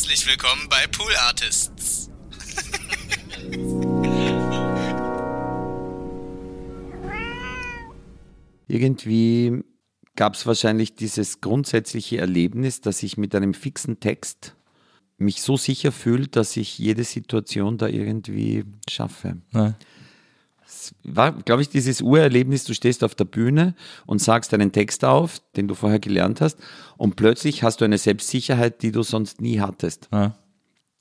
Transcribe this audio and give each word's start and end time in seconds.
Herzlich 0.00 0.26
willkommen 0.26 0.66
bei 0.70 0.86
Pool 0.86 1.14
Artists. 1.28 2.08
Irgendwie 8.66 9.62
gab 10.16 10.36
es 10.36 10.46
wahrscheinlich 10.46 10.94
dieses 10.94 11.42
grundsätzliche 11.42 12.16
Erlebnis, 12.16 12.80
dass 12.80 13.02
ich 13.02 13.18
mit 13.18 13.34
einem 13.34 13.52
fixen 13.52 14.00
Text 14.00 14.56
mich 15.18 15.42
so 15.42 15.58
sicher 15.58 15.92
fühle, 15.92 16.28
dass 16.28 16.56
ich 16.56 16.78
jede 16.78 17.04
Situation 17.04 17.76
da 17.76 17.86
irgendwie 17.86 18.64
schaffe. 18.88 19.36
Ja. 19.52 19.74
Es 20.70 20.94
war, 21.02 21.32
glaube 21.32 21.62
ich, 21.62 21.68
dieses 21.68 22.00
Urerlebnis, 22.00 22.62
du 22.62 22.74
stehst 22.74 23.02
auf 23.02 23.16
der 23.16 23.24
Bühne 23.24 23.74
und 24.06 24.20
sagst 24.22 24.54
einen 24.54 24.70
Text 24.70 25.04
auf, 25.04 25.40
den 25.56 25.66
du 25.66 25.74
vorher 25.74 25.98
gelernt 25.98 26.40
hast, 26.40 26.58
und 26.96 27.16
plötzlich 27.16 27.64
hast 27.64 27.80
du 27.80 27.84
eine 27.84 27.98
Selbstsicherheit, 27.98 28.80
die 28.82 28.92
du 28.92 29.02
sonst 29.02 29.40
nie 29.40 29.58
hattest. 29.60 30.08
Ja. 30.12 30.36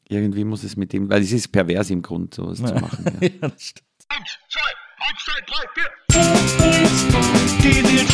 Irgendwie 0.07 0.43
muss 0.43 0.63
es 0.63 0.75
mit 0.75 0.91
dem, 0.91 1.07
weil 1.11 1.21
es 1.21 1.31
ist 1.31 1.49
pervers 1.49 1.91
im 1.91 2.01
Grund, 2.01 2.33
sowas 2.33 2.57
zu 2.57 2.63
machen. 2.63 3.05
Ja. 3.21 3.27
Ja, 3.27 3.47
das 3.47 3.61
stimmt. 3.61 3.85
Eins, 4.07 4.39
zwei, 4.49 4.73
eins, 5.05 5.23
zwei, 5.23 5.39
drei, 5.45 5.67
vier. 5.75 5.89
Die 7.61 7.81
Nils 7.83 8.09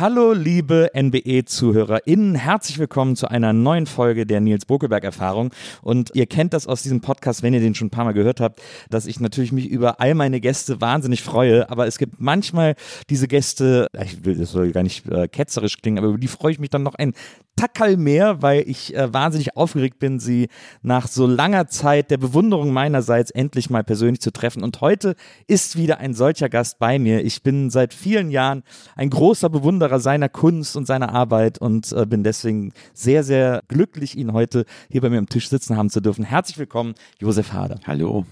Hallo, 0.00 0.32
liebe 0.32 0.90
NBE-ZuhörerInnen. 0.94 2.34
Herzlich 2.34 2.78
willkommen 2.78 3.16
zu 3.16 3.28
einer 3.28 3.52
neuen 3.52 3.84
Folge 3.84 4.24
der 4.24 4.40
Nils 4.40 4.64
Bokelberg-Erfahrung. 4.64 5.50
Und 5.82 6.12
ihr 6.14 6.24
kennt 6.24 6.54
das 6.54 6.66
aus 6.66 6.80
diesem 6.80 7.02
Podcast, 7.02 7.42
wenn 7.42 7.52
ihr 7.52 7.60
den 7.60 7.74
schon 7.74 7.88
ein 7.88 7.90
paar 7.90 8.06
Mal 8.06 8.12
gehört 8.12 8.40
habt, 8.40 8.62
dass 8.88 9.04
ich 9.04 9.20
natürlich 9.20 9.52
mich 9.52 9.68
über 9.68 10.00
all 10.00 10.14
meine 10.14 10.40
Gäste 10.40 10.80
wahnsinnig 10.80 11.22
freue. 11.22 11.68
Aber 11.68 11.86
es 11.86 11.98
gibt 11.98 12.18
manchmal 12.18 12.76
diese 13.10 13.28
Gäste, 13.28 13.88
ich 14.02 14.24
will, 14.24 14.38
das 14.38 14.52
soll 14.52 14.72
gar 14.72 14.82
nicht 14.82 15.06
äh, 15.06 15.28
ketzerisch 15.28 15.76
klingen, 15.82 15.98
aber 15.98 16.08
über 16.08 16.18
die 16.18 16.28
freue 16.28 16.52
ich 16.52 16.58
mich 16.58 16.70
dann 16.70 16.82
noch 16.82 16.94
ein 16.94 17.12
Tackerl 17.56 17.98
mehr, 17.98 18.40
weil 18.40 18.64
ich 18.66 18.96
äh, 18.96 19.12
wahnsinnig 19.12 19.54
aufgeregt 19.54 19.98
bin, 19.98 20.18
sie 20.18 20.48
nach 20.80 21.08
so 21.08 21.26
langer 21.26 21.66
Zeit 21.66 22.10
der 22.10 22.16
Bewunderung 22.16 22.72
meinerseits 22.72 23.30
endlich 23.30 23.68
mal 23.68 23.84
persönlich 23.84 24.22
zu 24.22 24.32
treffen. 24.32 24.62
Und 24.62 24.80
heute 24.80 25.14
ist 25.46 25.76
wieder 25.76 25.98
ein 25.98 26.14
solcher 26.14 26.48
Gast 26.48 26.78
bei 26.78 26.98
mir. 26.98 27.22
Ich 27.22 27.42
bin 27.42 27.68
seit 27.68 27.92
vielen 27.92 28.30
Jahren 28.30 28.62
ein 28.96 29.10
großer 29.10 29.50
Bewunderer 29.50 29.89
seiner 29.98 30.28
Kunst 30.28 30.76
und 30.76 30.86
seiner 30.86 31.12
Arbeit 31.12 31.58
und 31.58 31.90
äh, 31.92 32.06
bin 32.06 32.22
deswegen 32.22 32.72
sehr, 32.94 33.24
sehr 33.24 33.62
glücklich, 33.68 34.16
ihn 34.16 34.32
heute 34.32 34.64
hier 34.90 35.00
bei 35.00 35.10
mir 35.10 35.18
am 35.18 35.28
Tisch 35.28 35.48
sitzen 35.48 35.76
haben 35.76 35.90
zu 35.90 36.00
dürfen. 36.00 36.24
Herzlich 36.24 36.58
willkommen, 36.58 36.94
Josef 37.18 37.52
Hader. 37.52 37.80
Hallo. 37.86 38.26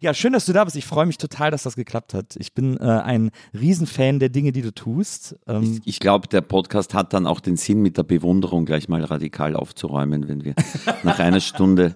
Ja, 0.00 0.14
schön, 0.14 0.32
dass 0.32 0.46
du 0.46 0.52
da 0.52 0.64
bist. 0.64 0.76
Ich 0.76 0.84
freue 0.84 1.06
mich 1.06 1.16
total, 1.16 1.50
dass 1.50 1.62
das 1.62 1.76
geklappt 1.76 2.12
hat. 2.12 2.36
Ich 2.36 2.52
bin 2.54 2.76
äh, 2.78 2.82
ein 2.82 3.30
Riesenfan 3.54 4.18
der 4.18 4.30
Dinge, 4.30 4.52
die 4.52 4.62
du 4.62 4.74
tust. 4.74 5.36
Ähm, 5.46 5.80
Ich 5.84 6.00
glaube, 6.00 6.28
der 6.28 6.40
Podcast 6.40 6.92
hat 6.92 7.12
dann 7.12 7.26
auch 7.26 7.40
den 7.40 7.56
Sinn, 7.56 7.82
mit 7.82 7.96
der 7.96 8.02
Bewunderung 8.02 8.64
gleich 8.64 8.88
mal 8.88 9.04
radikal 9.04 9.54
aufzuräumen, 9.54 10.28
wenn 10.28 10.44
wir 10.44 10.54
nach 11.04 11.20
einer 11.20 11.40
Stunde 11.40 11.94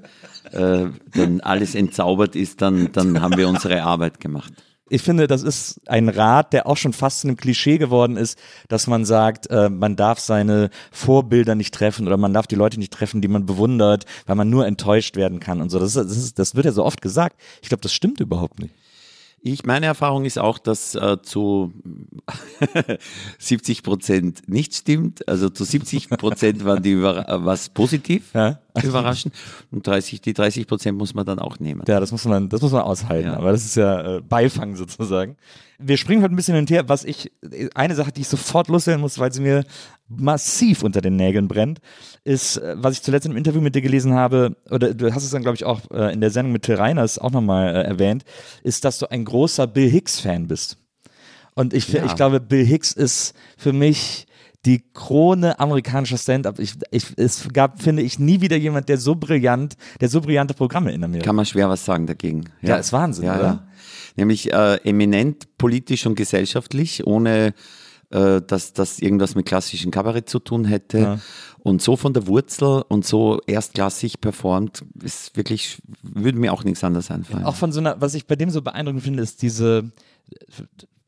äh, 0.52 0.86
dann 1.14 1.40
alles 1.40 1.74
entzaubert 1.74 2.36
ist, 2.36 2.62
dann, 2.62 2.92
dann 2.92 3.20
haben 3.20 3.36
wir 3.36 3.48
unsere 3.48 3.82
Arbeit 3.82 4.20
gemacht. 4.20 4.52
Ich 4.88 5.02
finde, 5.02 5.26
das 5.26 5.42
ist 5.42 5.80
ein 5.86 6.08
Rat, 6.08 6.52
der 6.52 6.66
auch 6.66 6.76
schon 6.76 6.92
fast 6.92 7.20
zu 7.20 7.28
einem 7.28 7.36
Klischee 7.36 7.78
geworden 7.78 8.16
ist, 8.16 8.38
dass 8.68 8.86
man 8.86 9.04
sagt, 9.04 9.50
äh, 9.50 9.68
man 9.68 9.96
darf 9.96 10.20
seine 10.20 10.70
Vorbilder 10.92 11.54
nicht 11.54 11.74
treffen 11.74 12.06
oder 12.06 12.16
man 12.16 12.32
darf 12.32 12.46
die 12.46 12.54
Leute 12.54 12.78
nicht 12.78 12.92
treffen, 12.92 13.20
die 13.20 13.28
man 13.28 13.46
bewundert, 13.46 14.04
weil 14.26 14.36
man 14.36 14.48
nur 14.48 14.66
enttäuscht 14.66 15.16
werden 15.16 15.40
kann 15.40 15.60
und 15.60 15.70
so. 15.70 15.78
Das, 15.78 15.96
ist, 15.96 16.10
das, 16.10 16.16
ist, 16.16 16.38
das 16.38 16.54
wird 16.54 16.66
ja 16.66 16.72
so 16.72 16.84
oft 16.84 17.02
gesagt. 17.02 17.40
Ich 17.62 17.68
glaube, 17.68 17.82
das 17.82 17.92
stimmt 17.92 18.20
überhaupt 18.20 18.60
nicht. 18.60 18.74
Ich, 19.42 19.64
meine 19.64 19.86
Erfahrung 19.86 20.24
ist 20.24 20.38
auch, 20.38 20.58
dass 20.58 20.94
äh, 20.96 21.18
zu 21.22 21.72
70 23.38 23.82
Prozent 23.82 24.48
nicht 24.48 24.74
stimmt. 24.74 25.26
Also 25.28 25.48
zu 25.50 25.64
70 25.64 26.08
Prozent 26.10 26.64
waren 26.64 26.82
die 26.82 26.92
über, 26.92 27.28
äh, 27.28 27.44
was 27.44 27.68
positiv 27.68 28.32
Ja. 28.34 28.58
überraschend 28.82 29.34
und 29.70 29.86
30, 29.86 30.20
die 30.20 30.32
30 30.32 30.66
Prozent 30.66 30.98
muss 30.98 31.14
man 31.14 31.24
dann 31.26 31.38
auch 31.38 31.58
nehmen. 31.60 31.82
Ja, 31.86 32.00
das 32.00 32.12
muss 32.12 32.24
man, 32.24 32.48
das 32.48 32.60
muss 32.60 32.72
man 32.72 32.82
aushalten. 32.82 33.28
Ja. 33.28 33.36
Aber 33.36 33.52
das 33.52 33.64
ist 33.64 33.76
ja 33.76 34.16
äh, 34.16 34.20
Beifang 34.20 34.74
sozusagen. 34.76 35.36
Wir 35.78 35.96
springen 35.96 36.22
heute 36.22 36.32
ein 36.34 36.36
bisschen 36.36 36.54
hin 36.54 36.62
und 36.62 36.70
her. 36.70 36.88
Was 36.88 37.04
ich, 37.04 37.30
eine 37.74 37.94
Sache, 37.94 38.12
die 38.12 38.22
ich 38.22 38.28
sofort 38.28 38.68
loswerden 38.68 39.00
muss, 39.00 39.18
weil 39.18 39.32
sie 39.32 39.40
mir 39.42 39.64
massiv 40.08 40.82
unter 40.82 41.00
den 41.00 41.16
Nägeln 41.16 41.48
brennt, 41.48 41.80
ist, 42.24 42.56
äh, 42.58 42.74
was 42.78 42.94
ich 42.94 43.02
zuletzt 43.02 43.26
im 43.26 43.36
Interview 43.36 43.60
mit 43.60 43.74
dir 43.74 43.82
gelesen 43.82 44.14
habe, 44.14 44.56
oder 44.70 44.94
du 44.94 45.12
hast 45.12 45.24
es 45.24 45.30
dann, 45.30 45.42
glaube 45.42 45.56
ich, 45.56 45.64
auch 45.64 45.80
äh, 45.90 46.12
in 46.12 46.20
der 46.20 46.30
Sendung 46.30 46.52
mit 46.52 46.62
Till 46.62 46.76
Reiners 46.76 47.18
auch 47.18 47.32
nochmal 47.32 47.74
äh, 47.74 47.82
erwähnt, 47.82 48.24
ist, 48.62 48.84
dass 48.84 48.98
du 48.98 49.10
ein 49.10 49.24
großer 49.24 49.66
Bill 49.66 49.90
Hicks-Fan 49.90 50.46
bist. 50.48 50.78
Und 51.54 51.74
ich, 51.74 51.88
Ja. 51.88 52.04
ich 52.04 52.14
glaube, 52.14 52.40
Bill 52.40 52.64
Hicks 52.64 52.92
ist 52.92 53.34
für 53.56 53.72
mich 53.72 54.25
die 54.66 54.82
Krone 54.92 55.58
amerikanischer 55.58 56.18
Stand-up. 56.18 56.58
Ich, 56.58 56.74
ich, 56.90 57.06
es 57.16 57.48
gab, 57.52 57.80
finde 57.80 58.02
ich, 58.02 58.18
nie 58.18 58.40
wieder 58.40 58.56
jemand, 58.56 58.88
der 58.88 58.98
so 58.98 59.14
brillant, 59.14 59.76
der 60.00 60.08
so 60.08 60.20
brillante 60.20 60.54
Programme 60.54 60.92
in 60.92 61.02
Amerika. 61.04 61.26
Kann 61.26 61.36
man 61.36 61.46
schwer 61.46 61.68
was 61.68 61.84
sagen 61.84 62.06
dagegen. 62.06 62.44
Ja, 62.60 62.76
ist 62.76 62.92
Wahnsinn, 62.92 63.26
ja, 63.26 63.36
oder? 63.36 63.44
Ja. 63.44 63.68
Nämlich 64.16 64.52
äh, 64.52 64.76
eminent 64.84 65.56
politisch 65.56 66.04
und 66.06 66.16
gesellschaftlich, 66.16 67.06
ohne 67.06 67.54
äh, 68.10 68.40
dass 68.42 68.72
das 68.72 68.98
irgendwas 68.98 69.34
mit 69.34 69.46
klassischem 69.46 69.90
Kabarett 69.90 70.28
zu 70.28 70.40
tun 70.40 70.64
hätte. 70.64 70.98
Ja. 70.98 71.18
Und 71.58 71.82
so 71.82 71.96
von 71.96 72.12
der 72.12 72.26
Wurzel 72.26 72.84
und 72.88 73.04
so 73.04 73.40
erstklassig 73.46 74.20
performt, 74.20 74.84
ist 75.02 75.36
wirklich, 75.36 75.78
würde 76.02 76.38
mir 76.38 76.52
auch 76.52 76.64
nichts 76.64 76.82
anderes 76.84 77.10
einfallen. 77.10 77.44
Auch 77.44 77.56
von 77.56 77.72
so 77.72 77.80
einer, 77.80 78.00
was 78.00 78.14
ich 78.14 78.26
bei 78.26 78.36
dem 78.36 78.50
so 78.50 78.62
beeindruckend 78.62 79.02
finde, 79.02 79.22
ist 79.22 79.42
diese, 79.42 79.90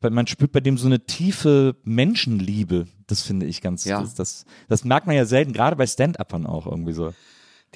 man 0.01 0.27
spürt 0.27 0.51
bei 0.51 0.59
dem 0.59 0.77
so 0.77 0.87
eine 0.87 1.05
tiefe 1.05 1.75
Menschenliebe. 1.83 2.87
Das 3.09 3.21
finde 3.23 3.45
ich 3.47 3.61
ganz, 3.61 3.85
Ja. 3.85 4.01
das, 4.01 4.13
das, 4.13 4.45
das 4.67 4.83
merkt 4.83 5.07
man 5.07 5.15
ja 5.15 5.25
selten, 5.25 5.51
gerade 5.51 5.75
bei 5.75 5.87
Stand-Uppern 5.87 6.45
auch 6.45 6.65
irgendwie 6.67 6.93
so. 6.93 7.13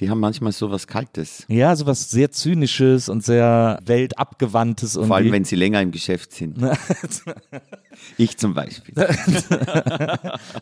Die 0.00 0.10
haben 0.10 0.18
manchmal 0.18 0.50
so 0.50 0.72
was 0.72 0.88
Kaltes. 0.88 1.44
Ja, 1.48 1.76
sowas 1.76 2.10
sehr 2.10 2.32
Zynisches 2.32 3.08
und 3.08 3.24
sehr 3.24 3.78
weltabgewandtes. 3.84 4.94
Vor 4.94 5.02
allem, 5.02 5.12
irgendwie. 5.12 5.32
wenn 5.32 5.44
sie 5.44 5.54
länger 5.54 5.80
im 5.82 5.92
Geschäft 5.92 6.32
sind. 6.32 6.58
ich 8.18 8.36
zum 8.36 8.54
Beispiel. 8.54 8.94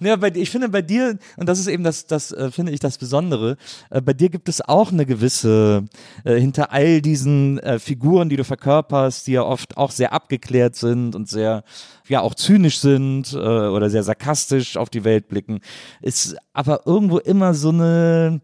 Ja, 0.00 0.16
bei, 0.16 0.32
ich 0.34 0.50
finde 0.50 0.69
bei 0.69 0.82
dir, 0.82 1.19
und 1.37 1.48
das 1.48 1.59
ist 1.59 1.66
eben 1.66 1.84
das, 1.84 2.06
das 2.06 2.32
äh, 2.32 2.50
finde 2.50 2.72
ich 2.72 2.81
das 2.81 2.98
Besondere, 2.98 3.56
äh, 3.91 4.00
bei 4.00 4.12
dir 4.12 4.28
gibt 4.28 4.48
es 4.48 4.60
auch 4.60 4.91
eine 4.91 5.06
gewisse, 5.06 5.84
äh, 6.25 6.38
hinter 6.38 6.72
all 6.72 7.00
diesen 7.00 7.60
Figuren, 7.78 8.28
die 8.28 8.37
du 8.37 8.44
verkörperst, 8.44 9.26
die 9.26 9.32
ja 9.32 9.42
oft 9.42 9.76
auch 9.76 9.91
sehr 9.91 10.12
abgeklärt 10.12 10.76
sind 10.76 11.15
und 11.15 11.28
sehr, 11.28 11.65
ja, 12.09 12.21
auch 12.21 12.34
zynisch 12.34 12.78
sind 12.78 13.32
oder 13.34 13.91
sehr 13.91 14.03
sarkastisch 14.03 14.76
auf 14.76 14.91
die 14.91 15.04
Welt 15.04 15.28
blicken, 15.28 15.60
ist 16.00 16.37
aber 16.53 16.87
irgendwo 16.87 17.19
immer 17.19 17.54
so 17.54 17.71
eine, 17.71 18.41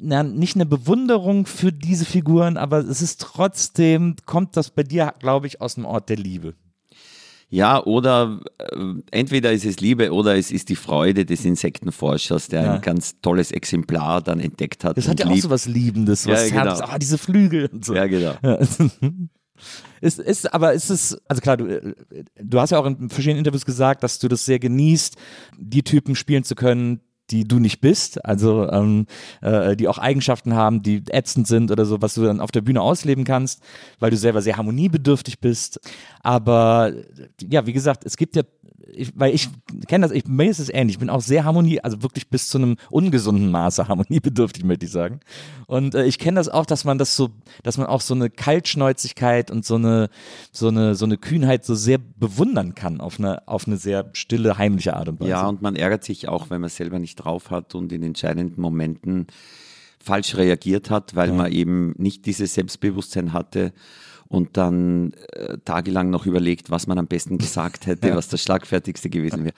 na, 0.00 0.22
nicht 0.22 0.54
eine 0.56 0.66
Bewunderung 0.66 1.46
für 1.46 1.72
diese 1.72 2.04
Figuren, 2.04 2.56
aber 2.56 2.78
es 2.78 3.02
ist 3.02 3.20
trotzdem, 3.20 4.16
kommt 4.26 4.56
das 4.56 4.70
bei 4.70 4.82
dir, 4.82 5.14
glaube 5.18 5.46
ich, 5.46 5.60
aus 5.60 5.74
dem 5.74 5.84
Ort 5.84 6.08
der 6.08 6.16
Liebe. 6.16 6.54
Ja, 7.48 7.84
oder 7.84 8.40
äh, 8.58 8.76
entweder 9.10 9.52
ist 9.52 9.66
es 9.66 9.78
Liebe 9.78 10.12
oder 10.12 10.36
es 10.38 10.50
ist 10.50 10.70
die 10.70 10.76
Freude 10.76 11.26
des 11.26 11.44
Insektenforschers, 11.44 12.48
der 12.48 12.62
Ja. 12.62 12.74
ein 12.74 12.80
ganz 12.80 13.20
tolles 13.20 13.52
Exemplar 13.52 14.22
dann 14.22 14.40
entdeckt 14.40 14.84
hat. 14.84 14.96
Das 14.96 15.06
hat 15.06 15.20
ja 15.20 15.26
auch 15.26 15.36
so 15.36 15.50
was 15.50 15.66
Liebendes, 15.66 16.26
was 16.26 16.48
Ja, 16.50 16.62
genau. 16.62 16.78
Ah, 16.80 16.98
diese 16.98 17.18
Flügel 17.18 17.66
und 17.66 17.84
so. 17.84 17.94
Ja, 17.94 18.06
genau. 18.06 18.34
Ja. 18.42 18.58
Ist, 20.00 20.18
ist, 20.18 20.52
aber 20.52 20.72
ist 20.72 20.90
es, 20.90 21.16
also 21.28 21.40
klar, 21.40 21.56
du, 21.56 21.66
äh, 21.66 21.94
du 22.42 22.58
hast 22.58 22.70
ja 22.70 22.78
auch 22.80 22.86
in 22.86 23.08
verschiedenen 23.08 23.38
Interviews 23.38 23.64
gesagt, 23.64 24.02
dass 24.02 24.18
du 24.18 24.26
das 24.26 24.44
sehr 24.44 24.58
genießt, 24.58 25.16
die 25.56 25.84
Typen 25.84 26.16
spielen 26.16 26.42
zu 26.42 26.56
können, 26.56 27.00
die 27.32 27.48
du 27.48 27.58
nicht 27.58 27.80
bist, 27.80 28.24
also 28.24 28.70
ähm, 28.70 29.06
äh, 29.40 29.74
die 29.74 29.88
auch 29.88 29.98
Eigenschaften 29.98 30.54
haben, 30.54 30.82
die 30.82 31.02
ätzend 31.10 31.46
sind 31.46 31.70
oder 31.70 31.86
so, 31.86 32.02
was 32.02 32.14
du 32.14 32.22
dann 32.22 32.40
auf 32.40 32.50
der 32.50 32.60
Bühne 32.60 32.82
ausleben 32.82 33.24
kannst, 33.24 33.62
weil 33.98 34.10
du 34.10 34.16
selber 34.16 34.42
sehr 34.42 34.58
harmoniebedürftig 34.58 35.40
bist. 35.40 35.80
Aber 36.22 36.92
ja, 37.40 37.66
wie 37.66 37.72
gesagt, 37.72 38.04
es 38.04 38.16
gibt 38.16 38.36
ja, 38.36 38.42
ich, 38.92 39.12
weil 39.14 39.34
ich 39.34 39.48
kenne 39.86 40.06
das, 40.06 40.14
ich, 40.14 40.26
mir 40.26 40.50
ist 40.50 40.58
es 40.58 40.68
ähnlich, 40.68 40.96
ich 40.96 41.00
bin 41.00 41.10
auch 41.10 41.20
sehr 41.20 41.44
harmonie, 41.44 41.80
also 41.80 42.02
wirklich 42.02 42.28
bis 42.28 42.48
zu 42.48 42.58
einem 42.58 42.76
ungesunden 42.90 43.50
Maße 43.50 43.88
harmoniebedürftig, 43.88 44.64
möchte 44.64 44.86
ich 44.86 44.92
sagen. 44.92 45.20
Und 45.66 45.94
äh, 45.94 46.04
ich 46.04 46.18
kenne 46.18 46.36
das 46.36 46.48
auch, 46.48 46.66
dass 46.66 46.84
man 46.84 46.98
das 46.98 47.16
so, 47.16 47.30
dass 47.62 47.78
man 47.78 47.86
auch 47.86 48.00
so 48.00 48.14
eine 48.14 48.30
Kaltschnäuzigkeit 48.30 49.50
und 49.50 49.64
so 49.64 49.76
eine, 49.76 50.08
so 50.50 50.68
eine, 50.68 50.94
so 50.94 51.04
eine 51.04 51.16
Kühnheit 51.16 51.64
so 51.64 51.74
sehr 51.74 51.98
bewundern 51.98 52.74
kann 52.74 53.00
auf 53.00 53.18
eine, 53.18 53.46
auf 53.48 53.66
eine 53.66 53.76
sehr 53.76 54.10
stille, 54.12 54.58
heimliche 54.58 54.96
Art 54.96 55.08
und 55.08 55.20
Weise. 55.20 55.30
Ja, 55.30 55.46
und 55.46 55.62
man 55.62 55.76
ärgert 55.76 56.04
sich 56.04 56.28
auch, 56.28 56.50
wenn 56.50 56.60
man 56.60 56.68
es 56.68 56.76
selber 56.76 56.98
nicht 56.98 57.16
drauf 57.16 57.50
hat 57.50 57.74
und 57.74 57.92
in 57.92 58.02
entscheidenden 58.02 58.60
Momenten 58.60 59.26
falsch 60.02 60.36
reagiert 60.36 60.90
hat, 60.90 61.14
weil 61.14 61.32
man 61.32 61.52
eben 61.52 61.94
nicht 61.98 62.26
dieses 62.26 62.54
Selbstbewusstsein 62.54 63.32
hatte 63.32 63.72
und 64.28 64.56
dann 64.56 65.12
äh, 65.32 65.58
tagelang 65.64 66.10
noch 66.10 66.26
überlegt, 66.26 66.70
was 66.70 66.86
man 66.86 66.98
am 66.98 67.06
besten 67.06 67.38
gesagt 67.38 67.86
hätte, 67.86 68.14
was 68.16 68.28
das 68.28 68.42
Schlagfertigste 68.42 69.10
gewesen 69.10 69.44
wäre. 69.44 69.54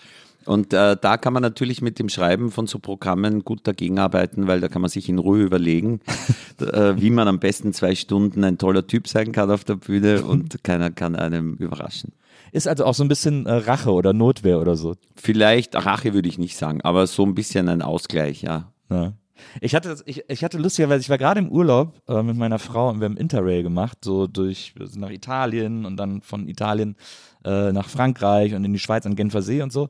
Und 0.47 0.73
äh, 0.73 0.97
da 1.01 1.17
kann 1.17 1.33
man 1.33 1.43
natürlich 1.43 1.81
mit 1.81 1.99
dem 1.99 2.09
Schreiben 2.09 2.51
von 2.51 2.67
so 2.67 2.79
Programmen 2.79 3.45
gut 3.45 3.61
dagegen 3.67 3.99
arbeiten, 3.99 4.47
weil 4.47 4.61
da 4.61 4.69
kann 4.69 4.83
man 4.83 4.91
sich 4.91 5.09
in 5.09 5.19
Ruhe 5.19 5.43
überlegen, 5.43 6.01
äh, 6.61 6.95
wie 6.97 7.11
man 7.11 7.29
am 7.29 7.39
besten 7.39 7.73
zwei 7.73 7.95
Stunden 7.95 8.45
ein 8.45 8.59
toller 8.59 8.87
Typ 8.87 9.09
sein 9.09 9.33
kann 9.33 9.51
auf 9.51 9.65
der 9.65 9.77
Bühne 9.77 10.23
und 10.27 10.63
keiner 10.63 10.91
kann 10.91 11.17
einem 11.17 11.55
überraschen. 11.55 12.13
Ist 12.53 12.69
also 12.69 12.85
auch 12.85 12.95
so 12.95 13.03
ein 13.03 13.09
bisschen 13.09 13.47
äh, 13.47 13.53
Rache 13.53 13.91
oder 13.93 14.13
Notwehr 14.13 14.61
oder 14.61 14.77
so. 14.77 14.95
Vielleicht, 15.17 15.75
Rache 15.75 16.15
würde 16.15 16.29
ich 16.29 16.39
nicht 16.39 16.57
sagen, 16.57 16.81
aber 16.83 17.07
so 17.07 17.25
ein 17.25 17.35
bisschen 17.35 17.69
ein 17.69 17.83
Ausgleich, 17.83 18.43
ja. 18.43 18.73
Ja. 18.91 19.15
Ich 19.61 19.75
hatte, 19.75 19.97
ich, 20.07 20.25
ich 20.29 20.45
hatte 20.45 20.59
lustigerweise, 20.59 21.01
ich 21.01 21.11
war 21.11 21.19
gerade 21.19 21.41
im 21.41 21.51
Urlaub 21.51 22.01
äh, 22.09 22.23
mit 22.23 22.37
meiner 22.37 22.59
Frau 22.59 22.91
und 22.91 23.01
wir 23.01 23.07
haben 23.07 23.17
Interrail 23.17 23.63
gemacht, 23.63 23.99
so 24.05 24.27
durch 24.27 24.75
sind 24.79 25.01
nach 25.01 25.11
Italien 25.11 25.85
und 25.85 25.97
dann 25.97 26.23
von 26.23 26.49
Italien 26.49 26.97
äh, 27.45 27.73
nach 27.73 27.89
Frankreich 27.89 28.55
und 28.55 28.65
in 28.65 28.73
die 28.73 28.79
Schweiz 28.79 29.07
an 29.07 29.17
Genfer 29.17 29.43
See 29.43 29.63
und 29.63 29.73
so. 29.73 29.89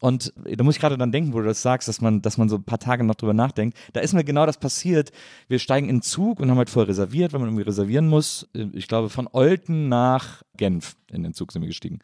Und 0.00 0.34
da 0.44 0.62
muss 0.64 0.74
ich 0.74 0.80
gerade 0.80 0.98
dann 0.98 1.12
denken, 1.12 1.32
wo 1.32 1.38
du 1.38 1.46
das 1.46 1.62
sagst, 1.62 1.88
dass 1.88 2.02
man, 2.02 2.20
dass 2.20 2.36
man 2.36 2.50
so 2.50 2.56
ein 2.56 2.64
paar 2.64 2.78
Tage 2.78 3.04
noch 3.04 3.14
drüber 3.14 3.32
nachdenkt. 3.32 3.78
Da 3.94 4.00
ist 4.00 4.12
mir 4.12 4.22
genau 4.22 4.44
das 4.44 4.58
passiert. 4.58 5.12
Wir 5.48 5.58
steigen 5.58 5.88
in 5.88 5.96
den 5.96 6.02
Zug 6.02 6.40
und 6.40 6.50
haben 6.50 6.58
halt 6.58 6.68
vorher 6.68 6.88
reserviert, 6.88 7.32
weil 7.32 7.40
man 7.40 7.48
irgendwie 7.48 7.64
reservieren 7.64 8.08
muss. 8.08 8.46
Ich 8.74 8.86
glaube, 8.86 9.08
von 9.08 9.28
Olten 9.32 9.88
nach 9.88 10.42
Genf 10.58 10.96
in 11.10 11.22
den 11.22 11.32
Zug 11.32 11.52
sind 11.52 11.62
wir 11.62 11.68
gestiegen 11.68 12.00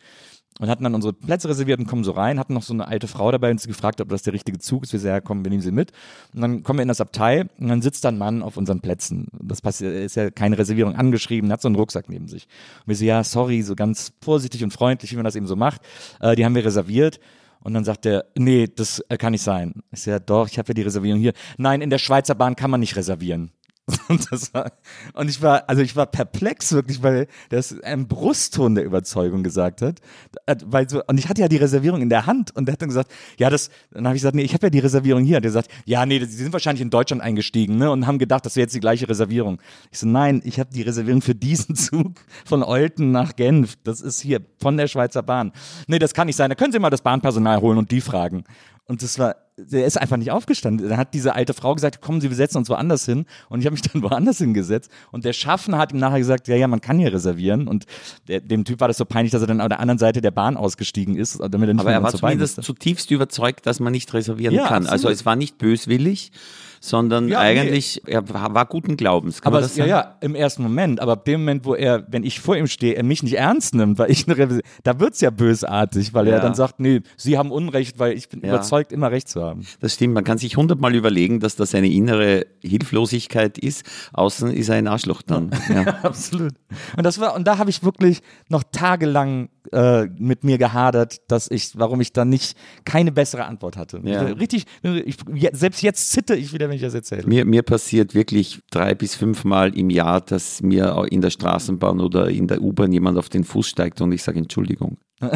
und 0.60 0.68
hatten 0.68 0.84
dann 0.84 0.94
unsere 0.94 1.14
Plätze 1.14 1.48
reserviert 1.48 1.80
und 1.80 1.86
kommen 1.86 2.04
so 2.04 2.12
rein, 2.12 2.38
hatten 2.38 2.52
noch 2.52 2.62
so 2.62 2.74
eine 2.74 2.86
alte 2.86 3.08
Frau 3.08 3.32
dabei 3.32 3.50
und 3.50 3.60
sie 3.60 3.66
gefragt, 3.66 4.00
ob 4.00 4.10
das 4.10 4.22
der 4.22 4.34
richtige 4.34 4.58
Zug 4.58 4.84
ist. 4.84 4.92
Wir 4.92 5.00
sagen, 5.00 5.14
ja, 5.14 5.20
komm, 5.20 5.42
wir 5.42 5.50
nehmen 5.50 5.62
sie 5.62 5.72
mit. 5.72 5.92
Und 6.34 6.42
dann 6.42 6.62
kommen 6.62 6.78
wir 6.78 6.82
in 6.82 6.88
das 6.88 7.00
Abteil 7.00 7.48
und 7.58 7.68
dann 7.68 7.80
sitzt 7.80 8.04
da 8.04 8.10
ein 8.10 8.18
Mann 8.18 8.42
auf 8.42 8.58
unseren 8.58 8.80
Plätzen. 8.80 9.28
Das 9.32 9.80
ist 9.80 10.16
ja 10.16 10.30
keine 10.30 10.58
Reservierung 10.58 10.94
angeschrieben, 10.94 11.50
hat 11.50 11.62
so 11.62 11.68
einen 11.68 11.76
Rucksack 11.76 12.10
neben 12.10 12.28
sich. 12.28 12.46
Und 12.80 12.88
wir 12.88 12.96
so, 12.96 13.04
ja, 13.06 13.24
sorry, 13.24 13.62
so 13.62 13.74
ganz 13.74 14.12
vorsichtig 14.20 14.62
und 14.62 14.72
freundlich, 14.72 15.10
wie 15.12 15.16
man 15.16 15.24
das 15.24 15.34
eben 15.34 15.46
so 15.46 15.56
macht. 15.56 15.80
Äh, 16.20 16.36
die 16.36 16.44
haben 16.44 16.54
wir 16.54 16.64
reserviert. 16.64 17.20
Und 17.62 17.74
dann 17.74 17.84
sagt 17.84 18.06
er, 18.06 18.26
nee, 18.36 18.68
das 18.74 19.00
äh, 19.08 19.16
kann 19.16 19.32
nicht 19.32 19.42
sein. 19.42 19.82
Ich 19.92 20.02
sage, 20.02 20.16
ja, 20.16 20.18
doch, 20.18 20.48
ich 20.48 20.58
habe 20.58 20.68
ja 20.68 20.74
die 20.74 20.82
Reservierung 20.82 21.20
hier. 21.20 21.32
Nein, 21.56 21.80
in 21.80 21.90
der 21.90 21.98
Schweizer 21.98 22.34
Bahn 22.34 22.56
kann 22.56 22.70
man 22.70 22.80
nicht 22.80 22.96
reservieren. 22.96 23.52
Und, 24.08 24.54
war, 24.54 24.72
und 25.14 25.28
ich 25.28 25.42
war, 25.42 25.68
also 25.68 25.82
ich 25.82 25.96
war 25.96 26.06
perplex 26.06 26.72
wirklich, 26.72 27.02
weil 27.02 27.26
das 27.48 27.78
ein 27.82 28.08
Brustton 28.08 28.74
der 28.74 28.84
Überzeugung 28.84 29.42
gesagt 29.42 29.82
hat. 29.82 30.00
Äh, 30.46 30.56
Weil 30.64 30.88
so, 30.88 31.02
und 31.06 31.18
ich 31.18 31.28
hatte 31.28 31.40
ja 31.40 31.48
die 31.48 31.56
Reservierung 31.56 32.02
in 32.02 32.08
der 32.08 32.26
Hand 32.26 32.54
und 32.56 32.66
der 32.66 32.74
hat 32.74 32.82
dann 32.82 32.88
gesagt, 32.88 33.10
ja, 33.38 33.50
das, 33.50 33.70
dann 33.90 34.06
habe 34.06 34.16
ich 34.16 34.22
gesagt, 34.22 34.34
nee, 34.34 34.42
ich 34.42 34.54
habe 34.54 34.66
ja 34.66 34.70
die 34.70 34.78
Reservierung 34.78 35.24
hier. 35.24 35.36
Und 35.36 35.44
der 35.44 35.52
sagt, 35.52 35.70
ja, 35.84 36.06
nee, 36.06 36.18
sie 36.18 36.36
sind 36.36 36.52
wahrscheinlich 36.52 36.82
in 36.82 36.90
Deutschland 36.90 37.22
eingestiegen, 37.22 37.76
ne? 37.76 37.90
Und 37.90 38.06
haben 38.06 38.18
gedacht, 38.18 38.46
das 38.46 38.56
wäre 38.56 38.64
jetzt 38.64 38.74
die 38.74 38.80
gleiche 38.80 39.08
Reservierung. 39.08 39.60
Ich 39.90 39.98
so, 39.98 40.06
nein, 40.06 40.40
ich 40.44 40.58
habe 40.58 40.70
die 40.72 40.82
Reservierung 40.82 41.22
für 41.22 41.34
diesen 41.34 41.74
Zug 41.76 42.20
von 42.44 42.62
Olten 42.62 43.12
nach 43.12 43.36
Genf. 43.36 43.76
Das 43.84 44.00
ist 44.00 44.20
hier 44.20 44.40
von 44.58 44.76
der 44.76 44.88
Schweizer 44.88 45.22
Bahn. 45.22 45.52
Nee, 45.86 45.98
das 45.98 46.14
kann 46.14 46.26
nicht 46.26 46.36
sein. 46.36 46.50
Da 46.50 46.54
können 46.54 46.72
Sie 46.72 46.78
mal 46.78 46.90
das 46.90 47.02
Bahnpersonal 47.02 47.60
holen 47.60 47.78
und 47.78 47.90
die 47.90 48.00
fragen. 48.00 48.44
Und 48.86 49.02
das 49.02 49.18
war, 49.18 49.36
der 49.56 49.86
ist 49.86 50.00
einfach 50.00 50.16
nicht 50.16 50.32
aufgestanden. 50.32 50.88
Dann 50.88 50.98
hat 50.98 51.14
diese 51.14 51.34
alte 51.34 51.54
Frau 51.54 51.74
gesagt, 51.74 52.00
kommen 52.00 52.20
Sie, 52.20 52.28
wir 52.28 52.36
setzen 52.36 52.58
uns 52.58 52.68
woanders 52.68 53.04
hin. 53.04 53.26
Und 53.48 53.60
ich 53.60 53.66
habe 53.66 53.74
mich 53.74 53.82
dann 53.92 54.02
woanders 54.02 54.38
hingesetzt. 54.38 54.90
Und 55.12 55.24
der 55.24 55.32
Schaffner 55.32 55.78
hat 55.78 55.92
ihm 55.92 55.98
nachher 56.00 56.18
gesagt, 56.18 56.48
ja, 56.48 56.56
ja, 56.56 56.66
man 56.66 56.80
kann 56.80 56.98
hier 56.98 57.12
reservieren. 57.12 57.68
Und 57.68 57.86
der, 58.26 58.40
dem 58.40 58.64
Typ 58.64 58.80
war 58.80 58.88
das 58.88 58.96
so 58.98 59.04
peinlich, 59.04 59.30
dass 59.32 59.42
er 59.42 59.46
dann 59.46 59.60
an 59.60 59.68
der 59.68 59.78
anderen 59.80 59.98
Seite 59.98 60.20
der 60.20 60.32
Bahn 60.32 60.56
ausgestiegen 60.56 61.14
ist, 61.16 61.38
damit 61.38 61.68
er 61.68 61.74
nicht 61.74 61.80
Aber 61.80 61.92
er 61.92 62.02
war 62.02 62.12
zumindest 62.12 62.56
musste. 62.58 62.72
zutiefst 62.72 63.10
überzeugt, 63.10 63.66
dass 63.66 63.78
man 63.80 63.92
nicht 63.92 64.12
reservieren 64.12 64.54
Ja, 64.54 64.66
kann. 64.66 64.84
Also 64.84 64.92
absolut. 65.08 65.14
es 65.14 65.26
war 65.26 65.36
nicht 65.36 65.58
böswillig, 65.58 66.32
sondern 66.80 67.28
Ja, 67.28 67.40
nee. 67.42 67.60
eigentlich, 67.60 68.00
er 68.06 68.26
war, 68.28 68.64
guten 68.66 68.96
Glaubens. 68.96 69.42
Kann 69.42 69.52
Aber 69.52 69.60
das 69.60 69.76
ja, 69.76 69.84
sagen? 69.86 69.90
ja, 69.90 70.16
im 70.22 70.34
ersten 70.34 70.62
Moment. 70.62 71.00
Aber 71.00 71.12
ab 71.12 71.24
dem 71.26 71.40
Moment, 71.40 71.64
wo 71.66 71.74
er, 71.74 72.06
wenn 72.08 72.24
ich 72.24 72.40
vor 72.40 72.56
ihm 72.56 72.66
stehe, 72.66 72.94
er 72.94 73.02
mich 73.04 73.22
nicht 73.22 73.34
ernst 73.34 73.74
nimmt, 73.74 73.98
weil 73.98 74.10
ich 74.10 74.26
eine 74.26 74.36
Revision, 74.38 74.62
da 74.82 74.98
wird's 74.98 75.20
ja 75.20 75.30
bösartig, 75.30 76.14
weil 76.14 76.26
er 76.26 76.36
Ja. 76.38 76.40
dann 76.40 76.54
sagt, 76.54 76.80
nee, 76.80 77.02
Sie 77.16 77.36
haben 77.36 77.50
Unrecht, 77.52 77.98
weil 77.98 78.14
ich 78.14 78.28
bin 78.30 78.40
Ja. 78.42 78.48
überzeugt, 78.54 78.92
immer 78.92 79.10
Recht 79.10 79.28
zu 79.28 79.42
haben. 79.42 79.66
Das 79.80 79.94
stimmt, 79.94 80.14
man 80.14 80.24
kann 80.24 80.38
sich 80.38 80.56
hundertmal 80.56 80.94
überlegen, 80.94 81.38
dass 81.40 81.54
das 81.54 81.74
eine 81.74 81.88
innere 81.90 82.46
Hilflosigkeit 82.62 83.58
ist. 83.58 83.84
Außen 84.14 84.50
ist 84.52 84.68
er 84.70 84.76
ein 84.76 84.88
Arschloch 84.88 85.22
dann. 85.22 85.50
Ja. 85.70 85.82
Absolut. 86.02 86.54
Und 86.96 87.04
das 87.04 87.20
war, 87.20 87.34
und 87.36 87.46
da 87.46 87.58
habe 87.58 87.70
ich 87.70 87.84
wirklich 87.84 88.20
noch 88.48 88.64
tagelang 88.72 89.50
äh, 89.72 90.06
mit 90.18 90.44
mir 90.44 90.58
gehadert, 90.58 91.20
dass 91.28 91.50
ich, 91.50 91.78
warum 91.78 92.00
ich 92.00 92.12
dann 92.12 92.28
nicht 92.28 92.56
keine 92.84 93.12
bessere 93.12 93.44
Antwort 93.44 93.76
hatte. 93.76 94.00
Ja. 94.04 94.22
Richtig, 94.22 94.64
ich, 94.82 95.16
selbst 95.52 95.82
jetzt 95.82 96.10
zitte 96.12 96.34
ich 96.34 96.52
wieder, 96.52 96.68
wenn 96.68 96.76
ich 96.76 96.82
das 96.82 96.94
erzähle. 96.94 97.26
Mir, 97.26 97.44
mir 97.44 97.62
passiert 97.62 98.14
wirklich 98.14 98.60
drei 98.70 98.94
bis 98.94 99.14
fünfmal 99.14 99.76
im 99.76 99.90
Jahr, 99.90 100.20
dass 100.20 100.62
mir 100.62 101.06
in 101.10 101.20
der 101.20 101.30
Straßenbahn 101.30 102.00
oder 102.00 102.28
in 102.28 102.46
der 102.46 102.60
U-Bahn 102.62 102.92
jemand 102.92 103.18
auf 103.18 103.28
den 103.28 103.44
Fuß 103.44 103.68
steigt 103.68 104.00
und 104.00 104.12
ich 104.12 104.22
sage 104.22 104.38
Entschuldigung. 104.38 104.98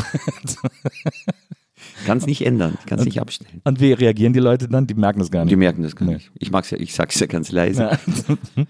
kann 2.06 2.18
es 2.18 2.26
nicht 2.26 2.44
ändern, 2.46 2.78
kann 2.86 2.98
es 2.98 3.04
nicht 3.04 3.20
abstellen. 3.20 3.60
Und 3.64 3.80
wie 3.80 3.92
reagieren 3.92 4.32
die 4.32 4.40
Leute 4.40 4.68
dann? 4.68 4.86
Die 4.86 4.94
merken 4.94 5.18
das 5.18 5.30
gar 5.30 5.44
nicht. 5.44 5.52
Die 5.52 5.56
merken 5.56 5.82
das 5.82 5.96
gar 5.96 6.06
Nee. 6.06 6.14
nicht. 6.14 6.30
Ich 6.38 6.50
mag's 6.50 6.70
ja, 6.70 6.78
ich 6.78 6.94
sag's 6.94 7.18
ja 7.20 7.26
ganz 7.26 7.52
leise. 7.52 7.82
Ja. 7.82 7.98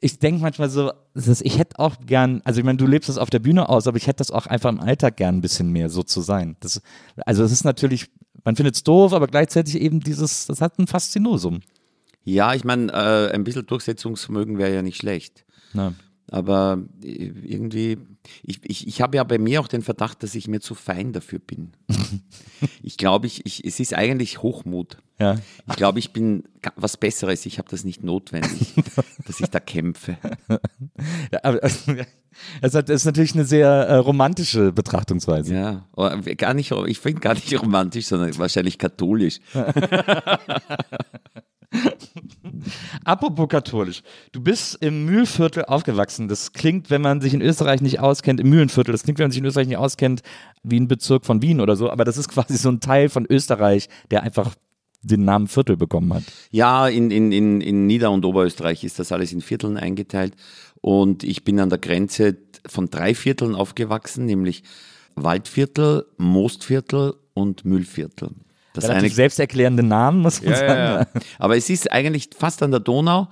Ich 0.00 0.18
denke 0.18 0.42
manchmal 0.42 0.70
so, 0.70 0.92
ich 1.14 1.58
hätte 1.58 1.78
auch 1.78 1.96
gern, 2.06 2.40
also 2.44 2.60
ich 2.60 2.64
meine, 2.64 2.78
du 2.78 2.86
lebst 2.86 3.08
das 3.08 3.18
auf 3.18 3.30
der 3.30 3.40
Bühne 3.40 3.68
aus, 3.68 3.86
aber 3.86 3.96
ich 3.96 4.06
hätte 4.06 4.18
das 4.18 4.30
auch 4.30 4.46
einfach 4.46 4.70
im 4.70 4.80
Alltag 4.80 5.16
gern 5.16 5.36
ein 5.36 5.40
bisschen 5.40 5.70
mehr 5.70 5.88
so 5.88 6.02
zu 6.02 6.20
sein. 6.20 6.56
Das, 6.60 6.80
also 7.26 7.42
es 7.42 7.52
ist 7.52 7.64
natürlich, 7.64 8.10
man 8.44 8.56
findet 8.56 8.76
es 8.76 8.84
doof, 8.84 9.12
aber 9.12 9.26
gleichzeitig 9.26 9.80
eben 9.80 10.00
dieses, 10.00 10.46
das 10.46 10.60
hat 10.60 10.78
ein 10.78 10.86
Faszinosum. 10.86 11.60
Ja, 12.24 12.54
ich 12.54 12.64
meine, 12.64 12.92
äh, 12.92 13.32
ein 13.32 13.44
bisschen 13.44 13.66
Durchsetzungsvermögen 13.66 14.58
wäre 14.58 14.74
ja 14.74 14.82
nicht 14.82 14.98
schlecht. 14.98 15.44
Ja. 15.72 15.92
Aber 16.30 16.82
äh, 17.02 17.06
irgendwie, 17.44 17.98
ich, 18.42 18.60
ich, 18.64 18.86
ich 18.86 19.00
habe 19.00 19.16
ja 19.16 19.24
bei 19.24 19.38
mir 19.38 19.60
auch 19.60 19.68
den 19.68 19.82
Verdacht, 19.82 20.22
dass 20.22 20.34
ich 20.34 20.46
mir 20.48 20.60
zu 20.60 20.74
fein 20.74 21.12
dafür 21.12 21.38
bin. 21.38 21.72
ich 22.82 22.96
glaube, 22.98 23.26
ich, 23.26 23.46
ich, 23.46 23.64
es 23.64 23.80
ist 23.80 23.94
eigentlich 23.94 24.42
Hochmut. 24.42 24.98
Ja. 25.18 25.36
Ich 25.68 25.76
glaube, 25.76 25.98
ich 25.98 26.12
bin 26.12 26.44
was 26.76 26.96
Besseres. 26.96 27.44
Ich 27.46 27.58
habe 27.58 27.68
das 27.70 27.84
nicht 27.84 28.04
notwendig, 28.04 28.74
dass 29.26 29.40
ich 29.40 29.48
da 29.50 29.60
kämpfe. 29.60 30.16
Ja, 31.32 31.40
aber 31.42 31.62
es 32.60 32.74
hat- 32.74 32.88
ist 32.88 33.04
natürlich 33.04 33.34
eine 33.34 33.44
sehr 33.44 33.68
äh, 33.68 33.96
romantische 33.96 34.70
Betrachtungsweise. 34.72 35.54
Ja, 35.54 35.84
oder 35.96 36.16
gar 36.20 36.54
nicht, 36.54 36.72
ich 36.86 36.98
finde 37.00 37.20
gar 37.20 37.34
nicht 37.34 37.60
romantisch, 37.60 38.06
sondern 38.06 38.36
wahrscheinlich 38.38 38.78
katholisch. 38.78 39.40
Apropos 43.04 43.48
katholisch. 43.48 44.02
Du 44.32 44.40
bist 44.40 44.78
im 44.80 45.04
Mühlviertel 45.04 45.64
aufgewachsen. 45.64 46.28
Das 46.28 46.52
klingt, 46.52 46.90
wenn 46.90 47.02
man 47.02 47.20
sich 47.20 47.34
in 47.34 47.42
Österreich 47.42 47.80
nicht 47.80 48.00
auskennt, 48.00 48.40
im 48.40 48.48
Mühlenviertel, 48.48 48.92
das 48.92 49.02
klingt, 49.02 49.18
wenn 49.18 49.24
man 49.24 49.32
sich 49.32 49.40
in 49.40 49.46
Österreich 49.46 49.68
nicht 49.68 49.76
auskennt, 49.76 50.22
wie 50.62 50.80
ein 50.80 50.88
Bezirk 50.88 51.26
von 51.26 51.42
Wien 51.42 51.60
oder 51.60 51.76
so, 51.76 51.90
aber 51.90 52.04
das 52.04 52.16
ist 52.16 52.28
quasi 52.28 52.56
so 52.56 52.70
ein 52.70 52.80
Teil 52.80 53.08
von 53.08 53.26
Österreich, 53.28 53.88
der 54.10 54.22
einfach 54.22 54.54
den 55.02 55.24
Namen 55.24 55.46
Viertel 55.46 55.76
bekommen 55.76 56.12
hat. 56.12 56.24
Ja, 56.50 56.88
in, 56.88 57.10
in, 57.10 57.30
in, 57.30 57.60
in 57.60 57.86
Nieder- 57.86 58.10
und 58.10 58.24
Oberösterreich 58.24 58.82
ist 58.82 58.98
das 58.98 59.12
alles 59.12 59.32
in 59.32 59.40
Vierteln 59.40 59.76
eingeteilt. 59.76 60.34
Und 60.80 61.22
ich 61.22 61.44
bin 61.44 61.60
an 61.60 61.70
der 61.70 61.78
Grenze 61.78 62.36
von 62.66 62.90
drei 62.90 63.14
Vierteln 63.14 63.54
aufgewachsen, 63.54 64.26
nämlich 64.26 64.64
Waldviertel, 65.14 66.06
Moostviertel 66.16 67.14
und 67.34 67.64
Mühlviertel. 67.64 68.30
Das 68.80 68.90
Relativ 68.90 69.04
eine 69.10 69.14
selbsterklärende 69.14 69.82
Namen, 69.82 70.20
muss 70.20 70.42
man 70.42 70.52
Ja, 70.52 70.58
sagen. 70.58 70.70
ja, 70.78 71.00
ja. 71.00 71.06
Aber 71.38 71.56
es 71.56 71.68
ist 71.70 71.90
eigentlich 71.92 72.30
fast 72.36 72.62
an 72.62 72.70
der 72.70 72.80
Donau. 72.80 73.28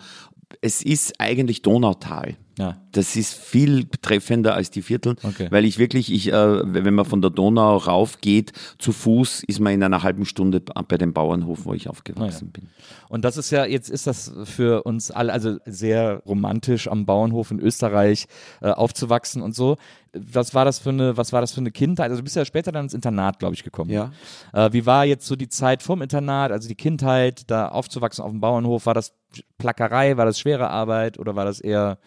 Es 0.60 0.82
ist 0.82 1.20
eigentlich 1.20 1.62
Donautal. 1.62 2.36
Ja. 2.58 2.78
Das 2.92 3.16
ist 3.16 3.34
viel 3.34 3.84
treffender 4.00 4.54
als 4.54 4.70
die 4.70 4.80
Viertel, 4.80 5.16
Okay. 5.22 5.48
weil 5.50 5.66
ich 5.66 5.78
wirklich, 5.78 6.10
ich, 6.10 6.32
äh, 6.32 6.60
wenn 6.64 6.94
man 6.94 7.04
von 7.04 7.20
der 7.20 7.30
Donau 7.30 7.76
rauf 7.76 8.22
geht, 8.22 8.52
zu 8.78 8.92
Fuß 8.92 9.42
ist 9.46 9.60
man 9.60 9.74
in 9.74 9.82
einer 9.82 10.02
halben 10.02 10.24
Stunde 10.24 10.60
bei 10.60 10.96
dem 10.96 11.12
Bauernhof, 11.12 11.66
wo 11.66 11.74
ich 11.74 11.86
aufgewachsen 11.90 12.52
bin. 12.52 12.68
Und 13.10 13.26
das 13.26 13.36
ist 13.36 13.50
ja, 13.50 13.66
jetzt 13.66 13.90
ist 13.90 14.06
das 14.06 14.32
für 14.44 14.84
uns 14.84 15.10
alle, 15.10 15.34
also 15.34 15.58
sehr 15.66 16.22
romantisch 16.24 16.88
am 16.88 17.04
Bauernhof 17.04 17.50
in 17.50 17.60
Österreich 17.60 18.26
äh, 18.62 18.70
aufzuwachsen 18.70 19.42
und 19.42 19.54
so. 19.54 19.76
Was 20.18 20.54
war 20.54 20.64
das 20.64 20.78
für 20.78 20.90
eine, 20.90 21.16
was 21.16 21.32
war 21.32 21.40
das 21.40 21.52
für 21.52 21.60
eine 21.60 21.70
Kindheit? 21.70 22.10
Also 22.10 22.20
du 22.20 22.24
bist 22.24 22.36
ja 22.36 22.44
später 22.44 22.72
dann 22.72 22.86
ins 22.86 22.94
Internat, 22.94 23.38
glaube 23.38 23.54
ich, 23.54 23.64
gekommen. 23.64 23.90
Ja. 23.90 24.12
Äh, 24.52 24.72
wie 24.72 24.86
war 24.86 25.04
jetzt 25.04 25.26
so 25.26 25.36
die 25.36 25.48
Zeit 25.48 25.82
vom 25.82 26.02
Internat, 26.02 26.52
also 26.52 26.68
die 26.68 26.74
Kindheit, 26.74 27.50
da 27.50 27.68
aufzuwachsen 27.68 28.24
auf 28.24 28.30
dem 28.30 28.40
Bauernhof? 28.40 28.86
War 28.86 28.94
das 28.94 29.14
Plackerei, 29.58 30.16
war 30.16 30.24
das 30.24 30.38
schwere 30.38 30.70
Arbeit 30.70 31.18
oder 31.18 31.36
war 31.36 31.44
das 31.44 31.60
eher, 31.60 31.98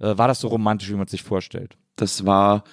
äh, 0.00 0.16
war 0.16 0.28
das 0.28 0.40
so 0.40 0.48
romantisch, 0.48 0.90
wie 0.90 0.94
man 0.94 1.06
es 1.06 1.10
sich 1.10 1.22
vorstellt? 1.22 1.76
Das 1.96 2.26
war 2.26 2.64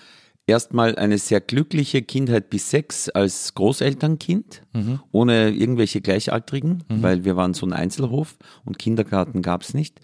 erstmal 0.48 0.96
eine 0.98 1.18
sehr 1.18 1.40
glückliche 1.42 2.02
Kindheit 2.02 2.50
bis 2.50 2.70
sechs 2.70 3.10
als 3.10 3.54
Großelternkind, 3.54 4.64
ohne 5.12 5.52
irgendwelche 5.52 6.02
Gleichaltrigen, 6.02 6.84
weil 6.90 7.24
wir 7.24 7.36
waren 7.36 7.54
so 7.54 7.66
ein 7.66 7.74
Einzelhof 7.74 8.38
und 8.66 8.80
Kindergarten 8.80 9.42
gab 9.42 9.62
es 9.62 9.74
nicht. 9.74 10.02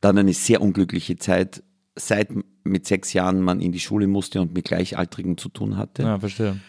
Dann 0.00 0.18
eine 0.18 0.34
sehr 0.34 0.60
unglückliche 0.60 1.16
Zeit, 1.16 1.62
seit 1.96 2.30
mit 2.64 2.86
sechs 2.86 3.12
Jahren 3.12 3.40
man 3.40 3.60
in 3.60 3.72
die 3.72 3.80
Schule 3.80 4.06
musste 4.06 4.40
und 4.40 4.54
mit 4.54 4.64
Gleichaltrigen 4.64 5.36
zu 5.36 5.48
tun 5.48 5.76
hatte. 5.76 6.02
Ja, 6.02 6.18
verstehe. 6.18 6.60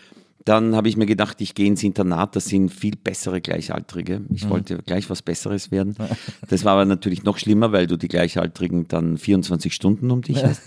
Dann 0.46 0.75
habe 0.75 0.89
ich 0.89 0.98
mir 0.98 1.06
gedacht, 1.06 1.39
ich 1.39 1.56
gehe 1.56 1.68
ins 1.68 1.84
Internat, 1.84 2.36
das 2.36 2.46
sind 2.46 2.70
viel 2.70 2.98
bessere 2.98 3.39
Gleichaltrige. 3.39 4.22
Ich 4.30 4.50
wollte 4.50 4.77
gleich 4.80 5.10
was 5.10 5.22
Besseres 5.22 5.72
werden. 5.72 5.96
Das 6.50 6.65
war 6.65 6.74
aber 6.74 6.86
natürlich 6.86 7.24
noch 7.24 7.38
schlimmer, 7.38 7.72
weil 7.72 7.88
du 7.88 7.98
die 7.98 8.10
Gleichaltrigen 8.10 8.88
dann 8.88 9.18
24 9.18 9.74
Stunden 9.74 10.12
um 10.12 10.22
dich 10.22 10.44
hast. 10.44 10.62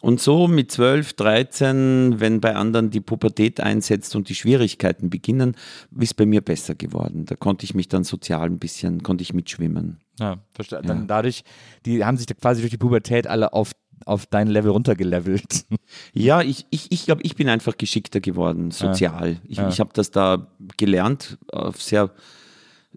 Und 0.00 0.20
so 0.20 0.46
mit 0.46 0.70
12, 0.70 1.14
13, 1.14 2.20
wenn 2.20 2.40
bei 2.40 2.54
anderen 2.54 2.90
die 2.90 3.00
Pubertät 3.00 3.60
einsetzt 3.60 4.14
und 4.14 4.28
die 4.28 4.34
Schwierigkeiten 4.34 5.10
beginnen, 5.10 5.56
ist 5.98 6.14
bei 6.14 6.26
mir 6.26 6.40
besser 6.40 6.74
geworden. 6.74 7.24
Da 7.26 7.34
konnte 7.34 7.64
ich 7.64 7.74
mich 7.74 7.88
dann 7.88 8.04
sozial 8.04 8.46
ein 8.46 8.58
bisschen, 8.58 9.02
konnte 9.02 9.22
ich 9.22 9.34
mitschwimmen. 9.34 9.98
Ja, 10.20 10.38
verstehe. 10.52 10.82
Dann 10.82 11.06
dadurch, 11.06 11.42
die 11.84 12.04
haben 12.04 12.16
sich 12.16 12.26
da 12.26 12.34
quasi 12.34 12.60
durch 12.60 12.70
die 12.70 12.78
Pubertät 12.78 13.26
alle 13.26 13.52
auf, 13.52 13.72
auf 14.04 14.26
dein 14.26 14.48
Level 14.48 14.70
runtergelevelt. 14.70 15.66
Ja, 16.12 16.42
ich, 16.42 16.66
ich, 16.70 16.92
ich 16.92 17.06
glaube, 17.06 17.22
ich 17.22 17.34
bin 17.34 17.48
einfach 17.48 17.78
geschickter 17.78 18.20
geworden, 18.20 18.70
sozial. 18.70 19.38
Ich, 19.46 19.58
ich 19.58 19.80
habe 19.80 19.90
das 19.94 20.10
da 20.10 20.48
gelernt, 20.76 21.38
auf 21.50 21.80
sehr 21.80 22.10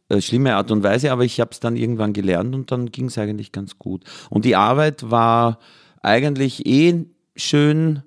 äh, 0.09 0.19
schlimme 0.19 0.55
Art 0.55 0.71
und 0.71 0.83
Weise, 0.83 1.11
aber 1.11 1.23
ich 1.23 1.39
habe 1.39 1.51
es 1.51 1.61
dann 1.61 1.77
irgendwann 1.77 2.11
gelernt 2.11 2.53
und 2.53 2.71
dann 2.71 2.91
ging 2.91 3.05
es 3.05 3.17
eigentlich 3.17 3.51
ganz 3.51 3.77
gut. 3.79 4.03
Und 4.29 4.43
die 4.43 4.57
Arbeit 4.57 5.09
war 5.09 5.59
eigentlich 6.01 6.65
eh 6.65 7.05
schön. 7.35 8.03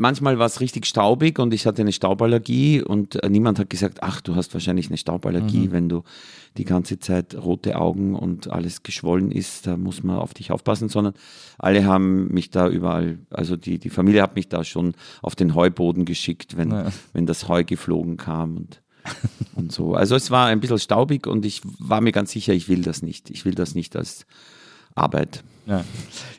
Manchmal 0.00 0.38
war 0.38 0.46
es 0.46 0.60
richtig 0.60 0.86
staubig 0.86 1.38
und 1.38 1.52
ich 1.52 1.66
hatte 1.66 1.82
eine 1.82 1.92
Stauballergie 1.92 2.82
und 2.82 3.22
äh, 3.22 3.28
niemand 3.28 3.58
hat 3.58 3.68
gesagt, 3.68 3.98
ach, 4.02 4.22
du 4.22 4.34
hast 4.34 4.54
wahrscheinlich 4.54 4.88
eine 4.88 4.96
Stauballergie, 4.96 5.72
wenn 5.72 5.90
du 5.90 6.04
die 6.56 6.64
ganze 6.64 6.98
Zeit 6.98 7.34
rote 7.34 7.76
Augen 7.78 8.14
und 8.14 8.50
alles 8.50 8.82
geschwollen 8.82 9.30
ist, 9.30 9.66
da 9.66 9.76
muss 9.76 10.02
man 10.02 10.16
auf 10.16 10.32
dich 10.32 10.52
aufpassen, 10.52 10.88
sondern 10.88 11.12
alle 11.58 11.84
haben 11.84 12.28
mich 12.32 12.48
da 12.50 12.66
überall, 12.66 13.18
also 13.28 13.56
die, 13.56 13.78
die 13.78 13.90
Familie 13.90 14.22
hat 14.22 14.36
mich 14.36 14.48
da 14.48 14.64
schon 14.64 14.94
auf 15.20 15.36
den 15.36 15.54
Heuboden 15.54 16.06
geschickt, 16.06 16.56
wenn, 16.56 16.70
Ja. 16.70 16.90
wenn 17.12 17.26
das 17.26 17.46
Heu 17.46 17.62
geflogen 17.64 18.16
kam 18.16 18.56
und, 18.56 18.80
und 19.54 19.70
so. 19.70 19.94
Also 19.94 20.16
es 20.16 20.30
war 20.30 20.46
ein 20.46 20.60
bisschen 20.60 20.78
staubig 20.78 21.26
und 21.26 21.44
ich 21.44 21.60
war 21.78 22.00
mir 22.00 22.12
ganz 22.12 22.30
sicher, 22.32 22.54
ich 22.54 22.70
will 22.70 22.80
das 22.80 23.02
nicht. 23.02 23.28
Ich 23.28 23.44
will 23.44 23.54
das 23.54 23.74
nicht 23.74 23.94
als 23.96 24.24
Arbeit. 25.00 25.42
Ja. 25.66 25.84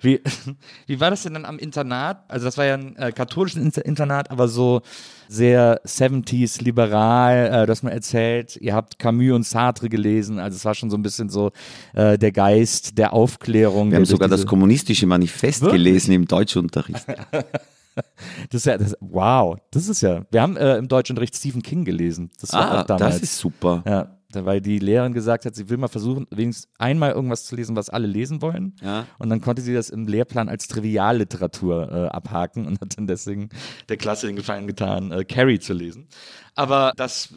Wie, 0.01 0.19
wie 0.87 0.99
war 0.99 1.09
das 1.09 1.23
denn 1.23 1.33
dann 1.35 1.45
am 1.45 1.57
Internat? 1.57 2.23
Also 2.27 2.45
das 2.45 2.57
war 2.57 2.65
ja 2.65 2.73
ein 2.75 2.95
äh, 2.97 3.11
katholisches 3.11 3.61
Inter- 3.61 3.85
Internat, 3.85 4.29
aber 4.31 4.47
so 4.47 4.81
sehr 5.29 5.81
70s 5.85 6.61
liberal. 6.61 7.47
Äh, 7.63 7.65
du 7.65 7.71
hast 7.71 7.83
mal 7.83 7.91
erzählt, 7.91 8.57
ihr 8.57 8.73
habt 8.73 8.99
Camus 8.99 9.31
und 9.33 9.45
Sartre 9.45 9.87
gelesen. 9.87 10.39
Also 10.39 10.57
es 10.57 10.65
war 10.65 10.75
schon 10.75 10.89
so 10.89 10.97
ein 10.97 11.03
bisschen 11.03 11.29
so 11.29 11.51
äh, 11.93 12.17
der 12.17 12.31
Geist 12.33 12.97
der 12.97 13.13
Aufklärung. 13.13 13.91
Wir 13.91 13.97
haben 13.97 14.05
sogar 14.05 14.27
das 14.27 14.45
kommunistische 14.45 15.05
Manifest 15.07 15.61
Wirklich? 15.61 15.81
gelesen 15.83 16.11
im 16.13 16.25
Deutschunterricht. 16.25 17.05
das 17.95 18.05
ist 18.51 18.65
ja, 18.65 18.77
das, 18.77 18.97
Wow, 18.99 19.57
das 19.71 19.87
ist 19.87 20.01
ja. 20.01 20.23
Wir 20.31 20.41
haben 20.41 20.57
äh, 20.57 20.75
im 20.77 20.87
Deutschunterricht 20.89 21.35
Stephen 21.35 21.61
King 21.61 21.85
gelesen. 21.85 22.31
Das 22.41 22.51
war 22.53 22.69
Ah, 22.71 22.81
auch 22.81 22.85
damals. 22.85 23.15
das 23.15 23.23
ist 23.23 23.37
super. 23.37 23.83
ja, 23.87 24.07
weil 24.33 24.61
die 24.61 24.79
Lehrerin 24.79 25.13
gesagt 25.13 25.45
hat, 25.45 25.55
sie 25.55 25.69
will 25.69 25.77
mal 25.77 25.87
versuchen, 25.87 26.27
wenigstens 26.31 26.71
einmal 26.77 27.11
irgendwas 27.11 27.45
zu 27.45 27.55
lesen, 27.55 27.75
was 27.75 27.89
alle 27.89 28.07
lesen 28.07 28.41
wollen. 28.41 28.75
Ja. 28.81 29.05
Und 29.19 29.29
dann 29.29 29.41
konnte 29.41 29.61
sie 29.61 29.73
das 29.73 29.89
im 29.89 30.07
Lehrplan 30.07 30.49
als 30.49 30.67
Trivialliteratur 30.67 31.91
äh, 31.91 32.07
abhaken 32.07 32.67
und 32.67 32.81
hat 32.81 32.97
dann 32.97 33.07
deswegen 33.07 33.49
der 33.89 33.97
Klasse 33.97 34.27
den 34.27 34.35
Gefallen 34.35 34.67
getan, 34.67 35.11
äh, 35.11 35.23
Carrie 35.23 35.59
zu 35.59 35.73
lesen. 35.73 36.07
Aber 36.55 36.93
das, 36.95 37.33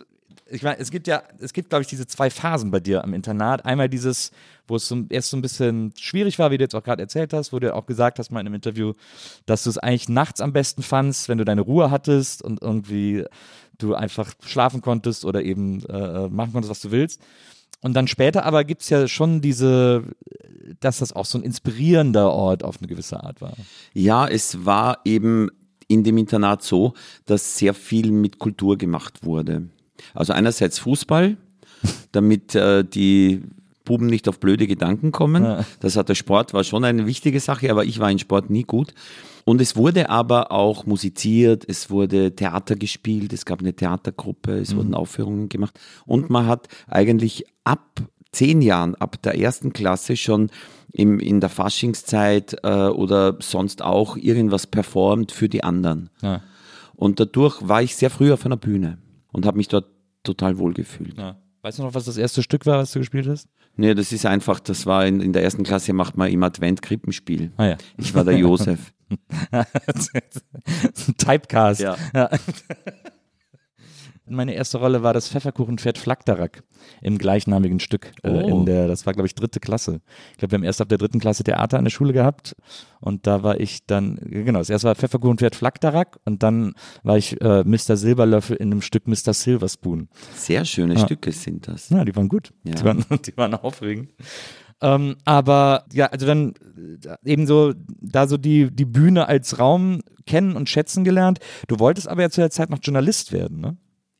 ich 0.47 0.63
meine, 0.63 0.79
es 0.79 0.91
gibt 0.91 1.07
ja, 1.07 1.23
es 1.39 1.53
gibt, 1.53 1.71
glaube 1.71 1.83
ich, 1.83 1.89
diese 1.89 2.07
zwei 2.07 2.31
Phasen 2.31 2.71
bei 2.71 2.81
dir 2.81 3.03
am 3.03 3.15
Internat. 3.15 3.65
Einmal 3.65 3.89
dieses, 3.89 4.31
wo 4.67 4.77
es 4.77 4.87
so, 4.87 5.05
erst 5.09 5.31
so 5.31 5.37
ein 5.37 5.43
bisschen 5.43 5.93
schwierig 5.99 6.39
war, 6.39 6.51
wie 6.51 6.59
du 6.59 6.65
jetzt 6.65 6.75
auch 6.75 6.83
gerade 6.83 7.03
erzählt 7.03 7.33
hast, 7.33 7.53
wo 7.53 7.59
du 7.59 7.75
auch 7.75 7.87
gesagt 7.87 8.19
hast 8.19 8.31
mal 8.31 8.41
in 8.41 8.47
einem 8.47 8.55
Interview, 8.55 8.93
dass 9.47 9.65
du 9.65 9.71
es 9.71 9.79
eigentlich 9.79 10.09
nachts 10.09 10.41
am 10.41 10.53
besten 10.53 10.83
fandst, 10.83 11.29
wenn 11.29 11.39
du 11.39 11.45
deine 11.45 11.63
Ruhe 11.63 11.91
hattest 11.91 12.43
und 12.43 12.63
irgendwie 12.63 13.25
du 13.79 13.95
einfach 13.95 14.33
schlafen 14.45 14.81
konntest 14.81 15.25
oder 15.25 15.43
eben 15.43 15.85
äh, 15.87 16.29
machen 16.29 16.53
konntest, 16.53 16.71
was 16.71 16.81
du 16.81 16.91
willst. 16.91 17.21
Und 17.81 17.95
dann 17.95 18.09
später 18.09 18.47
aber 18.47 18.65
gibt 18.65 18.81
es 18.81 18.89
ja 18.89 19.07
schon 19.09 19.43
diese, 19.43 20.05
dass 20.81 20.99
das 20.99 21.13
auch 21.13 21.27
so 21.27 21.37
ein 21.37 21.45
inspirierender 21.45 22.31
Ort 22.31 22.65
auf 22.65 22.79
eine 22.79 22.89
gewisse 22.89 23.23
Art 23.23 23.43
war. 23.43 23.55
Ja, 23.93 24.27
es 24.27 24.65
war 24.65 25.01
eben 25.05 25.51
in 25.87 26.03
dem 26.03 26.17
Internat 26.17 26.63
so, 26.63 26.95
dass 27.27 27.59
sehr 27.59 27.75
viel 27.75 28.11
mit 28.11 28.39
Kultur 28.39 28.79
gemacht 28.79 29.25
wurde. 29.25 29.69
Also 30.15 30.33
einerseits 30.33 30.79
Fußball, 30.79 31.37
damit 32.13 32.55
äh, 32.55 32.85
die 32.85 33.43
Buben 33.85 34.07
nicht 34.07 34.29
auf 34.29 34.41
blöde 34.41 34.67
Gedanken 34.67 35.13
kommen. 35.13 35.65
Das 35.81 35.97
hat 35.97 36.09
der 36.09 36.15
Sport, 36.15 36.55
war 36.55 36.65
schon 36.65 36.85
eine 36.85 37.07
wichtige 37.07 37.41
Sache, 37.41 37.71
aber 37.71 37.85
ich 37.85 37.99
war 37.99 38.11
in 38.11 38.19
Sport 38.19 38.51
nie 38.51 38.65
gut. 38.65 38.95
Und 39.45 39.61
es 39.61 39.77
wurde 39.77 40.09
aber 40.09 40.53
auch 40.53 40.87
musiziert, 40.87 41.65
es 41.69 41.91
wurde 41.91 42.35
Theater 42.35 42.77
gespielt, 42.77 43.33
es 43.35 43.45
gab 43.45 43.61
eine 43.61 43.75
Theatergruppe, 43.75 44.59
es 44.59 44.75
wurden 44.75 44.95
Aufführungen 44.95 45.51
gemacht. 45.51 45.79
Und 46.07 46.31
man 46.31 46.47
hat 46.47 46.69
eigentlich 46.89 47.45
ab 47.63 48.01
zehn 48.33 48.63
Jahren, 48.63 48.95
ab 48.95 49.21
der 49.23 49.39
ersten 49.39 49.73
Klasse 49.73 50.17
schon 50.17 50.51
im, 50.93 51.19
in 51.21 51.41
der 51.41 51.51
Faschingszeit 51.51 52.57
äh, 52.63 52.87
oder 52.89 53.37
sonst 53.41 53.83
auch 53.83 54.17
irgendwas 54.17 54.67
performt 54.67 55.31
für 55.33 55.49
die 55.49 55.63
anderen. 55.63 56.09
Ja. 56.23 56.43
Und 56.95 57.21
dadurch 57.21 57.69
war 57.69 57.83
ich 57.83 57.97
sehr 57.97 58.11
früh 58.11 58.33
auf 58.33 58.47
einer 58.47 58.57
Bühne 58.57 58.99
und 59.33 59.45
habe 59.45 59.57
mich 59.57 59.69
dort 59.69 59.87
total 60.23 60.59
wohl 60.59 60.73
gefühlt. 60.73 61.19
Ja. 61.19 61.37
Weißt 61.63 61.79
du 61.79 61.83
noch, 61.83 61.95
was 61.95 62.05
das 62.05 62.17
erste 62.17 62.43
Stück 62.43 62.67
war, 62.67 62.79
was 62.79 62.93
du 62.93 62.99
gespielt 62.99 63.27
hast? 63.27 63.49
Nee, 63.77 63.95
das 63.95 64.13
ist 64.13 64.25
einfach, 64.27 64.61
das 64.61 64.87
war 64.87 65.05
in, 65.07 65.21
in 65.21 65.33
der 65.33 65.43
ersten 65.43 65.65
Klasse 65.65 65.93
macht 65.93 66.17
man 66.17 66.31
im 66.31 66.43
Advent 66.43 66.83
Krippenspiel. 66.83 67.53
Ah 67.57 67.67
ja. 67.67 67.77
Ich 67.97 68.15
war 68.15 68.25
der 68.25 68.37
Josef. 68.39 68.93
Typecast. 71.19 71.81
Ja. 71.81 71.97
Meine 74.27 74.55
erste 74.55 74.79
Rolle 74.79 75.03
war 75.03 75.13
das 75.13 75.29
Pfefferkuchenpferd 75.29 75.99
Flakdarak 75.99 76.63
im 77.03 77.19
gleichnamigen 77.19 77.79
Stück. 77.81 78.13
Äh, 78.23 78.31
Oh. 78.31 78.41
in 78.61 78.67
der, 78.67 78.89
das 78.89 79.05
war, 79.05 79.13
glaube 79.13 79.27
ich, 79.27 79.35
dritte 79.35 79.61
Klasse. 79.61 80.01
Ich 80.33 80.39
glaube, 80.39 80.53
wir 80.53 80.57
haben 80.59 80.65
erst 80.65 80.81
ab 80.81 80.89
der 80.89 80.99
dritten 80.99 81.21
Klasse 81.21 81.45
Theater 81.45 81.79
an 81.79 81.85
der 81.85 81.91
Schule 81.91 82.13
gehabt 82.13 82.57
und 83.01 83.27
da 83.27 83.43
war 83.43 83.61
ich 83.61 83.85
dann, 83.87 84.17
genau, 84.23 84.61
das 84.61 84.71
erste 84.71 84.89
war 84.89 84.95
Pfefferkuchenpferd 84.95 85.55
Flakdarak 85.55 86.19
und 86.25 86.43
dann 86.43 86.75
war 87.03 87.19
ich 87.19 87.39
äh, 87.43 87.65
Mr. 87.65 87.97
Silberlöffel 87.97 88.57
in 88.57 88.73
einem 88.73 88.81
Stück 88.83 89.07
Mr. 89.07 89.35
Silverspoon. 89.35 90.09
Sehr 90.35 90.65
schöne 90.65 90.99
Stücke 90.99 91.31
sind 91.33 91.69
das. 91.69 91.91
Ja, 91.91 92.05
die 92.05 92.17
waren 92.17 92.29
gut. 92.29 92.53
Ja. 92.65 92.75
Die, 92.75 92.85
waren, 92.85 93.05
die 93.27 93.37
waren 93.37 93.55
aufregend. 93.55 94.11
Ähm, 94.81 95.17
aber 95.25 95.85
ja, 95.93 96.07
also 96.07 96.27
dann 96.27 96.55
äh, 97.05 97.17
eben 97.31 97.47
so, 97.47 97.73
da 98.01 98.27
so 98.27 98.37
die, 98.37 98.71
die 98.75 98.85
Bühne 98.85 99.29
als 99.29 99.59
Raum 99.59 100.01
kennen 100.27 100.57
und 100.57 100.69
schätzen 100.69 101.05
gelernt. 101.05 101.39
Du 101.69 101.79
wolltest 101.79 102.09
aber 102.09 102.23
ja 102.23 102.31
zu 102.31 102.41
der 102.41 102.51
Zeit 102.51 102.71
noch 102.71 102.79
Journalist 102.83 103.33
werden, 103.33 103.61
ne? 103.61 103.77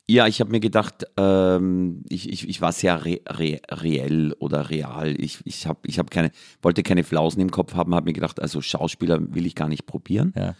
Ja, 0.07 0.27
ich 0.27 0.39
habe 0.39 0.51
mir 0.51 0.59
gedacht, 0.59 1.05
ähm, 1.17 2.03
ich, 2.09 2.29
ich, 2.29 2.47
ich 2.47 2.61
war 2.61 2.71
sehr 2.71 3.05
re, 3.05 3.21
re, 3.27 3.59
reell 3.71 4.33
oder 4.39 4.69
real. 4.69 5.19
Ich, 5.19 5.39
ich, 5.45 5.65
hab, 5.65 5.87
ich 5.87 5.97
hab 5.97 6.11
keine, 6.11 6.31
wollte 6.61 6.83
keine 6.83 7.03
Flausen 7.03 7.41
im 7.41 7.49
Kopf 7.49 7.73
haben, 7.73 7.95
habe 7.95 8.05
mir 8.05 8.13
gedacht, 8.13 8.39
also 8.39 8.61
Schauspieler 8.61 9.19
will 9.33 9.47
ich 9.47 9.55
gar 9.55 9.67
nicht 9.67 9.87
probieren. 9.87 10.31
Ja. 10.35 10.55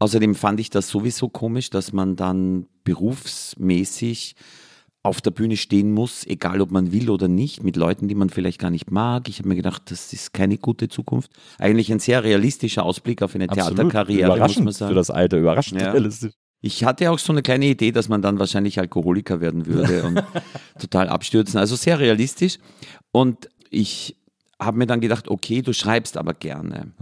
Außerdem 0.00 0.34
fand 0.34 0.58
ich 0.58 0.70
das 0.70 0.88
sowieso 0.88 1.28
komisch, 1.28 1.70
dass 1.70 1.92
man 1.92 2.16
dann 2.16 2.66
berufsmäßig 2.82 4.34
auf 5.04 5.20
der 5.20 5.30
Bühne 5.30 5.56
stehen 5.56 5.92
muss, 5.92 6.26
egal 6.26 6.60
ob 6.62 6.70
man 6.70 6.90
will 6.90 7.10
oder 7.10 7.28
nicht, 7.28 7.62
mit 7.62 7.76
Leuten, 7.76 8.08
die 8.08 8.14
man 8.14 8.30
vielleicht 8.30 8.58
gar 8.58 8.70
nicht 8.70 8.90
mag. 8.90 9.28
Ich 9.28 9.38
habe 9.38 9.50
mir 9.50 9.54
gedacht, 9.54 9.82
das 9.90 10.12
ist 10.12 10.32
keine 10.32 10.56
gute 10.56 10.88
Zukunft. 10.88 11.30
Eigentlich 11.58 11.92
ein 11.92 11.98
sehr 12.00 12.24
realistischer 12.24 12.82
Ausblick 12.84 13.22
auf 13.22 13.34
eine 13.34 13.46
Theaterkarriere, 13.46 14.36
muss 14.38 14.58
man 14.58 14.72
sagen. 14.72 14.90
für 14.90 14.94
das 14.94 15.10
Alter, 15.10 15.38
überraschend 15.38 15.80
Ja. 15.80 15.92
realistisch. 15.92 16.32
Ich 16.66 16.82
hatte 16.82 17.10
auch 17.10 17.18
so 17.18 17.30
eine 17.30 17.42
kleine 17.42 17.66
Idee, 17.66 17.92
dass 17.92 18.08
man 18.08 18.22
dann 18.22 18.38
wahrscheinlich 18.38 18.78
Alkoholiker 18.78 19.42
werden 19.42 19.66
würde 19.66 20.02
und 20.04 20.24
total 20.80 21.10
abstürzen. 21.10 21.60
Also 21.60 21.76
sehr 21.76 21.98
realistisch. 21.98 22.58
Und 23.12 23.50
ich 23.68 24.16
habe 24.58 24.78
mir 24.78 24.86
dann 24.86 25.02
gedacht, 25.02 25.28
okay, 25.28 25.60
du 25.60 25.74
schreibst 25.74 26.16
aber 26.16 26.32
gerne. 26.32 26.94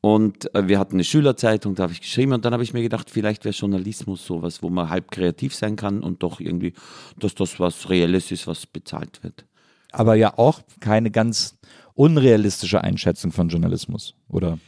Und 0.00 0.54
äh, 0.54 0.68
wir 0.68 0.78
hatten 0.78 0.94
eine 0.94 1.02
Schülerzeitung, 1.02 1.74
da 1.74 1.82
habe 1.82 1.92
ich 1.92 2.00
geschrieben 2.00 2.32
und 2.32 2.44
dann 2.44 2.52
habe 2.52 2.62
ich 2.62 2.74
mir 2.74 2.82
gedacht, 2.82 3.10
vielleicht 3.10 3.44
wäre 3.44 3.52
Journalismus 3.52 4.24
sowas, 4.24 4.62
wo 4.62 4.70
man 4.70 4.88
halb 4.88 5.10
kreativ 5.10 5.52
sein 5.52 5.74
kann 5.74 6.04
und 6.04 6.22
doch 6.22 6.38
irgendwie, 6.38 6.72
dass 7.18 7.34
das 7.34 7.58
was 7.58 7.90
Reelles 7.90 8.30
ist, 8.30 8.46
was 8.46 8.66
bezahlt 8.66 9.24
wird. 9.24 9.46
Aber 9.90 10.14
ja 10.14 10.38
auch 10.38 10.60
keine 10.78 11.10
ganz 11.10 11.58
unrealistische 11.94 12.84
Einschätzung 12.84 13.32
von 13.32 13.48
Journalismus, 13.48 14.14
oder? 14.28 14.60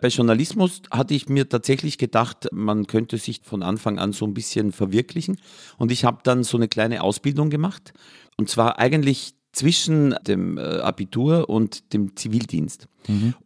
Bei 0.00 0.08
Journalismus 0.08 0.82
hatte 0.92 1.14
ich 1.14 1.28
mir 1.28 1.48
tatsächlich 1.48 1.98
gedacht, 1.98 2.48
man 2.52 2.86
könnte 2.86 3.18
sich 3.18 3.40
von 3.42 3.64
Anfang 3.64 3.98
an 3.98 4.12
so 4.12 4.26
ein 4.26 4.34
bisschen 4.34 4.70
verwirklichen. 4.70 5.40
Und 5.76 5.90
ich 5.90 6.04
habe 6.04 6.18
dann 6.22 6.44
so 6.44 6.56
eine 6.56 6.68
kleine 6.68 7.02
Ausbildung 7.02 7.50
gemacht. 7.50 7.92
Und 8.36 8.48
zwar 8.48 8.78
eigentlich 8.78 9.34
zwischen 9.52 10.14
dem 10.22 10.56
äh, 10.56 10.60
Abitur 10.60 11.48
und 11.48 11.92
dem 11.92 12.14
Zivildienst. 12.14 12.86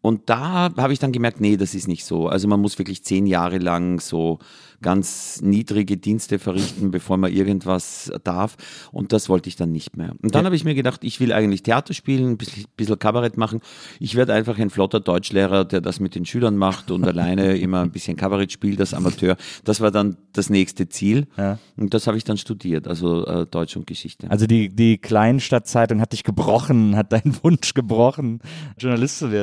Und 0.01 0.29
da 0.29 0.73
habe 0.77 0.93
ich 0.93 0.99
dann 0.99 1.13
gemerkt, 1.13 1.41
nee, 1.41 1.57
das 1.57 1.75
ist 1.75 1.89
nicht 1.89 2.05
so. 2.05 2.29
Also 2.29 2.49
man 2.49 2.61
muss 2.61 2.79
wirklich 2.79 3.05
zehn 3.05 3.27
Jahre 3.27 3.59
lang 3.59 4.01
so 4.01 4.39
ganz 4.83 5.41
niedrige 5.41 5.97
Dienste 5.97 6.39
verrichten, 6.39 6.91
bevor 6.91 7.17
man 7.17 7.33
irgendwas 7.33 8.13
darf. 8.25 8.57
Und 8.91 9.13
das 9.13 9.29
wollte 9.29 9.49
ich 9.49 9.57
dann 9.57 9.73
nicht 9.73 9.97
mehr. 9.97 10.15
Und 10.21 10.35
dann 10.35 10.45
habe 10.45 10.57
ich 10.57 10.65
mir 10.65 10.75
gedacht, 10.75 11.05
ich 11.05 11.21
will 11.21 11.33
eigentlich 11.33 11.63
Theater 11.63 11.95
spielen, 11.95 12.33
ein 12.33 12.37
bisschen, 12.37 12.65
bisschen 12.77 12.99
Kabarett 12.99 13.39
machen. 13.39 13.61
Ich 14.01 14.17
werde 14.17 14.35
einfach 14.35 14.59
ein 14.59 14.71
flotter 14.71 15.01
Deutschlehrer, 15.01 15.65
der 15.65 15.81
das 15.81 16.01
mit 16.01 16.15
den 16.15 16.27
Schülern 16.27 16.57
macht 16.57 16.91
und 16.91 17.07
alleine 17.07 17.57
immer 17.63 17.81
ein 17.81 17.93
bisschen 17.93 18.17
Kabarett 18.17 18.53
spielt, 18.53 18.81
das 18.81 18.93
Amateur. 18.93 19.37
Das 19.65 19.81
war 19.81 19.91
dann 19.91 20.17
das 20.33 20.51
nächste 20.51 20.89
Ziel. 20.89 21.29
Ja. 21.39 21.59
Und 21.77 21.95
das 21.95 22.07
habe 22.07 22.19
ich 22.19 22.25
dann 22.25 22.37
studiert, 22.37 22.89
also 22.89 23.25
äh, 23.27 23.47
Deutsch 23.47 23.77
und 23.77 23.87
Geschichte. 23.87 24.31
Also 24.31 24.47
die, 24.47 24.69
die 24.69 24.99
Kleinstadtzeitung 24.99 26.01
hat 26.01 26.13
dich 26.13 26.25
gebrochen, 26.25 26.97
hat 26.97 27.13
deinen 27.13 27.37
Wunsch 27.43 27.73
gebrochen, 27.75 28.41
Journalist 28.79 29.19
zu 29.19 29.31
werden. 29.31 29.42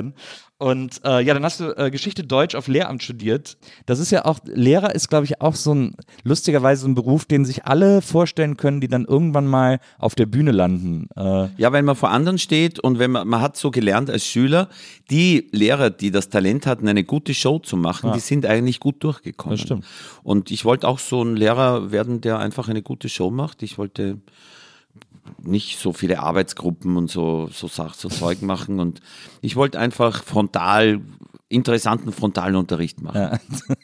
Und 0.57 0.99
äh, 1.05 1.21
ja, 1.21 1.33
dann 1.33 1.45
hast 1.45 1.61
du 1.61 1.71
äh, 1.77 1.89
Geschichte 1.89 2.25
Deutsch 2.25 2.53
auf 2.53 2.67
Lehramt 2.67 3.01
studiert. 3.01 3.57
Das 3.85 3.97
ist 3.97 4.11
ja 4.11 4.25
auch, 4.25 4.39
Lehrer 4.43 4.93
ist, 4.93 5.07
glaube 5.07 5.23
ich, 5.23 5.39
auch 5.39 5.55
so 5.55 5.73
ein, 5.73 5.95
lustigerweise 6.25 6.85
ein 6.85 6.95
Beruf, 6.95 7.23
den 7.23 7.45
sich 7.45 7.63
alle 7.63 8.01
vorstellen 8.01 8.57
können, 8.57 8.81
die 8.81 8.89
dann 8.89 9.05
irgendwann 9.05 9.47
mal 9.47 9.79
auf 9.99 10.15
der 10.15 10.25
Bühne 10.25 10.51
landen. 10.51 11.07
Äh, 11.15 11.47
Ja, 11.55 11.71
weil 11.71 11.81
man 11.83 11.95
vor 11.95 12.09
anderen 12.09 12.37
steht 12.39 12.77
und 12.77 12.99
wenn 12.99 13.11
man, 13.11 13.25
man 13.25 13.39
hat 13.39 13.55
so 13.55 13.71
gelernt 13.71 14.09
als 14.09 14.25
Schüler, 14.25 14.67
die 15.09 15.47
Lehrer, 15.53 15.89
die 15.91 16.11
das 16.11 16.27
Talent 16.27 16.65
hatten, 16.65 16.89
eine 16.89 17.05
gute 17.05 17.33
Show 17.33 17.59
zu 17.59 17.77
machen, 17.77 18.11
die 18.11 18.19
sind 18.19 18.45
eigentlich 18.45 18.81
gut 18.81 19.01
durchgekommen. 19.01 19.55
Das 19.57 19.65
stimmt. 19.65 19.85
Und 20.23 20.51
ich 20.51 20.65
wollte 20.65 20.89
auch 20.89 20.99
so 20.99 21.23
ein 21.23 21.37
Lehrer 21.37 21.93
werden, 21.93 22.19
der 22.19 22.37
einfach 22.37 22.67
eine 22.67 22.81
gute 22.81 23.07
Show 23.07 23.31
macht. 23.31 23.63
Ich 23.63 23.77
wollte 23.77 24.17
nicht 25.41 25.79
so 25.79 25.93
viele 25.93 26.19
Arbeitsgruppen 26.19 26.97
und 26.97 27.09
so, 27.09 27.49
so, 27.51 27.67
Sach, 27.67 27.93
so 27.93 28.09
Zeug 28.09 28.41
machen 28.41 28.79
und 28.79 28.99
ich 29.41 29.55
wollte 29.55 29.79
einfach 29.79 30.23
frontal, 30.23 31.01
interessanten 31.47 32.11
frontalen 32.11 32.55
Unterricht 32.55 33.01
machen. 33.01 33.17
ja. 33.17 33.39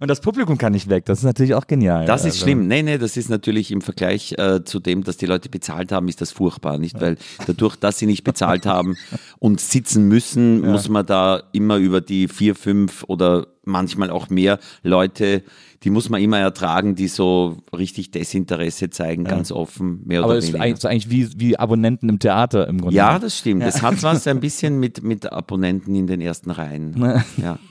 Und 0.00 0.08
das 0.08 0.20
Publikum 0.20 0.58
kann 0.58 0.72
nicht 0.72 0.88
weg, 0.88 1.04
das 1.06 1.18
ist 1.18 1.24
natürlich 1.24 1.54
auch 1.54 1.66
genial. 1.66 2.04
Das 2.04 2.22
ist 2.22 2.34
Also, 2.34 2.44
schlimm. 2.44 2.66
Nee, 2.66 2.82
nee, 2.82 2.98
das 2.98 3.16
ist 3.16 3.28
natürlich 3.30 3.70
im 3.70 3.80
Vergleich 3.80 4.34
äh, 4.38 4.62
zu 4.64 4.80
dem, 4.80 5.04
dass 5.04 5.16
die 5.16 5.26
Leute 5.26 5.48
bezahlt 5.48 5.92
haben, 5.92 6.08
ist 6.08 6.20
das 6.20 6.32
furchtbar, 6.32 6.78
nicht? 6.78 7.00
Weil 7.00 7.16
dadurch, 7.46 7.76
dass 7.76 7.98
sie 7.98 8.06
nicht 8.06 8.24
bezahlt 8.24 8.66
haben 8.66 8.96
und 9.38 9.60
sitzen 9.60 10.06
müssen, 10.08 10.60
muss 10.60 10.88
man 10.88 11.06
da 11.06 11.44
immer 11.52 11.76
über 11.76 12.00
die 12.00 12.28
vier, 12.28 12.54
fünf 12.54 13.04
oder 13.06 13.46
manchmal 13.64 14.10
auch 14.10 14.28
mehr 14.30 14.58
Leute, 14.82 15.42
die 15.84 15.90
muss 15.90 16.08
man 16.08 16.22
immer 16.22 16.38
ertragen, 16.38 16.94
die 16.94 17.08
so 17.08 17.58
richtig 17.76 18.10
Desinteresse 18.10 18.88
zeigen, 18.88 19.24
ganz 19.24 19.52
offen, 19.52 20.00
mehr 20.06 20.20
Aber 20.20 20.30
oder 20.30 20.38
es 20.38 20.46
ist 20.46 20.54
weniger. 20.54 20.88
eigentlich, 20.88 21.10
wie, 21.10 21.28
wie 21.38 21.58
Abonnenten 21.58 22.08
im 22.08 22.18
Theater 22.18 22.66
im 22.68 22.80
Grunde. 22.80 22.96
Ja, 22.96 23.18
das 23.18 23.38
stimmt. 23.38 23.62
Das 23.62 23.82
hat 23.82 24.02
was 24.02 24.26
ein 24.26 24.40
bisschen 24.44 24.80
mit, 24.80 25.02
mit 25.02 25.30
Abonnenten 25.30 25.94
in 25.94 26.06
den 26.06 26.22
ersten 26.22 26.50
Reihen. 26.50 27.22
Ja. 27.36 27.58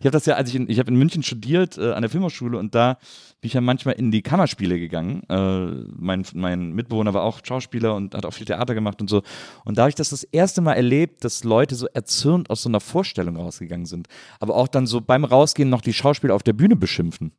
Ich 0.00 0.06
habe 0.06 0.12
das 0.12 0.24
ja, 0.24 0.34
als 0.34 0.48
ich 0.48 0.56
in, 0.56 0.68
ich 0.68 0.78
habe 0.78 0.90
in 0.90 0.96
München 0.96 1.22
studiert 1.22 1.76
äh, 1.76 1.92
an 1.92 2.00
der 2.02 2.10
Filmhochschule 2.10 2.58
und 2.58 2.74
da 2.74 2.94
bin 3.40 3.48
ich 3.48 3.52
ja 3.52 3.60
manchmal 3.60 3.94
in 3.94 4.10
die 4.10 4.22
Kammerspiele 4.22 4.78
gegangen. 4.78 5.22
Äh, 5.28 5.86
mein, 5.96 6.24
mein 6.32 6.72
Mitbewohner 6.72 7.12
war 7.12 7.22
auch 7.22 7.40
Schauspieler 7.42 7.94
und 7.94 8.14
hat 8.14 8.24
auch 8.24 8.32
viel 8.32 8.46
Theater 8.46 8.74
gemacht 8.74 9.02
und 9.02 9.10
so. 9.10 9.22
Und 9.64 9.76
da 9.76 9.82
habe 9.82 9.90
ich 9.90 9.94
das 9.94 10.08
das 10.10 10.24
erste 10.24 10.62
Mal 10.62 10.72
erlebt, 10.72 11.24
dass 11.24 11.44
Leute 11.44 11.74
so 11.74 11.86
erzürnt 11.86 12.48
aus 12.48 12.62
so 12.62 12.70
einer 12.70 12.80
Vorstellung 12.80 13.36
rausgegangen 13.36 13.84
sind. 13.84 14.08
Aber 14.40 14.54
auch 14.54 14.68
dann 14.68 14.86
so 14.86 15.02
beim 15.02 15.24
Rausgehen 15.24 15.68
noch 15.68 15.82
die 15.82 15.92
Schauspieler 15.92 16.34
auf 16.34 16.42
der 16.42 16.54
Bühne 16.54 16.76
beschimpfen. 16.76 17.32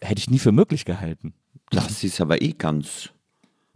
Hätte 0.00 0.18
ich 0.18 0.30
nie 0.30 0.38
für 0.38 0.52
möglich 0.52 0.84
gehalten. 0.84 1.34
Das 1.70 2.04
ist 2.04 2.20
aber 2.20 2.42
eh 2.42 2.52
ganz, 2.52 3.10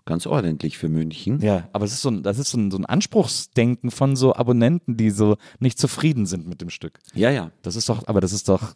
ganz 0.04 0.26
ordentlich 0.26 0.78
für 0.78 0.88
München. 0.88 1.40
Ja, 1.40 1.68
aber 1.72 1.84
es 1.84 1.92
ist 1.92 2.02
so 2.02 2.10
ein, 2.10 2.22
das 2.22 2.38
ist 2.38 2.50
so 2.50 2.58
ein, 2.58 2.70
so 2.70 2.78
ein 2.78 2.86
Anspruchsdenken 2.86 3.90
von 3.90 4.16
so 4.16 4.34
Abonnenten, 4.34 4.96
die 4.96 5.10
so 5.10 5.36
nicht 5.58 5.78
zufrieden 5.78 6.26
sind 6.26 6.48
mit 6.48 6.60
dem 6.60 6.70
Stück. 6.70 6.98
Ja, 7.14 7.30
ja. 7.30 7.50
Das 7.62 7.76
ist 7.76 7.88
doch, 7.88 8.06
aber 8.06 8.20
das 8.20 8.32
ist 8.32 8.48
doch, 8.48 8.74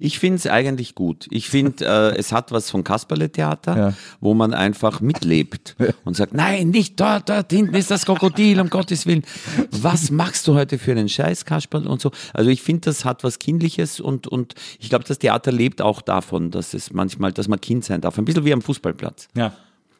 Ich 0.00 0.18
finde 0.20 0.36
es 0.36 0.46
eigentlich 0.46 0.94
gut. 0.94 1.26
Ich 1.30 1.48
finde, 1.48 1.84
äh, 1.84 2.16
es 2.18 2.32
hat 2.32 2.52
was 2.52 2.70
von 2.70 2.84
Kasperle-Theater, 2.84 3.76
Ja. 3.76 3.94
wo 4.20 4.32
man 4.34 4.54
einfach 4.54 5.00
mitlebt 5.00 5.74
und 6.04 6.16
sagt, 6.16 6.34
nein, 6.34 6.68
nicht 6.70 6.98
dort, 7.00 7.28
dort 7.28 7.50
hinten 7.52 7.74
ist 7.74 7.90
das 7.90 8.06
Krokodil, 8.06 8.60
um 8.60 8.70
Gottes 8.70 9.06
Willen. 9.06 9.24
Was 9.72 10.10
machst 10.10 10.46
du 10.46 10.54
heute 10.54 10.78
für 10.78 10.92
einen 10.92 11.08
Scheiß, 11.08 11.44
Kasperl 11.44 11.86
und 11.86 12.00
so. 12.00 12.10
Also 12.32 12.50
ich 12.50 12.62
finde, 12.62 12.82
das 12.82 13.04
hat 13.04 13.24
was 13.24 13.38
Kindliches 13.38 13.98
und, 14.00 14.26
und 14.28 14.54
ich 14.78 14.88
glaube, 14.88 15.04
das 15.04 15.18
Theater 15.18 15.50
lebt 15.52 15.82
auch 15.82 16.00
davon, 16.00 16.50
dass 16.50 16.74
es 16.74 16.92
manchmal, 16.92 17.32
dass 17.32 17.48
man 17.48 17.60
Kind 17.60 17.84
sein 17.84 18.00
darf. 18.00 18.18
Ein 18.18 18.24
bisschen 18.24 18.44
wie 18.44 18.52
am 18.52 18.62
Fußballplatz. 18.62 19.28
ja. 19.36 19.52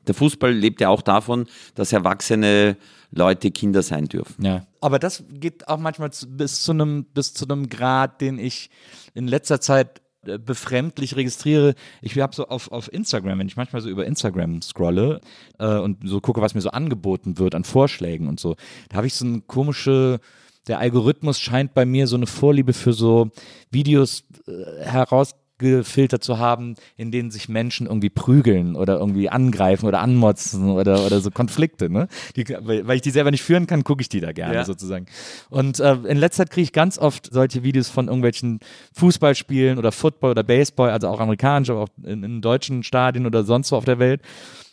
Der 0.08 0.14
Fußball 0.14 0.52
lebt 0.52 0.80
ja 0.80 0.88
auch 0.88 1.02
davon, 1.02 1.46
dass 1.74 1.92
erwachsene 1.92 2.76
Leute 3.10 3.50
Kinder 3.50 3.82
sein 3.82 4.06
dürfen. 4.06 4.44
Ja. 4.44 4.66
Aber 4.80 4.98
das 4.98 5.24
geht 5.30 5.68
auch 5.68 5.78
manchmal 5.78 6.12
zu, 6.12 6.26
bis 6.26 6.62
zu 6.62 6.72
einem 6.72 7.04
bis 7.04 7.34
zu 7.34 7.46
einem 7.46 7.68
Grad, 7.68 8.20
den 8.20 8.38
ich 8.38 8.70
in 9.14 9.28
letzter 9.28 9.60
Zeit 9.60 10.02
äh, 10.26 10.38
befremdlich 10.38 11.16
registriere. 11.16 11.74
Ich 12.02 12.18
habe 12.18 12.34
so 12.34 12.48
auf, 12.48 12.70
auf 12.72 12.92
Instagram, 12.92 13.38
wenn 13.38 13.48
ich 13.48 13.56
manchmal 13.56 13.82
so 13.82 13.88
über 13.88 14.06
Instagram 14.06 14.62
scrolle 14.62 15.20
äh, 15.58 15.78
und 15.78 16.08
so 16.08 16.20
gucke, 16.20 16.40
was 16.40 16.54
mir 16.54 16.60
so 16.60 16.70
angeboten 16.70 17.38
wird 17.38 17.54
an 17.54 17.64
Vorschlägen 17.64 18.28
und 18.28 18.40
so, 18.40 18.56
da 18.88 18.96
habe 18.96 19.06
ich 19.06 19.14
so 19.14 19.24
eine 19.24 19.40
komische 19.42 20.20
der 20.66 20.78
Algorithmus 20.80 21.40
scheint 21.40 21.72
bei 21.72 21.86
mir 21.86 22.06
so 22.06 22.16
eine 22.16 22.26
Vorliebe 22.26 22.74
für 22.74 22.92
so 22.92 23.30
Videos 23.70 24.24
äh, 24.46 24.84
herausgefiltert 25.60 26.22
zu 26.24 26.38
haben, 26.38 26.74
in 26.96 27.10
denen 27.10 27.30
sich 27.30 27.48
Menschen 27.48 27.86
irgendwie 27.86 28.10
prügeln 28.10 28.76
oder 28.76 28.98
irgendwie 28.98 29.28
angreifen 29.28 29.86
oder 29.86 30.00
anmotzen 30.00 30.70
oder, 30.70 31.04
oder 31.04 31.20
so 31.20 31.30
Konflikte. 31.30 31.90
Ne? 31.90 32.08
Die, 32.36 32.44
weil, 32.48 32.86
weil 32.86 32.96
ich 32.96 33.02
die 33.02 33.10
selber 33.10 33.30
nicht 33.30 33.42
führen 33.42 33.66
kann, 33.66 33.84
gucke 33.84 34.00
ich 34.02 34.08
die 34.08 34.20
da 34.20 34.32
gerne 34.32 34.54
Ja. 34.54 34.64
sozusagen. 34.64 35.06
Und 35.50 35.80
äh, 35.80 35.94
in 36.06 36.18
letzter 36.18 36.44
Zeit 36.44 36.50
kriege 36.50 36.64
ich 36.64 36.72
ganz 36.72 36.98
oft 36.98 37.28
solche 37.32 37.62
Videos 37.62 37.88
von 37.88 38.06
irgendwelchen 38.06 38.60
Fußballspielen 38.94 39.78
oder 39.78 39.92
Football 39.92 40.30
oder 40.32 40.42
Baseball, 40.42 40.90
also 40.90 41.08
auch 41.08 41.20
amerikanisch, 41.20 41.70
aber 41.70 41.82
auch 41.82 41.88
in, 42.04 42.22
in 42.22 42.40
deutschen 42.40 42.82
Stadien 42.82 43.26
oder 43.26 43.44
sonst 43.44 43.72
wo 43.72 43.76
auf 43.76 43.84
der 43.84 43.98
Welt. 43.98 44.22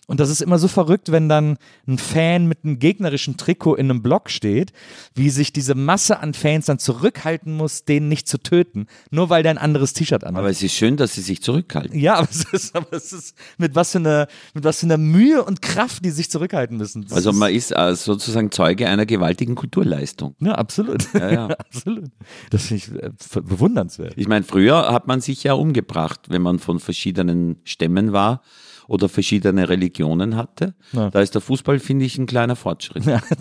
Und 0.07 0.19
das 0.19 0.29
ist 0.29 0.41
immer 0.41 0.59
so 0.59 0.67
verrückt, 0.67 1.11
wenn 1.11 1.29
dann 1.29 1.57
ein 1.87 1.97
Fan 1.97 2.47
mit 2.47 2.59
einem 2.63 2.79
gegnerischen 2.79 3.37
Trikot 3.37 3.75
in 3.75 3.89
einem 3.89 4.01
Block 4.01 4.29
steht, 4.29 4.71
wie 5.15 5.29
sich 5.29 5.51
diese 5.51 5.75
Masse 5.75 6.19
an 6.19 6.33
Fans 6.33 6.67
dann 6.67 6.79
zurückhalten 6.79 7.53
muss, 7.53 7.85
den 7.85 8.07
nicht 8.07 8.27
zu 8.27 8.37
töten, 8.37 8.87
nur 9.09 9.29
weil 9.29 9.43
der 9.43 9.51
ein 9.51 9.57
anderes 9.57 9.93
T-Shirt 9.93 10.23
anhat. 10.23 10.39
Aber 10.39 10.49
es 10.49 10.61
ist 10.61 10.73
schön, 10.73 10.97
dass 10.97 11.15
sie 11.15 11.21
sich 11.21 11.41
zurückhalten. 11.41 11.99
ja, 11.99 12.15
aber 12.19 12.27
es 12.29 12.45
ist, 12.45 12.75
aber 12.75 12.93
es 12.93 13.13
ist 13.13 13.35
mit 13.57 13.75
was 13.75 13.91
für 13.91 13.97
einer, 13.99 14.27
mit 14.53 14.63
was 14.63 14.79
für 14.79 14.85
einer 14.85 14.97
Mühe 14.97 15.43
und 15.43 15.61
Kraft, 15.61 16.05
die 16.05 16.11
sich 16.11 16.29
zurückhalten 16.29 16.77
müssen. 16.77 17.03
Das 17.03 17.13
Also 17.13 17.33
man 17.33 17.51
ist 17.53 17.71
äh, 17.71 17.95
sozusagen 17.95 18.51
Zeuge 18.51 18.87
einer 18.87 19.05
gewaltigen 19.05 19.55
Kulturleistung. 19.55 20.35
ja, 20.39 20.53
absolut. 20.53 21.11
Ja, 21.13 21.31
ja. 21.31 21.45
absolut. 21.47 22.11
Das 22.51 22.65
finde 22.65 22.83
ich 22.83 23.03
äh, 23.03 23.41
bewundernswert. 23.41 24.13
Ich 24.17 24.27
meine, 24.27 24.43
früher 24.43 24.91
hat 24.91 25.07
man 25.07 25.21
sich 25.21 25.43
ja 25.43 25.53
umgebracht, 25.53 26.21
wenn 26.29 26.41
man 26.41 26.59
von 26.59 26.79
verschiedenen 26.79 27.57
Stämmen 27.63 28.13
war 28.13 28.41
oder 28.87 29.09
verschiedene 29.09 29.67
Religionen 29.69 30.35
hatte. 30.35 30.75
Ja. 30.91 31.09
Da 31.09 31.21
ist 31.21 31.33
der 31.33 31.41
Fußball, 31.41 31.79
finde 31.79 32.05
ich, 32.05 32.17
ein 32.17 32.25
kleiner 32.25 32.55
Fortschritt. 32.55 33.05
Ja. 33.05 33.21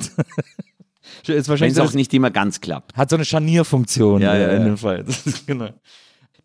Ist 1.27 1.29
Wenn 1.29 1.49
wahrscheinlich 1.49 1.79
es 1.79 1.81
auch 1.81 1.93
nicht 1.95 2.13
immer 2.15 2.31
ganz 2.31 2.61
klappt. 2.61 2.97
hat 2.97 3.11
so 3.11 3.17
eine 3.17 3.25
Scharnierfunktion 3.25 4.23
Ja, 4.23 4.35
äh, 4.35 4.43
ja, 4.43 4.49
in 4.49 4.65
dem 4.65 4.79
Fall. 4.79 5.05
Genau. 5.47 5.69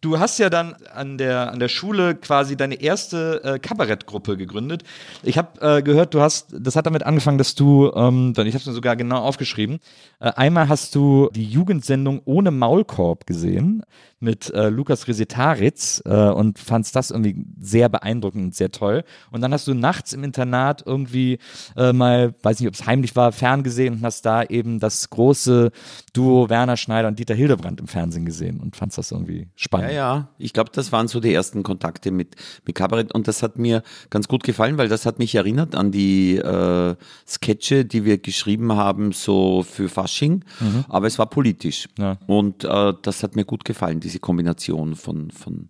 Du 0.02 0.18
hast 0.18 0.40
ja 0.40 0.50
dann 0.50 0.76
an 0.94 1.18
der, 1.18 1.52
an 1.52 1.60
der 1.60 1.68
Schule 1.68 2.16
quasi 2.16 2.56
deine 2.56 2.76
erste 2.82 3.44
äh, 3.44 3.60
Kabarettgruppe 3.60 4.38
gegründet. 4.38 4.84
Ich 5.24 5.38
habe 5.38 5.60
äh, 5.60 5.82
gehört, 5.82 6.14
du 6.14 6.22
hast, 6.22 6.56
das 6.58 6.78
hat 6.78 6.86
damit 6.86 7.04
angefangen, 7.04 7.38
dass 7.38 7.54
du, 7.54 7.92
ähm, 7.94 8.32
ich 8.32 8.38
habe 8.38 8.58
es 8.58 8.66
mir 8.66 8.72
sogar 8.72 8.96
genau 8.96 9.18
aufgeschrieben, 9.18 9.80
äh, 10.22 10.32
einmal 10.32 10.70
hast 10.70 10.96
du 10.96 11.30
die 11.36 11.44
Jugendsendung 11.44 12.22
Ohne 12.24 12.52
Maulkorb 12.52 13.26
gesehen 13.26 13.84
mit 14.20 14.50
äh, 14.54 14.70
Lukas 14.70 15.08
Resetaritz 15.08 16.02
äh, 16.06 16.30
und 16.30 16.60
fandst 16.60 16.96
das 16.96 17.12
irgendwie 17.12 17.46
sehr 17.60 17.90
beeindruckend 17.90 18.44
und 18.44 18.56
sehr 18.56 18.72
toll. 18.72 19.04
Und 19.32 19.42
dann 19.42 19.54
hast 19.54 19.68
du 19.68 19.74
nachts 19.74 20.14
im 20.14 20.24
Internat 20.24 20.84
irgendwie 20.86 21.40
äh, 21.78 21.94
mal, 21.94 22.36
weiß 22.42 22.60
nicht, 22.60 22.68
ob 22.68 22.74
es 22.74 22.86
heimlich 22.86 23.16
war, 23.16 23.32
ferngesehen 23.32 23.96
und 23.96 24.02
hast 24.04 24.26
da 24.26 24.44
eben 24.44 24.80
das 24.80 25.10
große 25.10 25.72
Duo 26.14 26.50
Werner 26.50 26.78
Schneider 26.78 27.08
und 27.08 27.18
Dieter 27.20 27.36
Hildebrand 27.36 27.80
im 27.80 27.88
Fernsehen 27.88 28.26
gesehen 28.26 28.60
und 28.60 28.76
fandst 28.76 28.98
das 28.98 29.12
irgendwie 29.12 29.48
spannend. 29.56 29.92
Ja, 29.92 29.96
ja. 29.96 30.30
Ich 30.38 30.54
glaube, 30.54 30.72
das 30.74 30.92
waren 30.92 31.08
so 31.08 31.20
die 31.20 31.34
ersten 31.34 31.64
Kontakte 31.64 32.12
mit, 32.12 32.36
mit 32.66 32.76
Kabarett 32.76 33.14
und 33.14 33.28
das 33.28 33.42
hat 33.42 33.58
mir 33.58 33.84
ganz 34.10 34.28
gut 34.28 34.44
gefallen, 34.44 34.78
weil 34.78 34.90
das 34.90 35.06
hat 35.06 35.20
mich 35.20 35.36
erinnert 35.36 35.76
an 35.76 35.92
die 35.92 36.38
äh, 36.38 36.96
Sketche, 37.28 37.86
die 37.86 38.04
wir 38.04 38.18
geschrieben 38.18 38.74
haben, 38.74 39.14
so 39.14 39.64
für 39.64 39.88
Fasching, 39.88 40.44
aber 40.90 41.08
es 41.08 41.18
war 41.20 41.28
politisch. 41.28 41.88
Ja. 41.98 42.18
Und 42.28 42.64
äh, 42.64 42.94
das 43.02 43.24
hat 43.24 43.36
mir 43.36 43.46
gut 43.46 43.66
gefallen, 43.66 44.00
diese 44.10 44.20
Kombination 44.20 44.96
von, 44.96 45.32
von, 45.32 45.70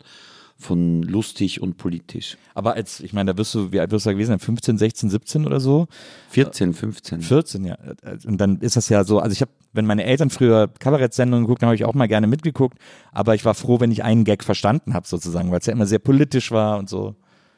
von 0.58 1.04
lustig 1.04 1.62
und 1.62 1.78
politisch. 1.78 2.38
Aber 2.54 2.74
als, 2.74 3.00
ich 3.00 3.14
meine, 3.14 3.34
da 3.34 3.38
wirst 3.38 3.54
du, 3.56 3.72
wie 3.72 3.80
alt 3.80 3.92
wirst 3.92 4.06
du 4.06 4.10
da 4.10 4.14
gewesen 4.14 4.30
sein? 4.32 4.40
15, 4.40 4.78
16, 4.78 5.10
17 5.10 5.46
oder 5.46 5.60
so? 5.60 5.88
14, 6.30 6.74
15. 6.74 7.22
14, 7.22 7.66
ja. 7.66 7.78
Und 8.26 8.38
dann 8.42 8.60
ist 8.60 8.76
das 8.76 8.90
ja 8.90 9.04
so, 9.04 9.20
also 9.20 9.32
ich 9.34 9.42
habe, 9.42 9.52
wenn 9.74 9.86
meine 9.86 10.04
Eltern 10.04 10.30
früher 10.30 10.68
Kabarettsendungen 10.80 11.46
geguckt 11.46 11.62
haben, 11.62 11.68
habe 11.68 11.76
ich 11.76 11.86
auch 11.86 11.94
mal 11.94 12.08
gerne 12.08 12.28
mitgeguckt, 12.28 12.78
aber 13.12 13.36
ich 13.36 13.46
war 13.46 13.54
froh, 13.54 13.80
wenn 13.80 13.92
ich 13.92 14.04
einen 14.04 14.24
Gag 14.26 14.44
verstanden 14.44 14.94
habe 14.94 15.08
sozusagen, 15.08 15.52
weil 15.52 15.60
es 15.60 15.66
ja 15.66 15.74
immer 15.74 15.86
sehr 15.86 16.00
politisch 16.00 16.52
war 16.52 16.78
und 16.80 16.90
so. 16.90 17.16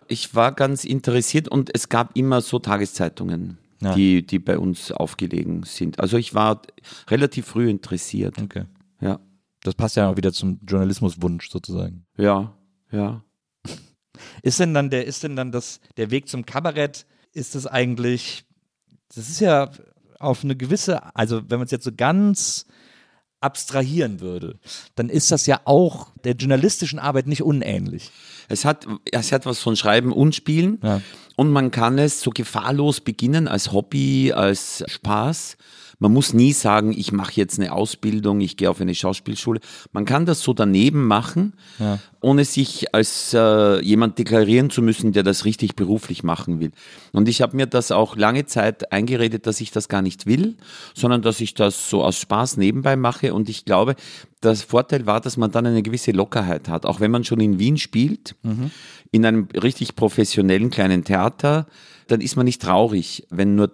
Ich 0.08 0.36
war 0.36 0.52
ganz 0.52 0.84
interessiert 0.84 1.48
und 1.48 1.74
es 1.74 1.88
gab 1.90 2.18
immer 2.18 2.42
so 2.42 2.60
Tageszeitungen, 2.60 3.58
Ja. 3.82 3.96
die, 3.96 4.26
die 4.26 4.40
bei 4.40 4.60
uns 4.60 4.92
aufgelegen 4.92 5.64
sind. 5.64 6.00
Also 6.00 6.18
ich 6.18 6.34
war 6.36 6.62
relativ 7.10 7.46
früh 7.48 7.70
interessiert. 7.70 8.36
Okay. 8.42 8.66
Ja, 9.00 9.20
Das 9.64 9.76
passt 9.76 9.96
ja 9.96 10.10
auch 10.10 10.18
wieder 10.18 10.34
zum 10.34 10.60
Journalismuswunsch 10.68 11.50
sozusagen. 11.50 12.06
ja, 12.18 12.54
ja. 12.92 13.24
Ist 14.44 14.60
denn 14.60 14.74
dann 14.74 14.90
der, 14.90 15.08
ist 15.08 15.24
denn 15.24 15.36
dann 15.36 15.52
das, 15.52 15.80
der 15.98 16.12
Weg 16.12 16.28
zum 16.28 16.46
Kabarett, 16.46 17.08
ist 17.34 17.56
das 17.56 17.66
eigentlich, 17.66 18.46
das 19.16 19.30
ist 19.30 19.40
ja 19.40 19.72
auf 20.20 20.44
eine 20.44 20.56
gewisse, 20.56 21.16
also 21.16 21.42
wenn 21.50 21.58
man 21.58 21.66
es 21.66 21.72
jetzt 21.72 21.86
so 21.86 21.92
ganz 21.96 22.66
abstrahieren 23.42 24.20
würde, 24.20 24.60
dann 24.96 25.10
ist 25.10 25.32
das 25.32 25.48
ja 25.48 25.62
auch 25.66 26.12
der 26.24 26.36
journalistischen 26.36 27.00
Arbeit 27.00 27.26
nicht 27.28 27.42
unähnlich. 27.42 28.12
Es 28.48 28.66
hat, 28.66 28.88
es 29.12 29.32
hat 29.32 29.46
was 29.46 29.60
von 29.60 29.76
Schreiben 29.76 30.14
und 30.14 30.36
Spielen. 30.36 30.80
Ja. 30.84 31.02
Und 31.36 31.50
man 31.50 31.72
kann 31.72 31.98
es 31.98 32.22
so 32.22 32.30
gefahrlos 32.30 33.02
beginnen 33.02 33.48
als 33.48 33.72
Hobby, 33.72 34.32
als 34.32 34.84
Spaß. 34.88 35.58
Man 36.02 36.14
muss 36.14 36.34
nie 36.34 36.52
sagen, 36.52 36.94
ich 36.98 37.12
mache 37.12 37.34
jetzt 37.36 37.60
eine 37.60 37.72
Ausbildung, 37.72 38.42
ich 38.42 38.58
gehe 38.58 38.72
auf 38.72 38.82
eine 38.82 38.96
Schauspielschule. 38.96 39.60
Man 39.92 40.06
kann 40.06 40.26
das 40.26 40.42
so 40.42 40.52
daneben 40.52 41.06
machen, 41.06 41.54
ohne 42.22 42.44
sich 42.44 42.96
als 42.96 43.36
äh, 43.36 43.80
jemand 43.84 44.18
deklarieren 44.18 44.72
zu 44.72 44.82
müssen, 44.82 45.12
der 45.12 45.22
das 45.22 45.46
richtig 45.46 45.76
beruflich 45.76 46.24
machen 46.24 46.60
will. 46.60 46.72
Und 47.12 47.30
ich 47.30 47.44
habe 47.44 47.56
mir 47.56 47.68
das 47.68 47.92
auch 47.92 48.16
lange 48.16 48.48
Zeit 48.48 48.92
eingeredet, 48.92 49.46
dass 49.46 49.62
ich 49.62 49.70
das 49.70 49.90
gar 49.90 50.02
nicht 50.02 50.26
will, 50.26 50.58
sondern 50.96 51.22
dass 51.22 51.40
ich 51.40 51.54
das 51.54 51.92
so 51.92 52.04
aus 52.04 52.18
Spaß 52.18 52.58
nebenbei 52.58 52.96
mache. 52.96 53.36
Und 53.36 53.48
ich 53.48 53.66
glaube, 53.66 53.96
das 54.40 54.64
Vorteil 54.64 55.06
war, 55.06 55.22
dass 55.22 55.38
man 55.38 55.52
dann 55.52 55.68
eine 55.68 55.84
gewisse 55.84 56.14
Lockerheit 56.14 56.68
hat. 56.68 56.88
Auch 56.88 57.00
wenn 57.00 57.12
man 57.12 57.24
schon 57.24 57.40
in 57.40 57.60
Wien 57.60 57.78
spielt, 57.78 58.36
in 59.12 59.24
einem 59.24 59.48
richtig 59.54 59.96
professionellen 59.96 60.72
kleinen 60.72 61.04
Theater, 61.04 61.68
dann 62.08 62.22
ist 62.22 62.38
man 62.38 62.46
nicht 62.46 62.62
traurig, 62.62 63.28
wenn 63.30 63.54
nur 63.54 63.72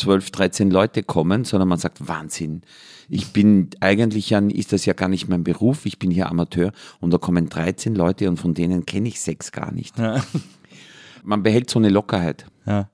12, 0.00 0.30
13 0.30 0.70
Leute 0.70 1.02
kommen, 1.02 1.44
sondern 1.44 1.68
man 1.68 1.78
sagt, 1.78 2.08
Wahnsinn. 2.08 2.62
Ich 3.08 3.32
bin 3.32 3.70
eigentlich 3.80 4.30
ja, 4.30 4.38
ist 4.38 4.72
das 4.72 4.86
ja 4.86 4.92
gar 4.92 5.08
nicht 5.08 5.28
mein 5.28 5.44
Beruf, 5.44 5.84
ich 5.84 5.98
bin 5.98 6.10
hier 6.10 6.28
Amateur 6.28 6.72
und 7.00 7.12
da 7.12 7.18
kommen 7.18 7.48
13 7.48 7.94
Leute 7.94 8.28
und 8.28 8.36
von 8.36 8.54
denen 8.54 8.86
kenne 8.86 9.08
ich 9.08 9.20
sechs 9.20 9.52
gar 9.52 9.72
nicht. 9.72 9.96
Man 11.22 11.42
behält 11.42 11.68
so 11.68 11.78
eine 11.78 11.90
Lockerheit. 11.90 12.46
Ja. 12.66 12.88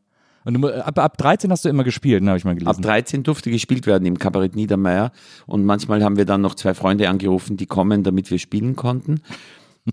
Und 0.44 0.54
du, 0.54 0.68
ab, 0.68 0.98
ab 0.98 1.18
13 1.18 1.50
hast 1.50 1.64
du 1.64 1.68
immer 1.68 1.84
gespielt, 1.84 2.22
ne, 2.22 2.30
habe 2.30 2.38
ich 2.38 2.44
mal 2.44 2.54
gelesen. 2.54 2.68
Ab 2.68 2.82
13 2.82 3.24
durfte 3.24 3.50
gespielt 3.50 3.86
werden 3.86 4.06
im 4.06 4.18
Kabarett 4.18 4.54
Niedermeyer 4.54 5.12
und 5.46 5.64
manchmal 5.64 6.02
haben 6.04 6.16
wir 6.16 6.24
dann 6.24 6.40
noch 6.40 6.54
zwei 6.54 6.72
Freunde 6.72 7.08
angerufen, 7.08 7.56
die 7.56 7.66
kommen, 7.66 8.04
damit 8.04 8.30
wir 8.30 8.38
spielen 8.38 8.76
konnten. 8.76 9.20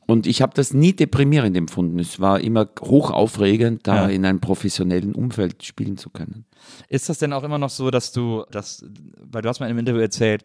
Und 0.08 0.26
ich 0.28 0.42
habe 0.42 0.54
das 0.56 0.74
nie 0.74 0.94
deprimierend 0.94 1.56
empfunden. 1.56 2.00
Es 2.00 2.20
war 2.20 2.40
immer 2.40 2.68
hoch 2.82 3.12
aufregend, 3.12 3.86
da 3.88 4.04
Ja. 4.04 4.08
in 4.10 4.26
einem 4.26 4.40
professionellen 4.40 5.14
Umfeld 5.14 5.64
spielen 5.64 5.98
zu 5.98 6.10
können. 6.10 6.46
Ist 6.90 7.10
das 7.10 7.20
denn 7.20 7.34
auch 7.34 7.44
immer 7.44 7.58
noch 7.60 7.70
so, 7.70 7.92
dass 7.92 8.12
du, 8.12 8.44
das, 8.52 8.86
weil 9.20 9.42
du 9.42 9.50
hast 9.50 9.60
mal 9.60 9.68
in 9.68 9.72
einem 9.72 9.80
Interview 9.80 10.02
erzählt, 10.02 10.44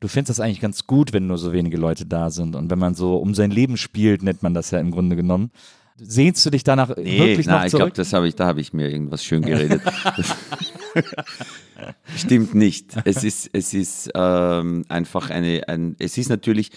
du 0.00 0.08
findest 0.08 0.30
das 0.30 0.40
eigentlich 0.40 0.60
ganz 0.60 0.86
gut, 0.86 1.12
wenn 1.12 1.26
nur 1.26 1.38
so 1.38 1.52
wenige 1.52 1.76
Leute 1.76 2.06
da 2.06 2.30
sind 2.30 2.54
und 2.54 2.70
wenn 2.70 2.78
man 2.78 2.94
so 2.94 3.16
um 3.16 3.34
sein 3.34 3.50
Leben 3.50 3.76
spielt, 3.76 4.22
nennt 4.22 4.42
man 4.42 4.54
das 4.54 4.70
ja 4.70 4.78
im 4.78 4.90
Grunde 4.90 5.16
genommen. 5.16 5.50
Sehnst 5.96 6.44
du 6.44 6.50
dich 6.50 6.64
danach 6.64 6.88
wirklich 6.96 7.46
nein, 7.46 7.56
noch 7.58 7.64
ich 7.64 7.70
glaube, 7.70 7.84
zurück? 7.84 7.94
das 7.94 8.12
habe 8.12 8.26
ich, 8.28 8.34
da 8.34 8.46
habe 8.46 8.60
ich 8.60 8.72
mir 8.72 8.90
irgendwas 8.90 9.24
schön 9.24 9.42
geredet. 9.46 9.80
Stimmt 12.16 12.54
nicht. 12.54 12.94
Es 13.04 13.24
ist, 13.24 13.50
es 13.52 13.74
ist 13.74 14.10
ähm, 14.14 14.84
einfach 14.88 15.30
eine, 15.30 15.62
ein, 15.68 15.96
es 15.98 16.18
ist 16.18 16.28
natürlich 16.28 16.70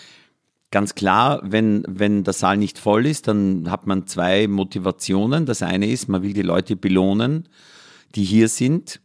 ganz 0.71 0.95
klar, 0.95 1.41
wenn, 1.43 1.83
wenn 1.87 2.23
der 2.23 2.33
Saal 2.33 2.57
nicht 2.57 2.77
voll 2.77 3.05
ist, 3.05 3.27
dann 3.27 3.71
hat 3.71 3.87
man 3.87 4.07
zwei 4.07 4.47
Motivationen. 4.47 5.45
Das 5.45 5.61
eine 5.61 5.87
ist, 5.87 6.09
man 6.09 6.23
will 6.23 6.33
die 6.33 6.41
Leute 6.41 6.75
belohnen, 6.75 7.47
die 8.15 8.23
hier 8.23 8.49
sind. 8.49 9.01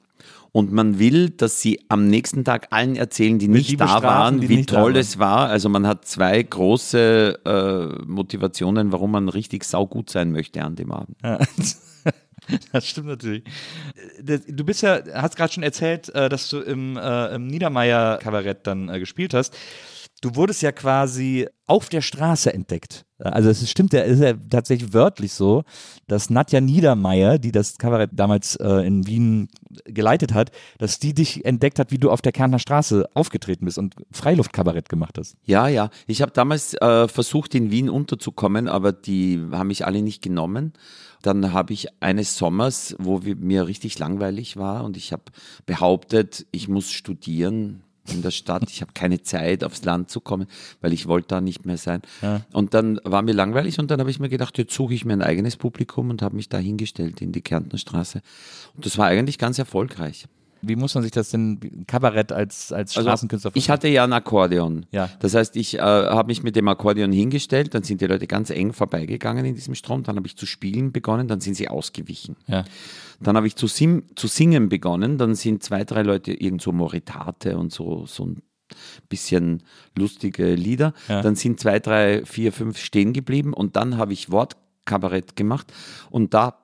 Und 0.54 0.70
man 0.70 0.98
will, 0.98 1.30
dass 1.30 1.62
sie 1.62 1.80
am 1.88 2.08
nächsten 2.08 2.44
Tag 2.44 2.68
allen 2.72 2.94
erzählen, 2.94 3.38
die 3.38 3.48
nicht 3.48 3.70
die 3.70 3.76
da 3.78 4.02
waren, 4.02 4.46
wie 4.50 4.66
toll 4.66 4.98
es 4.98 5.18
war. 5.18 5.48
Also 5.48 5.70
man 5.70 5.86
hat 5.86 6.04
zwei 6.04 6.42
große 6.42 7.38
äh, 7.46 8.04
Motivationen, 8.04 8.92
warum 8.92 9.12
man 9.12 9.30
richtig 9.30 9.64
saugut 9.64 10.10
sein 10.10 10.30
möchte 10.30 10.62
an 10.62 10.76
dem 10.76 10.92
Abend. 10.92 11.16
Ja. 11.22 11.38
Das 12.72 12.88
stimmt 12.88 13.06
natürlich. 13.06 13.44
Du 14.48 14.64
bist 14.64 14.82
ja, 14.82 15.00
hast 15.14 15.36
gerade 15.36 15.52
schon 15.52 15.62
erzählt, 15.62 16.08
äh, 16.14 16.28
dass 16.28 16.48
du 16.50 16.58
im, 16.58 16.96
äh, 16.96 17.34
im 17.36 17.46
Niedermeyer-Kabarett 17.46 18.66
dann 18.66 18.88
äh, 18.88 18.98
gespielt 18.98 19.32
hast. 19.32 19.56
Du 20.22 20.36
wurdest 20.36 20.62
ja 20.62 20.70
quasi 20.70 21.48
auf 21.66 21.88
der 21.88 22.00
Straße 22.00 22.54
entdeckt. 22.54 23.04
Also 23.18 23.50
es 23.50 23.68
stimmt 23.68 23.92
ja, 23.92 24.02
ist 24.02 24.20
ja 24.20 24.34
tatsächlich 24.34 24.92
wörtlich 24.92 25.32
so, 25.32 25.64
dass 26.06 26.30
Nadja 26.30 26.60
Niedermeyer, 26.60 27.38
die 27.38 27.50
das 27.50 27.76
Kabarett 27.76 28.10
damals 28.12 28.54
äh, 28.56 28.86
in 28.86 29.04
Wien 29.06 29.48
geleitet 29.84 30.32
hat, 30.32 30.52
dass 30.78 31.00
die 31.00 31.12
dich 31.12 31.44
entdeckt 31.44 31.80
hat, 31.80 31.90
wie 31.90 31.98
du 31.98 32.10
auf 32.10 32.22
der 32.22 32.30
Kärntner 32.30 32.60
Straße 32.60 33.08
aufgetreten 33.14 33.64
bist 33.64 33.78
und 33.78 33.96
Freiluftkabarett 34.12 34.88
gemacht 34.88 35.18
hast. 35.18 35.36
Ja, 35.44 35.66
ja. 35.66 35.90
Ich 36.06 36.22
habe 36.22 36.30
damals 36.30 36.74
äh, 36.74 37.08
versucht, 37.08 37.56
in 37.56 37.72
Wien 37.72 37.90
unterzukommen, 37.90 38.68
aber 38.68 38.92
die 38.92 39.40
haben 39.50 39.68
mich 39.68 39.86
alle 39.86 40.02
nicht 40.02 40.22
genommen. 40.22 40.72
Dann 41.22 41.52
habe 41.52 41.72
ich 41.72 41.88
eines 42.00 42.36
Sommers, 42.36 42.94
wo 42.98 43.18
mir 43.18 43.66
richtig 43.66 43.98
langweilig 43.98 44.56
war 44.56 44.84
und 44.84 44.96
ich 44.96 45.12
habe 45.12 45.24
behauptet, 45.66 46.46
ich 46.52 46.68
muss 46.68 46.92
studieren 46.92 47.82
in 48.10 48.22
der 48.22 48.30
Stadt. 48.30 48.64
Ich 48.70 48.80
habe 48.80 48.92
keine 48.92 49.22
Zeit, 49.22 49.64
aufs 49.64 49.84
Land 49.84 50.10
zu 50.10 50.20
kommen, 50.20 50.46
weil 50.80 50.92
ich 50.92 51.06
wollte 51.06 51.28
da 51.28 51.40
nicht 51.40 51.64
mehr 51.66 51.76
sein. 51.76 52.02
Und 52.52 52.74
dann 52.74 53.00
war 53.04 53.22
mir 53.22 53.32
langweilig 53.32 53.78
und 53.78 53.90
dann 53.90 54.00
habe 54.00 54.10
ich 54.10 54.18
mir 54.18 54.28
gedacht, 54.28 54.58
jetzt 54.58 54.74
suche 54.74 54.94
ich 54.94 55.04
mir 55.04 55.12
ein 55.12 55.22
eigenes 55.22 55.56
Publikum 55.56 56.10
und 56.10 56.22
habe 56.22 56.36
mich 56.36 56.48
da 56.48 56.58
hingestellt 56.58 57.20
in 57.20 57.32
die 57.32 57.42
Kärntner 57.42 57.78
Straße. 57.78 58.22
Und 58.74 58.86
das 58.86 58.98
war 58.98 59.06
eigentlich 59.06 59.38
ganz 59.38 59.58
erfolgreich. 59.58 60.26
Wie 60.62 60.76
muss 60.76 60.94
man 60.94 61.02
sich 61.02 61.12
das 61.12 61.30
denn, 61.30 61.84
Kabarett 61.86 62.32
als, 62.32 62.72
als 62.72 62.92
Straßenkünstler 62.92 63.50
Also, 63.50 63.58
ich 63.58 63.68
hatte 63.68 63.88
ja 63.88 64.04
ein 64.04 64.12
Akkordeon. 64.12 64.86
Ja. 64.92 65.10
Das 65.18 65.34
heißt, 65.34 65.56
ich 65.56 65.74
äh, 65.74 65.80
habe 65.80 66.28
mich 66.28 66.42
mit 66.42 66.56
dem 66.56 66.68
Akkordeon 66.68 67.12
hingestellt, 67.12 67.74
dann 67.74 67.82
sind 67.82 68.00
die 68.00 68.06
Leute 68.06 68.26
ganz 68.26 68.50
eng 68.50 68.72
vorbeigegangen 68.72 69.44
in 69.44 69.54
diesem 69.54 69.74
Strom, 69.74 70.04
dann 70.04 70.16
habe 70.16 70.26
ich 70.26 70.36
zu 70.36 70.46
spielen 70.46 70.92
begonnen, 70.92 71.28
dann 71.28 71.40
sind 71.40 71.54
sie 71.54 71.68
ausgewichen. 71.68 72.36
Ja. 72.46 72.64
Dann 73.20 73.36
habe 73.36 73.46
ich 73.46 73.56
zu, 73.56 73.66
sim 73.66 74.04
zu 74.14 74.28
singen 74.28 74.68
begonnen, 74.68 75.18
dann 75.18 75.34
sind 75.34 75.62
zwei, 75.62 75.84
drei 75.84 76.02
Leute 76.02 76.32
irgend 76.32 76.62
so 76.62 76.72
Moritate 76.72 77.58
und 77.58 77.72
so, 77.72 78.06
so 78.06 78.26
ein 78.26 78.42
bisschen 79.08 79.62
lustige 79.96 80.54
Lieder. 80.54 80.94
Ja. 81.08 81.22
Dann 81.22 81.34
sind 81.34 81.60
zwei, 81.60 81.78
drei, 81.78 82.24
vier, 82.24 82.52
fünf 82.52 82.78
stehen 82.78 83.12
geblieben 83.12 83.52
und 83.52 83.76
dann 83.76 83.96
habe 83.96 84.12
ich 84.12 84.30
Wortkabarett 84.30 85.36
gemacht 85.36 85.72
und 86.10 86.34
da 86.34 86.61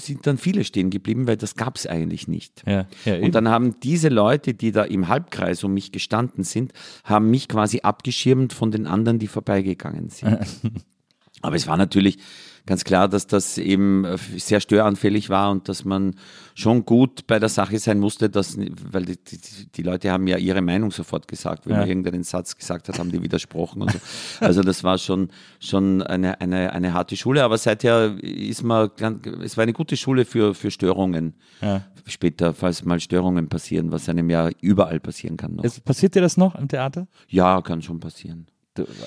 sind 0.00 0.26
dann 0.26 0.38
viele 0.38 0.64
stehen 0.64 0.90
geblieben, 0.90 1.26
weil 1.26 1.36
das 1.36 1.54
gab 1.54 1.76
es 1.76 1.86
eigentlich 1.86 2.28
nicht. 2.28 2.62
Ja, 2.66 2.86
ja. 3.04 3.18
Und 3.18 3.34
dann 3.34 3.48
haben 3.48 3.78
diese 3.80 4.08
Leute, 4.08 4.54
die 4.54 4.72
da 4.72 4.84
im 4.84 5.08
Halbkreis 5.08 5.62
um 5.64 5.74
mich 5.74 5.92
gestanden 5.92 6.44
sind, 6.44 6.72
haben 7.04 7.30
mich 7.30 7.48
quasi 7.48 7.80
abgeschirmt 7.80 8.52
von 8.52 8.70
den 8.70 8.86
anderen, 8.86 9.18
die 9.18 9.28
vorbeigegangen 9.28 10.08
sind. 10.08 10.38
Aber 11.42 11.56
es 11.56 11.66
war 11.66 11.76
natürlich 11.76 12.18
ganz 12.66 12.84
klar, 12.84 13.08
dass 13.08 13.26
das 13.26 13.58
eben 13.58 14.04
äh, 14.04 14.16
sehr 14.36 14.60
störanfällig 14.60 15.30
war 15.30 15.50
und 15.50 15.68
dass 15.68 15.84
man 15.84 16.14
schon 16.54 16.84
gut 16.84 17.26
bei 17.26 17.38
der 17.38 17.48
Sache 17.48 17.78
sein 17.78 17.98
musste, 17.98 18.28
dass, 18.30 18.56
weil 18.58 19.04
die, 19.06 19.16
die, 19.16 19.38
die 19.74 19.82
Leute 19.82 20.10
haben 20.10 20.26
ja 20.26 20.36
ihre 20.36 20.60
Meinung 20.60 20.90
sofort 20.90 21.26
gesagt. 21.28 21.66
Wenn 21.66 21.72
Ja. 21.74 21.80
man 21.80 21.88
irgendeinen 21.88 22.22
Satz 22.22 22.56
gesagt 22.56 22.88
hat, 22.88 22.98
haben 22.98 23.10
die 23.10 23.22
widersprochen 23.22 23.82
und 23.82 23.92
so. 23.92 23.98
Also 24.40 24.62
das 24.62 24.84
war 24.84 24.98
schon, 24.98 25.28
schon 25.58 26.02
eine, 26.02 26.40
eine, 26.40 26.72
eine 26.72 26.92
harte 26.94 27.16
Schule, 27.16 27.42
aber 27.44 27.58
seither 27.58 28.16
ist 28.22 28.62
man, 28.62 28.90
es 29.42 29.56
war 29.56 29.62
eine 29.62 29.72
gute 29.72 29.96
Schule 29.96 30.24
für, 30.24 30.54
für 30.54 30.70
Störungen 30.70 31.34
Ja. 31.60 31.82
später, 32.06 32.52
falls 32.54 32.84
mal 32.84 33.00
Störungen 33.00 33.48
passieren, 33.48 33.90
was 33.92 34.08
einem 34.08 34.28
ja 34.30 34.50
überall 34.60 35.00
passieren 35.00 35.36
kann. 35.36 35.56
Noch. 35.56 35.64
Passiert 35.84 36.14
dir 36.14 36.20
das 36.22 36.36
noch 36.36 36.54
im 36.54 36.68
Theater? 36.68 37.06
ja, 37.28 37.60
kann 37.62 37.82
schon 37.82 38.00
passieren. 38.00 38.46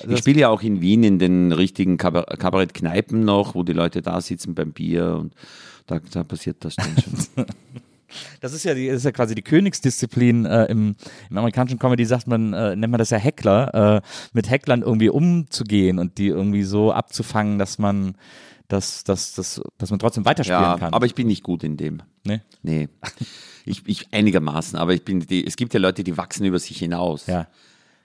Ich 0.08 0.18
spiele 0.18 0.40
ja 0.40 0.48
auch 0.50 0.62
in 0.62 0.80
Wien 0.80 1.02
in 1.04 1.18
den 1.18 1.52
richtigen 1.52 1.96
Kabar 1.96 2.24
Kabarettkneipen 2.24 3.24
noch, 3.24 3.54
wo 3.54 3.62
die 3.62 3.72
Leute 3.72 4.02
da 4.02 4.20
sitzen 4.20 4.54
beim 4.54 4.72
Bier 4.72 5.16
und 5.18 5.34
da, 5.86 6.00
da 6.12 6.24
passiert 6.24 6.64
das 6.64 6.76
dann 6.76 6.96
schon. 6.98 7.46
Das 8.40 8.52
ist 8.52 8.64
ja, 8.64 8.74
die, 8.74 8.86
ist 8.86 9.04
ja 9.04 9.10
quasi 9.10 9.34
die 9.34 9.42
Königsdisziplin 9.42 10.44
äh, 10.44 10.66
im, 10.66 10.94
im 11.30 11.38
amerikanischen 11.38 11.78
Comedy, 11.78 12.04
sagt 12.04 12.28
man, 12.28 12.52
äh, 12.52 12.76
nennt 12.76 12.92
man 12.92 12.98
das 12.98 13.10
ja 13.10 13.18
Heckler, 13.18 13.96
äh, 13.96 14.00
mit 14.32 14.48
Hecklern 14.48 14.82
irgendwie 14.82 15.08
umzugehen 15.08 15.98
und 15.98 16.18
die 16.18 16.28
irgendwie 16.28 16.62
so 16.62 16.92
abzufangen, 16.92 17.58
dass 17.58 17.78
man, 17.78 18.16
dass, 18.68 19.02
dass, 19.02 19.34
dass, 19.34 19.60
dass 19.78 19.90
man 19.90 19.98
trotzdem 19.98 20.24
weiterspielen 20.24 20.62
ja, 20.62 20.78
kann. 20.78 20.94
aber 20.94 21.06
ich 21.06 21.14
bin 21.14 21.26
nicht 21.26 21.42
gut 21.42 21.64
in 21.64 21.76
dem. 21.76 22.02
nee? 22.24 22.40
Nee. 22.62 22.88
Ich, 23.66 23.82
ich 23.86 24.12
einigermaßen, 24.12 24.78
aber 24.78 24.92
ich 24.92 25.04
bin 25.04 25.20
die, 25.20 25.46
es 25.46 25.56
gibt 25.56 25.72
ja 25.74 25.80
Leute, 25.80 26.04
die 26.04 26.16
wachsen 26.16 26.44
über 26.44 26.58
sich 26.58 26.78
hinaus, 26.78 27.26
Ja. 27.26 27.48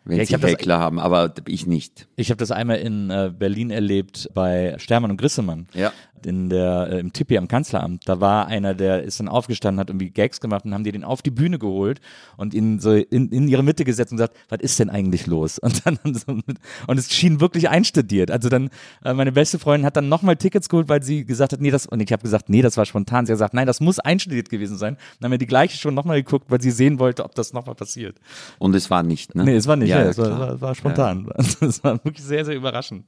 Wenn 0.09 0.17
Ja, 0.17 0.23
ich 0.23 0.29
sie 0.29 0.35
hab 0.35 0.41
das- 0.41 0.51
haben, 0.79 0.99
aber 0.99 1.33
ich 1.47 1.65
nicht. 1.67 2.07
Ich 2.15 2.29
habe 2.31 2.37
das 2.39 2.51
einmal 2.51 2.77
in 2.77 3.09
äh, 3.09 3.31
Berlin 3.37 3.69
erlebt 3.71 4.29
bei 4.33 4.75
Stermann 4.79 5.11
und 5.11 5.17
Grissemann. 5.17 5.67
Ja. 5.73 5.93
In 6.25 6.49
der, 6.49 6.89
äh, 6.91 6.99
im 6.99 7.13
Tippi 7.13 7.37
am 7.37 7.47
Kanzleramt. 7.47 8.03
Da 8.07 8.19
war 8.19 8.47
einer, 8.47 8.73
der 8.73 9.03
ist 9.03 9.19
dann 9.19 9.27
aufgestanden, 9.27 9.79
hat 9.79 9.89
irgendwie 9.89 10.09
Gags 10.09 10.39
gemacht 10.41 10.65
und 10.65 10.73
haben 10.73 10.83
die 10.83 10.91
den 10.91 11.03
auf 11.03 11.21
die 11.21 11.31
Bühne 11.31 11.59
geholt 11.59 11.99
und 12.37 12.53
ihn 12.53 12.79
so 12.79 12.93
in, 12.93 13.29
in 13.29 13.47
ihre 13.47 13.63
Mitte 13.63 13.85
gesetzt 13.85 14.11
und 14.11 14.17
gesagt, 14.17 14.35
was 14.49 14.59
ist 14.61 14.79
denn 14.79 14.89
eigentlich 14.89 15.27
los? 15.27 15.59
Und 15.69 15.85
dann 15.85 15.97
so 16.13 16.33
mit, 16.33 16.57
und 16.87 16.97
es 16.97 17.11
schien 17.11 17.39
wirklich 17.41 17.69
einstudiert. 17.69 18.31
Also 18.31 18.49
dann, 18.49 18.69
äh, 19.03 19.13
meine 19.13 19.31
beste 19.31 19.59
Freundin 19.59 19.85
hat 19.85 19.95
dann 19.97 20.09
nochmal 20.09 20.35
Tickets 20.35 20.67
geholt, 20.69 20.89
weil 20.89 21.03
sie 21.03 21.25
gesagt 21.25 21.53
hat, 21.53 21.61
nee, 21.61 21.69
das, 21.71 21.85
und 21.85 21.99
ich 22.01 22.11
habe 22.11 22.21
gesagt, 22.23 22.49
nee, 22.49 22.61
das 22.61 22.75
war 22.77 22.85
spontan. 22.85 23.25
Sie 23.25 23.31
hat 23.31 23.35
gesagt, 23.35 23.53
nein, 23.53 23.67
das 23.67 23.79
muss 23.81 23.99
einstudiert 23.99 24.49
gewesen 24.49 24.77
sein. 24.77 24.97
Dann 25.19 25.27
haben 25.27 25.31
wir 25.31 25.37
die 25.37 25.47
gleiche 25.47 25.77
schon 25.77 25.93
nochmal 25.93 26.21
geguckt, 26.23 26.45
weil 26.49 26.61
sie 26.61 26.71
sehen 26.71 26.97
wollte, 26.99 27.23
ob 27.23 27.35
das 27.35 27.53
nochmal 27.53 27.75
passiert. 27.75 28.17
Und 28.57 28.75
es 28.75 28.89
war 28.89 29.03
nicht, 29.03 29.35
ne? 29.35 29.43
Nee, 29.43 29.55
es 29.55 29.67
war 29.67 29.75
nicht, 29.75 29.89
ja, 29.89 30.01
es, 30.01 30.17
war, 30.17 30.39
war, 30.39 30.61
war 30.61 30.75
spontan. 30.75 31.29
Das 31.59 31.83
war 31.83 32.03
wirklich 32.03 32.23
sehr, 32.25 32.45
sehr 32.45 32.55
überraschend. 32.55 33.05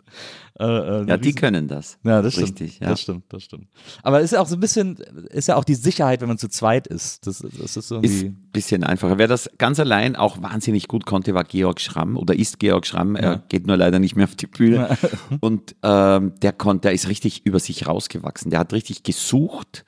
Äh, 0.60 0.64
äh, 0.66 1.06
Ja, 1.08 1.18
die 1.18 1.30
riesen- 1.30 1.40
können 1.40 1.68
das. 1.68 1.98
Ja, 2.04 2.22
das 2.22 2.34
stimmt. 2.34 2.50
Richtig, 2.62 2.80
ja. 2.80 2.88
Das 2.90 3.00
das 3.00 3.01
stimmt, 3.02 3.26
das 3.30 3.44
stimmt. 3.44 3.68
Aber 4.04 4.22
ist 4.22 4.32
ja 4.32 4.42
auch 4.42 4.48
so 4.48 4.56
ein 4.56 4.60
bisschen, 4.60 4.96
ist 5.30 5.48
ja 5.48 5.56
auch 5.56 5.64
die 5.64 5.76
Sicherheit, 5.76 6.22
wenn 6.22 6.28
man 6.28 6.38
zu 6.38 6.48
zweit 6.48 6.88
ist. 6.88 7.28
Das, 7.28 7.40
das 7.40 7.78
ist 7.78 7.92
irgendwie. 7.92 8.16
Ist 8.16 8.24
ein 8.24 8.50
bisschen 8.52 8.84
einfacher. 8.84 9.18
Wer 9.18 9.28
das 9.28 9.50
ganz 9.58 9.80
allein 9.80 10.16
auch 10.16 10.42
wahnsinnig 10.42 10.88
gut 10.88 11.06
konnte, 11.06 11.34
war 11.34 11.44
Georg 11.44 11.82
Schramm 11.82 12.18
oder 12.18 12.36
ist 12.36 12.60
Georg 12.60 12.86
Schramm. 12.86 13.16
Er 13.16 13.44
geht 13.50 13.68
nur 13.68 13.78
leider 13.78 14.00
nicht 14.00 14.16
mehr 14.16 14.26
auf 14.26 14.36
die 14.36 14.48
Bühne. 14.48 14.98
Und 15.40 15.76
ähm, 15.84 16.34
der 16.42 16.54
konnte, 16.54 16.88
der 16.88 16.94
ist 16.94 17.08
richtig 17.08 17.46
über 17.46 17.60
sich 17.60 17.88
rausgewachsen. 17.88 18.52
Der 18.52 18.60
hat 18.60 18.74
richtig 18.74 19.04
gesucht 19.04 19.86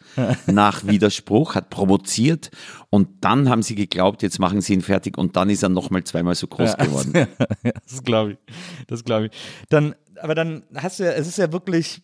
nach 0.47 0.86
Widerspruch, 0.86 1.56
hat 1.56 1.69
provoziert 1.69 2.52
und 2.93 3.23
dann 3.23 3.49
haben 3.49 3.63
sie 3.63 3.73
geglaubt, 3.73 4.21
jetzt 4.21 4.38
machen 4.38 4.62
sie 4.62 4.73
ihn 4.73 4.82
fertig 4.82 5.17
und 5.17 5.36
dann 5.36 5.49
ist 5.49 5.63
er 5.63 5.69
nochmal 5.69 6.04
zweimal 6.04 6.36
so 6.36 6.45
groß 6.45 6.78
geworden. 6.78 7.12
ja, 7.63 7.71
das 7.88 8.04
glaube 8.04 8.34
ich. 8.34 8.38
Das 8.86 9.04
glaube 9.04 9.26
ich. 9.26 9.32
Dann, 9.69 9.95
aber 10.21 10.36
dann 10.36 10.62
hast 10.76 10.99
du 10.99 11.04
ja, 11.04 11.12
es 11.13 11.28
ist 11.28 11.39
ja 11.39 11.52
wirklich, 11.52 12.04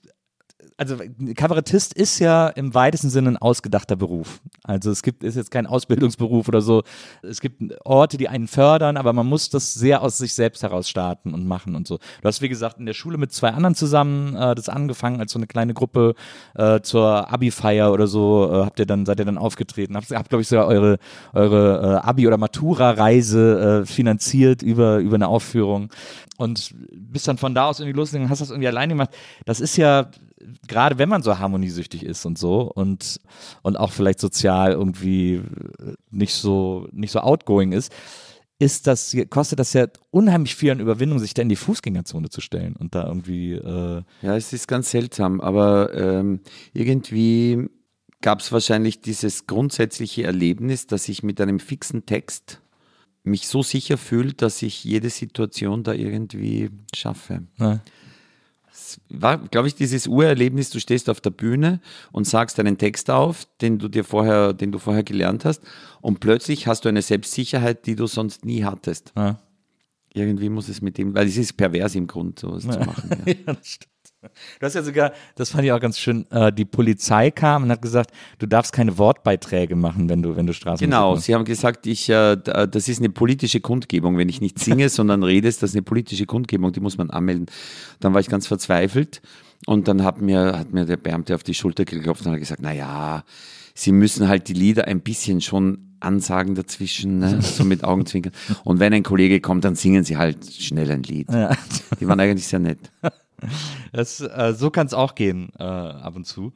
also 0.80 0.98
Kabarettist 1.36 1.93
ist 1.93 2.19
ja 2.19 2.48
im 2.48 2.74
weitesten 2.74 3.10
Sinne 3.10 3.32
ein 3.32 3.38
ausgedachter 3.38 3.95
Beruf. 3.95 4.41
Also 4.63 4.91
es 4.91 5.04
gibt, 5.04 5.24
ist 5.24 5.36
jetzt 5.36 5.52
kein 5.52 5.67
Ausbildungsberuf 5.67 6.48
oder 6.48 6.62
so. 6.62 6.84
Es 7.22 7.41
gibt 7.41 7.62
Orte, 7.86 8.17
die 8.17 8.30
einen 8.30 8.48
fördern, 8.48 8.95
aber 8.95 9.12
man 9.12 9.28
muss 9.28 9.50
das 9.50 9.74
sehr 9.74 10.02
aus 10.02 10.17
sich 10.17 10.34
selbst 10.34 10.63
heraus 10.63 10.89
starten 10.89 11.34
und 11.34 11.45
machen 11.45 11.76
und 11.76 11.88
so. 11.88 11.98
Du 11.98 12.28
hast, 12.28 12.41
wie 12.41 12.50
gesagt, 12.50 12.78
in 12.80 12.86
der 12.86 12.93
Schule 12.93 13.17
mit 13.17 13.34
zwei 13.34 13.50
anderen 13.50 13.76
zusammen 13.76 14.36
äh, 14.36 14.56
das 14.56 14.69
angefangen 14.69 15.19
als 15.19 15.34
so 15.34 15.39
eine 15.39 15.48
kleine 15.48 15.74
Gruppe 15.74 16.15
äh, 16.56 16.80
zur 16.82 17.32
Abi-Feier 17.32 17.91
oder 17.91 18.08
so. 18.08 18.50
Äh, 18.50 18.65
habt 18.65 18.80
ihr 18.80 18.86
dann, 18.86 19.06
seid 19.06 19.19
ihr 19.19 19.26
dann 19.26 19.38
aufgetreten? 19.38 19.95
Habt, 19.95 20.10
habt 20.12 20.30
glaube 20.30 20.41
ich, 20.41 20.48
sogar 20.48 20.67
eure, 20.67 20.98
eure 21.34 22.02
äh, 22.04 22.08
Abi- 22.08 22.28
oder 22.28 22.38
Matura-Reise 22.38 23.82
äh, 23.84 23.86
finanziert 23.86 24.62
über, 24.62 25.00
über 25.00 25.15
eine 25.15 25.28
Aufführung 25.28 25.89
und 26.39 26.74
bist 26.89 27.28
dann 27.28 27.38
von 27.38 27.54
da 27.54 27.65
aus 27.65 27.82
irgendwie 27.82 27.98
losgegangen 27.98 28.30
hast 28.30 28.39
das 28.39 28.50
irgendwie 28.50 28.69
alleine 28.69 28.93
gemacht. 28.93 29.10
Das 29.45 29.60
ist 29.60 29.76
ja, 29.76 30.10
gerade 30.68 30.98
wenn 30.98 31.10
man 31.10 31.24
so 31.24 31.40
harmoniesüchtig 31.40 32.04
ist 32.04 32.26
und 32.26 32.38
so 32.38 32.62
und, 32.62 33.20
und 33.62 33.78
auch 33.78 33.92
vielleicht 33.92 34.20
sozial 34.20 34.72
irgendwie 34.72 35.42
nicht 36.10 36.34
so, 36.34 36.88
nicht 36.92 37.12
so 37.12 37.20
outgoing 37.20 37.72
ist, 37.72 37.94
ist 38.60 38.88
das, 38.88 39.16
kostet 39.30 39.60
das 39.60 39.74
ja 39.74 39.88
unheimlich 40.12 40.56
viel 40.56 40.72
an 40.72 40.82
Überwindung, 40.82 41.20
sich 41.20 41.34
da 41.34 41.42
in 41.42 41.50
die 41.50 41.56
Fußgängerzone 41.56 42.30
zu 42.30 42.42
stellen 42.42 42.76
und 42.76 42.94
da 42.94 43.08
irgendwie, 43.08 43.54
äh, 43.54 44.04
Ja, 44.22 44.36
es 44.36 44.52
ist 44.52 44.68
ganz 44.68 44.92
seltsam, 44.92 45.40
aber 45.40 45.94
ähm, 45.96 46.42
irgendwie 46.74 47.70
gab 48.22 48.42
es 48.42 48.52
wahrscheinlich 48.52 49.00
dieses 49.00 49.48
grundsätzliche 49.48 50.24
Erlebnis, 50.24 50.88
dass 50.88 51.08
ich 51.08 51.24
mit 51.24 51.40
einem 51.40 51.60
fixen 51.60 52.06
Text 52.06 52.62
mich 53.24 53.48
so 53.48 53.64
sicher 53.64 53.98
fühle, 53.98 54.34
dass 54.34 54.62
ich 54.62 54.84
jede 54.84 55.10
Situation 55.10 55.84
da 55.84 55.94
irgendwie 55.94 56.70
schaffe. 56.94 57.44
ne? 57.58 57.82
War, 59.10 59.38
glaube 59.38 59.67
ich, 59.67 59.75
dieses 59.75 60.08
Urerlebnis, 60.08 60.69
du 60.69 60.80
stehst 60.80 61.10
auf 61.10 61.21
der 61.21 61.30
Bühne 61.30 61.82
und 62.12 62.25
sagst 62.25 62.60
einen 62.60 62.78
Text 62.78 63.10
auf, 63.10 63.47
den 63.62 63.80
du 63.80 63.88
dir 63.88 64.04
vorher, 64.04 64.54
den 64.54 64.71
du 64.71 64.80
vorher 64.80 65.04
gelernt 65.04 65.45
hast, 65.45 65.62
und 66.02 66.19
plötzlich 66.19 66.67
hast 66.67 66.86
du 66.86 66.89
eine 66.89 67.02
Selbstsicherheit, 67.02 67.86
die 67.86 67.95
du 67.95 68.08
sonst 68.08 68.45
nie 68.45 68.63
hattest. 68.63 69.13
Ja. 69.15 69.39
Irgendwie 70.13 70.49
muss 70.49 70.69
es 70.69 70.82
mit 70.82 70.97
dem, 70.97 71.13
weil 71.13 71.28
es 71.28 71.38
ist 71.38 71.54
pervers 71.54 71.93
im 71.95 72.08
Grund, 72.08 72.39
sowas 72.39 72.63
zu 72.63 72.80
machen. 72.80 73.10
Ja. 73.25 73.34
Ja, 73.45 73.54
das 73.54 73.67
stimmt. 73.67 73.99
Du 74.21 74.65
hast 74.65 74.73
ja 74.73 74.84
sogar, 74.84 75.13
das 75.36 75.51
fand 75.51 75.63
ich 75.63 75.71
auch 75.71 75.79
ganz 75.79 75.97
schön, 75.97 76.29
äh, 76.32 76.51
die 76.51 76.65
Polizei 76.65 77.32
kam 77.32 77.63
und 77.63 77.71
hat 77.71 77.82
gesagt, 77.82 78.12
du 78.38 78.47
darfst 78.47 78.73
keine 78.73 78.97
Wortbeiträge 78.97 79.75
machen, 79.75 80.10
wenn 80.10 80.21
du, 80.21 80.36
wenn 80.36 80.45
du 80.45 80.53
Straßenmusik 80.53 80.88
Genau, 80.88 81.13
machst. 81.13 81.25
Sie 81.25 81.34
haben 81.34 81.45
gesagt, 81.45 81.88
ich, 81.88 82.10
äh, 82.10 82.36
das 82.36 82.89
ist 82.89 82.99
eine 82.99 83.10
politische 83.10 83.62
Kundgebung. 83.62 84.17
Wenn 84.17 84.27
ich 84.27 84.41
nicht 84.41 84.60
singe, 84.60 84.89
sondern 84.89 85.23
rede, 85.23 85.47
ist 85.47 85.63
das 85.63 85.73
eine 85.73 85.84
politische 85.84 86.25
Kundgebung, 86.25 86.73
die 86.73 86.82
muss 86.82 86.97
man 86.97 87.10
anmelden. 87.10 87.45
Dann 88.01 88.13
war 88.13 88.19
ich 88.19 88.27
ganz 88.27 88.45
verzweifelt 88.45 89.21
und 89.65 89.88
dann 89.88 90.03
hat 90.03 90.19
mir, 90.19 90.60
hat 90.60 90.73
mir 90.73 90.86
der 90.86 90.97
Beamte 90.97 91.34
auf 91.36 91.43
die 91.43 91.53
Schulter 91.53 91.86
geklopft 91.86 92.25
und 92.25 92.34
hat 92.34 92.39
gesagt, 92.39 92.62
na 92.62 92.73
ja, 92.73 93.23
Sie 93.73 93.93
müssen 93.93 94.27
halt 94.27 94.49
die 94.49 94.53
Lieder 94.53 94.86
ein 94.89 94.99
bisschen 94.99 95.39
schon 95.39 95.95
ansagen 96.01 96.55
dazwischen, 96.55 97.19
ne? 97.19 97.41
so 97.41 97.63
mit 97.63 97.86
Augenzwinkern. 97.86 98.34
Und 98.65 98.82
wenn 98.82 98.93
ein 98.93 99.03
Kollege 99.03 99.39
kommt, 99.39 99.63
dann 99.63 99.75
singen 99.75 100.03
Sie 100.03 100.17
halt 100.17 100.51
schnell 100.51 100.91
ein 100.91 101.03
Lied. 101.03 101.32
Ja. 101.32 101.55
Die 101.97 102.05
waren 102.05 102.19
eigentlich 102.19 102.47
sehr 102.47 102.60
nett. 102.60 102.79
Das, 103.91 104.21
äh, 104.21 104.54
so 104.56 104.69
kann 104.69 104.86
es 104.86 104.93
auch 104.93 105.15
gehen, 105.15 105.49
äh, 105.58 105.63
ab 105.63 106.15
und 106.15 106.25
zu. 106.25 106.54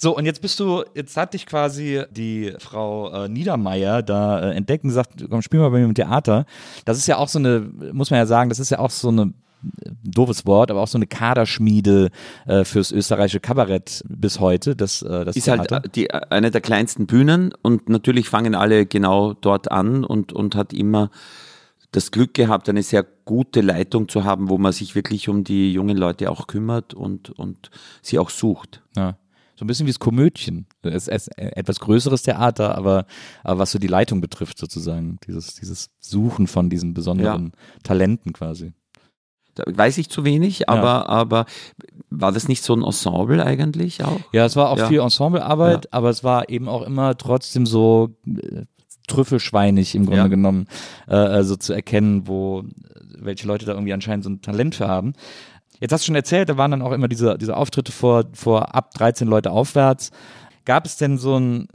So, 0.00 0.16
und 0.16 0.26
jetzt 0.26 0.40
bist 0.40 0.60
du, 0.60 0.84
jetzt 0.94 1.16
hat 1.16 1.34
dich 1.34 1.44
quasi 1.44 2.04
die 2.10 2.54
Frau 2.60 3.24
äh, 3.24 3.28
Niedermeyer 3.28 4.02
da 4.02 4.40
äh, 4.40 4.54
entdeckt 4.54 4.84
und 4.84 4.90
gesagt, 4.90 5.24
komm, 5.28 5.42
spiel 5.42 5.58
mal 5.58 5.70
bei 5.70 5.78
mir 5.78 5.86
im 5.86 5.94
Theater. 5.94 6.46
Das 6.84 6.98
ist 6.98 7.08
ja 7.08 7.16
auch 7.16 7.28
so 7.28 7.40
eine, 7.40 7.68
muss 7.92 8.10
man 8.10 8.18
ja 8.18 8.26
sagen, 8.26 8.48
das 8.48 8.60
ist 8.60 8.70
ja 8.70 8.78
auch 8.78 8.90
so 8.90 9.08
eine 9.08 9.22
äh, 9.22 9.90
doofes 10.04 10.46
Wort, 10.46 10.70
aber 10.70 10.82
auch 10.82 10.88
so 10.88 10.98
eine 10.98 11.08
Kaderschmiede 11.08 12.10
äh, 12.46 12.64
fürs 12.64 12.92
österreichische 12.92 13.40
Kabarett 13.40 14.04
bis 14.08 14.38
heute, 14.38 14.76
das, 14.76 15.02
äh, 15.02 15.24
das 15.24 15.34
ist 15.34 15.48
halt 15.48 15.66
Theater. 15.66 15.86
äh, 15.86 15.88
die, 15.88 16.12
eine 16.12 16.52
der 16.52 16.60
kleinsten 16.60 17.06
Bühnen 17.08 17.52
und 17.62 17.88
natürlich 17.88 18.28
fangen 18.28 18.54
alle 18.54 18.86
genau 18.86 19.32
dort 19.34 19.72
an 19.72 20.04
und, 20.04 20.32
und 20.32 20.54
hat 20.54 20.72
immer 20.72 21.10
das 21.92 22.10
Glück 22.10 22.34
gehabt, 22.34 22.68
eine 22.68 22.82
sehr 22.82 23.02
gute 23.24 23.60
Leitung 23.60 24.08
zu 24.08 24.24
haben, 24.24 24.48
wo 24.50 24.58
man 24.58 24.72
sich 24.72 24.94
wirklich 24.94 25.28
um 25.28 25.44
die 25.44 25.72
jungen 25.72 25.96
Leute 25.96 26.30
auch 26.30 26.46
kümmert 26.46 26.92
und, 26.94 27.30
und 27.30 27.70
sie 28.02 28.18
auch 28.18 28.30
sucht. 28.30 28.82
Ja. 28.96 29.16
So 29.56 29.64
ein 29.64 29.66
bisschen 29.66 29.86
wie 29.86 29.90
das 29.90 29.98
Komödchen. 29.98 30.66
Es 30.82 31.08
ist 31.08 31.36
etwas 31.36 31.80
größeres 31.80 32.22
Theater, 32.22 32.76
aber, 32.78 33.06
aber 33.42 33.58
was 33.58 33.72
so 33.72 33.78
die 33.80 33.88
Leitung 33.88 34.20
betrifft, 34.20 34.56
sozusagen. 34.58 35.18
Dieses, 35.26 35.54
dieses 35.56 35.90
Suchen 35.98 36.46
von 36.46 36.70
diesen 36.70 36.94
besonderen 36.94 37.52
Talenten 37.82 38.32
quasi. 38.32 38.72
Da 39.56 39.64
weiß 39.66 39.98
ich 39.98 40.08
zu 40.10 40.24
wenig, 40.24 40.68
aber, 40.68 41.08
aber 41.08 41.46
war 42.10 42.30
das 42.30 42.46
nicht 42.46 42.62
so 42.62 42.72
ein 42.76 42.84
Ensemble 42.84 43.44
eigentlich 43.44 44.04
auch? 44.04 44.20
Ja, 44.32 44.44
es 44.44 44.54
war 44.54 44.70
auch 44.70 44.78
Ja. 44.78 44.86
viel 44.86 45.00
Ensemblearbeit, 45.00 45.92
aber 45.92 46.10
es 46.10 46.22
war 46.22 46.48
eben 46.48 46.68
auch 46.68 46.82
immer 46.82 47.16
trotzdem 47.18 47.66
so 47.66 48.16
äh, 48.28 48.62
trüffelschweinig 49.08 49.94
im 49.94 50.06
Grunde 50.06 50.20
Ja. 50.22 50.28
genommen, 50.28 50.66
äh, 51.08 51.14
also 51.14 51.56
zu 51.56 51.72
erkennen, 51.72 52.28
wo 52.28 52.64
welche 53.20 53.46
Leute 53.48 53.66
da 53.66 53.72
irgendwie 53.72 53.92
anscheinend 53.92 54.24
so 54.24 54.30
ein 54.30 54.42
Talent 54.42 54.76
für 54.76 54.86
haben. 54.88 55.14
Jetzt 55.80 55.92
hast 55.92 56.02
du 56.04 56.06
schon 56.06 56.14
erzählt, 56.14 56.48
da 56.48 56.56
waren 56.56 56.70
dann 56.70 56.82
auch 56.82 56.92
immer 56.92 57.08
diese, 57.08 57.36
diese 57.38 57.56
Auftritte 57.56 57.92
vor, 57.92 58.24
vor 58.32 58.74
ab 58.74 58.92
13 58.94 59.26
Leute 59.28 59.50
aufwärts. 59.50 60.10
Gab 60.64 60.86
es 60.86 60.96
denn 60.96 61.18
so 61.18 61.36
ein, 61.38 61.68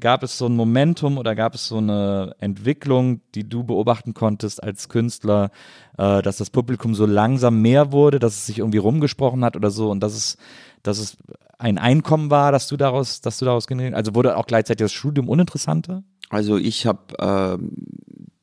gab 0.00 0.22
es 0.22 0.36
so 0.36 0.46
ein 0.46 0.54
Momentum 0.56 1.16
oder 1.18 1.34
gab 1.34 1.54
es 1.54 1.66
so 1.66 1.78
eine 1.78 2.34
Entwicklung, 2.40 3.20
die 3.34 3.48
du 3.48 3.64
beobachten 3.64 4.12
konntest 4.12 4.62
als 4.62 4.88
Künstler, 4.90 5.50
äh, 5.96 6.20
dass 6.22 6.36
das 6.36 6.50
Publikum 6.50 6.94
so 6.94 7.06
langsam 7.06 7.62
mehr 7.62 7.90
wurde, 7.92 8.18
dass 8.18 8.34
es 8.34 8.46
sich 8.46 8.58
irgendwie 8.58 8.78
rumgesprochen 8.78 9.44
hat 9.44 9.56
oder 9.56 9.70
so 9.70 9.90
und 9.90 10.00
dass 10.00 10.14
es, 10.14 10.36
dass 10.82 10.98
es 10.98 11.16
ein 11.58 11.78
Einkommen 11.78 12.30
war, 12.30 12.52
dass 12.52 12.68
du 12.68 12.76
daraus, 12.76 13.20
dass 13.20 13.38
du 13.38 13.44
daraus 13.44 13.66
generiert, 13.66 13.94
also 13.94 14.14
wurde 14.14 14.36
auch 14.36 14.46
gleichzeitig 14.46 14.84
das 14.84 14.92
Studium 14.92 15.28
uninteressanter? 15.28 16.04
Also 16.30 16.56
ich 16.56 16.86
habe 16.86 17.14
ähm, 17.18 17.72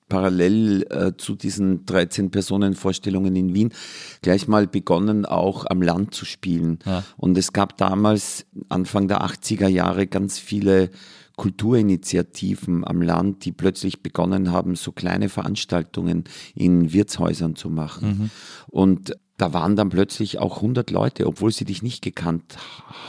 parallel 0.10 0.86
äh, 0.90 1.12
zu 1.18 1.36
diesen 1.36 1.86
13 1.86 2.30
Personenvorstellungen 2.30 3.36
in 3.36 3.54
Wien 3.54 3.74
gleich 4.22 4.48
mal 4.48 4.68
begonnen, 4.68 5.26
auch 5.26 5.66
am 5.66 5.82
Land 5.82 6.14
zu 6.14 6.26
spielen. 6.26 6.80
Ja. 6.86 7.04
Und 7.18 7.38
es 7.38 7.54
gab 7.54 7.78
damals, 7.78 8.46
Anfang 8.70 9.08
der 9.08 9.22
80er 9.22 9.68
Jahre, 9.68 10.08
ganz 10.08 10.38
viele 10.38 10.90
Kulturinitiativen 11.38 12.86
am 12.86 13.02
Land, 13.02 13.46
die 13.46 13.52
plötzlich 13.52 14.02
begonnen 14.02 14.52
haben, 14.52 14.76
so 14.76 14.92
kleine 14.92 15.28
Veranstaltungen 15.28 16.24
in 16.54 16.94
Wirtshäusern 16.94 17.56
zu 17.56 17.70
machen. 17.70 18.32
Und 18.68 19.18
da 19.38 19.54
waren 19.54 19.76
dann 19.76 19.90
plötzlich 19.90 20.40
auch 20.40 20.58
100 20.58 20.92
Leute, 20.92 21.28
obwohl 21.28 21.52
sie 21.52 21.66
dich 21.66 21.84
nicht 21.84 22.02
gekannt 22.02 22.58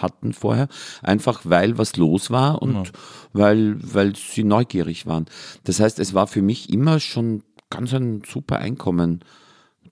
hatten 0.01 0.33
vorher, 0.33 0.69
einfach 1.03 1.43
weil 1.45 1.79
was 1.79 1.97
los 1.97 2.31
war 2.31 2.63
und 2.63 2.93
weil, 3.33 3.77
weil 3.81 4.17
sie 4.17 4.45
neugierig 4.45 5.07
waren. 5.07 5.27
Das 5.65 5.81
heißt, 5.81 5.99
es 5.99 6.15
war 6.15 6.27
für 6.27 6.43
mich 6.43 6.71
immer 6.71 6.99
schon 7.01 7.43
ganz 7.71 7.93
ein 7.95 8.23
super 8.27 8.59
Einkommen 8.59 9.21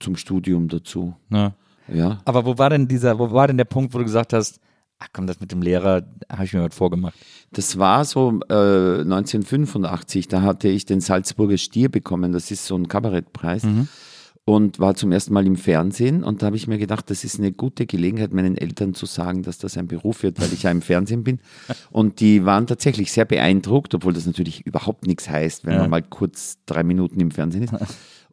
zum 0.00 0.16
Studium 0.16 0.68
dazu. 0.68 1.14
Ja. 1.30 1.54
Ja. 1.92 2.20
Aber 2.24 2.46
wo 2.46 2.58
war 2.58 2.70
denn 2.70 2.88
dieser, 2.88 3.18
wo 3.18 3.30
war 3.32 3.46
denn 3.46 3.58
der 3.58 3.64
Punkt, 3.64 3.94
wo 3.94 3.98
du 3.98 4.04
gesagt 4.04 4.32
hast, 4.32 4.58
ach 4.98 5.08
komm, 5.12 5.26
das 5.26 5.40
mit 5.40 5.52
dem 5.52 5.62
Lehrer 5.62 6.02
habe 6.30 6.44
ich 6.44 6.52
mir 6.52 6.62
was 6.62 6.74
vorgemacht? 6.74 7.14
Das 7.52 7.78
war 7.78 8.04
so 8.04 8.40
äh, 8.48 9.00
1985, 9.00 10.28
da 10.28 10.42
hatte 10.42 10.68
ich 10.68 10.86
den 10.86 11.00
Salzburger 11.00 11.58
Stier 11.58 11.90
bekommen, 11.90 12.32
das 12.32 12.50
ist 12.50 12.66
so 12.66 12.76
ein 12.76 12.88
Kabarettpreis. 12.88 13.64
Und 14.46 14.78
war 14.78 14.94
zum 14.94 15.10
ersten 15.10 15.32
Mal 15.32 15.46
im 15.46 15.56
Fernsehen 15.56 16.22
und 16.22 16.42
da 16.42 16.46
habe 16.46 16.56
ich 16.56 16.66
mir 16.66 16.76
gedacht, 16.76 17.08
das 17.08 17.24
ist 17.24 17.38
eine 17.38 17.50
gute 17.50 17.86
Gelegenheit, 17.86 18.34
meinen 18.34 18.58
Eltern 18.58 18.92
zu 18.92 19.06
sagen, 19.06 19.42
dass 19.42 19.56
das 19.56 19.78
ein 19.78 19.86
Beruf 19.86 20.22
wird, 20.22 20.38
weil 20.38 20.52
ich 20.52 20.64
ja 20.64 20.70
im 20.70 20.82
Fernsehen 20.82 21.24
bin. 21.24 21.38
Und 21.90 22.20
die 22.20 22.44
waren 22.44 22.66
tatsächlich 22.66 23.10
sehr 23.10 23.24
beeindruckt, 23.24 23.94
obwohl 23.94 24.12
das 24.12 24.26
natürlich 24.26 24.66
überhaupt 24.66 25.06
nichts 25.06 25.30
heißt, 25.30 25.64
wenn 25.64 25.72
Ja. 25.72 25.80
man 25.80 25.88
mal 25.90 26.02
kurz 26.02 26.58
drei 26.66 26.82
Minuten 26.82 27.20
im 27.20 27.30
Fernsehen 27.30 27.62
ist. 27.64 27.72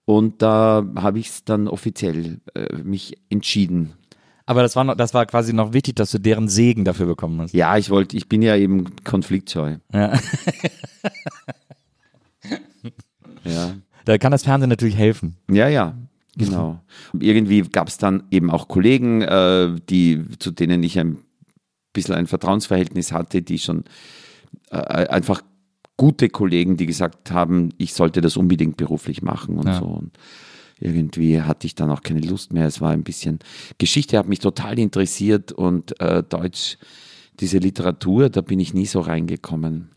Und 0.03 0.41
da 0.41 0.85
habe 0.97 1.19
ich 1.19 1.29
es 1.29 1.45
dann 1.45 1.69
offiziell 1.69 2.41
äh, 2.55 2.75
mich 2.83 3.17
entschieden. 3.29 3.93
Aber 4.45 4.63
das 4.63 4.75
war 4.75 4.83
noch, 4.83 4.95
das 4.95 5.13
war 5.13 5.25
quasi 5.25 5.53
noch 5.53 5.71
wichtig, 5.71 5.95
dass 5.95 6.11
du 6.11 6.19
deren 6.19 6.49
Segen 6.49 6.83
dafür 6.83 7.05
bekommen 7.05 7.39
hast. 7.39 7.53
Ja, 7.53 7.77
ich 7.77 7.89
wollte, 7.89 8.17
ich 8.17 8.27
bin 8.27 8.41
ja 8.41 8.57
eben 8.57 8.85
konfliktscheu. 9.05 9.77
Ja. 9.93 10.19
Ja. 13.45 13.75
Da 14.05 14.17
kann 14.17 14.31
das 14.31 14.43
Fernsehen 14.43 14.69
natürlich 14.69 14.97
helfen. 14.97 15.37
Ja, 15.49 15.67
ja, 15.67 15.97
genau. 16.35 16.79
Irgendwie 17.19 17.61
gab 17.61 17.87
es 17.87 17.97
dann 17.97 18.23
eben 18.31 18.49
auch 18.49 18.67
Kollegen, 18.67 19.21
äh, 19.21 19.75
die, 19.89 20.21
zu 20.39 20.51
denen 20.51 20.83
ich 20.83 20.97
ein 20.99 21.17
bisschen 21.93 22.15
ein 22.15 22.27
Vertrauensverhältnis 22.27 23.11
hatte, 23.11 23.41
die 23.41 23.59
schon 23.59 23.83
äh, 24.69 24.77
einfach 24.77 25.41
gute 25.97 26.29
Kollegen, 26.29 26.77
die 26.77 26.85
gesagt 26.85 27.31
haben, 27.31 27.69
ich 27.77 27.93
sollte 27.93 28.21
das 28.21 28.37
unbedingt 28.37 28.77
beruflich 28.77 29.21
machen 29.21 29.57
und 29.57 29.67
Ja. 29.67 29.79
so. 29.79 29.85
Und 29.85 30.11
irgendwie 30.79 31.41
hatte 31.41 31.67
ich 31.67 31.75
dann 31.75 31.91
auch 31.91 32.01
keine 32.01 32.21
Lust 32.21 32.53
mehr. 32.53 32.65
Es 32.65 32.81
war 32.81 32.89
ein 32.91 33.03
bisschen, 33.03 33.39
Geschichte 33.77 34.17
hat 34.17 34.27
mich 34.27 34.39
total 34.39 34.79
interessiert 34.79 35.51
und 35.51 35.99
äh, 35.99 36.23
Deutsch, 36.23 36.77
diese 37.39 37.59
Literatur, 37.59 38.29
da 38.29 38.41
bin 38.41 38.59
ich 38.59 38.73
nie 38.73 38.87
so 38.87 38.99
reingekommen. 38.99 39.89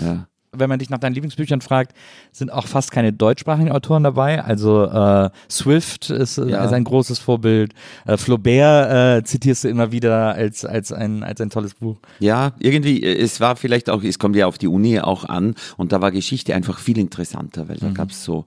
Ja. 0.00 0.28
Wenn 0.58 0.68
man 0.68 0.78
dich 0.78 0.90
nach 0.90 0.98
deinen 0.98 1.14
Lieblingsbüchern 1.14 1.60
fragt, 1.60 1.96
sind 2.32 2.52
auch 2.52 2.66
fast 2.66 2.90
keine 2.90 3.12
deutschsprachigen 3.12 3.70
Autoren 3.72 4.02
dabei. 4.02 4.42
Also 4.42 4.84
äh, 4.84 5.30
Swift 5.50 6.10
ist, 6.10 6.38
äh, 6.38 6.46
Ja. 6.48 6.64
ist 6.64 6.72
ein 6.72 6.84
großes 6.84 7.18
Vorbild. 7.18 7.72
Äh, 8.06 8.16
Flaubert 8.16 9.20
äh, 9.20 9.24
zitierst 9.24 9.64
du 9.64 9.68
immer 9.68 9.92
wieder 9.92 10.34
als, 10.34 10.64
als, 10.64 10.92
ein, 10.92 11.22
als 11.22 11.40
ein 11.40 11.50
tolles 11.50 11.74
Buch. 11.74 11.96
Ja, 12.18 12.52
irgendwie, 12.58 13.02
äh, 13.02 13.16
es 13.22 13.40
war 13.40 13.56
vielleicht 13.56 13.90
auch, 13.90 14.02
es 14.02 14.18
kommt 14.18 14.36
ja 14.36 14.46
auf 14.46 14.58
die 14.58 14.68
Uni 14.68 15.00
auch 15.00 15.24
an 15.24 15.54
und 15.76 15.92
da 15.92 16.00
war 16.00 16.10
Geschichte 16.12 16.54
einfach 16.54 16.78
viel 16.78 16.98
interessanter, 16.98 17.68
weil 17.68 17.76
da 17.76 17.90
gab 17.90 18.10
es 18.10 18.24
so 18.24 18.44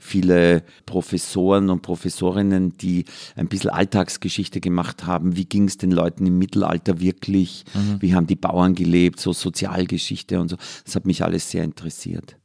viele 0.00 0.64
Professoren 0.86 1.70
und 1.70 1.82
Professorinnen, 1.82 2.76
die 2.78 3.04
ein 3.36 3.48
bisschen 3.48 3.70
Alltagsgeschichte 3.70 4.60
gemacht 4.60 5.06
haben. 5.06 5.36
Wie 5.36 5.44
ging 5.44 5.68
es 5.68 5.76
den 5.76 5.92
Leuten 5.92 6.26
im 6.26 6.38
Mittelalter 6.38 6.98
wirklich? 7.00 7.64
Wie 8.00 8.14
haben 8.14 8.26
die 8.26 8.36
Bauern 8.36 8.74
gelebt? 8.74 9.20
So 9.20 9.32
Sozialgeschichte 9.32 10.40
und 10.40 10.48
so. 10.48 10.56
Das 10.84 10.96
hat 10.96 11.06
mich 11.06 11.22
alles 11.22 11.50
sehr 11.50 11.62
interessiert. 11.62 12.36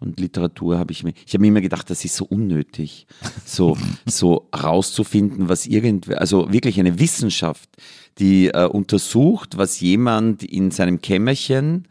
Und 0.00 0.20
Literatur 0.20 0.78
habe 0.78 0.92
ich 0.92 1.02
mir, 1.02 1.12
ich 1.26 1.34
habe 1.34 1.42
mir 1.42 1.48
immer 1.48 1.60
gedacht, 1.60 1.90
das 1.90 2.04
ist 2.04 2.16
so 2.16 2.24
unnötig, 2.24 3.06
so, 3.44 3.76
so 4.06 4.48
rauszufinden, 4.54 5.48
was 5.48 5.66
irgendwer, 5.66 6.20
also 6.20 6.52
wirklich 6.52 6.78
eine 6.78 7.00
Wissenschaft, 7.00 7.68
die 8.18 8.48
äh, 8.48 8.66
untersucht, 8.66 9.56
was 9.56 9.80
jemand 9.80 10.44
in 10.44 10.70
seinem 10.70 11.00
Kämmerchen 11.00 11.88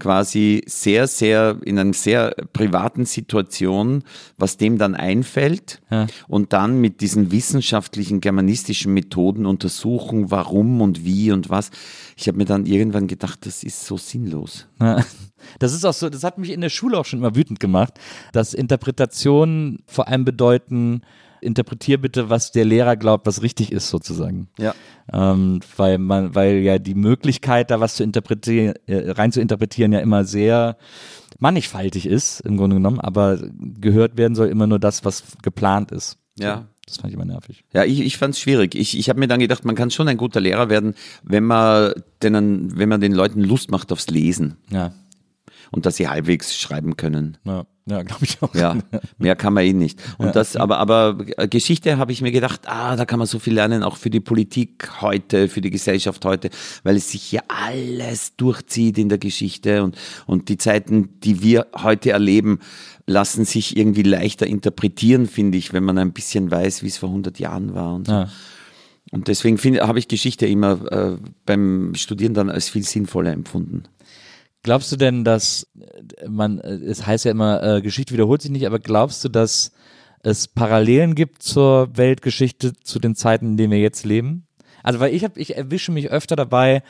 quasi 0.00 0.62
sehr, 0.66 1.06
sehr, 1.06 1.58
in 1.64 1.78
einer 1.78 1.92
sehr 1.92 2.34
privaten 2.52 3.04
Situation, 3.04 4.02
was 4.36 4.56
dem 4.56 4.78
dann 4.78 4.96
einfällt 4.96 5.80
Ja. 5.90 6.08
und 6.26 6.52
dann 6.52 6.80
mit 6.80 7.00
diesen 7.00 7.30
wissenschaftlichen, 7.30 8.20
germanistischen 8.20 8.92
Methoden 8.92 9.46
untersuchen, 9.46 10.32
warum 10.32 10.80
und 10.80 11.04
wie 11.04 11.30
und 11.30 11.48
was. 11.50 11.70
Ich 12.16 12.26
habe 12.26 12.38
mir 12.38 12.46
dann 12.46 12.66
irgendwann 12.66 13.06
gedacht, 13.06 13.46
das 13.46 13.62
ist 13.62 13.86
so 13.86 13.96
sinnlos. 13.96 14.66
Ja. 14.80 15.04
Das 15.58 15.72
ist 15.72 15.84
auch 15.84 15.94
so, 15.94 16.10
das 16.10 16.24
hat 16.24 16.36
mich 16.36 16.50
in 16.50 16.60
der 16.60 16.68
Schule 16.68 16.98
auch 16.98 17.04
schon 17.06 17.20
immer 17.20 17.34
wütend 17.34 17.60
gemacht, 17.60 17.94
dass 18.32 18.52
Interpretationen 18.54 19.78
vor 19.86 20.08
allem 20.08 20.24
bedeuten, 20.24 21.02
interpretier 21.40 22.00
bitte, 22.00 22.30
was 22.30 22.52
der 22.52 22.64
Lehrer 22.64 22.96
glaubt, 22.96 23.26
was 23.26 23.42
richtig 23.42 23.72
ist, 23.72 23.88
sozusagen. 23.88 24.48
Ja. 24.58 24.74
Ähm, 25.12 25.60
weil 25.76 25.98
man, 25.98 26.34
weil 26.34 26.58
ja 26.58 26.78
die 26.78 26.94
Möglichkeit, 26.94 27.70
da 27.70 27.80
was 27.80 27.96
zu 27.96 28.02
interpretieren, 28.02 28.74
äh, 28.86 29.10
rein 29.10 29.32
zu 29.32 29.40
interpretieren, 29.40 29.92
ja 29.92 30.00
immer 30.00 30.24
sehr 30.24 30.76
mannigfaltig 31.38 32.06
ist, 32.06 32.40
im 32.40 32.56
Grunde 32.56 32.76
genommen, 32.76 33.00
aber 33.00 33.38
gehört 33.80 34.18
werden 34.18 34.34
soll 34.34 34.48
immer 34.48 34.66
nur 34.66 34.78
das, 34.78 35.04
was 35.04 35.24
geplant 35.42 35.90
ist. 35.90 36.18
Ja. 36.38 36.66
Das 36.86 36.96
fand 36.96 37.10
ich 37.10 37.14
immer 37.14 37.24
nervig. 37.24 37.64
Ja, 37.72 37.84
ich, 37.84 38.00
ich 38.00 38.18
fand 38.18 38.34
es 38.34 38.40
schwierig. 38.40 38.74
Ich, 38.74 38.98
ich 38.98 39.08
habe 39.08 39.20
mir 39.20 39.28
dann 39.28 39.38
gedacht, 39.38 39.64
man 39.64 39.76
kann 39.76 39.92
schon 39.92 40.08
ein 40.08 40.16
guter 40.16 40.40
Lehrer 40.40 40.68
werden, 40.68 40.94
wenn 41.22 41.44
man, 41.44 41.92
denen, 42.22 42.76
wenn 42.76 42.88
man 42.88 43.00
den 43.00 43.12
Leuten 43.12 43.42
Lust 43.42 43.70
macht 43.70 43.92
aufs 43.92 44.08
Lesen 44.08 44.56
Ja, 44.70 44.92
und 45.70 45.86
dass 45.86 45.96
sie 45.96 46.08
halbwegs 46.08 46.58
schreiben 46.58 46.96
können. 46.96 47.38
ja, 47.44 47.64
ja 47.90 48.02
glaube 48.02 48.24
ich 48.24 48.42
auch. 48.42 48.54
Ja, 48.54 48.76
mehr 49.18 49.36
kann 49.36 49.52
man 49.52 49.64
eh 49.64 49.72
nicht. 49.72 50.00
Und 50.18 50.34
das, 50.36 50.56
aber, 50.56 50.78
aber 50.78 51.18
äh, 51.36 51.48
Geschichte 51.48 51.98
habe 51.98 52.12
ich 52.12 52.22
mir 52.22 52.32
gedacht, 52.32 52.62
ah, 52.66 52.96
da 52.96 53.04
kann 53.04 53.18
man 53.18 53.26
so 53.26 53.38
viel 53.38 53.54
lernen, 53.54 53.82
auch 53.82 53.96
für 53.96 54.10
die 54.10 54.20
Politik 54.20 55.00
heute, 55.00 55.48
für 55.48 55.60
die 55.60 55.70
Gesellschaft 55.70 56.24
heute, 56.24 56.50
weil 56.82 56.96
es 56.96 57.10
sich 57.10 57.32
ja 57.32 57.42
alles 57.48 58.36
durchzieht 58.36 58.98
in 58.98 59.08
der 59.08 59.18
Geschichte 59.18 59.82
und, 59.82 59.96
und 60.26 60.48
die 60.48 60.58
Zeiten, 60.58 61.20
die 61.20 61.42
wir 61.42 61.66
heute 61.76 62.10
erleben, 62.10 62.60
lassen 63.06 63.44
sich 63.44 63.76
irgendwie 63.76 64.02
leichter 64.02 64.46
interpretieren, 64.46 65.26
finde 65.26 65.58
ich, 65.58 65.72
wenn 65.72 65.84
man 65.84 65.98
ein 65.98 66.12
bisschen 66.12 66.50
weiß, 66.50 66.82
wie 66.82 66.88
es 66.88 66.98
vor 66.98 67.08
100 67.08 67.38
Jahren 67.38 67.74
war 67.74 67.94
und 67.94 68.06
so. 68.06 68.12
Ja. 68.12 68.28
Und 69.10 69.26
deswegen 69.28 69.58
finde, 69.58 69.86
habe 69.86 69.98
ich 69.98 70.08
Geschichte 70.08 70.46
immer 70.46 70.92
äh, 70.92 71.16
beim 71.44 71.94
Studieren 71.96 72.34
dann 72.34 72.48
als 72.48 72.68
viel 72.68 72.84
sinnvoller 72.84 73.32
empfunden. 73.32 73.84
Glaubst 74.62 74.92
du 74.92 74.96
denn, 74.96 75.24
dass 75.24 75.66
äh, 75.78 76.28
man, 76.28 76.58
äh, 76.58 76.74
es 76.74 77.06
heißt 77.06 77.24
ja 77.24 77.30
immer, 77.30 77.62
äh, 77.62 77.82
Geschichte 77.82 78.12
wiederholt 78.12 78.42
sich 78.42 78.50
nicht, 78.50 78.66
aber 78.66 78.78
glaubst 78.78 79.24
du, 79.24 79.28
dass 79.28 79.72
es 80.22 80.48
Parallelen 80.48 81.14
gibt 81.14 81.42
zur 81.42 81.96
Weltgeschichte 81.96 82.74
zu 82.74 82.98
den 82.98 83.14
Zeiten, 83.14 83.46
in 83.46 83.56
denen 83.56 83.72
wir 83.72 83.80
jetzt 83.80 84.04
leben? 84.04 84.46
Also, 84.82 85.00
weil 85.00 85.14
ich 85.14 85.24
habe, 85.24 85.40
ich 85.40 85.56
erwische 85.56 85.92
mich 85.92 86.10
öfter 86.10 86.36
dabei, 86.36 86.82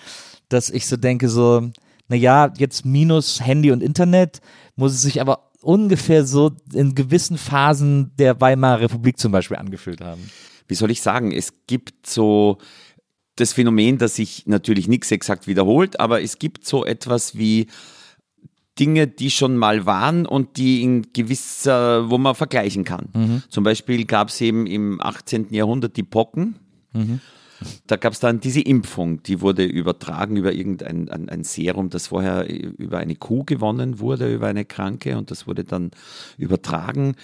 dass 0.49 0.71
ich 0.71 0.87
so 0.87 0.97
denke, 0.97 1.29
so, 1.29 1.71
na 2.09 2.17
ja, 2.17 2.53
jetzt 2.59 2.85
minus 2.85 3.41
Handy 3.41 3.71
und 3.71 3.83
Internet 3.83 4.41
muss 4.75 4.93
es 4.93 5.03
sich 5.03 5.21
aber 5.21 5.51
ungefähr 5.63 6.25
so 6.25 6.53
in 6.73 6.95
gewissen 6.95 7.39
Phasen 7.39 8.13
der 8.19 8.41
Weimarer 8.41 8.81
Republik 8.81 9.19
zum 9.19 9.31
Beispiel 9.31 9.59
angefühlt 9.59 10.01
haben. 10.01 10.31
wie 10.67 10.75
soll 10.75 10.91
ich 10.91 11.03
sagen, 11.03 11.33
es 11.33 11.53
gibt 11.67 12.07
so 12.07 12.59
das 13.41 13.53
Phänomen, 13.55 13.99
dass 13.99 14.17
sich 14.17 14.45
natürlich 14.47 14.87
nichts 14.89 15.11
exakt 15.11 15.47
wiederholt, 15.47 15.99
aber 15.99 16.23
es 16.23 16.39
gibt 16.39 16.67
so 16.67 16.85
etwas 16.85 17.37
wie 17.37 17.67
Dinge, 18.79 19.07
die 19.07 19.31
schon 19.31 19.57
mal 19.57 19.85
waren 19.85 20.27
und 20.27 20.57
die 20.57 20.83
in 20.83 21.13
gewisser, 21.13 22.09
wo 22.11 22.19
man 22.19 22.35
vergleichen 22.35 22.85
kann. 22.85 23.09
Zum 23.49 23.65
Beispiel 23.65 24.05
gab 24.07 24.29
es 24.29 24.41
eben 24.41 24.67
im 24.67 25.01
18. 25.01 25.53
Jahrhundert 25.53 25.97
die 25.97 26.03
Pocken. 26.03 26.57
Da 27.87 27.97
gab 27.97 28.15
es 28.15 28.21
dann 28.21 28.41
diese 28.41 28.63
Impfung, 28.63 29.23
die 29.23 29.43
wurde 29.43 29.65
übertragen 29.65 30.37
über 30.37 30.55
irgendein 30.55 31.11
ein, 31.11 31.29
ein 31.29 31.45
Serum, 31.45 31.91
das 31.91 32.07
vorher 32.07 32.49
über 32.49 32.97
eine 32.97 33.17
Kuh 33.17 33.45
gewonnen 33.45 33.99
wurde, 33.99 34.33
über 34.33 34.47
eine 34.47 34.65
Kranke 34.65 35.19
und 35.19 35.31
das 35.31 35.47
wurde 35.47 35.65
dann 35.65 35.91
übertragen. 36.39 37.17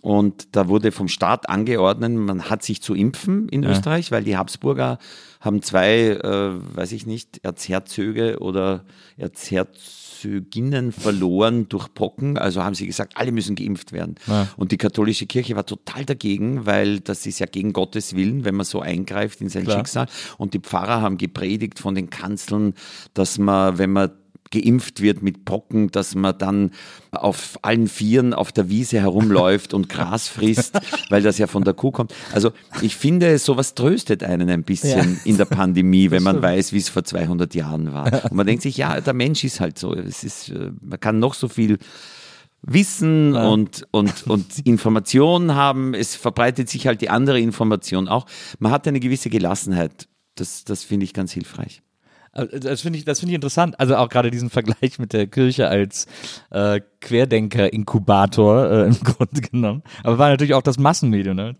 Und 0.00 0.56
da 0.56 0.68
wurde 0.68 0.92
vom 0.92 1.08
Staat 1.08 1.50
angeordnet, 1.50 2.12
man 2.12 2.48
hat 2.48 2.62
sich 2.62 2.80
zu 2.80 2.94
impfen 2.94 3.50
in 3.50 3.64
Österreich, 3.64 4.10
weil 4.10 4.24
die 4.24 4.38
Habsburger 4.38 4.98
haben 5.42 5.60
zwei, 5.60 6.10
äh, 6.10 6.76
weiß 6.76 6.92
ich 6.92 7.04
nicht, 7.04 7.40
Erzherzöge 7.44 8.38
oder 8.38 8.84
Erzherzoginnen 9.16 10.92
verloren 10.92 11.68
durch 11.68 11.92
Pocken. 11.92 12.38
Also 12.38 12.62
haben 12.62 12.76
sie 12.76 12.86
gesagt, 12.86 13.16
alle 13.16 13.32
müssen 13.32 13.56
geimpft 13.56 13.90
werden. 13.90 14.14
Ja. 14.28 14.48
Und 14.56 14.70
die 14.70 14.76
katholische 14.76 15.26
Kirche 15.26 15.56
war 15.56 15.66
total 15.66 16.04
dagegen, 16.04 16.64
weil 16.64 17.00
das 17.00 17.26
ist 17.26 17.40
ja 17.40 17.46
gegen 17.46 17.72
Gottes 17.72 18.14
Willen, 18.14 18.44
wenn 18.44 18.54
man 18.54 18.64
so 18.64 18.80
eingreift 18.80 19.40
in 19.40 19.48
sein 19.48 19.64
Klar. 19.64 19.78
Schicksal. 19.78 20.06
Und 20.38 20.54
die 20.54 20.60
Pfarrer 20.60 21.02
haben 21.02 21.18
gepredigt 21.18 21.80
von 21.80 21.96
den 21.96 22.08
Kanzeln, 22.08 22.74
dass 23.12 23.36
man, 23.38 23.78
wenn 23.78 23.90
man 23.90 24.12
geimpft 24.52 25.00
wird 25.00 25.22
mit 25.22 25.44
Pocken, 25.44 25.90
dass 25.90 26.14
man 26.14 26.38
dann 26.38 26.70
auf 27.10 27.58
allen 27.62 27.88
Vieren 27.88 28.32
auf 28.32 28.52
der 28.52 28.68
Wiese 28.68 29.00
herumläuft 29.00 29.74
und 29.74 29.88
Gras 29.88 30.28
frisst, 30.28 30.78
weil 31.10 31.22
das 31.22 31.38
ja 31.38 31.48
von 31.48 31.64
der 31.64 31.74
Kuh 31.74 31.90
kommt. 31.90 32.14
Also 32.32 32.52
ich 32.80 32.94
finde, 32.94 33.36
sowas 33.38 33.74
tröstet 33.74 34.22
einen 34.22 34.48
ein 34.48 34.62
bisschen 34.62 35.20
in 35.24 35.36
der 35.36 35.46
Pandemie, 35.46 36.12
wenn 36.12 36.22
man 36.22 36.40
weiß, 36.40 36.72
wie 36.72 36.78
es 36.78 36.88
vor 36.88 37.02
200 37.02 37.54
Jahren 37.54 37.92
war. 37.92 38.24
Und 38.24 38.34
man 38.34 38.46
denkt 38.46 38.62
sich, 38.62 38.76
ja, 38.76 39.00
der 39.00 39.14
Mensch 39.14 39.42
ist 39.42 39.58
halt 39.58 39.78
so. 39.78 39.92
Es 39.94 40.22
ist, 40.22 40.50
äh, 40.50 40.70
man 40.80 41.00
kann 41.00 41.18
noch 41.18 41.34
so 41.34 41.48
viel 41.48 41.78
Wissen 42.62 43.34
und, 43.34 43.88
und, 43.90 44.26
und 44.28 44.64
Information 44.64 45.54
haben. 45.54 45.94
Es 45.94 46.14
verbreitet 46.14 46.68
sich 46.68 46.86
halt 46.86 47.00
die 47.00 47.10
andere 47.10 47.40
Information 47.40 48.06
auch. 48.06 48.26
Man 48.60 48.70
hat 48.70 48.86
eine 48.86 49.00
gewisse 49.00 49.30
Gelassenheit. 49.30 50.08
Das, 50.36 50.64
das 50.64 50.84
finde 50.84 51.04
ich 51.04 51.12
ganz 51.12 51.32
hilfreich. 51.32 51.82
Also, 52.32 52.58
Das 52.58 52.80
finde 52.80 52.98
ich, 52.98 53.04
das 53.04 53.20
finde 53.20 53.32
ich 53.32 53.34
interessant. 53.36 53.78
Also 53.78 53.96
auch 53.96 54.08
gerade 54.08 54.30
diesen 54.30 54.48
Vergleich 54.50 54.98
mit 54.98 55.12
der 55.12 55.26
Kirche 55.26 55.68
als 55.68 56.06
äh, 56.50 56.80
Querdenker-Inkubator 57.00 58.70
äh, 58.70 58.86
im 58.86 58.98
Grunde 59.04 59.40
genommen. 59.40 59.82
Aber 60.02 60.18
war 60.18 60.30
natürlich 60.30 60.54
auch 60.54 60.62
das 60.62 60.78
Massenmedium. 60.78 61.36
Ne? 61.36 61.56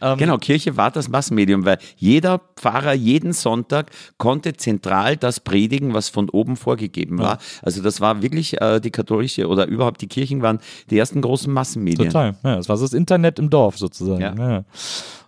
Ähm, 0.00 0.18
Genau, 0.18 0.36
Kirche 0.38 0.76
war 0.76 0.90
das 0.90 1.08
Massenmedium, 1.08 1.64
weil 1.64 1.78
jeder 1.96 2.40
Pfarrer 2.56 2.92
jeden 2.92 3.32
Sonntag 3.32 3.90
konnte 4.18 4.54
zentral 4.54 5.16
das 5.16 5.40
predigen, 5.40 5.94
was 5.94 6.08
von 6.08 6.28
oben 6.28 6.56
vorgegeben 6.56 7.18
war. 7.18 7.38
Also 7.62 7.82
das 7.82 8.00
war 8.00 8.22
wirklich 8.22 8.60
äh, 8.60 8.80
die 8.80 8.90
katholische 8.90 9.46
oder 9.48 9.66
überhaupt 9.66 10.00
die 10.02 10.08
Kirchen 10.08 10.42
waren 10.42 10.58
die 10.90 10.98
ersten 10.98 11.20
großen 11.22 11.52
Massenmedien. 11.52 12.08
Total. 12.08 12.36
Ja, 12.42 12.56
das 12.56 12.68
war 12.68 12.76
so 12.76 12.84
das 12.84 12.92
Internet 12.92 13.38
im 13.38 13.48
Dorf 13.50 13.78
sozusagen. 13.78 14.20
Ja. 14.20 14.34
Ja. 14.50 14.64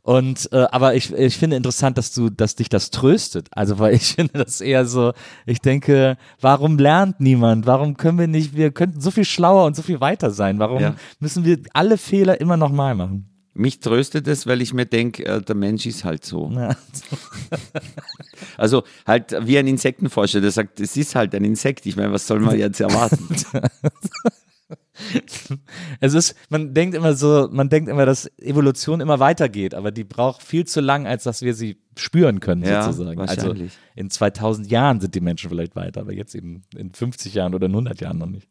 Und 0.05 0.49
äh, 0.53 0.67
aber 0.73 0.95
ich, 0.97 1.13
ich 1.13 1.37
finde 1.37 1.57
interessant, 1.57 1.97
dass 1.97 2.13
du, 2.13 2.29
dass 2.29 2.57
dich 2.57 2.69
das 2.69 2.91
tröstet. 2.91 3.49
Also 3.53 3.79
weil 3.79 3.95
ich 3.95 4.15
finde 4.17 4.45
das 4.45 4.61
eher 4.61 4.85
so, 4.85 5.13
ich 5.47 5.61
denke, 5.61 6.17
warum 6.41 6.77
lernt 6.79 7.21
niemand? 7.21 7.67
Warum 7.67 7.97
können 7.97 8.19
wir 8.19 8.27
nicht, 8.27 8.57
wir 8.57 8.73
könnten 8.73 9.01
so 9.01 9.11
viel 9.13 9.25
schlauer 9.25 9.65
und 9.65 9.77
so 9.77 9.83
viel 9.83 10.01
weiter 10.01 10.31
sein. 10.33 10.59
Warum 10.59 10.81
Ja. 10.83 10.95
müssen 11.21 11.45
wir 11.45 11.59
alle 11.73 11.99
Fehler 11.99 12.41
immer 12.41 12.57
nochmal 12.57 12.95
machen? 12.97 13.29
Mich 13.55 13.81
tröstet 13.81 14.27
es, 14.29 14.47
weil 14.47 14.63
ich 14.63 14.73
mir 14.73 14.87
denke, 14.87 15.27
äh, 15.27 15.43
der 15.43 15.55
Mensch 15.55 15.85
ist 15.87 16.05
halt 16.05 16.25
so. 16.25 16.51
Ja. 16.51 16.75
Also 18.59 18.83
halt 19.07 19.35
wie 19.47 19.59
ein 19.59 19.67
Insektenforscher, 19.67 20.41
der 20.41 20.51
sagt, 20.51 20.81
es 20.81 20.97
ist 20.97 21.15
halt 21.15 21.35
ein 21.35 21.45
Insekt. 21.45 21.87
Ich 21.87 21.97
meine, 21.97 22.13
was 22.13 22.27
soll 22.27 22.41
man 22.41 22.59
jetzt 22.59 22.81
erwarten? 22.81 23.29
es 26.01 26.15
ist, 26.15 26.35
man 26.49 26.75
denkt 26.75 26.95
immer 26.95 27.15
so, 27.15 27.49
man 27.51 27.69
denkt 27.69 27.89
immer, 27.89 28.07
dass 28.07 28.31
Evolution 28.39 29.01
immer 29.01 29.19
weitergeht, 29.21 29.75
aber 29.75 29.91
die 29.91 30.05
braucht 30.05 30.43
viel 30.43 30.67
zu 30.67 30.81
lang, 30.81 31.07
als 31.07 31.25
dass 31.25 31.43
wir 31.43 31.55
sie 31.55 31.79
spüren 31.97 32.41
können, 32.41 32.63
Ja, 32.63 32.91
sozusagen. 32.91 33.21
Also 33.21 33.55
in 33.95 34.11
2000 34.11 34.71
Jahren 34.71 35.01
sind 35.01 35.15
die 35.15 35.21
Menschen 35.21 35.51
vielleicht 35.51 35.77
weiter, 35.77 36.01
aber 36.03 36.13
jetzt 36.13 36.35
eben 36.35 36.63
in 36.77 36.93
50 36.93 37.35
Jahren 37.35 37.55
oder 37.55 37.67
in 37.67 37.73
100 37.73 38.01
Jahren 38.01 38.19
noch 38.19 38.27
nicht. 38.27 38.49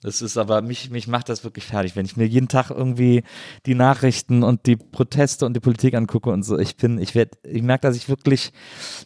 Das 0.00 0.22
ist 0.22 0.36
aber, 0.36 0.62
mich, 0.62 0.90
mich 0.90 1.08
macht 1.08 1.28
das 1.28 1.42
wirklich 1.42 1.64
fertig, 1.64 1.96
wenn 1.96 2.06
ich 2.06 2.16
mir 2.16 2.26
jeden 2.26 2.46
Tag 2.46 2.70
irgendwie 2.70 3.24
die 3.66 3.74
Nachrichten 3.74 4.44
und 4.44 4.66
die 4.66 4.76
Proteste 4.76 5.44
und 5.44 5.54
die 5.54 5.60
Politik 5.60 5.94
angucke 5.94 6.30
und 6.30 6.44
so. 6.44 6.56
Ich 6.56 6.76
bin, 6.76 6.98
ich 6.98 7.16
werde, 7.16 7.32
ich 7.42 7.62
merke, 7.62 7.88
dass 7.88 7.96
ich 7.96 8.08
wirklich 8.08 8.52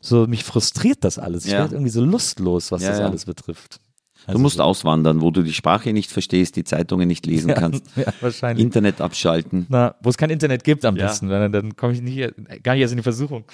so, 0.02 0.26
mich 0.26 0.44
frustriert 0.44 1.02
das 1.02 1.18
alles. 1.18 1.46
Ich 1.46 1.52
Ja. 1.52 1.60
werde 1.60 1.76
irgendwie 1.76 1.90
so 1.90 2.04
lustlos, 2.04 2.72
was 2.72 2.82
Ja, 2.82 2.90
das 2.90 3.00
alles 3.00 3.24
betrifft. 3.24 3.80
Du 4.30 4.38
musst 4.38 4.60
auswandern, 4.60 5.20
wo 5.20 5.30
du 5.30 5.42
die 5.42 5.52
Sprache 5.52 5.92
nicht 5.92 6.10
verstehst, 6.10 6.56
die 6.56 6.64
Zeitungen 6.64 7.08
nicht 7.08 7.26
lesen 7.26 7.48
ja, 7.50 7.54
kannst, 7.54 7.84
ja, 7.96 8.04
wahrscheinlich. 8.20 8.64
Internet 8.64 9.00
abschalten. 9.00 9.66
Na, 9.68 9.94
wo 10.02 10.08
es 10.10 10.16
kein 10.16 10.30
Internet 10.30 10.64
gibt 10.64 10.84
am 10.84 10.96
Ja. 10.96 11.06
besten, 11.06 11.28
dann, 11.28 11.50
dann 11.52 11.76
komme 11.76 11.92
ich 11.92 12.00
nicht, 12.02 12.32
gar 12.62 12.74
nicht 12.74 12.82
erst 12.82 12.92
in 12.92 12.98
die 12.98 13.02
Versuchung. 13.02 13.44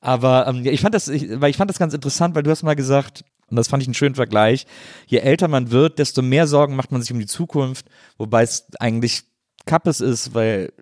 Aber 0.00 0.46
ähm, 0.46 0.64
ich 0.66 0.80
fand 0.80 0.94
das, 0.94 1.08
ich, 1.08 1.40
weil 1.40 1.50
ich 1.50 1.56
fand 1.56 1.70
das 1.70 1.78
ganz 1.78 1.94
interessant, 1.94 2.34
weil 2.34 2.42
du 2.42 2.50
hast 2.50 2.62
mal 2.62 2.74
gesagt, 2.76 3.24
und 3.50 3.56
das 3.56 3.68
fand 3.68 3.82
ich 3.82 3.88
einen 3.88 3.94
schönen 3.94 4.14
Vergleich, 4.14 4.66
je 5.06 5.18
älter 5.18 5.48
man 5.48 5.70
wird, 5.70 5.98
desto 5.98 6.22
mehr 6.22 6.46
Sorgen 6.46 6.76
macht 6.76 6.92
man 6.92 7.00
sich 7.02 7.12
um 7.12 7.18
die 7.18 7.26
Zukunft, 7.26 7.86
wobei 8.18 8.42
es 8.42 8.66
eigentlich 8.80 9.22
Kappes 9.66 10.00
ist, 10.00 10.34
weil 10.34 10.72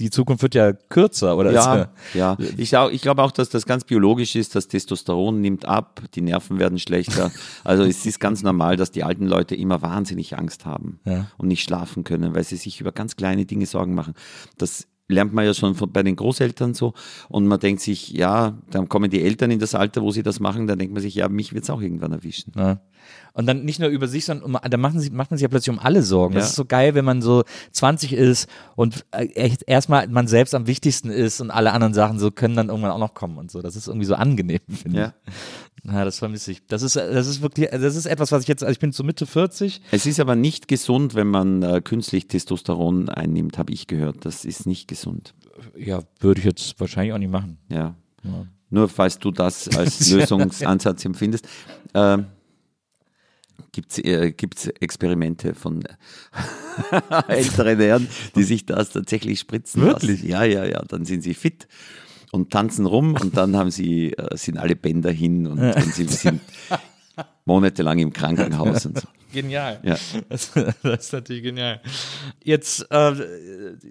die 0.00 0.10
Zukunft 0.10 0.42
wird 0.42 0.54
ja 0.54 0.72
kürzer, 0.72 1.36
oder? 1.36 1.52
Ja, 1.52 1.90
ja. 2.14 2.36
Ich, 2.56 2.72
ich 2.72 3.02
glaube 3.02 3.22
auch, 3.22 3.30
dass 3.30 3.48
das 3.50 3.66
ganz 3.66 3.84
biologisch 3.84 4.34
ist, 4.34 4.54
das 4.54 4.66
Testosteron 4.68 5.40
nimmt 5.40 5.66
ab, 5.66 6.02
die 6.14 6.20
Nerven 6.22 6.58
werden 6.58 6.78
schlechter. 6.78 7.30
Also 7.64 7.84
es 7.84 8.04
ist 8.06 8.18
ganz 8.20 8.42
normal, 8.42 8.76
dass 8.76 8.90
die 8.90 9.04
alten 9.04 9.26
Leute 9.26 9.54
immer 9.54 9.82
wahnsinnig 9.82 10.36
Angst 10.38 10.64
haben 10.66 10.98
Ja. 11.04 11.26
und 11.36 11.48
nicht 11.48 11.62
schlafen 11.62 12.04
können, 12.04 12.34
weil 12.34 12.44
sie 12.44 12.56
sich 12.56 12.80
über 12.80 12.90
ganz 12.92 13.16
kleine 13.16 13.44
Dinge 13.44 13.66
Sorgen 13.66 13.94
machen. 13.94 14.14
Das 14.58 14.86
lernt 15.08 15.32
man 15.34 15.44
ja 15.44 15.52
schon 15.54 15.74
von, 15.74 15.92
bei 15.92 16.02
den 16.02 16.16
Großeltern 16.16 16.72
so 16.74 16.94
und 17.28 17.46
man 17.46 17.58
denkt 17.60 17.82
sich, 17.82 18.10
ja, 18.10 18.58
dann 18.70 18.88
kommen 18.88 19.10
die 19.10 19.22
Eltern 19.22 19.50
in 19.50 19.58
das 19.58 19.74
Alter, 19.74 20.02
wo 20.02 20.10
sie 20.12 20.22
das 20.22 20.40
machen, 20.40 20.66
dann 20.66 20.78
denkt 20.78 20.94
man 20.94 21.02
sich, 21.02 21.14
ja, 21.16 21.28
mich 21.28 21.52
wird 21.52 21.64
es 21.64 21.70
auch 21.70 21.80
irgendwann 21.82 22.12
erwischen. 22.12 22.52
Ja. 22.56 22.80
Und 23.40 23.46
dann 23.46 23.64
nicht 23.64 23.80
nur 23.80 23.88
über 23.88 24.06
sich, 24.06 24.26
sondern 24.26 24.44
um, 24.54 24.58
da 24.70 24.76
machen 24.76 25.00
sie, 25.00 25.10
macht 25.10 25.30
man 25.30 25.38
sich 25.38 25.42
ja 25.42 25.48
plötzlich 25.48 25.70
um 25.74 25.78
alle 25.80 26.02
Sorgen. 26.02 26.34
Das 26.34 26.44
Ja. 26.44 26.48
ist 26.50 26.56
so 26.56 26.64
geil, 26.66 26.94
wenn 26.94 27.04
man 27.06 27.22
so 27.22 27.42
20 27.72 28.12
ist 28.12 28.48
und 28.76 29.04
äh, 29.12 29.24
echt 29.34 29.62
erstmal 29.66 30.06
man 30.08 30.28
selbst 30.28 30.54
am 30.54 30.66
wichtigsten 30.66 31.08
ist 31.10 31.40
und 31.40 31.50
alle 31.50 31.72
anderen 31.72 31.94
Sachen 31.94 32.18
so 32.18 32.30
können 32.30 32.54
dann 32.54 32.68
irgendwann 32.68 32.90
auch 32.90 32.98
noch 32.98 33.14
kommen 33.14 33.38
und 33.38 33.50
so. 33.50 33.62
Das 33.62 33.76
ist 33.76 33.88
irgendwie 33.88 34.06
so 34.06 34.14
angenehm, 34.14 34.60
finde 34.70 34.98
Ja. 34.98 35.14
ich. 35.26 35.90
Ja, 35.90 36.04
das 36.04 36.18
vermisse 36.18 36.52
ich. 36.52 36.66
Das 36.66 36.82
ist, 36.82 36.96
das 36.96 37.26
ist 37.26 37.40
wirklich, 37.40 37.70
das 37.70 37.96
ist 37.96 38.04
etwas, 38.04 38.30
was 38.32 38.42
ich 38.42 38.48
jetzt, 38.48 38.62
also 38.62 38.70
ich 38.72 38.78
bin 38.80 38.92
so 38.92 39.02
Mitte 39.02 39.24
40. 39.24 39.80
Es 39.90 40.04
ist 40.04 40.20
aber 40.20 40.36
nicht 40.36 40.68
gesund, 40.68 41.14
wenn 41.14 41.28
man 41.28 41.62
äh, 41.62 41.80
künstlich 41.82 42.28
Testosteron 42.28 43.08
einnimmt, 43.08 43.56
habe 43.56 43.72
ich 43.72 43.86
gehört. 43.86 44.26
Das 44.26 44.44
ist 44.44 44.66
nicht 44.66 44.88
gesund. 44.88 45.32
Ja, 45.74 46.00
würde 46.20 46.40
ich 46.40 46.44
jetzt 46.44 46.78
wahrscheinlich 46.78 47.14
auch 47.14 47.18
nicht 47.18 47.32
machen. 47.32 47.56
Ja. 47.70 47.94
Nur 48.68 48.88
falls 48.90 49.18
du 49.18 49.30
das 49.30 49.74
als 49.74 50.10
Lösungsansatz 50.12 51.04
empfindest. 51.06 51.48
Ähm, 51.94 52.26
Gibt 53.72 53.92
es 53.92 53.98
äh, 53.98 54.32
gibt's 54.32 54.66
Experimente 54.66 55.54
von 55.54 55.82
älteren 57.28 57.78
Herren, 57.78 58.08
die 58.34 58.42
sich 58.42 58.66
das 58.66 58.90
tatsächlich 58.90 59.40
spritzen 59.40 59.82
Wirklich? 59.82 60.22
lassen? 60.22 60.28
Ja, 60.28 60.44
ja, 60.44 60.64
ja. 60.64 60.82
Dann 60.88 61.04
sind 61.04 61.22
sie 61.22 61.34
fit 61.34 61.68
und 62.32 62.50
tanzen 62.50 62.86
rum 62.86 63.16
und 63.20 63.36
dann 63.36 63.56
haben 63.56 63.70
sie, 63.70 64.12
äh, 64.12 64.36
sind 64.36 64.58
alle 64.58 64.76
Bänder 64.76 65.10
hin 65.10 65.46
und, 65.46 65.60
und 65.60 65.94
sie 65.94 66.04
sind 66.04 66.40
monatelang 67.44 67.98
im 67.98 68.12
Krankenhaus 68.12 68.86
und 68.86 69.00
so. 69.00 69.08
Genial. 69.32 69.80
Ja. 69.82 69.96
Das, 70.28 70.52
das 70.82 71.06
ist 71.06 71.12
natürlich 71.12 71.42
genial. 71.42 71.80
Jetzt, 72.42 72.86
äh, 72.90 73.12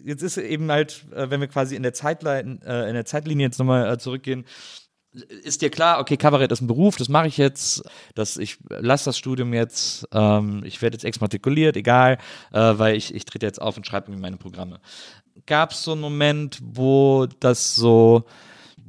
jetzt 0.04 0.22
ist 0.22 0.38
eben 0.38 0.70
halt, 0.72 1.06
äh, 1.16 1.30
wenn 1.30 1.40
wir 1.40 1.48
quasi 1.48 1.76
in 1.76 1.84
der, 1.84 1.94
Zeitlein, 1.94 2.62
äh, 2.62 2.88
in 2.90 2.94
der 2.94 3.06
Zeitlinie 3.06 3.48
jetzt 3.48 3.60
nochmal 3.60 3.94
äh, 3.94 3.98
zurückgehen, 3.98 4.46
ist 5.12 5.62
dir 5.62 5.70
klar, 5.70 6.00
okay, 6.00 6.18
Kabarett 6.18 6.52
ist 6.52 6.62
ein 6.62 6.68
Beruf, 6.68 6.96
das 6.98 7.10
mache 7.10 7.28
ich 7.28 7.38
jetzt, 7.38 7.84
dass 8.16 8.38
ich 8.38 8.58
lasse 8.70 9.06
das 9.06 9.18
Studium 9.18 9.54
jetzt, 9.54 10.08
ähm, 10.14 10.62
ich 10.64 10.82
werde 10.82 10.96
jetzt 10.96 11.04
exmatrikuliert, 11.04 11.76
egal, 11.78 12.18
äh, 12.52 12.60
weil 12.60 12.96
ich, 12.96 13.14
ich 13.14 13.26
trete 13.26 13.46
jetzt 13.46 13.62
auf 13.62 13.78
und 13.78 13.88
schreibe 13.88 14.08
irgendwie 14.08 14.22
meine 14.22 14.38
Programme. 14.38 14.80
Gab 15.46 15.72
es 15.72 15.84
so 15.84 15.94
einen 15.94 16.02
Moment, 16.02 16.60
wo 16.62 17.28
das 17.40 17.76
so, 17.76 18.26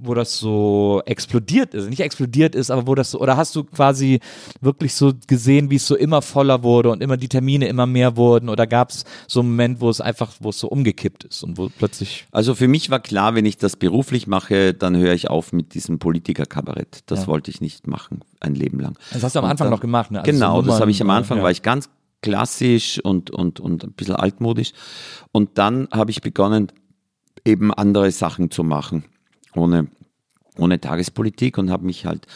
wo 0.03 0.15
das 0.15 0.39
so 0.39 1.03
explodiert 1.07 1.75
ist, 1.75 1.89
nicht 1.89 2.01
explodiert 2.01 2.55
ist, 2.55 2.71
aber 2.71 2.87
wo 2.87 2.95
das 2.95 3.11
so, 3.11 3.21
oder 3.21 3.37
hast 3.37 3.55
du 3.57 3.65
quasi 3.65 4.21
wirklich 4.61 4.95
so 4.95 5.13
gesehen, 5.27 5.71
wie 5.71 5.77
es 5.77 5.87
so 5.87 5.97
immer 5.97 6.23
voller 6.23 6.63
wurde 6.63 6.91
und 6.91 7.03
immer 7.03 7.17
die 7.17 7.29
Termine 7.29 7.69
immer 7.69 7.87
mehr 7.87 8.17
wurden, 8.17 8.49
oder 8.49 8.67
gab 8.67 8.91
es 8.91 9.05
so 9.29 9.41
einen 9.41 9.51
Moment, 9.51 9.81
wo 9.81 9.91
es 9.91 10.01
einfach, 10.01 10.33
wo 10.41 10.51
es 10.51 10.59
so 10.59 10.69
umgekippt 10.69 11.25
ist 11.25 11.43
und 11.43 11.59
wo 11.59 11.69
plötzlich 11.69 12.27
Also 12.33 12.55
für 12.55 12.69
mich 12.69 12.91
war 12.91 13.01
klar, 13.01 13.35
wenn 13.35 13.45
ich 13.47 13.57
das 13.59 13.77
beruflich 13.77 14.27
mache, 14.27 14.75
dann 14.75 14.97
höre 14.97 15.15
ich 15.15 15.29
auf 15.31 15.53
mit 15.53 15.75
diesem 15.75 15.99
Politikerkabarett. 15.99 17.01
Das 17.07 17.21
Ja. 17.23 17.27
wollte 17.29 17.51
ich 17.51 17.61
nicht 17.61 17.87
machen, 17.87 18.21
ein 18.41 18.55
Leben 18.55 18.81
lang. 18.81 18.97
Das 19.13 19.23
hast 19.23 19.35
du 19.35 19.41
am 19.41 19.45
Und 19.45 19.51
Anfang 19.53 19.67
dann- 19.67 19.73
noch 19.75 19.81
gemacht, 19.81 20.11
ne? 20.11 20.21
Also 20.21 20.31
genau, 20.33 20.61
so 20.63 20.69
das 20.69 20.81
habe 20.81 20.91
ich 20.91 21.01
am 21.03 21.11
Anfang, 21.11 21.39
ja. 21.39 21.45
war 21.45 21.51
ich 21.51 21.63
ganz 21.63 21.89
klassisch 22.23 23.01
und, 23.03 23.31
und, 23.31 23.61
und 23.61 23.83
ein 23.85 23.93
bisschen 23.93 24.15
altmodisch. 24.15 24.73
Und 25.33 25.57
dann 25.59 25.89
habe 25.91 26.11
ich 26.11 26.21
begonnen, 26.21 26.71
eben 27.47 27.73
andere 27.73 28.11
Sachen 28.11 28.51
zu 28.51 28.63
machen, 28.63 29.05
ohne, 29.55 29.89
ohne 30.59 30.81
Tagespolitik 30.81 31.59
und 31.59 31.71
habe 31.71 31.87
mich 31.87 32.07
halt 32.07 32.27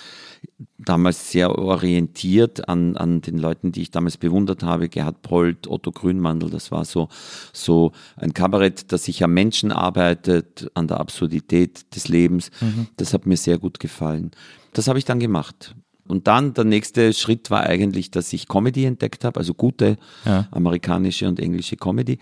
damals 0.79 1.31
sehr 1.31 1.59
orientiert 1.59 2.69
an, 2.69 2.97
an 2.97 3.21
den 3.23 3.39
Leuten, 3.39 3.73
die 3.73 3.83
ich 3.83 3.91
damals 3.91 4.17
bewundert 4.19 4.63
habe, 4.63 4.89
Gerhard 4.89 5.23
Polt, 5.23 5.67
Otto 5.67 5.91
Grünmandel, 5.93 6.51
das 6.51 6.71
war 6.71 6.85
so, 6.85 7.09
so 7.53 7.93
ein 8.17 8.35
Kabarett, 8.35 8.93
das 8.93 9.05
sich 9.05 9.25
am 9.25 9.33
Menschen 9.33 9.73
arbeitet, 9.73 10.71
an 10.75 10.87
der 10.87 11.01
Absurdität 11.01 11.95
des 11.95 12.09
Lebens. 12.09 12.51
Das 12.97 13.15
hat 13.15 13.27
mir 13.27 13.37
sehr 13.37 13.59
gut 13.59 13.81
gefallen. 13.81 14.33
Das 14.75 14.87
habe 14.89 14.99
ich 14.99 15.05
dann 15.05 15.21
gemacht. 15.21 15.75
Und 16.07 16.27
dann 16.27 16.53
der 16.53 16.65
nächste 16.65 17.15
Schritt 17.15 17.51
war 17.51 17.63
eigentlich, 17.63 18.11
dass 18.11 18.31
ich 18.35 18.47
Comedy 18.47 18.85
entdeckt 18.85 19.25
habe, 19.25 19.41
also 19.41 19.55
gute 19.55 19.97
Ja. 20.27 20.47
amerikanische 20.51 21.27
und 21.27 21.41
englische 21.41 21.77
Comedy. 21.77 22.19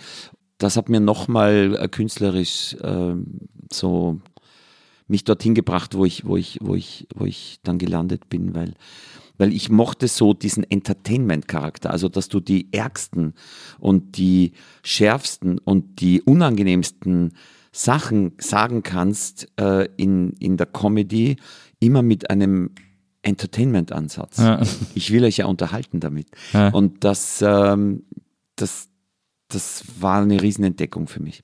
Das 0.59 0.76
hat 0.76 0.88
mir 0.88 1.01
nochmal 1.01 1.76
äh, 1.80 1.88
künstlerisch 1.88 2.76
ähm, 2.84 3.40
so 3.72 4.20
mich 5.09 5.24
dorthin 5.24 5.55
gebracht, 5.55 5.94
wo 5.94 6.05
ich, 6.05 6.24
wo 6.24 6.36
ich, 6.36 6.59
wo 6.62 6.74
ich, 6.74 7.07
wo 7.14 7.24
ich 7.24 7.59
dann 7.62 7.78
gelandet 7.78 8.28
bin, 8.28 8.55
weil, 8.55 8.74
weil 9.38 9.53
ich 9.53 9.68
mochte 9.70 10.09
so 10.09 10.34
diesen 10.34 10.68
Entertainment-Charakter, 10.68 11.90
also 11.90 12.09
dass 12.09 12.28
du 12.28 12.40
die 12.40 12.72
ärgsten 12.72 13.34
und 13.78 14.16
die 14.16 14.53
schärfsten 14.82 15.59
und 15.59 16.00
die 16.00 16.22
unangenehmsten 16.22 17.34
Sachen 17.72 18.32
sagen 18.38 18.82
kannst 18.82 19.48
äh, 19.59 19.88
in, 19.96 20.32
in 20.34 20.57
der 20.57 20.66
Comedy, 20.66 21.36
immer 21.80 22.03
mit 22.03 22.30
einem 22.30 22.70
Entertainment-Ansatz. 23.22 24.38
Ja. 24.38 24.61
Ich 24.94 25.11
will 25.12 25.24
euch 25.24 25.38
ja 25.38 25.46
unterhalten 25.46 26.00
damit. 26.00 26.28
Ja. 26.53 26.68
Und 26.68 27.05
das, 27.05 27.42
ähm, 27.42 28.05
das, 28.57 28.88
das 29.48 29.84
war 30.00 30.20
eine 30.20 30.42
Riesenentdeckung 30.42 31.07
für 31.07 31.22
mich. 31.22 31.42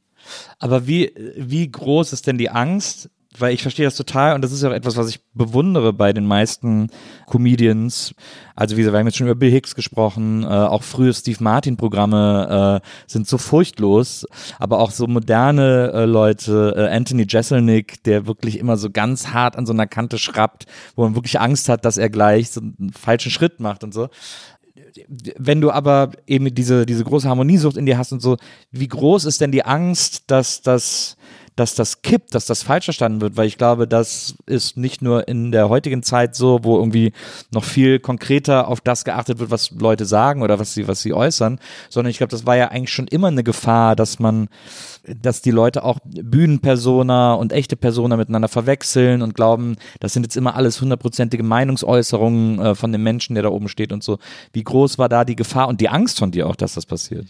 Aber 0.59 0.87
wie, 0.87 1.13
wie 1.37 1.71
groß 1.71 2.13
ist 2.13 2.27
denn 2.27 2.37
die 2.39 2.51
Angst? 2.51 3.11
Weil 3.37 3.53
ich 3.53 3.61
verstehe 3.61 3.85
das 3.85 3.95
total 3.95 4.35
und 4.35 4.43
das 4.43 4.53
ist 4.53 4.63
ja 4.63 4.71
auch 4.71 4.75
etwas, 4.75 4.97
was 4.97 5.11
ich 5.11 5.21
bewundere 5.35 5.93
bei 5.93 6.15
den 6.15 6.25
meisten 6.25 6.89
Comedians. 7.27 8.15
Also 8.57 8.77
wie 8.77 8.81
gesagt, 8.81 8.95
wir 8.95 9.01
haben 9.01 9.07
jetzt 9.07 9.19
schon 9.19 9.27
über 9.27 9.37
Bill 9.37 9.51
Hicks 9.51 9.75
gesprochen, 9.75 10.45
äh, 10.45 10.47
auch 10.47 10.83
frühe 10.83 11.13
Steve 11.13 11.45
Martin-Programme 11.45 12.81
äh, 12.83 12.89
sind 13.07 13.29
so 13.29 13.37
furchtlos, 13.37 14.27
aber 14.59 14.79
auch 14.81 14.91
so 14.91 15.07
moderne 15.07 15.93
äh, 15.93 16.05
Leute, 16.07 16.75
äh, 16.75 16.97
Anthony 16.97 17.27
Jeselnik, 17.29 18.03
der 18.05 18.27
wirklich 18.27 18.59
immer 18.59 18.79
so 18.79 18.89
ganz 18.91 19.29
hart 19.29 19.57
an 19.57 19.67
so 19.67 19.75
einer 19.75 19.87
Kante 19.87 20.17
schrappt, 20.17 20.65
wo 20.97 21.05
man 21.05 21.15
wirklich 21.15 21.39
Angst 21.39 21.69
hat, 21.69 21.85
dass 21.85 21.99
er 21.99 22.09
gleich 22.09 22.51
so 22.51 22.61
einen 22.61 22.93
falschen 22.93 23.31
Schritt 23.31 23.61
macht 23.61 23.85
und 23.85 23.93
so 23.93 24.09
wenn 25.07 25.61
du 25.61 25.71
aber 25.71 26.13
eben 26.27 26.55
diese, 26.55 26.87
diese 26.87 27.05
große 27.05 27.29
Harmoniesucht 27.29 27.77
in 27.77 27.87
dir 27.87 27.99
hast 27.99 28.13
und 28.13 28.21
so, 28.21 28.37
wie 28.71 28.89
groß 28.89 29.25
ist 29.25 29.41
denn 29.41 29.53
die 29.53 29.65
Angst, 29.65 30.25
dass 30.31 30.63
das, 30.63 31.17
dass 31.59 31.75
das 31.75 32.03
kippt, 32.03 32.35
dass 32.35 32.47
das 32.47 32.63
falsch 32.63 32.85
verstanden 32.85 33.21
wird? 33.21 33.37
Weil 33.37 33.47
ich 33.47 33.59
glaube, 33.59 33.89
das 33.89 34.37
ist 34.47 34.77
nicht 34.77 35.03
nur 35.03 35.27
in 35.27 35.51
der 35.51 35.69
heutigen 35.69 36.03
Zeit 36.03 36.37
so, 36.37 36.61
wo 36.63 36.77
irgendwie 36.79 37.13
noch 37.51 37.65
viel 37.65 37.99
konkreter 37.99 38.69
auf 38.69 38.81
das 38.81 39.05
geachtet 39.05 39.41
wird, 39.41 39.51
was 39.51 39.73
Leute 39.73 40.05
sagen 40.05 40.43
oder 40.43 40.59
was 40.59 40.75
sie, 40.75 40.87
was 40.87 41.03
sie 41.03 41.13
äußern, 41.13 41.59
sondern 41.89 42.11
ich 42.11 42.19
glaube, 42.19 42.31
das 42.31 42.47
war 42.47 42.57
ja 42.57 42.69
eigentlich 42.69 42.93
schon 42.93 43.09
immer 43.09 43.29
eine 43.29 43.43
Gefahr, 43.43 43.97
dass 43.97 44.21
man, 44.21 44.49
dass 45.21 45.43
die 45.43 45.51
Leute 45.51 45.83
auch 45.83 45.99
Bühnenpersona 46.05 47.35
und 47.35 47.53
echte 47.53 47.77
Persona 47.77 48.17
miteinander 48.17 48.49
verwechseln 48.49 49.23
und 49.23 49.35
glauben, 49.35 49.77
das 49.99 50.13
sind 50.13 50.23
jetzt 50.23 50.37
immer 50.37 50.55
alles 50.55 50.81
hundertprozentige 50.81 51.43
Meinungsäußerungen 51.43 52.61
äh, 52.61 52.75
von 52.75 52.93
dem 52.93 53.03
Menschen, 53.03 53.35
der 53.35 53.43
da 53.43 53.49
oben 53.49 53.69
steht 53.69 53.93
und 53.93 54.05
so. 54.05 54.19
Wie 54.53 54.63
groß 54.63 54.99
war 54.99 55.09
da 55.09 55.25
die 55.25 55.37
Gefahr 55.37 55.69
und 55.69 55.81
die 55.81 55.89
Angst 55.89 56.19
von 56.19 56.31
dir 56.31 56.47
auch, 56.47 56.57
dass 56.57 56.75
das 56.75 56.87
passiert? 56.87 57.27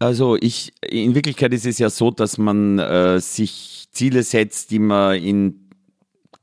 Also 0.00 0.36
ich, 0.40 0.72
in 0.80 1.14
Wirklichkeit 1.14 1.52
ist 1.52 1.66
es 1.66 1.78
ja 1.78 1.90
so, 1.90 2.10
dass 2.10 2.38
man 2.38 2.78
äh, 2.78 3.20
sich 3.20 3.86
Ziele 3.92 4.22
setzt, 4.22 4.70
die 4.70 4.78
man 4.78 5.16
in 5.16 5.70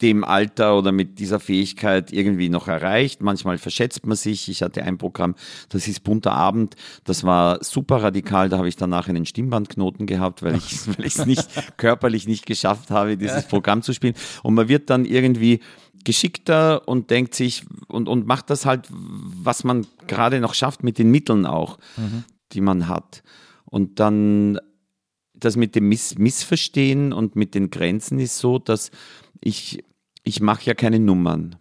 dem 0.03 0.24
Alter 0.24 0.78
oder 0.78 0.91
mit 0.91 1.18
dieser 1.18 1.39
Fähigkeit 1.39 2.14
irgendwie 2.14 2.49
noch 2.49 2.68
erreicht. 2.68 3.24
Manchmal 3.24 3.58
verschätzt 3.58 4.05
man 4.05 4.16
sich. 4.16 4.47
Ich 4.47 4.62
hatte 4.62 4.84
ein 4.84 4.99
Programm, 4.99 5.34
das 5.70 5.88
ist 5.88 6.03
Bunter 6.03 6.34
Abend. 6.34 6.76
Das 7.03 7.24
war 7.24 7.64
super 7.64 8.03
radikal. 8.03 8.47
Da 8.47 8.60
habe 8.60 8.68
ich 8.68 8.76
danach 8.76 9.10
einen 9.10 9.26
Stimmbandknoten 9.26 10.05
gehabt, 10.05 10.43
weil 10.43 10.55
ich 10.55 10.88
weil 10.88 11.08
ich 11.08 11.16
es 11.16 11.26
nicht 11.26 11.49
körperlich 11.78 12.28
nicht 12.28 12.45
geschafft 12.45 12.91
habe, 12.91 13.18
dieses 13.18 13.47
Programm 13.47 13.82
zu 13.82 13.91
spielen. 13.91 14.14
Und 14.43 14.53
man 14.53 14.68
wird 14.68 14.91
dann 14.91 15.03
irgendwie 15.03 15.62
geschickter 16.03 16.88
und 16.88 17.10
denkt 17.10 17.34
sich 17.34 17.64
und, 17.88 18.08
und 18.08 18.28
macht 18.28 18.51
das 18.51 18.68
halt, 18.68 18.88
was 18.91 19.64
man 19.64 19.88
gerade 20.05 20.39
noch 20.41 20.53
schafft 20.53 20.84
mit 20.84 20.99
den 20.99 21.10
Mitteln 21.10 21.47
auch, 21.47 21.80
die 22.53 22.62
man 22.62 22.88
hat. 22.88 23.24
Und 23.70 23.99
dann 23.99 24.59
das 25.34 25.55
mit 25.55 25.76
dem 25.76 25.89
Miss 25.89 26.18
Missverstehen 26.18 27.13
und 27.13 27.36
mit 27.36 27.53
den 27.53 27.70
Grenzen 27.70 28.20
ist 28.20 28.39
so, 28.39 28.59
dass 28.59 28.91
ich, 29.41 29.84
ich 30.24 30.41
mache 30.41 30.65
ja 30.65 30.74
keine 30.74 30.99
Nummern. 30.99 31.55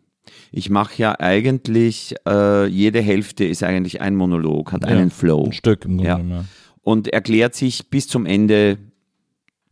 Ich 0.50 0.70
mache 0.70 0.94
ja 0.96 1.20
eigentlich, 1.20 2.14
äh, 2.26 2.66
jede 2.66 3.00
Hälfte 3.00 3.44
ist 3.44 3.62
eigentlich 3.62 4.00
ein 4.00 4.16
Monolog, 4.16 4.72
hat 4.72 4.84
einen 4.84 5.10
Flow. 5.10 5.44
Ein 5.44 5.52
Stück 5.52 5.84
im 5.84 5.98
Grunde 5.98 6.08
Ja. 6.08 6.18
ja. 6.18 6.44
Und 6.82 7.08
erklärt 7.08 7.54
sich 7.54 7.90
bis 7.90 8.06
zum 8.08 8.26
Ende 8.26 8.78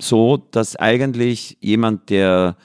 so, 0.01 0.37
dass 0.37 0.77
eigentlich 0.77 1.57
jemand, 1.61 2.11
der 2.11 2.57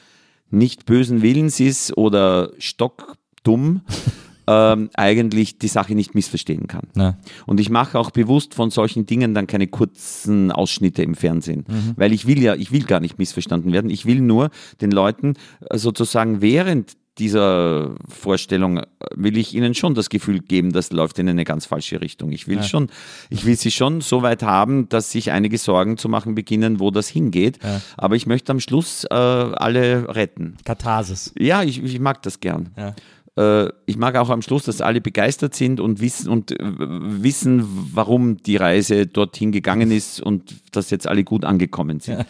nicht 0.50 0.86
bösen 0.86 1.22
Willens 1.22 1.60
ist 1.60 1.96
oder 1.96 2.52
stockdumm, 2.58 3.82
ähm, 4.50 4.90
eigentlich 4.96 5.60
die 5.60 5.68
Sache 5.68 5.94
nicht 5.94 6.16
missverstehen 6.16 6.66
kann. 6.66 6.88
Ja. 6.96 7.18
Und 7.46 7.60
ich 7.60 7.70
mache 7.70 8.00
auch 8.00 8.10
bewusst 8.10 8.56
von 8.56 8.72
solchen 8.72 9.06
Dingen 9.06 9.36
dann 9.36 9.46
keine 9.46 9.68
kurzen 9.68 10.52
Ausschnitte 10.52 11.04
im 11.04 11.14
Fernsehen, 11.14 11.66
weil 11.96 12.14
ich 12.14 12.26
will 12.26 12.42
ja, 12.42 12.56
ich 12.56 12.72
will 12.72 12.84
gar 12.84 13.00
nicht 13.00 13.20
missverstanden 13.20 13.72
werden. 13.72 13.92
Ich 13.92 14.08
will 14.08 14.22
nur 14.22 14.50
den 14.82 14.90
Leuten 14.90 15.36
äh, 15.70 15.78
sozusagen 15.78 16.42
während 16.42 16.98
dieser 17.20 17.96
Vorstellung 18.08 18.78
äh, 18.78 18.86
will 19.14 19.38
ich 19.38 19.54
ihnen 19.54 19.76
schon 19.76 19.94
das 19.94 20.10
Gefühl 20.10 20.40
geben, 20.40 20.72
das 20.72 20.92
läuft 20.92 21.20
in 21.20 21.30
eine 21.30 21.44
ganz 21.44 21.66
falsche 21.66 22.02
Richtung. 22.02 22.32
Ich 22.32 22.48
will 22.48 22.64
schon, 22.64 22.90
ich 23.30 23.46
will 23.46 23.58
sie 23.58 23.72
schon 23.72 24.02
so 24.02 24.22
weit 24.22 24.42
haben, 24.42 24.90
dass 24.90 25.12
sich 25.12 25.32
einige 25.32 25.58
Sorgen 25.58 25.98
zu 25.98 26.10
machen 26.10 26.34
beginnen, 26.34 26.80
wo 26.80 26.92
das 26.92 27.10
hingeht. 27.10 27.60
Aber 27.98 28.16
ich 28.16 28.26
möchte 28.26 28.52
am 28.52 28.60
Schluss 28.60 29.04
äh, 29.04 29.14
alle 29.14 30.16
retten. 30.16 30.56
Katharsis. 30.64 31.34
Ja, 31.38 31.62
ich, 31.62 31.84
ich 31.84 32.00
mag 32.00 32.24
das 32.24 32.40
gern. 32.40 32.70
Ja. 32.78 32.96
Äh, 33.40 33.70
ich 33.86 33.98
mag 33.98 34.16
auch 34.18 34.30
am 34.30 34.42
Schluss, 34.42 34.64
dass 34.64 34.82
alle 34.82 35.00
begeistert 35.00 35.56
sind 35.56 35.80
und 35.80 36.02
wissen 36.02 36.30
und 36.30 36.52
äh, 36.52 36.58
wissen, 36.60 37.66
warum 37.94 38.38
die 38.38 38.58
Reise 38.58 39.08
dorthin 39.08 39.52
gegangen 39.52 39.92
ist 39.92 40.20
und 40.20 40.56
dass 40.76 40.90
jetzt 40.90 41.08
alle 41.08 41.24
gut 41.24 41.46
angekommen 41.46 42.00
sind. 42.00 42.26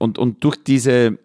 Und, 0.00 0.16
und 0.16 0.44
durch 0.44 0.56
diese 0.62 1.18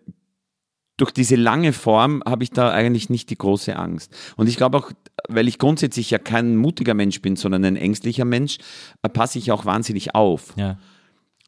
durch 0.97 1.11
diese 1.11 1.35
lange 1.35 1.73
Form 1.73 2.23
habe 2.25 2.43
ich 2.43 2.51
da 2.51 2.71
eigentlich 2.71 3.09
nicht 3.09 3.29
die 3.29 3.37
große 3.37 3.75
Angst. 3.75 4.15
Und 4.35 4.47
ich 4.47 4.57
glaube 4.57 4.77
auch, 4.77 4.91
weil 5.27 5.47
ich 5.47 5.57
grundsätzlich 5.57 6.11
ja 6.11 6.19
kein 6.19 6.55
mutiger 6.55 6.93
Mensch 6.93 7.21
bin, 7.21 7.35
sondern 7.35 7.65
ein 7.65 7.75
ängstlicher 7.75 8.25
Mensch, 8.25 8.57
äh, 9.01 9.09
passe 9.09 9.39
ich 9.39 9.51
auch 9.51 9.65
wahnsinnig 9.65 10.15
auf. 10.15 10.53
Ja. 10.55 10.77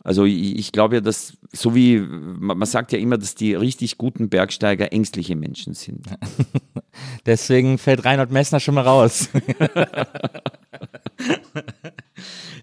Also 0.06 0.24
ich, 0.26 0.56
ich 0.56 0.72
glaube 0.72 0.96
ja, 0.96 1.02
dass, 1.02 1.34
so 1.52 1.74
wie, 1.74 1.98
man, 1.98 2.60
man 2.60 2.68
sagt 2.68 2.92
ja 2.92 3.00
immer, 3.00 3.18
dass 3.18 3.34
die 3.34 3.56
richtig 3.56 3.98
guten 3.98 4.30
Bergsteiger 4.30 4.94
ängstliche 4.94 5.36
Menschen 5.36 5.74
sind. 5.74 6.06
Deswegen 7.26 7.80
fällt 7.80 8.06
Reinhold 8.06 8.30
Messner 8.30 8.60
schon 8.60 8.76
mal 8.76 8.82
raus. 8.82 9.30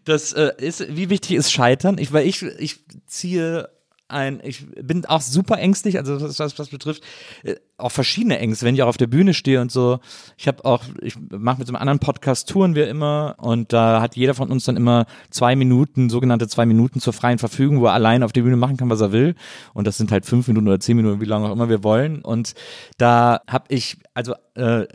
das 0.05 0.33
äh, 0.33 0.53
ist, 0.57 0.87
wie 0.97 1.11
wichtig 1.11 1.33
ist 1.33 1.51
Scheitern? 1.51 1.99
Ich, 1.99 2.13
weil 2.13 2.29
ich, 2.29 2.43
ich 2.45 2.85
ziehe 3.09 3.69
ein, 4.13 4.41
ich 4.45 4.67
bin 4.81 5.05
auch 5.07 5.21
super 5.21 5.59
ängstlich, 5.59 5.99
also 5.99 6.21
was 6.21 6.59
was 6.59 6.69
betrifft, 6.69 7.03
äh, 7.43 7.57
auch 7.77 7.91
verschiedene 7.91 8.39
Ängste, 8.39 8.65
wenn 8.65 8.75
ich 8.75 8.83
auch 8.83 8.89
auf 8.89 8.97
der 8.97 9.07
Bühne 9.09 9.35
stehe 9.35 9.61
und 9.61 9.73
so. 9.73 9.99
Ich 10.37 10.47
habe 10.47 10.65
auch, 10.65 10.85
ich 11.01 11.17
mache 11.31 11.59
mit 11.59 11.67
so 11.67 11.73
einem 11.73 11.81
anderen 11.81 11.99
Podcast 11.99 12.49
Touren 12.49 12.75
wir 12.75 12.89
immer 12.89 13.35
und 13.39 13.73
da 13.73 14.01
hat 14.01 14.17
jeder 14.17 14.35
von 14.35 14.51
uns 14.51 14.65
dann 14.65 14.77
immer 14.77 15.07
zwei 15.31 15.57
Minuten, 15.57 16.11
sogenannte 16.11 16.49
zwei 16.49 16.67
Minuten 16.67 17.01
zur 17.01 17.13
freien 17.13 17.39
Verfügung, 17.39 17.81
wo 17.81 17.87
er 17.87 17.95
allein 17.95 18.23
auf 18.23 18.33
der 18.33 18.43
Bühne 18.43 18.57
machen 18.57 18.77
kann, 18.77 18.91
was 18.91 19.01
er 19.01 19.13
will. 19.13 19.35
Und 19.75 19.87
das 19.87 19.97
sind 19.97 20.13
halt 20.13 20.27
fünf 20.27 20.47
Minuten 20.49 20.69
oder 20.69 20.81
zehn 20.81 20.97
Minuten, 20.97 21.21
wie 21.21 21.27
lange 21.27 21.49
auch 21.49 21.53
immer 21.53 21.69
wir 21.69 21.83
wollen. 21.83 22.23
Und 22.23 22.55
da 22.99 23.41
habe 23.49 23.65
ich 23.69 23.97
also 24.15 24.35
äh, 24.55 24.87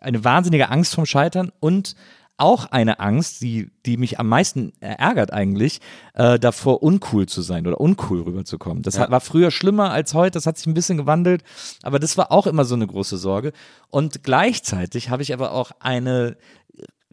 eine 0.00 0.24
wahnsinnige 0.24 0.70
Angst 0.70 0.94
vom 0.94 1.06
Scheitern 1.06 1.52
und 1.60 1.94
auch 2.40 2.66
eine 2.66 3.00
Angst, 3.00 3.42
die, 3.42 3.70
die 3.86 3.96
mich 3.96 4.18
am 4.18 4.28
meisten 4.28 4.72
ärgert 4.80 5.32
eigentlich, 5.32 5.80
äh, 6.14 6.38
davor 6.38 6.82
uncool 6.82 7.26
zu 7.26 7.42
sein 7.42 7.66
oder 7.66 7.80
uncool 7.80 8.22
rüberzukommen. 8.22 8.82
Das 8.82 8.98
hat, 8.98 9.10
war 9.10 9.20
früher 9.20 9.50
schlimmer 9.50 9.90
als 9.90 10.14
heute, 10.14 10.32
das 10.32 10.46
hat 10.46 10.58
sich 10.58 10.66
ein 10.66 10.74
bisschen 10.74 10.98
gewandelt, 10.98 11.42
aber 11.82 11.98
das 11.98 12.16
war 12.16 12.32
auch 12.32 12.46
immer 12.46 12.64
so 12.64 12.74
eine 12.74 12.86
große 12.86 13.18
Sorge. 13.18 13.52
Und 13.90 14.22
gleichzeitig 14.22 15.10
habe 15.10 15.22
ich 15.22 15.32
aber 15.32 15.52
auch 15.52 15.72
eine 15.80 16.36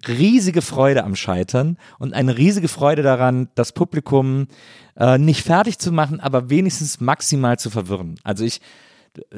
riesige 0.07 0.61
Freude 0.61 1.03
am 1.03 1.15
Scheitern 1.15 1.77
und 1.99 2.13
eine 2.13 2.37
riesige 2.37 2.67
Freude 2.67 3.01
daran, 3.01 3.49
das 3.55 3.71
Publikum 3.71 4.47
äh, 4.95 5.17
nicht 5.17 5.43
fertig 5.43 5.79
zu 5.79 5.91
machen, 5.91 6.19
aber 6.19 6.49
wenigstens 6.49 6.99
maximal 6.99 7.57
zu 7.57 7.69
verwirren. 7.69 8.19
Also 8.23 8.43
ich 8.43 8.61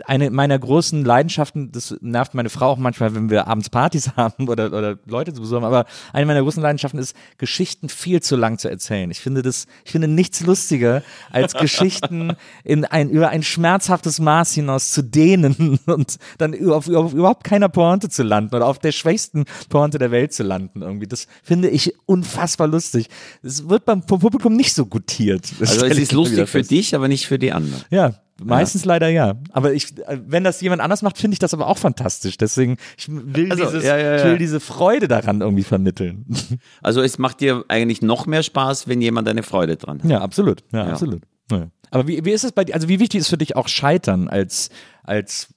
eine 0.06 0.30
meiner 0.30 0.58
großen 0.58 1.04
Leidenschaften, 1.04 1.72
das 1.72 1.96
nervt 2.02 2.34
meine 2.34 2.50
Frau 2.50 2.68
auch 2.68 2.78
manchmal, 2.78 3.16
wenn 3.16 3.30
wir 3.30 3.48
abends 3.48 3.70
Partys 3.70 4.12
haben 4.16 4.48
oder, 4.48 4.68
oder 4.68 4.98
Leute 5.06 5.34
zu 5.34 5.42
besuchen, 5.42 5.64
aber 5.64 5.86
eine 6.14 6.26
meiner 6.26 6.42
großen 6.42 6.62
Leidenschaften 6.62 7.00
ist, 7.00 7.16
Geschichten 7.38 7.90
viel 7.90 8.22
zu 8.22 8.36
lang 8.36 8.58
zu 8.58 8.70
erzählen. 8.70 9.10
Ich 9.12 9.20
finde 9.20 9.42
das, 9.42 9.68
ich 9.86 9.92
finde 9.92 10.08
nichts 10.08 10.42
lustiger, 10.42 11.04
als 11.32 11.54
Geschichten 11.54 12.34
in 12.64 12.86
ein, 12.86 13.10
über 13.10 13.30
ein 13.30 13.44
schmerzhaftes 13.44 14.20
Maß 14.20 14.54
hinaus 14.54 14.92
zu 14.92 15.04
dehnen 15.04 15.80
und 15.86 16.18
dann 16.38 16.54
auf, 16.70 16.90
auf 16.90 17.14
überhaupt 17.14 17.44
keiner 17.44 17.70
Pointe 17.70 18.10
zu 18.10 18.24
landen 18.24 18.56
oder 18.56 18.66
auf 18.66 18.80
der 18.80 18.92
schwächsten 18.92 19.46
Pointe 19.70 19.98
der 19.98 20.12
Welt 20.12 20.34
zu 20.34 20.44
landen 20.44 20.82
irgendwie. 20.82 21.08
Das 21.08 21.28
finde 21.44 21.70
ich 21.70 21.94
unfassbar 22.06 22.68
lustig. 22.68 23.08
Es 23.44 23.68
wird 23.70 23.86
beim 23.86 24.06
Publikum 24.06 24.56
nicht 24.56 24.74
so 24.74 24.86
gutiert. 24.86 25.52
Also 25.60 25.86
es 25.86 25.98
ist 25.98 26.12
lustig 26.12 26.48
für 26.50 26.64
dich, 26.64 26.96
aber 26.96 27.08
nicht 27.08 27.28
für 27.28 27.40
die 27.40 27.52
anderen. 27.52 27.84
Ja, 27.90 28.16
meistens 28.44 28.86
leider 28.86 29.10
ja. 29.10 29.36
Aber 29.52 29.74
ich, 29.74 29.98
äh, 30.08 30.20
wenn 30.26 30.44
das 30.44 30.62
jemand 30.62 30.82
anders 30.82 31.02
macht, 31.02 31.18
finde 31.18 31.34
ich 31.36 31.40
das 31.40 31.54
aber 31.54 31.68
auch 31.68 31.78
fantastisch. 31.78 32.38
Deswegen, 32.38 32.78
ich 32.98 33.08
will, 33.10 33.52
Also, 33.52 33.66
dieses, 33.66 33.84
ja, 33.84 33.98
ja, 33.98 34.16
ich 34.16 34.22
ja. 34.24 34.28
will 34.30 34.38
diese 34.38 34.60
Freude 34.60 35.08
daran 35.08 35.42
irgendwie 35.42 35.64
vermitteln. 35.64 36.26
Also 36.82 37.02
es 37.02 37.18
macht 37.18 37.42
dir 37.42 37.64
eigentlich 37.68 38.02
noch 38.02 38.26
mehr 38.26 38.44
Spaß, 38.44 38.88
wenn 38.88 39.02
jemand 39.02 39.28
eine 39.28 39.44
Freude 39.44 39.76
dran 39.78 40.00
hat. 40.04 40.10
Ja, 40.10 40.22
absolut. 40.22 40.64
Ja, 40.72 40.86
Ja. 40.86 40.92
absolut. 40.92 41.24
Ja. 41.52 41.68
Aber 41.92 42.08
wie, 42.08 42.24
wie 42.26 42.32
ist 42.32 42.44
es 42.44 42.52
bei 42.52 42.64
dir? 42.64 42.74
Also 42.76 42.88
wie 42.88 43.00
wichtig 43.00 43.20
ist 43.22 43.30
für 43.30 43.38
dich 43.38 43.56
auch 43.56 43.68
Scheitern 43.68 44.28
als, 44.28 44.70
als 45.04 45.48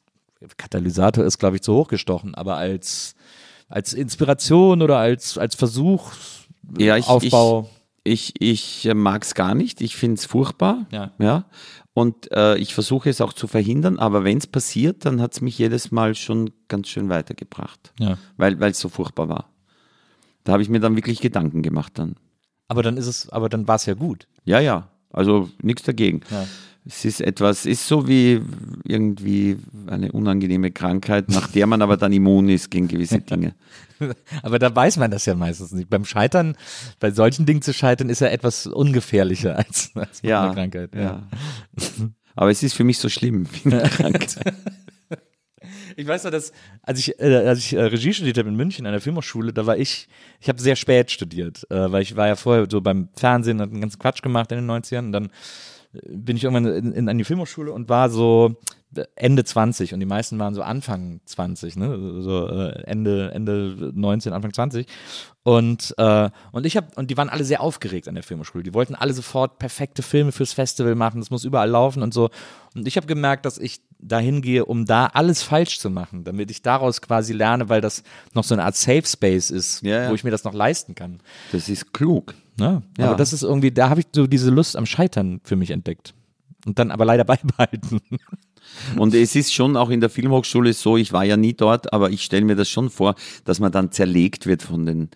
Katalysator 0.56 1.24
ist, 1.24 1.38
glaube 1.38 1.56
ich, 1.56 1.62
zu 1.62 1.74
hoch 1.74 1.88
gestochen, 1.88 2.34
aber 2.34 2.56
als, 2.56 3.14
als 3.68 3.92
Inspiration 3.92 4.82
oder 4.82 4.98
als, 4.98 5.38
als 5.38 5.54
Versuch, 5.54 6.10
Ja, 6.78 6.96
ich- 6.96 7.06
Aufbau. 7.06 7.68
Ich, 7.70 7.81
ich 8.04 8.90
mag 8.94 9.22
es 9.22 9.34
gar 9.34 9.54
nicht. 9.54 9.80
Ich 9.80 9.96
finde 9.96 10.16
es 10.16 10.24
furchtbar. 10.24 10.86
Ja. 10.90 11.12
ja. 11.18 11.44
Und 11.94 12.32
äh, 12.32 12.56
ich 12.56 12.74
versuche 12.74 13.10
es 13.10 13.20
auch 13.20 13.32
zu 13.32 13.46
verhindern. 13.46 13.98
Aber 13.98 14.24
wenn 14.24 14.38
es 14.38 14.46
passiert, 14.46 15.04
dann 15.04 15.20
hat 15.20 15.34
es 15.34 15.40
mich 15.40 15.58
jedes 15.58 15.90
Mal 15.90 16.14
schon 16.14 16.50
ganz 16.68 16.88
schön 16.88 17.08
weitergebracht. 17.08 17.92
Ja. 17.98 18.18
Weil 18.36 18.62
es 18.62 18.80
so 18.80 18.88
furchtbar 18.88 19.28
war. 19.28 19.50
Da 20.44 20.52
habe 20.52 20.62
ich 20.62 20.68
mir 20.68 20.80
dann 20.80 20.96
wirklich 20.96 21.20
Gedanken 21.20 21.62
gemacht 21.62 21.92
dann. 21.96 22.16
aber 22.68 22.82
dann 22.82 22.96
ist 22.96 23.06
es, 23.06 23.28
aber 23.28 23.48
dann 23.48 23.68
war 23.68 23.76
es 23.76 23.86
ja 23.86 23.94
gut. 23.94 24.26
Ja, 24.44 24.58
ja. 24.58 24.88
Also 25.10 25.50
nichts 25.60 25.82
dagegen. 25.82 26.22
Ja. 26.30 26.46
Es 26.84 27.04
ist 27.04 27.20
etwas, 27.20 27.64
ist 27.64 27.86
so 27.86 28.08
wie 28.08 28.40
irgendwie 28.84 29.56
eine 29.86 30.10
unangenehme 30.10 30.72
Krankheit, 30.72 31.28
nach 31.28 31.46
der 31.48 31.66
man 31.68 31.80
aber 31.80 31.96
dann 31.96 32.12
immun 32.12 32.48
ist 32.48 32.70
gegen 32.70 32.88
gewisse 32.88 33.20
Dinge. 33.30 33.54
Aber 34.42 34.58
da 34.58 34.74
weiß 34.74 34.96
man 34.96 35.10
das 35.12 35.24
ja 35.26 35.36
meistens 35.36 35.70
nicht. 35.70 35.88
Beim 35.88 36.04
Scheitern, 36.04 36.56
bei 36.98 37.12
solchen 37.12 37.46
Dingen 37.46 37.62
zu 37.62 37.72
scheitern, 37.72 38.08
ist 38.08 38.20
ja 38.20 38.28
etwas 38.28 38.66
ungefährlicher 38.66 39.56
als, 39.56 39.92
als 39.94 40.22
bei 40.22 40.28
Ja, 40.28 40.42
einer 40.44 40.54
Krankheit. 40.54 40.90
ja. 40.94 41.22
Aber 42.34 42.50
es 42.50 42.62
ist 42.64 42.74
für 42.74 42.82
mich 42.84 42.98
so 42.98 43.08
schlimm 43.08 43.46
wie 43.62 43.72
eine 43.72 43.88
Krankheit. 43.88 44.36
Ich 45.94 46.06
weiß 46.06 46.24
noch, 46.24 46.30
dass 46.30 46.52
als 46.82 46.98
ich, 46.98 47.20
äh, 47.20 47.36
als 47.46 47.58
ich 47.60 47.74
äh, 47.74 47.82
Regie 47.82 48.14
studiert 48.14 48.38
habe 48.38 48.48
in 48.48 48.56
München 48.56 48.86
an 48.86 48.92
der 48.92 49.00
Filmhochschule, 49.02 49.52
da 49.52 49.66
war 49.66 49.76
ich, 49.76 50.08
ich 50.40 50.48
habe 50.48 50.60
sehr 50.60 50.74
spät 50.74 51.10
studiert, 51.10 51.70
äh, 51.70 51.92
weil 51.92 52.00
ich 52.02 52.16
war 52.16 52.26
ja 52.28 52.34
vorher 52.34 52.66
so 52.68 52.80
beim 52.80 53.10
Fernsehen 53.14 53.60
und 53.60 53.70
einen 53.72 53.80
ganzen 53.82 53.98
Quatsch 53.98 54.22
gemacht 54.22 54.50
in 54.52 54.58
den 54.58 54.70
90ern 54.70 55.00
und 55.00 55.12
dann 55.12 55.28
bin 55.92 56.36
ich 56.36 56.44
irgendwann 56.44 56.66
in, 56.66 56.92
in, 56.92 57.08
an 57.08 57.18
die 57.18 57.24
Filmhochschule 57.24 57.72
und 57.72 57.88
war 57.88 58.10
so 58.10 58.56
Ende 59.14 59.44
20 59.44 59.94
und 59.94 60.00
die 60.00 60.06
meisten 60.06 60.38
waren 60.38 60.54
so 60.54 60.62
Anfang 60.62 61.20
20, 61.24 61.76
ne? 61.76 62.22
so 62.22 62.46
äh, 62.48 62.82
Ende, 62.84 63.30
Ende 63.32 63.92
19, 63.94 64.32
Anfang 64.32 64.52
20 64.52 64.86
und, 65.44 65.94
äh, 65.98 66.30
und 66.52 66.66
ich 66.66 66.76
habe, 66.76 66.88
und 66.96 67.10
die 67.10 67.16
waren 67.16 67.28
alle 67.28 67.44
sehr 67.44 67.62
aufgeregt 67.62 68.06
an 68.06 68.14
der 68.14 68.22
Filmhochschule. 68.22 68.62
Die 68.62 68.74
wollten 68.74 68.94
alle 68.94 69.12
sofort 69.12 69.58
perfekte 69.58 70.02
Filme 70.02 70.30
fürs 70.30 70.52
Festival 70.52 70.94
machen, 70.94 71.20
das 71.20 71.30
muss 71.30 71.44
überall 71.44 71.70
laufen 71.70 72.02
und 72.02 72.14
so. 72.14 72.30
Und 72.74 72.86
ich 72.86 72.96
habe 72.96 73.06
gemerkt, 73.06 73.44
dass 73.46 73.58
ich 73.58 73.80
dahin 73.98 74.42
gehe, 74.42 74.64
um 74.64 74.84
da 74.84 75.06
alles 75.06 75.42
falsch 75.42 75.78
zu 75.78 75.90
machen, 75.90 76.24
damit 76.24 76.50
ich 76.50 76.62
daraus 76.62 77.00
quasi 77.00 77.32
lerne, 77.32 77.68
weil 77.68 77.80
das 77.80 78.02
noch 78.34 78.44
so 78.44 78.54
eine 78.54 78.64
Art 78.64 78.76
Safe 78.76 79.06
Space 79.06 79.50
ist, 79.50 79.82
Ja, 79.82 80.04
ja. 80.04 80.10
wo 80.10 80.14
ich 80.14 80.24
mir 80.24 80.30
das 80.30 80.44
noch 80.44 80.54
leisten 80.54 80.94
kann. 80.94 81.20
Das 81.50 81.68
ist 81.68 81.92
klug. 81.92 82.34
Ne? 82.58 82.82
Ja. 82.98 83.08
Aber 83.08 83.16
das 83.16 83.32
ist 83.32 83.42
irgendwie, 83.42 83.70
da 83.70 83.88
habe 83.88 84.00
ich 84.00 84.06
so 84.14 84.26
diese 84.26 84.50
Lust 84.50 84.76
am 84.76 84.86
Scheitern 84.86 85.40
für 85.44 85.56
mich 85.56 85.70
entdeckt. 85.70 86.14
Und 86.66 86.78
dann 86.78 86.90
aber 86.90 87.04
leider 87.04 87.24
beibehalten. 87.24 88.00
Und 88.96 89.14
es 89.14 89.34
ist 89.34 89.52
schon 89.52 89.76
auch 89.76 89.90
in 89.90 90.00
der 90.00 90.10
Filmhochschule 90.10 90.72
so, 90.72 90.96
ich 90.96 91.12
war 91.12 91.24
ja 91.24 91.36
nie 91.36 91.54
dort, 91.54 91.92
aber 91.92 92.10
ich 92.10 92.22
stelle 92.22 92.44
mir 92.44 92.56
das 92.56 92.68
schon 92.68 92.90
vor, 92.90 93.14
dass 93.44 93.60
man 93.60 93.72
dann 93.72 93.92
zerlegt 93.92 94.46
wird 94.46 94.62
von 94.62 94.86
den 94.86 95.10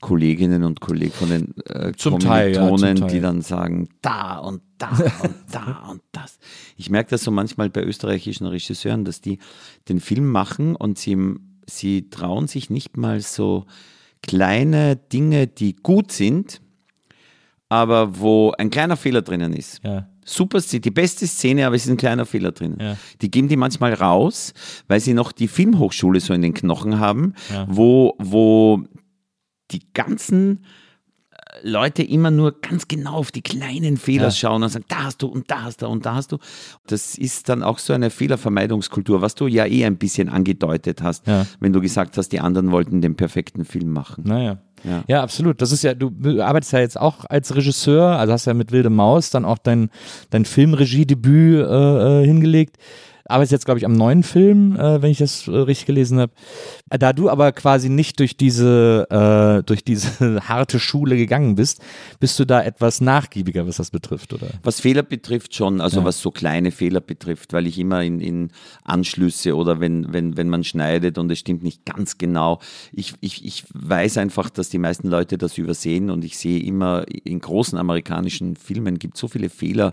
Kolleginnen 0.00 0.64
und 0.64 0.80
Kollegen, 0.80 1.12
von 1.12 1.30
den 1.30 1.54
äh, 1.66 1.92
Zum 1.96 2.18
Teil, 2.18 2.54
ja, 2.54 2.68
zum 2.68 2.78
Teil. 2.78 3.08
die 3.08 3.20
dann 3.20 3.40
sagen, 3.40 3.88
da 4.02 4.38
und 4.38 4.60
da 4.76 4.88
und 5.22 5.34
da 5.52 5.88
und 5.90 6.02
das. 6.10 6.38
Ich 6.76 6.90
merke 6.90 7.10
das 7.10 7.22
so 7.22 7.30
manchmal 7.30 7.70
bei 7.70 7.82
österreichischen 7.82 8.46
Regisseuren, 8.46 9.04
dass 9.04 9.20
die 9.20 9.38
den 9.88 10.00
Film 10.00 10.30
machen 10.30 10.74
und 10.74 10.98
sie, 10.98 11.16
sie 11.66 12.10
trauen 12.10 12.48
sich 12.48 12.68
nicht 12.68 12.96
mal 12.96 13.20
so 13.20 13.64
kleine 14.22 14.96
Dinge, 14.96 15.46
die 15.46 15.76
gut 15.76 16.10
sind, 16.10 16.60
aber 17.72 18.18
wo 18.20 18.52
ein 18.58 18.68
kleiner 18.68 18.96
Fehler 18.98 19.22
drinnen 19.22 19.54
ist. 19.54 19.80
Ja. 19.82 20.06
Super, 20.26 20.60
Szene, 20.60 20.82
die 20.82 20.90
beste 20.90 21.26
Szene, 21.26 21.66
aber 21.66 21.74
es 21.74 21.84
ist 21.86 21.90
ein 21.90 21.96
kleiner 21.96 22.26
Fehler 22.26 22.52
drinnen. 22.52 22.76
Ja. 22.78 22.96
Die 23.22 23.30
geben 23.30 23.48
die 23.48 23.56
manchmal 23.56 23.94
raus, 23.94 24.52
weil 24.88 25.00
sie 25.00 25.14
noch 25.14 25.32
die 25.32 25.48
Filmhochschule 25.48 26.20
so 26.20 26.34
in 26.34 26.42
den 26.42 26.52
Knochen 26.54 27.00
haben, 27.00 27.32
Ja. 27.50 27.66
wo, 27.68 28.14
wo 28.18 28.82
die 29.70 29.80
ganzen 29.94 30.64
äh, 31.30 31.66
Leute 31.68 32.02
immer 32.02 32.30
nur 32.30 32.60
ganz 32.60 32.86
genau 32.88 33.14
auf 33.14 33.32
die 33.32 33.40
kleinen 33.42 33.96
Fehler 33.96 34.24
Ja. 34.26 34.30
schauen 34.30 34.62
und 34.62 34.68
sagen, 34.68 34.84
da 34.88 35.04
hast 35.04 35.22
du 35.22 35.26
und 35.28 35.50
da 35.50 35.62
hast 35.62 35.80
du 35.82 35.86
und 35.88 36.04
da 36.04 36.14
hast 36.14 36.30
du. 36.32 36.38
Das 36.86 37.16
ist 37.16 37.48
dann 37.48 37.62
auch 37.62 37.78
so 37.78 37.92
eine 37.94 38.10
Fehlervermeidungskultur, 38.10 39.22
was 39.22 39.34
du 39.34 39.46
ja 39.46 39.64
eh 39.66 39.84
ein 39.86 39.96
bisschen 39.96 40.28
angedeutet 40.28 41.02
hast, 41.02 41.26
Ja. 41.26 41.46
wenn 41.58 41.72
du 41.72 41.80
gesagt 41.80 42.16
hast, 42.18 42.28
die 42.28 42.40
anderen 42.40 42.70
wollten 42.70 43.00
den 43.00 43.16
perfekten 43.16 43.64
Film 43.64 43.90
machen. 43.92 44.24
Naja. 44.26 44.58
Ja. 44.84 45.04
Ja. 45.06 45.22
absolut. 45.22 45.62
Das 45.62 45.72
ist 45.72 45.82
ja, 45.82 45.94
du 45.94 46.10
arbeitest 46.42 46.72
ja 46.72 46.80
jetzt 46.80 46.98
auch 46.98 47.24
als 47.28 47.54
Regisseur, 47.54 48.18
also 48.18 48.32
hast 48.32 48.46
ja 48.46 48.54
mit 48.54 48.72
Wilde 48.72 48.90
Maus 48.90 49.30
dann 49.30 49.44
auch 49.44 49.58
dein, 49.58 49.90
dein 50.30 50.44
Filmregiedebüt 50.44 51.66
äh, 51.66 52.22
äh, 52.22 52.26
hingelegt. 52.26 52.76
Arbeitest 53.26 53.52
jetzt, 53.52 53.64
glaube 53.64 53.78
ich, 53.78 53.84
am 53.84 53.92
neuen 53.92 54.22
Film, 54.22 54.76
äh, 54.76 55.00
wenn 55.02 55.10
ich 55.10 55.18
das 55.18 55.46
äh, 55.48 55.50
richtig 55.52 55.86
gelesen 55.86 56.18
habe. 56.18 56.32
Da 56.88 57.12
du 57.12 57.30
aber 57.30 57.52
quasi 57.52 57.88
nicht 57.88 58.18
durch 58.20 58.36
diese, 58.36 59.06
äh, 59.10 59.62
durch 59.64 59.84
diese 59.84 60.40
harte 60.48 60.78
Schule 60.78 61.16
gegangen 61.16 61.54
bist, 61.54 61.80
bist 62.20 62.38
du 62.38 62.44
da 62.44 62.62
etwas 62.62 63.00
nachgiebiger, 63.00 63.66
was 63.66 63.76
das 63.76 63.90
betrifft, 63.90 64.32
oder? 64.32 64.48
Was 64.62 64.80
Fehler 64.80 65.02
betrifft 65.02 65.54
schon, 65.54 65.80
also 65.80 66.00
Ja. 66.00 66.04
was 66.06 66.20
so 66.20 66.30
kleine 66.30 66.70
Fehler 66.70 67.00
betrifft, 67.00 67.52
weil 67.52 67.66
ich 67.66 67.78
immer 67.78 68.02
in, 68.02 68.20
in 68.20 68.50
Anschlüsse 68.84 69.56
oder 69.56 69.80
wenn, 69.80 70.12
wenn, 70.12 70.36
wenn 70.36 70.48
man 70.48 70.64
schneidet 70.64 71.18
und 71.18 71.30
es 71.30 71.38
stimmt 71.38 71.62
nicht 71.62 71.84
ganz 71.84 72.18
genau, 72.18 72.60
ich, 72.92 73.14
ich, 73.20 73.44
ich 73.44 73.64
weiß 73.72 74.18
einfach, 74.18 74.50
dass 74.50 74.68
die 74.68 74.78
meisten 74.78 75.08
Leute 75.08 75.38
das 75.38 75.58
übersehen 75.58 76.10
und 76.10 76.24
ich 76.24 76.36
sehe 76.38 76.60
immer 76.60 77.04
in 77.24 77.38
großen 77.40 77.78
amerikanischen 77.78 78.56
Filmen 78.56 78.98
gibt 78.98 79.14
es 79.14 79.20
so 79.20 79.28
viele 79.28 79.48
Fehler, 79.48 79.92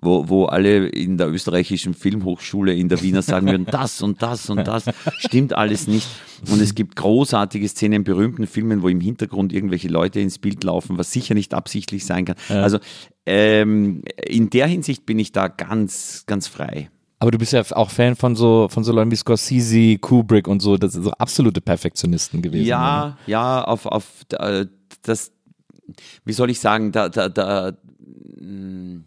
wo, 0.00 0.28
wo 0.28 0.46
alle 0.46 0.86
in 0.88 1.18
der 1.18 1.28
österreichischen 1.28 1.94
Filmhochschule 1.94 2.69
in 2.72 2.88
der 2.88 3.02
Wiener 3.02 3.22
sagen 3.22 3.46
würden, 3.46 3.66
das 3.66 4.02
und 4.02 4.22
das 4.22 4.48
und 4.50 4.66
das 4.66 4.84
stimmt 5.18 5.54
alles 5.54 5.86
nicht. 5.86 6.08
Und 6.50 6.60
es 6.60 6.74
gibt 6.74 6.96
großartige 6.96 7.68
Szenen 7.68 7.94
in 7.94 8.04
berühmten 8.04 8.46
Filmen, 8.46 8.82
wo 8.82 8.88
im 8.88 9.00
Hintergrund 9.00 9.52
irgendwelche 9.52 9.88
Leute 9.88 10.20
ins 10.20 10.38
Bild 10.38 10.64
laufen, 10.64 10.96
was 10.98 11.12
sicher 11.12 11.34
nicht 11.34 11.52
absichtlich 11.54 12.06
sein 12.06 12.24
kann. 12.24 12.36
Also 12.48 12.78
ähm, 13.26 14.02
in 14.26 14.50
der 14.50 14.66
Hinsicht 14.66 15.06
bin 15.06 15.18
ich 15.18 15.32
da 15.32 15.48
ganz, 15.48 16.24
ganz 16.26 16.46
frei. 16.46 16.90
Aber 17.18 17.30
du 17.30 17.36
bist 17.36 17.52
ja 17.52 17.62
auch 17.72 17.90
Fan 17.90 18.16
von 18.16 18.34
so, 18.34 18.68
von 18.70 18.82
so 18.82 18.92
Leuten 18.92 19.10
wie 19.10 19.16
Scorsese, 19.16 19.98
Kubrick 19.98 20.48
und 20.48 20.60
so, 20.60 20.78
das 20.78 20.94
sind 20.94 21.02
so 21.02 21.10
absolute 21.12 21.60
Perfektionisten 21.60 22.40
gewesen. 22.40 22.62
oder? 22.62 22.68
Ja, 22.68 23.18
ja, 23.26 23.64
auf, 23.64 23.84
auf 23.84 24.06
äh, 24.32 24.64
das, 25.02 25.30
wie 26.24 26.32
soll 26.32 26.48
ich 26.48 26.60
sagen, 26.60 26.92
da, 26.92 27.10
da, 27.10 27.28
da, 27.28 27.72
mh, 28.40 29.02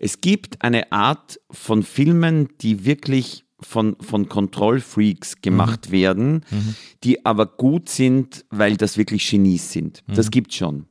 es 0.00 0.20
gibt 0.20 0.62
eine 0.62 0.92
Art 0.92 1.40
von 1.50 1.82
Filmen, 1.82 2.48
die 2.60 2.84
wirklich 2.84 3.44
von, 3.60 3.96
von 4.00 4.28
Kontrollfreaks 4.28 5.40
gemacht 5.42 5.90
werden, 5.90 6.44
die 7.02 7.26
aber 7.26 7.46
gut 7.46 7.88
sind, 7.88 8.44
weil 8.50 8.76
das 8.76 8.96
wirklich 8.96 9.28
Genies 9.28 9.72
sind. 9.72 10.02
Das 10.06 10.30
gibt's 10.30 10.54
schon. 10.56 10.86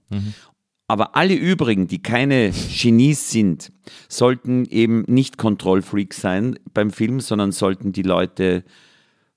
Aber 0.89 1.15
alle 1.15 1.33
übrigen, 1.35 1.87
die 1.87 2.01
keine 2.01 2.51
Genies 2.51 3.29
sind, 3.31 3.71
sollten 4.09 4.65
eben 4.65 5.03
nicht 5.07 5.37
Kontrollfreaks 5.37 6.19
sein 6.21 6.59
beim 6.73 6.91
Film, 6.91 7.19
sondern 7.19 7.51
sollten 7.51 7.91
die 7.93 8.03
Leute 8.03 8.63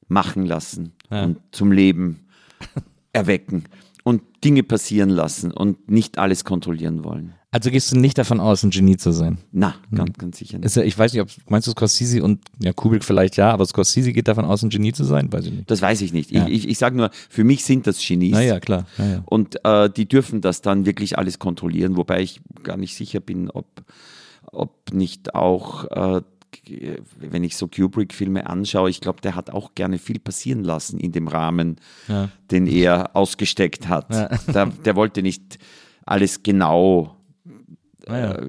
machen 0.08 0.44
lassen 0.46 0.92
Ja. 1.10 1.24
und 1.24 1.38
zum 1.52 1.70
Leben 1.72 2.26
erwecken 3.12 3.64
und 4.04 4.22
Dinge 4.44 4.62
passieren 4.64 5.10
lassen 5.10 5.52
und 5.52 5.88
nicht 5.90 6.18
alles 6.18 6.44
kontrollieren 6.44 7.04
wollen. 7.04 7.34
Also 7.52 7.70
gehst 7.70 7.90
du 7.90 7.98
nicht 7.98 8.16
davon 8.16 8.38
aus, 8.38 8.62
ein 8.62 8.70
Genie 8.70 8.96
zu 8.96 9.10
sein? 9.10 9.38
Na, 9.50 9.74
ganz, 9.92 10.16
ganz 10.18 10.38
sicher 10.38 10.58
nicht. 10.58 10.66
Ist 10.66 10.76
ja, 10.76 10.84
ich 10.84 10.96
weiß 10.96 11.12
nicht, 11.12 11.22
ob 11.22 11.28
meinst 11.48 11.66
du 11.66 11.72
Scorsese 11.72 12.22
und 12.22 12.40
ja, 12.62 12.72
Kubrick 12.72 13.02
vielleicht 13.04 13.36
ja, 13.36 13.50
aber 13.50 13.66
Scorsese 13.66 14.12
geht 14.12 14.28
davon 14.28 14.44
aus, 14.44 14.62
ein 14.62 14.70
Genie 14.70 14.92
zu 14.92 15.02
sein? 15.02 15.32
Weiß 15.32 15.46
ich 15.46 15.52
nicht. 15.52 15.68
Das 15.70 15.82
weiß 15.82 16.00
ich 16.02 16.12
nicht. 16.12 16.30
Ja. 16.30 16.46
Ich, 16.46 16.52
ich, 16.64 16.68
ich 16.68 16.78
sage 16.78 16.96
nur, 16.96 17.10
für 17.28 17.42
mich 17.42 17.64
sind 17.64 17.88
das 17.88 17.98
Genies. 18.06 18.32
Naja, 18.32 18.60
klar. 18.60 18.86
Naja. 18.98 19.22
Und 19.26 19.64
äh, 19.64 19.90
die 19.90 20.06
dürfen 20.06 20.40
das 20.40 20.62
dann 20.62 20.86
wirklich 20.86 21.18
alles 21.18 21.40
kontrollieren, 21.40 21.96
wobei 21.96 22.22
ich 22.22 22.40
gar 22.62 22.76
nicht 22.76 22.94
sicher 22.94 23.18
bin, 23.18 23.50
ob, 23.50 23.66
ob 24.52 24.92
nicht 24.92 25.34
auch, 25.34 25.86
äh, 25.90 26.22
wenn 27.18 27.42
ich 27.42 27.56
so 27.56 27.66
Kubrick-Filme 27.66 28.48
anschaue, 28.48 28.90
ich 28.90 29.00
glaube, 29.00 29.20
der 29.22 29.34
hat 29.34 29.50
auch 29.50 29.74
gerne 29.74 29.98
viel 29.98 30.20
passieren 30.20 30.62
lassen 30.62 31.00
in 31.00 31.10
dem 31.10 31.26
Rahmen, 31.26 31.76
Ja. 32.06 32.28
den 32.52 32.68
er 32.68 33.16
ausgesteckt 33.16 33.88
hat. 33.88 34.12
Ja. 34.14 34.28
Der, 34.52 34.66
der 34.66 34.94
wollte 34.94 35.22
nicht 35.22 35.58
alles 36.06 36.44
genau. 36.44 37.16
Naja. 38.06 38.32
Äh, 38.32 38.46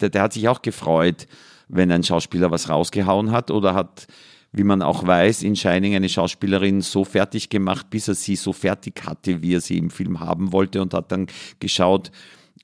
der, 0.00 0.10
der 0.10 0.22
hat 0.22 0.32
sich 0.32 0.48
auch 0.48 0.62
gefreut, 0.62 1.26
wenn 1.68 1.90
ein 1.90 2.04
Schauspieler 2.04 2.50
was 2.50 2.68
rausgehauen 2.68 3.30
hat 3.30 3.50
oder 3.50 3.74
hat 3.74 4.06
wie 4.52 4.64
man 4.64 4.82
auch 4.82 5.06
weiß, 5.06 5.42
in 5.42 5.56
Shining 5.56 5.94
eine 5.94 6.10
Schauspielerin 6.10 6.82
so 6.82 7.04
fertig 7.04 7.48
gemacht, 7.48 7.88
bis 7.88 8.08
er 8.08 8.14
sie 8.14 8.36
so 8.36 8.52
fertig 8.52 9.02
hatte, 9.06 9.40
wie 9.40 9.54
er 9.54 9.62
sie 9.62 9.78
im 9.78 9.88
Film 9.88 10.20
haben 10.20 10.52
wollte 10.52 10.82
und 10.82 10.92
hat 10.92 11.10
dann 11.10 11.26
geschaut, 11.58 12.10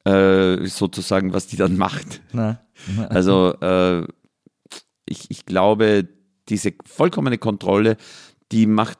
äh, 0.04 0.66
sozusagen, 0.66 1.32
was 1.32 1.46
die 1.46 1.56
dann 1.56 1.76
macht. 1.76 2.20
Na. 2.32 2.60
Also 3.08 3.54
äh, 3.60 4.06
ich, 5.04 5.30
ich 5.30 5.46
glaube, 5.46 6.06
diese 6.48 6.72
vollkommene 6.86 7.38
Kontrolle, 7.38 7.96
die 8.52 8.66
macht 8.66 8.98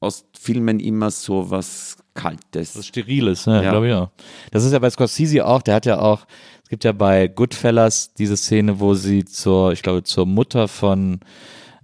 aus 0.00 0.24
Filmen 0.36 0.80
immer 0.80 1.12
so 1.12 1.50
was 1.50 1.96
Kaltes. 2.14 2.74
Das 2.74 2.86
Steriles, 2.86 3.44
ja, 3.46 3.62
Ja. 3.62 3.70
glaube 3.70 3.88
ich 3.88 3.94
auch. 3.94 4.10
Das 4.52 4.64
ist 4.64 4.72
ja 4.72 4.78
bei 4.78 4.90
Scorsese 4.90 5.44
auch, 5.46 5.62
der 5.62 5.74
hat 5.74 5.86
ja 5.86 5.98
auch, 5.98 6.26
es 6.62 6.68
gibt 6.68 6.84
ja 6.84 6.92
bei 6.92 7.28
Goodfellas 7.28 8.14
diese 8.14 8.36
Szene, 8.36 8.80
wo 8.80 8.94
sie 8.94 9.24
zur, 9.24 9.72
ich 9.72 9.82
glaube, 9.82 10.02
zur 10.04 10.24
Mutter 10.26 10.68
von 10.68 11.20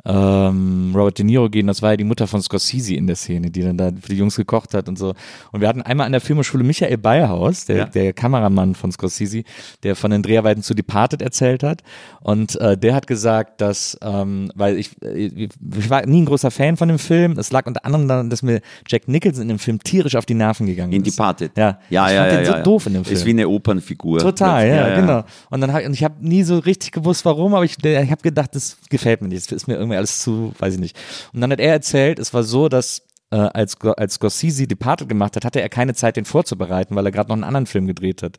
ähm, 0.05 0.93
Robert 0.95 1.19
De 1.19 1.25
Niro 1.25 1.49
gehen, 1.51 1.67
das 1.67 1.83
war 1.83 1.91
ja 1.91 1.97
die 1.97 2.05
Mutter 2.05 2.27
von 2.27 2.41
Scorsese 2.41 2.95
in 2.95 3.07
der 3.07 3.17
Szene, 3.17 3.51
die 3.51 3.63
dann 3.63 3.77
da 3.77 3.91
für 4.01 4.09
die 4.11 4.17
Jungs 4.17 4.37
gekocht 4.37 4.75
hat 4.75 4.89
und 4.89 4.99
so. 4.99 5.15
Und 5.53 5.61
wir 5.61 5.69
hatten 5.69 5.83
einmal 5.83 6.07
an 6.07 6.13
der 6.13 6.21
Filmhochschule 6.21 6.65
Michael 6.65 6.97
Beyerhaus, 6.99 7.67
der, 7.67 7.77
Ja. 7.77 7.85
der 7.87 8.13
Kameramann 8.13 8.75
von 8.75 8.93
Scorsese, 8.93 9.43
der 9.83 9.97
von 9.97 10.11
den 10.11 10.23
Dreharbeiten 10.23 10.63
zu 10.63 10.75
Departed 10.75 11.23
erzählt 11.23 11.63
hat. 11.63 11.83
Und 12.21 12.57
äh, 12.61 12.77
der 12.77 12.95
hat 12.95 13.07
gesagt, 13.07 13.61
dass, 13.61 13.99
ähm, 14.03 14.51
weil 14.55 14.79
ich, 14.79 14.91
äh, 15.03 15.49
ich 15.77 15.91
war 15.91 16.07
nie 16.07 16.23
ein 16.23 16.27
großer 16.27 16.51
Fan 16.51 16.77
von 16.77 16.89
dem 16.89 16.99
Film, 16.99 17.39
es 17.39 17.53
lag 17.53 17.67
unter 17.67 17.85
anderem 17.85 18.09
daran, 18.09 18.31
dass 18.31 18.43
mir 18.43 18.61
Jack 18.87 19.09
Nicholson 19.09 19.43
in 19.43 19.49
dem 19.49 19.59
Film 19.59 19.83
tierisch 19.83 20.17
auf 20.17 20.27
die 20.27 20.35
Nerven 20.35 20.67
gegangen 20.67 20.93
in 20.93 21.03
ist. 21.03 21.19
Departed. 21.19 21.53
Ja, 21.57 21.79
ja, 21.91 22.07
ich 22.09 22.15
ja. 22.15 22.21
fand 22.21 22.33
ja, 22.33 22.39
den 22.39 22.47
ja, 22.47 22.57
so 22.59 22.63
doof 22.63 22.87
in 22.87 22.95
dem 22.95 23.05
Film. 23.05 23.17
Ist 23.17 23.25
wie 23.27 23.31
eine 23.31 23.49
Opernfigur. 23.49 24.19
Total, 24.21 24.67
ja, 24.69 25.01
genau. 25.01 25.25
Und 25.51 25.61
dann 25.61 25.73
hab, 25.73 25.85
und 25.85 25.93
ich 25.93 26.05
habe 26.05 26.15
nie 26.21 26.43
so 26.43 26.59
richtig 26.59 26.93
gewusst, 26.93 27.25
warum, 27.25 27.55
aber 27.55 27.65
ich, 27.65 27.77
ich 27.83 28.11
habe 28.11 28.23
gedacht, 28.23 28.55
das 28.55 28.79
gefällt 28.89 29.21
mir 29.23 29.29
nicht, 29.29 29.47
das 29.47 29.53
ist 29.53 29.67
mir 29.67 29.75
irgendwie 29.75 29.90
alles 29.99 30.21
zu, 30.21 30.53
weiß 30.59 30.75
ich 30.75 30.81
nicht. 30.81 30.97
Und 31.33 31.41
dann 31.41 31.53
hat 31.53 31.61
er 31.61 31.73
erzählt, 31.73 32.19
es 32.19 32.33
war 32.35 32.43
so, 32.43 32.69
dass 32.69 33.03
äh, 33.31 33.37
als, 33.37 33.77
als 33.81 34.15
Scorsese 34.15 34.67
Departed 34.67 35.09
gemacht 35.09 35.37
hat, 35.37 35.45
hatte 35.45 35.61
er 35.61 35.69
keine 35.69 35.95
Zeit, 35.95 36.17
den 36.17 36.25
vorzubereiten, 36.25 36.97
weil 36.97 37.07
er 37.07 37.13
gerade 37.13 37.29
noch 37.29 37.37
einen 37.37 37.45
anderen 37.45 37.67
Film 37.67 37.87
gedreht 37.87 38.23
hat. 38.23 38.39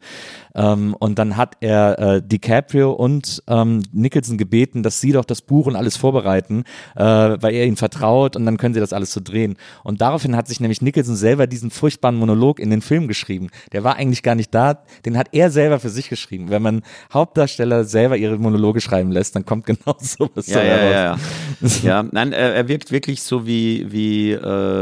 Ähm, 0.56 0.96
und 1.00 1.18
dann 1.20 1.38
hat 1.38 1.56
er 1.62 2.00
äh, 2.00 2.22
DiCaprio 2.22 2.92
und 2.92 3.42
ähm, 3.48 3.84
Nicholson 3.92 4.38
gebeten, 4.38 4.84
dass 4.84 5.00
sie 5.02 5.12
doch 5.12 5.26
das 5.26 5.42
Buch 5.42 5.68
und 5.68 5.76
alles 5.76 5.98
vorbereiten, 5.98 6.64
äh, 6.96 7.04
weil 7.04 7.54
er 7.54 7.66
ihnen 7.66 7.78
vertraut 7.78 8.36
und 8.36 8.46
dann 8.46 8.58
können 8.58 8.74
sie 8.74 8.80
das 8.80 8.94
alles 8.94 9.14
so 9.14 9.22
drehen. 9.24 9.58
Und 9.84 10.02
daraufhin 10.02 10.36
hat 10.36 10.48
sich 10.48 10.60
nämlich 10.60 10.82
Nicholson 10.82 11.16
selber 11.16 11.48
diesen 11.48 11.72
furchtbaren 11.72 12.16
Monolog 12.18 12.60
in 12.60 12.70
den 12.70 12.82
Film 12.82 13.08
geschrieben. 13.08 13.50
Der 13.72 13.84
war 13.84 13.96
eigentlich 13.96 14.24
gar 14.24 14.36
nicht 14.36 14.54
da, 14.54 14.84
den 15.06 15.18
hat 15.18 15.30
er 15.32 15.50
selber 15.52 15.80
für 15.80 15.89
sich 15.89 16.10
geschrieben. 16.10 16.50
Wenn 16.50 16.62
man 16.62 16.82
Hauptdarsteller 17.14 17.86
selber 17.86 18.18
ihre 18.18 18.38
Monologe 18.38 18.82
schreiben 18.82 19.12
lässt, 19.12 19.36
dann 19.36 19.46
kommt 19.46 19.66
genau 19.66 19.96
sowas 20.00 20.48
Ja, 20.48 20.64
ja, 20.64 20.76
raus. 20.76 21.20
ja, 21.62 21.68
ja. 21.92 22.02
ja, 22.02 22.10
nein, 22.12 22.34
er, 22.34 22.54
er 22.56 22.68
wirkt 22.68 22.92
wirklich 22.92 23.24
so 23.24 23.46
wie, 23.46 23.92
wie 23.92 24.32
äh, 24.32 24.81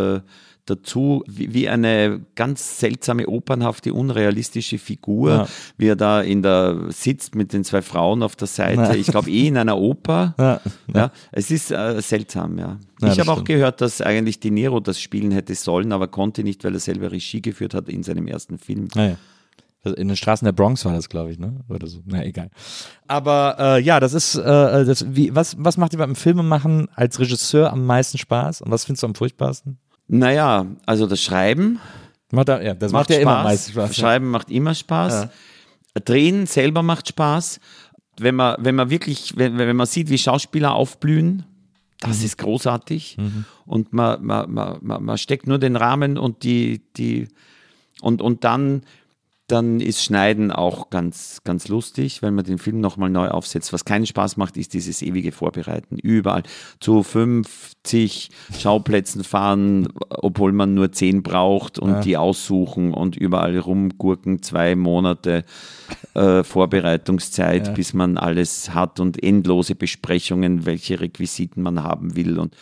dazu, 0.65 1.23
wie, 1.27 1.51
wie 1.51 1.67
eine 1.67 2.21
ganz 2.35 2.79
seltsame, 2.79 3.25
opernhafte, 3.27 3.91
unrealistische 3.91 4.77
Figur, 4.77 5.29
Ja. 5.31 5.47
wie 5.77 5.87
er 5.87 5.95
da 5.95 6.21
in 6.21 6.43
der 6.43 6.77
sitzt 6.89 7.33
mit 7.33 7.53
den 7.53 7.63
zwei 7.63 7.81
Frauen 7.81 8.21
auf 8.21 8.35
der 8.35 8.47
Seite. 8.47 8.81
Ja. 8.81 8.93
Ich 8.93 9.07
glaube 9.07 9.31
eh 9.31 9.47
in 9.47 9.57
einer 9.57 9.77
Oper. 9.77 10.35
Ja. 10.37 10.61
Ja, 10.93 11.11
es 11.31 11.49
ist 11.49 11.71
äh, 11.71 11.99
seltsam, 12.01 12.59
ja. 12.59 12.77
Ich 13.01 13.19
habe 13.19 13.31
auch 13.31 13.43
gehört, 13.43 13.81
dass 13.81 13.99
eigentlich 14.01 14.39
De 14.39 14.51
Niro 14.51 14.79
das 14.79 14.99
spielen 15.01 15.31
hätte 15.31 15.55
sollen, 15.55 15.91
aber 15.91 16.07
konnte 16.07 16.43
nicht, 16.43 16.63
weil 16.63 16.73
er 16.75 16.79
selber 16.79 17.11
Regie 17.11 17.41
geführt 17.41 17.73
hat 17.73 17.89
in 17.89 18.03
seinem 18.03 18.27
ersten 18.27 18.57
Film. 18.59 18.87
Das- 19.83 19.93
In 19.95 20.07
den 20.09 20.17
Straßen 20.17 20.45
der 20.45 20.51
Bronx 20.51 20.83
war 20.85 20.93
das, 20.93 21.07
glaube 21.09 21.31
ich, 21.31 21.39
ne? 21.39 21.61
Oder 21.69 21.87
so. 21.87 21.99
Na, 22.05 22.23
egal. 22.23 22.49
Aber 23.07 23.55
äh, 23.59 23.81
ja, 23.81 23.99
das 23.99 24.13
ist, 24.13 24.35
äh, 24.35 24.41
das, 24.85 25.05
wie, 25.15 25.33
was, 25.33 25.55
was 25.57 25.77
macht 25.77 25.93
dir 25.93 25.97
beim 25.97 26.15
Filmemachen 26.15 26.89
als 26.95 27.19
Regisseur 27.19 27.71
am 27.73 27.85
meisten 27.85 28.17
Spaß 28.19 28.61
und 28.61 28.69
was 28.71 28.85
findest 28.85 29.01
du 29.03 29.07
am 29.07 29.15
furchtbarsten? 29.15 29.77
Naja, 30.09 30.65
also 30.85 31.05
das 31.07 31.21
Schreiben 31.21 31.79
Macht, 32.31 32.49
ja, 32.49 32.73
das 32.75 32.91
macht, 32.91 33.09
macht, 33.09 33.09
ja 33.09 33.21
Spaß. 33.21 33.69
immer 33.69 33.73
Spaß. 33.73 33.89
ja. 33.89 33.93
Schreiben 33.93 34.29
macht 34.29 34.51
immer 34.51 34.75
Spaß. 34.75 35.27
Drehen 36.05 36.45
selber 36.45 36.83
macht 36.83 37.07
Spaß. 37.07 37.59
Wenn 38.19 38.35
man, 38.35 38.55
wenn 38.59 38.75
man 38.75 38.89
wirklich, 38.89 39.33
wenn, 39.37 39.57
wenn 39.57 39.75
man 39.75 39.87
sieht, 39.87 40.09
wie 40.09 40.17
Schauspieler 40.17 40.73
aufblühen, 40.75 41.45
Mhm. 42.01 42.07
das 42.07 42.23
ist 42.23 42.37
großartig. 42.37 43.17
Und 43.65 43.91
man, 43.93 44.23
man, 44.23 44.49
man, 44.51 44.77
man, 44.81 45.03
man 45.03 45.17
steckt 45.17 45.47
nur 45.47 45.57
den 45.59 45.75
Rahmen 45.75 46.17
und 46.17 46.43
die, 46.43 46.81
die, 46.95 47.27
und, 48.01 48.21
und 48.21 48.43
dann, 48.45 48.83
dann 49.51 49.79
ist 49.79 50.03
Schneiden 50.03 50.51
auch 50.51 50.89
ganz, 50.89 51.41
ganz 51.43 51.67
lustig, 51.67 52.21
wenn 52.21 52.35
man 52.35 52.45
den 52.45 52.59
Film 52.59 52.79
nochmal 52.79 53.09
neu 53.09 53.29
aufsetzt. 53.29 53.73
Was 53.73 53.83
keinen 53.83 54.05
Spaß 54.05 54.37
macht, 54.37 54.57
ist 54.57 54.73
dieses 54.73 55.01
ewige 55.01 55.31
Vorbereiten. 55.31 55.97
Überall 55.97 56.43
zu 56.79 57.03
50 57.03 58.29
Schauplätzen 58.57 59.23
fahren, 59.23 59.87
obwohl 60.09 60.51
man 60.51 60.73
nur 60.73 60.91
10 60.91 61.23
braucht 61.23 61.79
und 61.79 62.01
die 62.05 62.15
aussuchen 62.15 62.93
und 62.93 63.15
überall 63.15 63.57
rumgurken. 63.57 64.41
Zwei 64.43 64.75
Monate 64.75 65.43
äh, 66.13 66.43
Vorbereitungszeit, 66.43 67.73
bis 67.73 67.93
man 67.93 68.17
alles 68.17 68.73
hat 68.73 68.99
und 68.99 69.21
endlose 69.21 69.75
Besprechungen, 69.75 70.65
welche 70.65 70.99
Requisiten 70.99 71.63
man 71.63 71.83
haben 71.83 72.15
will 72.15 72.37
und 72.37 72.55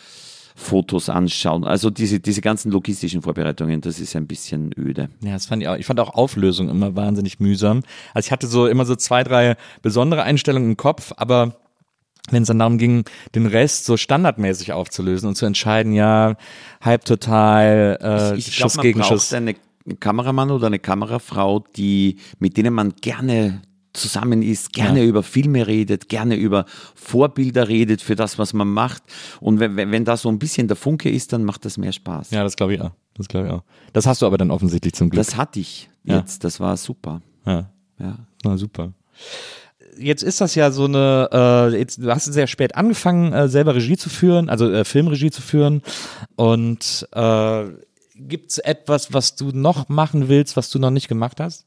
Fotos 0.58 1.08
anschauen. 1.08 1.64
Also 1.64 1.88
diese, 1.88 2.18
diese 2.18 2.40
ganzen 2.40 2.72
logistischen 2.72 3.22
Vorbereitungen, 3.22 3.80
das 3.80 4.00
ist 4.00 4.16
ein 4.16 4.26
bisschen 4.26 4.72
öde. 4.76 5.08
Ja, 5.22 5.34
das 5.34 5.46
fand 5.46 5.62
ich 5.62 5.68
auch. 5.68 5.76
Ich 5.76 5.86
fand 5.86 6.00
auch 6.00 6.14
Auflösung 6.14 6.68
immer 6.68 6.96
wahnsinnig 6.96 7.38
mühsam. 7.38 7.82
Also 8.12 8.26
ich 8.26 8.32
hatte 8.32 8.48
so 8.48 8.66
immer 8.66 8.84
so 8.84 8.96
zwei, 8.96 9.22
drei 9.22 9.56
besondere 9.82 10.24
Einstellungen 10.24 10.70
im 10.70 10.76
Kopf, 10.76 11.12
aber 11.16 11.54
wenn 12.30 12.42
es 12.42 12.48
dann 12.48 12.58
darum 12.58 12.76
ging, 12.76 13.04
den 13.36 13.46
Rest 13.46 13.84
so 13.84 13.96
standardmäßig 13.96 14.72
aufzulösen 14.72 15.28
und 15.28 15.36
zu 15.36 15.46
entscheiden, 15.46 15.92
ja, 15.92 16.34
halbtotal, 16.80 17.98
äh, 18.02 18.36
ich 18.36 18.46
Schuss 18.46 18.74
glaube, 18.74 18.76
man 18.76 18.82
gegen 18.82 19.00
braucht 19.00 19.10
Schuss. 19.10 19.34
Kameramann 20.00 20.50
oder 20.50 20.66
eine 20.66 20.80
Kamerafrau, 20.80 21.64
die, 21.76 22.16
mit 22.40 22.56
denen 22.56 22.74
man 22.74 22.94
gerne 23.00 23.62
zusammen 23.98 24.42
ist, 24.42 24.72
gerne 24.72 25.00
Ja. 25.00 25.06
über 25.06 25.22
Filme 25.22 25.66
redet, 25.66 26.08
gerne 26.08 26.36
über 26.36 26.64
Vorbilder 26.94 27.68
redet 27.68 28.00
für 28.02 28.16
das, 28.16 28.38
was 28.38 28.52
man 28.54 28.68
macht. 28.68 29.02
Und 29.40 29.60
wenn, 29.60 29.76
wenn, 29.76 30.04
da 30.04 30.16
so 30.16 30.28
ein 30.28 30.38
bisschen 30.38 30.68
der 30.68 30.76
Funke 30.76 31.10
ist, 31.10 31.32
dann 31.32 31.44
macht 31.44 31.64
das 31.64 31.76
mehr 31.76 31.92
Spaß. 31.92 32.30
Ja, 32.30 32.42
das 32.44 32.56
glaube 32.56 32.74
ich 32.74 32.80
auch. 32.80 32.92
Das 33.14 33.28
glaube 33.28 33.46
ich 33.48 33.52
auch. 33.52 33.62
Das 33.92 34.06
hast 34.06 34.22
du 34.22 34.26
aber 34.26 34.38
dann 34.38 34.50
offensichtlich 34.50 34.94
zum 34.94 35.10
Glück. 35.10 35.18
Das 35.24 35.36
hatte 35.36 35.60
ich 35.60 35.90
Ja. 36.04 36.18
jetzt, 36.18 36.44
das 36.44 36.60
war 36.60 36.76
super. 36.76 37.20
ja. 37.46 37.70
Ja. 38.00 38.16
Na 38.44 38.56
super. 38.56 38.92
Jetzt 39.98 40.22
ist 40.22 40.40
das 40.40 40.54
ja 40.54 40.70
so 40.70 40.84
eine, 40.84 41.28
äh, 41.72 41.76
jetzt, 41.78 41.98
du 41.98 42.08
hast 42.14 42.26
sehr 42.26 42.46
spät 42.46 42.76
angefangen, 42.76 43.32
äh, 43.32 43.48
selber 43.48 43.74
Regie 43.74 43.96
zu 43.96 44.08
führen, 44.08 44.48
also 44.48 44.70
äh, 44.70 44.84
Filmregie 44.84 45.30
zu 45.32 45.42
führen. 45.42 45.82
Und 46.36 47.08
äh, 47.12 47.64
gibt 48.14 48.52
es 48.52 48.58
etwas, 48.58 49.12
was 49.12 49.34
du 49.34 49.50
noch 49.52 49.88
machen 49.88 50.28
willst, 50.28 50.56
was 50.56 50.70
du 50.70 50.78
noch 50.78 50.90
nicht 50.90 51.08
gemacht 51.08 51.40
hast? 51.40 51.66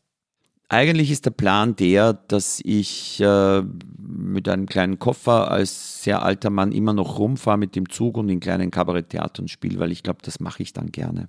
Eigentlich 0.72 1.12
ist 1.12 1.26
der 1.26 1.32
Plan 1.32 1.76
der, 1.76 2.14
dass 2.14 2.62
ich 2.64 3.20
äh, 3.20 3.62
mit 3.62 4.48
einem 4.48 4.68
kleinen 4.68 5.00
Koffer 5.00 5.52
als 5.52 6.02
sehr 6.02 6.24
alter 6.24 6.50
Mann 6.50 6.72
immer 6.72 6.94
noch 6.94 7.20
rumfahre 7.20 7.58
mit 7.58 7.76
dem 7.76 7.90
Zug 7.90 8.16
und 8.16 8.30
in 8.30 8.40
kleinen 8.40 8.72
Kabaretttheatern 8.72 9.50
spiele, 9.50 9.80
weil 9.80 9.92
ich 9.92 10.02
glaube, 10.02 10.20
das 10.24 10.40
mache 10.40 10.64
ich 10.64 10.72
dann 10.72 10.90
gerne. 10.94 11.28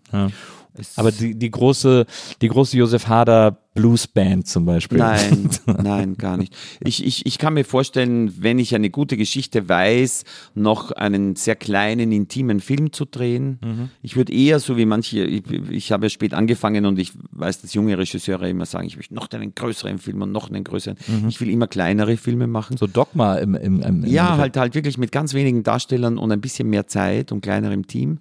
Es- 0.79 0.97
Aber 0.99 1.13
die, 1.13 1.35
die 1.35 1.51
große, 1.51 2.07
die 2.41 2.49
große 2.49 2.77
Josef 2.77 3.07
Hader 3.09 3.59
Blues 3.75 4.07
Band 4.07 4.47
zum 4.47 4.67
Beispiel. 4.67 4.99
Nein, 4.99 5.49
nein, 5.67 6.17
gar 6.19 6.37
nicht. 6.37 6.55
Ich, 6.85 7.03
ich, 7.07 7.25
ich 7.25 7.39
kann 7.39 7.55
mir 7.55 7.65
vorstellen, 7.65 8.31
wenn 8.43 8.59
ich 8.59 8.75
eine 8.75 8.91
gute 8.91 9.17
Geschichte 9.17 9.67
weiß, 9.67 10.25
noch 10.55 10.91
einen 10.93 11.37
sehr 11.37 11.57
kleinen, 11.57 12.13
intimen 12.13 12.61
Film 12.61 12.93
zu 12.93 13.07
drehen. 13.07 13.59
Mhm. 13.65 13.89
Ich 14.03 14.15
würde 14.15 14.31
eher 14.35 14.61
so 14.61 14.77
wie 14.77 14.85
manche, 14.85 15.25
ich, 15.25 15.45
ich 15.71 15.91
habe 15.91 16.05
ja 16.05 16.11
spät 16.11 16.35
angefangen 16.35 16.85
und 16.85 16.99
ich 16.99 17.13
weiß, 17.31 17.63
dass 17.63 17.73
junge 17.73 17.97
Regisseure 17.97 18.47
immer 18.51 18.67
sagen, 18.67 18.87
ich 18.87 18.97
möchte 18.97 19.15
noch 19.15 19.31
einen 19.31 19.55
größeren 19.55 19.97
Film 19.99 20.21
und 20.21 20.33
noch 20.33 20.51
einen 20.51 20.65
größeren. 20.65 20.99
Ich 21.29 21.41
will 21.41 21.49
immer 21.49 21.67
kleinere 21.67 22.19
Filme 22.19 22.47
machen. 22.47 22.75
Mhm. 22.75 22.79
So 22.79 22.87
Dogma 22.87 23.37
im, 23.37 23.55
im, 23.55 23.81
im, 23.81 24.05
im 24.05 24.11
Ja, 24.11 24.37
halt, 24.37 24.59
halt 24.59 24.75
wirklich 24.75 24.99
mit 24.99 25.13
ganz 25.13 25.33
wenigen 25.33 25.63
Darstellern 25.63 26.19
und 26.19 26.31
ein 26.31 26.43
bisschen 26.43 26.69
mehr 26.69 26.87
Zeit 26.89 27.33
und 27.33 27.41
kleinerem 27.41 27.87
Team. 27.87 28.19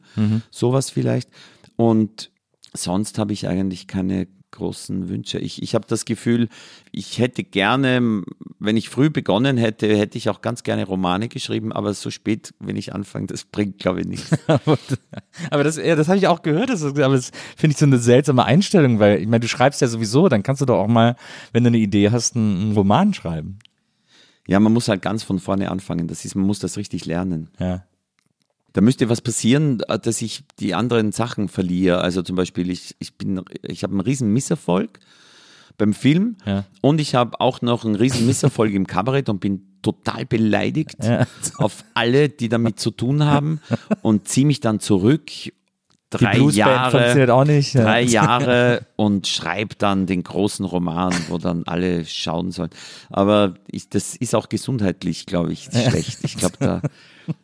Sowas 0.50 0.90
vielleicht. 0.90 1.30
Und 1.76 2.31
sonst 2.74 3.18
habe 3.18 3.34
ich 3.34 3.48
eigentlich 3.48 3.88
keine 3.88 4.28
großen 4.52 5.10
Wünsche. 5.10 5.40
Ich, 5.40 5.64
ich 5.64 5.76
habe 5.76 5.88
das 5.88 6.06
Gefühl, 6.06 6.50
ich 6.92 7.20
hätte 7.20 7.44
gerne, 7.44 8.24
wenn 8.60 8.78
ich 8.78 8.90
früh 8.90 9.10
begonnen 9.10 9.58
hätte, 9.58 9.96
hätte 9.98 10.18
ich 10.18 10.30
auch 10.30 10.42
ganz 10.42 10.64
gerne 10.64 10.86
Romane 10.86 11.30
geschrieben, 11.30 11.72
aber 11.72 11.94
so 11.94 12.10
spät, 12.10 12.54
wenn 12.60 12.76
ich 12.76 12.94
anfange, 12.94 13.28
das 13.28 13.46
bringt, 13.46 13.80
glaube 13.80 14.02
ich, 14.02 14.08
nichts. 14.08 14.32
Aber 15.50 15.64
das, 15.64 15.78
ja, 15.78 15.96
das 15.96 16.08
habe 16.08 16.18
ich 16.18 16.28
auch 16.28 16.42
gehört, 16.42 16.70
das, 16.70 16.84
aber 16.84 17.16
das 17.16 17.32
finde 17.56 17.74
ich 17.74 17.78
so 17.78 17.86
eine 17.86 17.98
seltsame 17.98 18.44
Einstellung, 18.44 19.00
weil 19.00 19.22
ich 19.22 19.28
meine, 19.28 19.40
du 19.40 19.48
schreibst 19.48 19.82
ja 19.82 19.88
sowieso, 19.88 20.28
dann 20.28 20.44
kannst 20.44 20.62
du 20.62 20.66
doch 20.66 20.80
auch 20.80 20.88
mal, 20.88 21.16
wenn 21.54 21.64
du 21.64 21.70
eine 21.70 21.78
Idee 21.78 22.12
hast, 22.12 22.36
einen, 22.36 22.62
einen 22.62 22.74
Roman 22.74 23.14
schreiben. 23.14 23.60
Ja, 24.48 24.60
man 24.60 24.74
muss 24.74 24.88
halt 24.88 25.02
ganz 25.02 25.24
von 25.24 25.40
vorne 25.40 25.72
anfangen. 25.72 26.08
Das 26.08 26.26
ist, 26.26 26.36
man 26.36 26.46
muss 26.46 26.60
das 26.60 26.78
richtig 26.78 27.06
lernen. 27.06 27.50
Ja. 27.60 27.86
Da 28.74 28.82
müsste 28.82 29.10
was 29.10 29.22
passieren, 29.22 29.82
äh, 29.88 30.00
dass 30.00 30.22
ich 30.22 30.44
die 30.60 30.74
anderen 30.74 31.12
Sachen 31.12 31.48
verliere. 31.50 32.02
Also 32.02 32.22
zum 32.22 32.36
Beispiel, 32.36 32.70
ich, 32.70 32.96
ich 33.00 33.16
bin, 33.16 33.42
ich 33.64 33.84
habe 33.84 33.92
einen 33.94 34.02
riesen 34.02 34.32
Misserfolg 34.34 35.00
beim 35.78 35.94
Film 35.94 36.36
Ja. 36.46 36.66
und 36.82 37.02
ich 37.02 37.16
habe 37.16 37.40
auch 37.40 37.62
noch 37.62 37.86
einen 37.86 37.96
riesen 37.96 38.26
Misserfolg 38.28 38.74
im 38.74 38.88
Kabarett 38.88 39.30
und 39.30 39.40
bin 39.40 39.64
total 39.82 40.26
beleidigt 40.26 41.04
Ja. 41.04 41.26
auf 41.58 41.84
alle, 41.96 42.30
die 42.30 42.50
damit 42.50 42.80
zu 42.80 42.92
tun 42.92 43.26
haben 43.26 43.60
und 44.02 44.28
ziehe 44.28 44.46
mich 44.46 44.60
dann 44.60 44.80
zurück. 44.80 45.32
Drei 46.12 46.38
Jahre, 46.38 47.34
auch 47.34 47.46
nicht. 47.46 47.74
Ja. 47.74 47.84
drei 47.84 48.02
Jahre 48.04 48.86
und 48.98 49.28
schreibe 49.28 49.76
dann 49.78 50.06
den 50.06 50.24
großen 50.24 50.66
Roman, 50.66 51.14
wo 51.30 51.38
dann 51.38 51.64
alle 51.66 52.06
schauen 52.06 52.52
sollen. 52.52 52.70
Aber 53.10 53.56
ich, 53.68 53.90
das 53.90 54.16
ist 54.18 54.36
auch 54.36 54.50
gesundheitlich, 54.50 55.26
glaube 55.26 55.54
ich, 55.54 55.70
schlecht. 55.72 56.20
Ich 56.24 56.38
glaube, 56.38 56.56
da, 56.60 56.82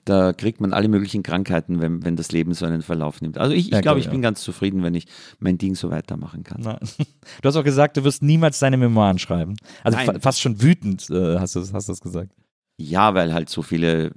da 0.03 0.33
kriegt 0.33 0.59
man 0.59 0.73
alle 0.73 0.89
möglichen 0.89 1.23
Krankheiten, 1.23 1.79
wenn, 1.81 2.03
wenn 2.03 2.17
das 2.17 2.31
Leben 2.31 2.53
so 2.53 2.65
einen 2.65 2.81
Verlauf 2.81 3.21
nimmt. 3.21 3.37
Also 3.37 3.53
ich, 3.53 3.67
ich 3.67 3.71
Ja, 3.71 3.79
glaube, 3.79 3.83
glaub 3.83 3.97
ich 3.99 4.05
ich 4.05 4.11
bin 4.11 4.21
ganz 4.21 4.41
zufrieden, 4.41 4.83
wenn 4.83 4.95
ich 4.95 5.07
mein 5.39 5.57
Ding 5.57 5.75
so 5.75 5.89
weitermachen 5.89 6.43
kann. 6.43 6.61
Na. 6.63 6.79
Du 7.41 7.47
hast 7.49 7.55
auch 7.55 7.63
gesagt, 7.63 7.97
du 7.97 8.03
wirst 8.03 8.21
niemals 8.21 8.59
deine 8.59 8.77
Memoiren 8.77 9.19
schreiben. 9.19 9.55
Also 9.83 9.97
fa 9.97 10.19
fast 10.19 10.41
schon 10.41 10.61
wütend 10.61 11.09
äh, 11.09 11.39
hast 11.39 11.55
du 11.55 11.61
hast 11.61 11.87
du 11.87 11.91
das 11.91 12.01
gesagt. 12.01 12.31
Ja, 12.77 13.13
weil 13.13 13.33
halt 13.33 13.49
so 13.49 13.61
viele 13.61 14.11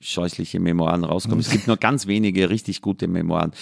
scheußliche 0.00 0.60
Memoiren 0.60 1.04
rauskommen. 1.04 1.40
Es 1.40 1.50
gibt 1.50 1.66
nur 1.66 1.76
ganz 1.76 2.06
wenige 2.06 2.50
richtig 2.50 2.82
gute 2.82 3.08
Memoiren. 3.08 3.52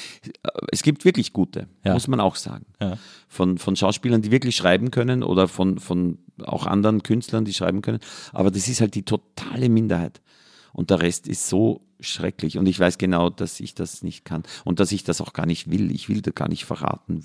Es 0.70 0.82
gibt 0.82 1.05
wirklich 1.05 1.32
gute, 1.32 1.66
Ja. 1.84 1.95
muss 1.95 2.09
man 2.09 2.20
auch 2.20 2.37
sagen. 2.37 2.66
Ja. 2.80 2.99
Von, 3.28 3.57
von 3.59 3.74
Schauspielern, 3.76 4.20
die 4.22 4.30
wirklich 4.30 4.55
schreiben 4.57 4.91
können 4.91 5.22
oder 5.22 5.49
von, 5.49 5.78
von 5.78 6.18
auch 6.43 6.66
anderen 6.66 7.03
Künstlern, 7.03 7.45
die 7.47 7.55
schreiben 7.55 7.80
können. 7.80 8.01
Aber 8.32 8.51
das 8.51 8.68
ist 8.68 8.80
halt 8.80 8.95
die 8.95 9.05
totale 9.05 9.68
Minderheit. 9.68 10.20
Und 10.74 10.91
der 10.91 11.01
Rest 11.01 11.26
ist 11.26 11.49
so 11.49 11.80
schrecklich. 12.01 12.59
Und 12.59 12.66
ich 12.66 12.78
weiß 12.78 12.99
genau, 12.99 13.30
dass 13.30 13.59
ich 13.61 13.74
das 13.74 14.03
nicht 14.03 14.26
kann. 14.26 14.43
Und 14.66 14.78
dass 14.78 14.93
ich 14.93 15.05
das 15.05 15.22
auch 15.22 15.32
gar 15.32 15.47
nicht 15.47 15.70
will. 15.70 15.91
Ich 15.91 16.11
will 16.11 16.20
da 16.20 16.32
gar 16.32 16.51
nicht 16.51 16.66
verraten. 16.66 17.24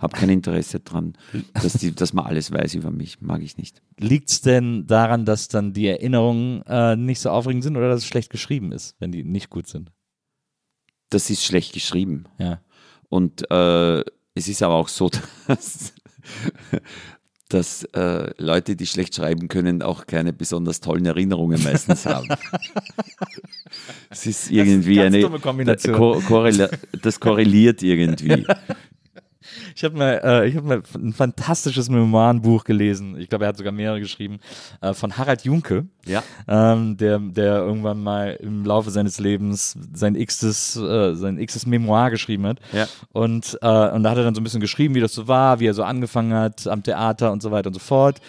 Habe 0.00 0.16
kein 0.16 0.28
Interesse 0.28 0.80
dran, 0.80 1.16
dass, 1.54 1.74
die, 1.74 1.94
dass 1.94 2.12
man 2.12 2.26
alles 2.26 2.52
weiß 2.52 2.74
über 2.74 2.90
mich. 2.90 3.20
Mag 3.20 3.42
ich 3.42 3.56
nicht. 3.56 3.82
Liegt 3.98 4.30
es 4.30 4.40
denn 4.40 4.86
daran, 4.86 5.24
dass 5.24 5.48
dann 5.48 5.72
die 5.72 5.88
Erinnerungen 5.88 6.62
äh, 6.62 6.96
nicht 6.96 7.20
so 7.20 7.30
aufregend 7.30 7.64
sind 7.64 7.76
oder 7.76 7.88
dass 7.88 8.02
es 8.02 8.06
schlecht 8.06 8.30
geschrieben 8.30 8.72
ist, 8.72 8.96
wenn 9.00 9.12
die 9.12 9.24
nicht 9.24 9.50
gut 9.50 9.66
sind? 9.66 9.90
Das 11.10 11.30
ist 11.30 11.44
schlecht 11.44 11.72
geschrieben. 11.72 12.26
Ja. 12.38 12.60
Und 13.08 13.50
äh, 13.50 14.00
es 14.34 14.48
ist 14.48 14.62
aber 14.62 14.74
auch 14.74 14.88
so, 14.88 15.10
dass, 15.48 15.92
dass 17.48 17.84
äh, 17.84 18.32
Leute, 18.36 18.76
die 18.76 18.86
schlecht 18.86 19.14
schreiben 19.14 19.48
können, 19.48 19.82
auch 19.82 20.06
keine 20.06 20.32
besonders 20.32 20.80
tollen 20.80 21.06
Erinnerungen 21.06 21.62
meistens 21.62 22.06
haben. 22.06 22.28
Es 24.10 24.26
ist 24.26 24.50
irgendwie 24.50 24.96
ganz 24.96 25.14
eine 25.14 25.20
dumme 25.20 25.40
Kombination. 25.40 25.94
Ko 25.94 26.22
korrela 26.26 26.70
das 27.02 27.20
korreliert 27.20 27.82
irgendwie. 27.82 28.46
Ich 29.74 29.84
habe 29.84 29.96
mal, 29.96 30.20
äh, 30.24 30.48
ich 30.48 30.56
hab 30.56 30.64
mal 30.64 30.82
ein 30.94 31.12
fantastisches 31.12 31.88
Memoirenbuch 31.88 32.64
gelesen. 32.64 33.18
Ich 33.18 33.28
glaube, 33.28 33.44
er 33.44 33.48
hat 33.48 33.56
sogar 33.56 33.72
mehrere 33.72 34.00
geschrieben. 34.00 34.38
Äh, 34.80 34.94
von 34.94 35.16
Harald 35.16 35.44
Junke, 35.44 35.86
Ja. 36.06 36.22
ähm, 36.46 36.96
der, 36.96 37.18
der 37.18 37.58
irgendwann 37.58 38.02
mal 38.02 38.38
im 38.40 38.64
Laufe 38.64 38.90
seines 38.90 39.18
Lebens 39.18 39.76
sein 39.92 40.14
x-tes, 40.14 40.76
äh, 40.76 41.14
sein 41.14 41.38
x-tes 41.38 41.66
Memoir 41.66 42.10
geschrieben 42.10 42.46
hat. 42.46 42.58
Ja. 42.72 42.86
Und, 43.12 43.58
äh, 43.62 43.66
und 43.90 44.02
da 44.02 44.10
hat 44.10 44.18
er 44.18 44.24
dann 44.24 44.34
so 44.34 44.40
ein 44.40 44.44
bisschen 44.44 44.60
geschrieben, 44.60 44.94
wie 44.94 45.00
das 45.00 45.12
so 45.14 45.28
war, 45.28 45.60
wie 45.60 45.66
er 45.66 45.74
so 45.74 45.84
angefangen 45.84 46.34
hat 46.34 46.66
am 46.66 46.82
Theater 46.82 47.32
und 47.32 47.42
so 47.42 47.50
weiter 47.50 47.68
und 47.68 47.74
so 47.74 47.80
fort. 47.80 48.20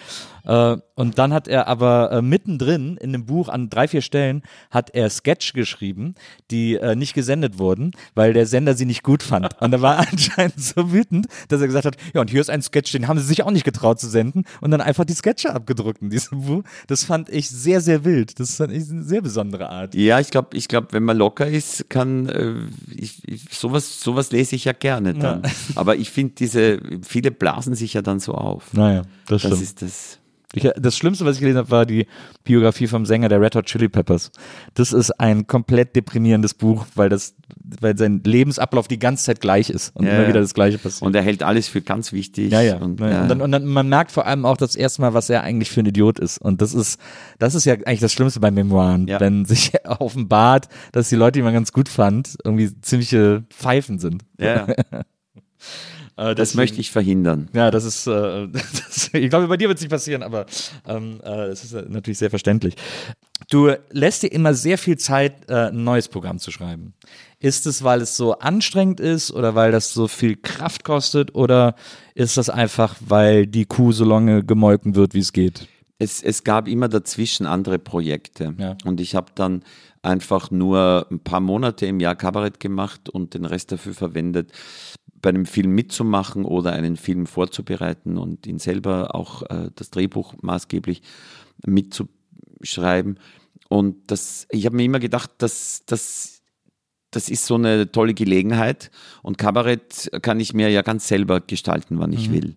Äh, 0.50 0.78
und 0.96 1.16
dann 1.18 1.32
hat 1.32 1.46
er 1.46 1.68
aber 1.68 2.10
äh, 2.10 2.22
mittendrin 2.22 2.96
in 2.96 3.12
dem 3.12 3.24
Buch 3.24 3.48
an 3.48 3.70
drei, 3.70 3.86
vier 3.86 4.02
Stellen 4.02 4.42
hat 4.70 4.90
er 4.90 5.08
Sketch 5.08 5.52
geschrieben, 5.52 6.16
die 6.50 6.74
äh, 6.74 6.96
nicht 6.96 7.14
gesendet 7.14 7.58
wurden, 7.58 7.92
weil 8.14 8.32
der 8.32 8.46
Sender 8.46 8.74
sie 8.74 8.84
nicht 8.84 9.04
gut 9.04 9.22
fand. 9.22 9.60
Und 9.62 9.72
er 9.72 9.80
war 9.80 9.98
anscheinend 10.10 10.60
so 10.60 10.92
wütend, 10.92 11.28
dass 11.48 11.60
er 11.60 11.68
gesagt 11.68 11.86
hat, 11.86 11.96
ja, 12.14 12.20
und 12.20 12.30
hier 12.30 12.40
ist 12.40 12.50
ein 12.50 12.62
Sketch, 12.62 12.90
den 12.90 13.06
haben 13.06 13.18
sie 13.18 13.26
sich 13.26 13.44
auch 13.44 13.52
nicht 13.52 13.64
getraut 13.64 14.00
zu 14.00 14.08
senden 14.08 14.44
und 14.60 14.72
dann 14.72 14.80
einfach 14.80 15.04
die 15.04 15.14
Sketche 15.14 15.54
abgedruckt 15.54 16.02
in 16.02 16.10
diesem 16.10 16.42
Buch. 16.46 16.64
Das 16.88 17.04
fand 17.04 17.28
ich 17.28 17.48
sehr, 17.48 17.80
sehr 17.80 18.04
wild. 18.04 18.40
Das 18.40 18.56
fand 18.56 18.72
ich 18.72 18.90
eine 18.90 19.04
sehr 19.04 19.22
besondere 19.22 19.70
Art. 19.70 19.94
Ja, 19.94 20.18
ich 20.18 20.30
glaube, 20.30 20.56
ich 20.56 20.66
glaub, 20.66 20.92
wenn 20.92 21.04
man 21.04 21.16
locker 21.16 21.46
ist, 21.46 21.88
kann 21.88 22.28
äh, 22.28 22.54
ich, 22.94 23.22
ich, 23.28 23.44
sowas, 23.52 24.00
sowas 24.00 24.32
lese 24.32 24.56
ich 24.56 24.64
ja 24.64 24.72
gerne 24.72 25.14
dann. 25.14 25.42
Aber 25.76 25.94
ich 25.94 26.10
finde 26.10 26.34
diese, 26.34 26.80
viele 27.02 27.30
blasen 27.30 27.76
sich 27.76 27.94
ja 27.94 28.02
dann 28.02 28.18
so 28.18 28.34
auf. 28.34 28.72
Naja, 28.72 29.02
das 29.28 29.42
Das 29.42 29.60
ist 29.60 29.82
das. 29.82 30.18
Ich, 30.52 30.68
das 30.76 30.96
Schlimmste, 30.96 31.24
was 31.24 31.36
ich 31.36 31.40
gelesen 31.40 31.58
habe, 31.58 31.70
war 31.70 31.86
die 31.86 32.06
Biografie 32.42 32.88
vom 32.88 33.06
Sänger 33.06 33.28
der 33.28 33.40
Red 33.40 33.54
Hot 33.54 33.66
Chili 33.66 33.88
Peppers. 33.88 34.32
Das 34.74 34.92
ist 34.92 35.12
ein 35.20 35.46
komplett 35.46 35.94
deprimierendes 35.94 36.54
Buch, 36.54 36.86
weil 36.96 37.08
das, 37.08 37.36
weil 37.80 37.96
sein 37.96 38.20
Lebensablauf 38.24 38.88
die 38.88 38.98
ganze 38.98 39.26
Zeit 39.26 39.40
gleich 39.40 39.70
ist 39.70 39.94
und 39.94 40.06
Ja, 40.06 40.16
immer 40.16 40.26
wieder 40.26 40.40
das 40.40 40.52
Gleiche 40.52 40.78
passiert. 40.78 41.02
Und 41.02 41.14
er 41.14 41.22
hält 41.22 41.44
alles 41.44 41.68
für 41.68 41.80
ganz 41.82 42.12
wichtig. 42.12 42.50
ja, 42.50 42.62
ja. 42.62 42.78
Und, 42.78 42.98
ja. 42.98 43.22
Und, 43.22 43.28
dann, 43.28 43.40
und 43.42 43.52
dann 43.52 43.64
man 43.64 43.88
merkt 43.88 44.10
vor 44.10 44.26
allem 44.26 44.44
auch 44.44 44.56
das 44.56 44.74
erste 44.74 45.02
Mal, 45.02 45.14
was 45.14 45.30
er 45.30 45.44
eigentlich 45.44 45.70
für 45.70 45.80
ein 45.82 45.86
Idiot 45.86 46.18
ist. 46.18 46.38
Und 46.38 46.60
das 46.60 46.74
ist, 46.74 46.98
das 47.38 47.54
ist 47.54 47.64
ja 47.64 47.74
eigentlich 47.74 48.00
das 48.00 48.12
Schlimmste 48.12 48.40
bei 48.40 48.50
Memoiren, 48.50 49.06
Ja. 49.06 49.20
wenn 49.20 49.44
sich 49.44 49.72
offenbart, 49.84 50.66
dass 50.90 51.08
die 51.08 51.16
Leute, 51.16 51.38
die 51.38 51.42
man 51.44 51.54
ganz 51.54 51.72
gut 51.72 51.88
fand, 51.88 52.36
irgendwie 52.42 52.70
ziemliche 52.80 53.44
Pfeifen 53.50 54.00
sind. 54.00 54.24
ja. 54.36 54.66
Äh, 56.20 56.34
das 56.34 56.54
möchte 56.54 56.80
ich 56.80 56.90
verhindern. 56.90 57.48
Ja, 57.54 57.70
das 57.70 57.84
ist, 57.84 58.06
äh, 58.06 58.48
das, 58.52 59.10
ich 59.12 59.30
glaube, 59.30 59.48
bei 59.48 59.56
dir 59.56 59.68
wird 59.68 59.78
es 59.78 59.82
nicht 59.82 59.90
passieren, 59.90 60.22
aber 60.22 60.46
ähm, 60.86 61.18
äh, 61.22 61.48
das 61.48 61.64
ist 61.64 61.72
äh, 61.72 61.84
natürlich 61.88 62.18
sehr 62.18 62.30
verständlich. 62.30 62.74
Du 63.48 63.72
lässt 63.90 64.22
dir 64.22 64.30
immer 64.30 64.52
sehr 64.52 64.76
viel 64.76 64.98
Zeit, 64.98 65.48
äh, 65.48 65.68
ein 65.68 65.82
neues 65.82 66.08
Programm 66.08 66.38
zu 66.38 66.50
schreiben. 66.50 66.92
Ist 67.38 67.66
es, 67.66 67.82
weil 67.82 68.02
es 68.02 68.18
so 68.18 68.38
anstrengend 68.38 69.00
ist 69.00 69.32
oder 69.32 69.54
weil 69.54 69.72
das 69.72 69.94
so 69.94 70.08
viel 70.08 70.36
Kraft 70.36 70.84
kostet 70.84 71.34
oder 71.34 71.74
ist 72.14 72.36
das 72.36 72.50
einfach, 72.50 72.96
weil 73.00 73.46
die 73.46 73.64
Kuh 73.64 73.92
so 73.92 74.04
lange 74.04 74.44
gemolken 74.44 74.94
wird, 74.94 75.14
wie 75.14 75.20
es 75.20 75.32
geht? 75.32 75.68
Es, 75.98 76.22
es 76.22 76.44
gab 76.44 76.68
immer 76.68 76.88
dazwischen 76.88 77.46
andere 77.46 77.78
Projekte. 77.78 78.54
Ja. 78.58 78.76
Und 78.84 79.00
ich 79.00 79.14
habe 79.14 79.32
dann 79.34 79.62
einfach 80.02 80.50
nur 80.50 81.06
ein 81.10 81.20
paar 81.20 81.40
Monate 81.40 81.86
im 81.86 82.00
Jahr 82.00 82.16
Kabarett 82.16 82.60
gemacht 82.60 83.08
und 83.08 83.34
den 83.34 83.44
Rest 83.44 83.72
dafür 83.72 83.94
verwendet, 83.94 84.52
bei 85.20 85.28
einem 85.28 85.46
Film 85.46 85.72
mitzumachen 85.72 86.44
oder 86.44 86.72
einen 86.72 86.96
Film 86.96 87.26
vorzubereiten 87.26 88.16
und 88.16 88.46
ihn 88.46 88.58
selber 88.58 89.14
auch 89.14 89.42
äh, 89.42 89.70
das 89.74 89.90
Drehbuch 89.90 90.34
maßgeblich 90.40 91.02
mitzuschreiben. 91.66 93.18
Und 93.68 94.10
das, 94.10 94.46
ich 94.50 94.66
habe 94.66 94.76
mir 94.76 94.84
immer 94.84 95.00
gedacht, 95.00 95.30
dass 95.38 95.84
das 95.86 96.40
das 97.12 97.28
ist 97.28 97.46
so 97.46 97.56
eine 97.56 97.90
tolle 97.90 98.14
Gelegenheit 98.14 98.90
und 99.22 99.36
Kabarett 99.36 100.10
kann 100.22 100.38
ich 100.38 100.54
mir 100.54 100.70
ja 100.70 100.82
ganz 100.82 101.08
selber 101.08 101.40
gestalten, 101.40 101.98
wann 101.98 102.12
ich 102.12 102.30
will. 102.32 102.54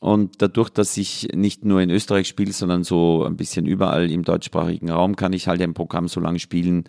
Und 0.00 0.40
dadurch, 0.42 0.70
dass 0.70 0.96
ich 0.96 1.28
nicht 1.34 1.64
nur 1.64 1.80
in 1.80 1.90
Österreich 1.90 2.28
spiele, 2.28 2.52
sondern 2.52 2.84
so 2.84 3.24
ein 3.24 3.36
bisschen 3.36 3.66
überall 3.66 4.10
im 4.10 4.22
deutschsprachigen 4.22 4.90
Raum, 4.90 5.16
kann 5.16 5.32
ich 5.32 5.48
halt 5.48 5.60
ein 5.60 5.74
Programm 5.74 6.06
so 6.08 6.20
lange 6.20 6.38
spielen, 6.38 6.84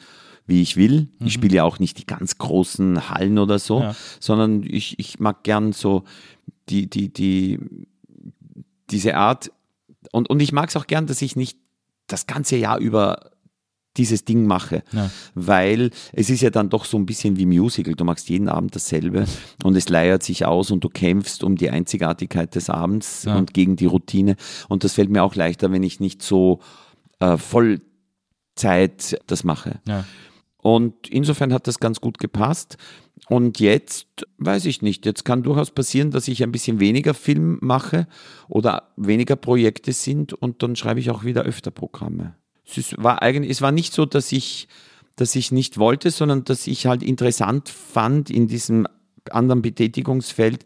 wie 0.46 0.62
ich 0.62 0.78
will. 0.78 1.10
Ich 1.24 1.34
spiele 1.34 1.56
ja 1.56 1.64
auch 1.64 1.80
nicht 1.80 1.98
die 2.00 2.06
ganz 2.06 2.38
großen 2.38 3.10
Hallen 3.10 3.38
oder 3.40 3.58
so, 3.60 3.82
Ja. 3.82 3.96
sondern 4.20 4.64
ich, 4.64 4.98
ich 5.00 5.20
mag 5.20 5.44
gern 5.44 5.74
so 5.74 6.04
die, 6.70 6.88
die, 6.90 7.12
die, 7.12 7.60
diese 8.92 9.16
Art. 9.16 9.52
Und, 10.12 10.30
und 10.30 10.40
ich 10.40 10.52
mag 10.52 10.70
es 10.70 10.76
auch 10.76 10.88
gern, 10.88 11.08
dass 11.08 11.22
ich 11.22 11.36
nicht 11.36 11.58
das 12.08 12.28
ganze 12.28 12.58
Jahr 12.58 12.80
über 12.80 13.32
dieses 14.00 14.26
Ding 14.26 14.48
mache, 14.48 14.82
Ja. 14.92 15.12
weil 15.36 15.92
es 16.14 16.32
ist 16.32 16.42
ja 16.42 16.50
dann 16.50 16.70
doch 16.70 16.86
so 16.86 16.98
ein 16.98 17.06
bisschen 17.06 17.38
wie 17.38 17.46
Musical. 17.46 17.94
Du 17.94 18.04
machst 18.06 18.30
jeden 18.30 18.50
Abend 18.50 18.74
dasselbe 18.76 19.26
und 19.64 19.76
es 19.78 19.90
leiert 19.90 20.24
sich 20.24 20.46
aus 20.46 20.72
und 20.72 20.84
du 20.84 20.90
kämpfst 20.90 21.44
um 21.44 21.56
die 21.56 21.70
Einzigartigkeit 21.70 22.56
des 22.56 22.72
Abends 22.72 23.26
Ja. 23.26 23.38
und 23.38 23.54
gegen 23.54 23.76
die 23.76 23.86
Routine. 23.86 24.36
Und 24.70 24.84
das 24.84 24.94
fällt 24.94 25.12
mir 25.12 25.22
auch 25.24 25.36
leichter, 25.36 25.72
wenn 25.72 25.84
ich 25.84 26.00
nicht 26.00 26.24
so 26.24 26.60
äh, 27.20 27.38
Vollzeit 28.56 29.20
das 29.28 29.44
mache. 29.44 29.80
Ja. 29.88 30.06
Und 30.62 31.08
insofern 31.10 31.54
hat 31.54 31.68
das 31.68 31.80
ganz 31.80 32.02
gut 32.02 32.18
gepasst. 32.18 32.78
Und 33.28 33.60
jetzt 33.60 34.08
weiß 34.38 34.66
ich 34.66 34.82
nicht. 34.82 35.06
Jetzt 35.06 35.24
kann 35.24 35.44
durchaus 35.44 35.72
passieren, 35.72 36.12
dass 36.12 36.28
ich 36.28 36.42
ein 36.44 36.52
bisschen 36.52 36.80
weniger 36.80 37.14
Film 37.14 37.58
mache 37.62 38.08
oder 38.48 38.90
weniger 38.98 39.36
Projekte 39.36 39.94
sind 39.94 40.34
und 40.34 40.64
dann 40.64 40.76
schreibe 40.76 41.00
ich 41.00 41.10
auch 41.12 41.24
wieder 41.24 41.44
öfter 41.44 41.72
Programme. 41.72 42.36
Es 42.78 42.96
war 42.98 43.22
eigentlich, 43.22 43.52
es 43.52 43.62
war 43.62 43.72
nicht 43.72 43.94
so, 43.94 44.06
dass 44.06 44.32
ich, 44.32 44.68
dass 45.16 45.36
ich 45.36 45.52
nicht 45.52 45.78
wollte, 45.78 46.12
sondern 46.12 46.44
dass 46.44 46.68
ich 46.68 46.86
halt 46.86 47.04
interessant 47.04 47.70
fand, 47.70 48.30
in 48.30 48.48
diesem 48.48 48.88
anderen 49.32 49.62
Betätigungsfeld 49.62 50.66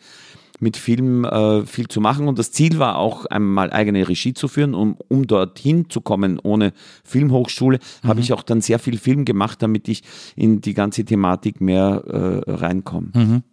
mit 0.59 0.77
Film 0.77 1.25
äh, 1.25 1.65
viel 1.65 1.87
zu 1.87 2.01
machen. 2.01 2.27
Und 2.27 2.39
das 2.39 2.51
Ziel 2.51 2.79
war 2.79 2.97
auch 2.97 3.25
einmal 3.25 3.71
eigene 3.71 4.07
Regie 4.07 4.33
zu 4.33 4.47
führen, 4.47 4.73
um, 4.73 4.97
um 5.09 5.27
dorthin 5.27 5.89
zu 5.89 6.01
kommen 6.01 6.39
ohne 6.39 6.73
Filmhochschule, 7.03 7.79
habe 8.03 8.21
ich 8.21 8.33
auch 8.33 8.43
dann 8.43 8.61
sehr 8.61 8.79
viel 8.79 8.97
Film 8.97 9.25
gemacht, 9.25 9.61
damit 9.61 9.87
ich 9.89 10.03
in 10.35 10.61
die 10.61 10.73
ganze 10.73 11.05
Thematik 11.05 11.61
mehr 11.61 12.03
äh, 12.07 12.51
reinkomme. 12.51 13.43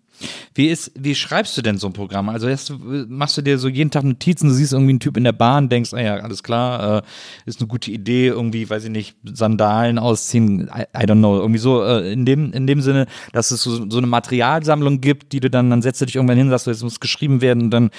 Wie, 0.54 0.68
ist, 0.68 0.92
wie 0.94 1.14
schreibst 1.14 1.56
du 1.56 1.62
denn 1.62 1.78
so 1.78 1.86
ein 1.86 1.92
Programm? 1.92 2.28
Also 2.28 2.48
hast 2.48 2.70
du, 2.70 2.74
machst 3.08 3.36
du 3.36 3.42
dir 3.42 3.58
so 3.58 3.68
jeden 3.68 3.90
Tag 3.90 4.04
Notizen, 4.04 4.48
du 4.48 4.54
siehst 4.54 4.72
irgendwie 4.72 4.90
einen 4.90 5.00
Typ 5.00 5.16
in 5.16 5.24
der 5.24 5.32
Bahn, 5.32 5.68
denkst, 5.68 5.94
ah 5.94 6.00
ja, 6.00 6.16
alles 6.16 6.42
klar, 6.42 6.98
äh, 6.98 7.02
ist 7.46 7.60
eine 7.60 7.68
gute 7.68 7.90
Idee, 7.90 8.28
irgendwie, 8.28 8.68
weiß 8.68 8.84
ich 8.84 8.90
nicht, 8.90 9.16
Sandalen 9.24 9.98
ausziehen, 9.98 10.68
I, 10.68 10.82
I 10.96 11.04
don't 11.04 11.18
know, 11.18 11.38
irgendwie 11.38 11.58
so 11.58 11.82
äh, 11.82 12.12
in, 12.12 12.26
dem, 12.26 12.52
in 12.52 12.66
dem 12.66 12.80
Sinne, 12.80 13.06
dass 13.32 13.50
es 13.50 13.62
so, 13.62 13.90
so 13.90 13.98
eine 13.98 14.06
Materialsammlung 14.06 15.00
gibt, 15.00 15.32
die 15.32 15.40
du 15.40 15.50
dann, 15.50 15.70
dann 15.70 15.82
setzt 15.82 16.00
du 16.00 16.06
dich 16.06 16.16
irgendwann 16.16 16.38
hin, 16.38 16.50
sagst 16.50 16.66
du, 16.66 16.70
jetzt 16.70 16.82
muss 16.82 17.00
geschrieben 17.00 17.40
werden 17.40 17.64
und 17.64 17.70
dann, 17.70 17.90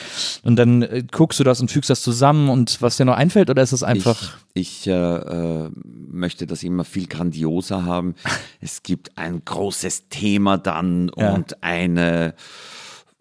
und 0.43 0.55
dann 0.57 0.81
äh, 0.83 1.03
guckst 1.11 1.39
du 1.39 1.43
das 1.43 1.61
und 1.61 1.71
fügst 1.71 1.89
das 1.89 2.01
zusammen 2.01 2.49
und 2.49 2.81
was 2.81 2.97
dir 2.97 3.05
noch 3.05 3.15
einfällt 3.15 3.49
oder 3.49 3.61
ist 3.61 3.71
es 3.71 3.83
einfach, 3.83 4.21
Ich, 4.21 4.29
ich 4.53 4.87
äh, 4.87 4.91
äh, 4.91 5.69
möchte 5.85 6.45
das 6.47 6.63
immer 6.63 6.83
viel 6.83 7.07
grandioser 7.07 7.85
haben. 7.85 8.15
Es 8.63 8.83
gibt 8.83 9.17
ein 9.17 9.43
großes 9.43 10.09
Thema 10.09 10.57
dann 10.57 11.09
Ja. 11.17 11.33
und 11.33 11.63
eine 11.63 12.35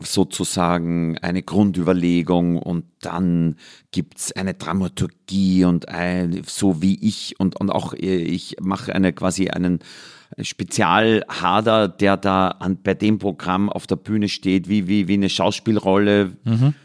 sozusagen 0.03 1.19
eine 1.19 1.43
Grundüberlegung 1.43 2.57
und 2.59 2.85
dann 3.01 3.57
gibt's 3.93 4.33
eine 4.33 4.55
Dramaturgie 4.55 5.65
und 5.65 5.89
ein, 5.89 6.43
so 6.47 6.81
wie 6.81 6.99
ich 7.07 7.39
und, 7.39 7.61
und 7.61 7.71
auch 7.71 7.93
äh, 7.95 8.17
ich 8.17 8.57
mache 8.61 8.95
eine 8.95 9.13
quasi 9.13 9.49
einen 9.51 9.81
Spezialhader, 10.41 11.89
der 11.89 12.17
da 12.17 12.49
an, 12.49 12.79
bei 12.83 12.95
dem 12.95 13.19
Programm 13.19 13.69
auf 13.69 13.87
der 13.87 13.97
Bühne 13.97 14.29
steht, 14.29 14.69
wie, 14.69 14.87
wie, 14.89 15.09
wie 15.09 15.15
eine 15.15 15.29
Schauspielrolle. 15.29 16.33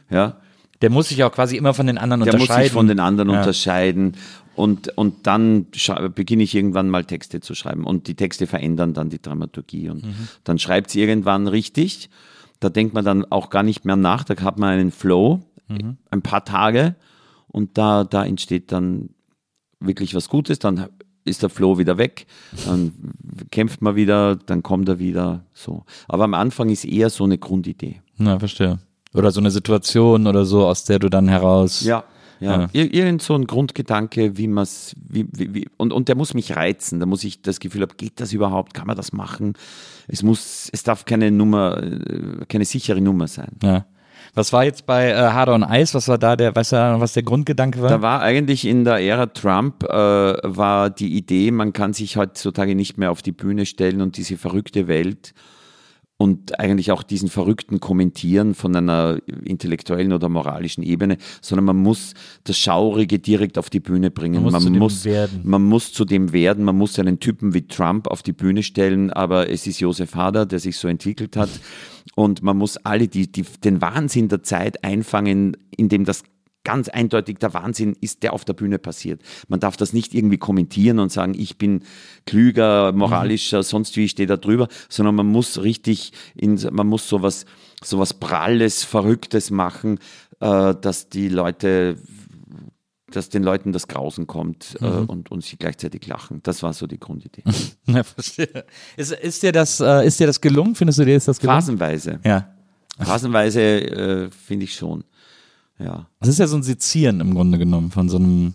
Ja, 0.09 0.37
der 0.81 0.89
muss 0.89 1.09
sich 1.09 1.23
auch 1.23 1.31
quasi 1.31 1.57
immer 1.57 1.73
von 1.73 1.87
den 1.87 1.97
anderen 1.97 2.23
der 2.23 2.33
muss 2.33 2.41
unterscheiden. 2.41 2.63
sich 2.65 2.71
von 2.73 2.87
den 2.87 2.99
anderen 2.99 3.29
Ja. 3.29 3.39
unterscheiden. 3.39 4.17
Und, 4.55 4.97
und 4.97 5.27
dann 5.27 5.67
beginne 6.15 6.43
ich 6.43 6.55
irgendwann 6.55 6.89
mal 6.89 7.03
Texte 7.03 7.41
zu 7.41 7.55
schreiben. 7.55 7.83
Und 7.85 8.07
die 8.07 8.15
Texte 8.15 8.47
verändern 8.47 8.93
dann 8.93 9.09
die 9.09 9.21
Dramaturgie. 9.21 9.89
Und 9.89 10.03
Mhm. 10.05 10.13
dann 10.45 10.59
schreibt 10.59 10.89
sie 10.91 11.01
irgendwann 11.01 11.47
richtig. 11.47 12.09
Da 12.61 12.69
denkt 12.69 12.93
man 12.93 13.03
dann 13.03 13.25
auch 13.31 13.49
gar 13.49 13.63
nicht 13.63 13.83
mehr 13.85 13.97
nach. 13.97 14.23
Da 14.23 14.41
hat 14.41 14.57
man 14.57 14.69
einen 14.69 14.91
Flow, 14.91 15.41
Mhm. 15.67 15.97
ein 16.11 16.21
paar 16.21 16.45
Tage. 16.45 16.95
Und 17.47 17.77
da, 17.77 18.03
da 18.05 18.25
entsteht 18.25 18.71
dann 18.71 19.09
wirklich 19.81 20.15
was 20.15 20.29
Gutes. 20.29 20.59
Dann 20.59 20.87
ist 21.25 21.41
der 21.41 21.49
Flow 21.49 21.77
wieder 21.77 21.97
weg. 21.97 22.27
Dann 22.65 22.93
kämpft 23.51 23.81
man 23.81 23.95
wieder, 23.95 24.35
dann 24.37 24.63
kommt 24.63 24.87
er 24.87 24.99
wieder. 24.99 25.45
So. 25.53 25.83
Aber 26.07 26.23
am 26.25 26.33
Anfang 26.33 26.69
ist 26.69 26.85
eher 26.85 27.09
so 27.09 27.23
eine 27.25 27.37
Grundidee. 27.37 28.01
Ja, 28.19 28.39
verstehe. 28.39 28.79
Oder 29.15 29.31
so 29.31 29.39
eine 29.39 29.51
Situation 29.51 30.27
oder 30.27 30.45
so, 30.45 30.65
aus 30.65 30.83
der 30.83 30.99
du 30.99 31.09
dann 31.09 31.27
heraus. 31.27 31.83
Ja. 31.83 32.03
Ja, 32.39 32.61
Ja. 32.61 32.69
Ir 32.73 32.93
irgend 32.93 33.21
so 33.21 33.33
ein 33.33 33.47
Grundgedanke, 33.47 34.37
wie 34.37 34.47
man 34.47 34.63
es, 34.63 34.93
wie, 35.07 35.25
wie, 35.31 35.53
wie, 35.53 35.67
und, 35.77 35.93
und 35.93 36.09
der 36.09 36.15
muss 36.15 36.33
mich 36.33 36.55
reizen. 36.55 36.99
Da 36.99 37.05
muss 37.05 37.23
ich 37.23 37.41
das 37.41 37.59
Gefühl 37.59 37.83
haben, 37.83 37.95
geht 37.97 38.19
das 38.19 38.33
überhaupt? 38.33 38.73
Kann 38.73 38.87
man 38.87 38.97
das 38.97 39.13
machen? 39.13 39.53
Es 40.07 40.21
muss, 40.21 40.69
es 40.71 40.83
darf 40.83 41.05
keine 41.05 41.31
Nummer, 41.31 41.81
äh, 41.81 42.45
keine 42.47 42.65
sichere 42.65 42.99
Nummer 42.99 43.27
sein. 43.27 43.51
Ja. 43.63 43.85
Was 44.33 44.51
war 44.51 44.65
jetzt 44.65 44.85
bei 44.85 45.11
äh, 45.11 45.15
Harder 45.15 45.53
on 45.53 45.63
Ice? 45.63 45.93
Was 45.93 46.09
war 46.09 46.17
da 46.17 46.35
der, 46.35 46.53
weißt 46.53 46.73
du, 46.73 46.99
was 46.99 47.13
der 47.13 47.23
Grundgedanke 47.23 47.81
war? 47.81 47.89
Da 47.89 48.01
war 48.01 48.21
eigentlich 48.21 48.65
in 48.65 48.83
der 48.83 48.97
Ära 48.97 49.27
Trump 49.27 49.83
äh, 49.83 49.87
war 49.87 50.89
die 50.89 51.15
Idee, 51.15 51.51
man 51.51 51.71
kann 51.71 51.93
sich 51.93 52.17
heutzutage 52.17 52.75
nicht 52.75 52.97
mehr 52.97 53.11
auf 53.11 53.21
die 53.21 53.31
Bühne 53.31 53.65
stellen 53.65 54.01
und 54.01 54.17
diese 54.17 54.37
verrückte 54.37 54.87
Welt 54.89 55.33
und 56.17 56.59
eigentlich 56.59 56.91
auch 56.91 57.03
diesen 57.03 57.29
verrückten 57.29 57.79
Kommentieren 57.79 58.55
von 58.55 58.75
einer 58.75 59.19
intellektuellen 59.43 60.13
oder 60.13 60.29
moralischen 60.29 60.81
Ebene, 60.81 61.17
sondern 61.41 61.65
man 61.65 61.77
muss 61.77 62.13
das 62.45 62.57
Schaurige 62.57 63.19
direkt 63.19 63.57
auf 63.57 63.69
die 63.69 63.81
Bühne 63.81 64.11
bringen. 64.11 64.43
Man 64.43 64.53
muss 64.53 64.63
zu 64.63 64.69
dem 64.69 64.79
muss, 64.79 65.05
werden. 65.05 65.41
man 65.43 65.63
muss 65.63 65.91
zu 65.91 66.05
dem 66.05 66.31
werden, 66.31 66.63
man 66.63 66.77
muss 66.77 66.97
einen 66.99 67.19
Typen 67.19 67.53
wie 67.53 67.67
Trump 67.67 68.07
auf 68.07 68.23
die 68.23 68.33
Bühne 68.33 68.63
stellen, 68.63 69.11
aber 69.11 69.49
es 69.49 69.67
ist 69.67 69.79
Josef 69.79 70.15
Hader, 70.15 70.45
der 70.45 70.59
sich 70.59 70.77
so 70.77 70.87
entwickelt 70.87 71.35
hat 71.35 71.49
und 72.15 72.41
man 72.43 72.57
muss 72.57 72.77
alle 72.77 73.07
die, 73.07 73.29
die, 73.31 73.43
den 73.63 73.81
Wahnsinn 73.81 74.29
der 74.29 74.41
Zeit 74.41 74.83
einfangen, 74.83 75.57
indem 75.75 76.05
das 76.05 76.23
ganz 76.65 76.89
eindeutig 76.89 77.37
der 77.37 77.53
Wahnsinn 77.53 77.95
ist, 78.01 78.23
der 78.23 78.33
auf 78.33 78.43
der 78.43 78.53
Bühne 78.53 78.77
passiert. 78.77 79.21
Man 79.47 79.61
darf 79.61 79.77
das 79.77 79.93
nicht 79.93 80.13
irgendwie 80.13 80.37
kommentieren 80.37 80.99
und 80.99 81.11
sagen, 81.13 81.33
ich 81.37 81.57
bin 81.57 81.83
klüger, 82.25 82.91
moralischer, 82.91 83.63
sonst 83.63 83.95
wie 83.95 84.05
ich 84.05 84.11
stehe 84.11 84.27
da 84.27 84.35
drüber, 84.35 84.67
sondern 84.89 85.15
man 85.15 85.27
muss 85.27 85.61
richtig, 85.61 86.11
in, 86.35 86.59
man 86.71 86.87
muss 86.87 87.07
sowas, 87.07 87.45
sowas 87.81 88.13
Pralles, 88.13 88.83
Verrücktes 88.83 89.51
machen, 89.51 89.99
äh, 90.41 90.75
dass 90.75 91.07
die 91.07 91.29
Leute, 91.29 91.97
dass 93.11 93.29
den 93.29 93.43
Leuten 93.43 93.71
das 93.71 93.87
Grausen 93.87 94.27
kommt 94.27 94.75
äh, 94.81 94.85
und, 94.85 95.31
und 95.31 95.43
sie 95.43 95.57
gleichzeitig 95.57 96.05
lachen. 96.07 96.41
Das 96.43 96.63
war 96.63 96.73
so 96.73 96.87
die 96.87 96.99
Grundidee. 96.99 97.43
Ja, 97.87 98.03
verstehe. 98.03 98.65
Ist, 98.97 99.11
ist, 99.11 99.43
dir 99.43 99.51
das, 99.51 99.79
äh, 99.79 100.05
ist 100.07 100.19
dir 100.19 100.25
das 100.25 100.41
gelungen? 100.41 100.73
Findest 100.73 100.97
du 100.97 101.05
dir 101.05 101.15
ist 101.15 101.27
das 101.27 101.39
gelungen? 101.39 101.61
Phasenweise. 101.61 102.19
Ja. 102.25 102.49
Phasenweise 102.97 103.61
äh, 103.61 104.29
finde 104.31 104.63
ich 104.63 104.73
schon. 104.73 105.03
Ja. 105.79 106.07
Das 106.19 106.29
ist 106.29 106.39
ja 106.39 106.47
so 106.47 106.55
ein 106.55 106.63
Sezieren 106.63 107.19
im 107.19 107.33
Grunde 107.33 107.57
genommen 107.57 107.91
von 107.91 108.09
so 108.09 108.17
einem. 108.17 108.53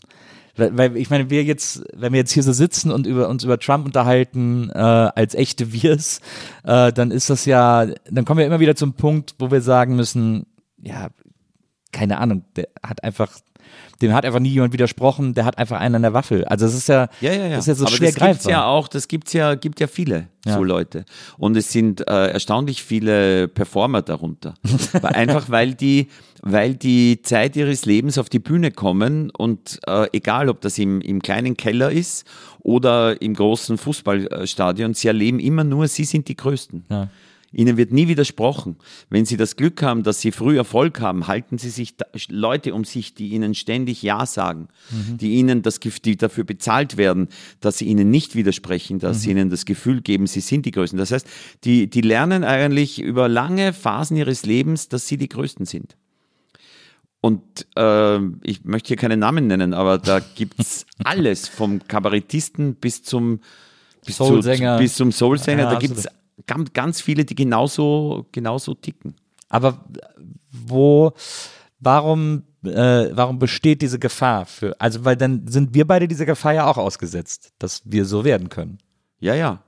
Weil, 0.56 0.76
weil 0.76 0.96
ich 0.96 1.10
meine, 1.10 1.30
wir 1.30 1.44
jetzt, 1.44 1.84
wenn 1.94 2.12
wir 2.12 2.18
jetzt 2.18 2.32
hier 2.32 2.42
so 2.42 2.52
sitzen 2.52 2.90
und 2.90 3.06
über 3.06 3.28
uns 3.28 3.44
über 3.44 3.58
Trump 3.58 3.86
unterhalten, 3.86 4.68
äh, 4.70 4.78
als 4.78 5.34
echte 5.34 5.72
Wirs, 5.72 6.20
äh, 6.64 6.92
dann 6.92 7.10
ist 7.10 7.30
das 7.30 7.44
ja, 7.44 7.86
dann 8.10 8.24
kommen 8.24 8.38
wir 8.38 8.46
immer 8.46 8.60
wieder 8.60 8.74
zum 8.74 8.94
Punkt, 8.94 9.34
wo 9.38 9.50
wir 9.50 9.60
sagen 9.60 9.96
müssen, 9.96 10.46
ja, 10.82 11.08
keine 11.92 12.18
Ahnung, 12.18 12.44
der 12.56 12.68
hat 12.82 13.04
einfach, 13.04 13.32
dem 14.02 14.12
hat 14.14 14.24
einfach 14.24 14.40
nie 14.40 14.48
jemand 14.50 14.72
widersprochen, 14.72 15.34
der 15.34 15.44
hat 15.44 15.58
einfach 15.58 15.78
einen 15.78 15.96
an 15.96 16.02
der 16.02 16.14
Waffel. 16.14 16.44
Also 16.46 16.66
es 16.66 16.74
ist 16.74 16.88
ja, 16.88 17.08
Ja, 17.20 17.32
ja, 17.32 17.46
ja. 17.46 17.56
Das 17.56 17.60
ist 17.60 17.66
ja 17.68 17.74
so 17.74 17.84
Aber 17.86 17.94
schwer 17.94 18.08
das 18.08 18.14
gibt's 18.16 18.18
greifbar. 18.44 18.50
ja 18.52 18.64
auch, 18.64 18.88
das 18.88 19.08
gibt's 19.08 19.32
ja, 19.32 19.54
gibt 19.54 19.78
ja 19.80 19.86
viele 19.86 20.28
Ja. 20.46 20.54
so 20.54 20.64
Leute. 20.64 21.04
Und 21.38 21.56
es 21.56 21.70
sind 21.70 22.00
äh, 22.08 22.28
erstaunlich 22.28 22.82
viele 22.82 23.48
Performer 23.48 24.02
darunter. 24.02 24.54
Einfach 25.02 25.50
weil 25.50 25.74
die, 25.74 26.08
weil 26.42 26.74
die 26.74 27.20
Zeit 27.22 27.56
ihres 27.56 27.84
Lebens 27.84 28.16
auf 28.16 28.28
die 28.30 28.38
Bühne 28.38 28.70
kommen 28.70 29.30
und 29.30 29.78
äh, 29.86 30.06
egal, 30.12 30.48
ob 30.48 30.60
das 30.62 30.78
im, 30.78 31.00
im 31.02 31.20
kleinen 31.20 31.56
Keller 31.56 31.90
ist 31.90 32.24
oder 32.60 33.20
im 33.20 33.34
großen 33.34 33.76
Fußballstadion, 33.78 34.94
sie 34.94 35.08
erleben 35.08 35.40
immer 35.40 35.64
nur, 35.64 35.88
sie 35.88 36.04
sind 36.04 36.28
die 36.28 36.36
Größten. 36.36 36.84
Ja. 36.90 37.08
Ihnen 37.52 37.76
wird 37.76 37.92
nie 37.92 38.06
widersprochen. 38.06 38.76
Wenn 39.08 39.24
Sie 39.24 39.36
das 39.36 39.56
Glück 39.56 39.82
haben, 39.82 40.04
dass 40.04 40.20
Sie 40.20 40.30
früh 40.30 40.56
Erfolg 40.56 41.00
haben, 41.00 41.26
halten 41.26 41.58
Sie 41.58 41.70
sich 41.70 41.94
Leute 42.28 42.74
um 42.74 42.84
sich, 42.84 43.14
die 43.14 43.28
Ihnen 43.30 43.54
ständig 43.54 44.02
Ja 44.02 44.24
sagen, 44.24 44.68
die 44.90 45.32
Ihnen 45.32 45.62
das, 45.62 45.80
die 45.80 46.16
dafür 46.16 46.44
bezahlt 46.44 46.96
werden, 46.96 47.28
dass 47.60 47.78
Sie 47.78 47.86
Ihnen 47.86 48.10
nicht 48.10 48.36
widersprechen, 48.36 49.00
dass 49.00 49.22
Sie 49.22 49.30
Ihnen 49.30 49.50
das 49.50 49.64
Gefühl 49.64 50.00
geben, 50.00 50.28
Sie 50.28 50.40
sind 50.40 50.64
die 50.64 50.70
Größten. 50.70 50.98
Das 50.98 51.10
heißt, 51.10 51.26
die, 51.64 51.90
die 51.90 52.02
lernen 52.02 52.44
eigentlich 52.44 53.00
über 53.00 53.28
lange 53.28 53.72
Phasen 53.72 54.16
ihres 54.16 54.46
Lebens, 54.46 54.88
dass 54.88 55.08
Sie 55.08 55.16
die 55.16 55.28
Größten 55.28 55.66
sind. 55.66 55.96
Und 57.20 57.42
äh, 57.76 58.18
ich 58.44 58.64
möchte 58.64 58.88
hier 58.88 58.96
keine 58.96 59.16
Namen 59.16 59.46
nennen, 59.46 59.74
aber 59.74 59.98
da 59.98 60.20
gibt's 60.36 60.86
alles, 61.04 61.48
vom 61.48 61.86
Kabarettisten 61.86 62.76
bis 62.76 63.02
zum 63.02 63.40
bis, 64.06 64.16
zu, 64.16 64.24
Soulsänger. 64.24 64.78
bis 64.78 64.94
zum 64.94 65.12
Soulsänger. 65.12 65.64
Ja, 65.64 65.72
da 65.72 65.78
gibt's 65.78 66.06
ganz, 66.46 66.72
ganz 66.72 67.00
viele, 67.00 67.24
die 67.24 67.34
genauso, 67.34 68.26
genauso 68.32 68.74
ticken. 68.74 69.14
Aber 69.48 69.84
wo, 70.52 71.12
warum, 71.78 72.42
äh, 72.64 73.08
warum 73.12 73.38
besteht 73.38 73.82
diese 73.82 73.98
Gefahr 73.98 74.46
für, 74.46 74.80
also 74.80 75.04
weil 75.04 75.16
dann 75.16 75.46
sind 75.48 75.74
wir 75.74 75.86
beide 75.86 76.08
dieser 76.08 76.26
Gefahr 76.26 76.54
ja 76.54 76.66
auch 76.66 76.76
ausgesetzt, 76.76 77.52
dass 77.58 77.82
wir 77.84 78.04
so 78.04 78.24
werden 78.24 78.48
können. 78.48 78.78
Ja, 79.20 79.34
ja. 79.34 79.62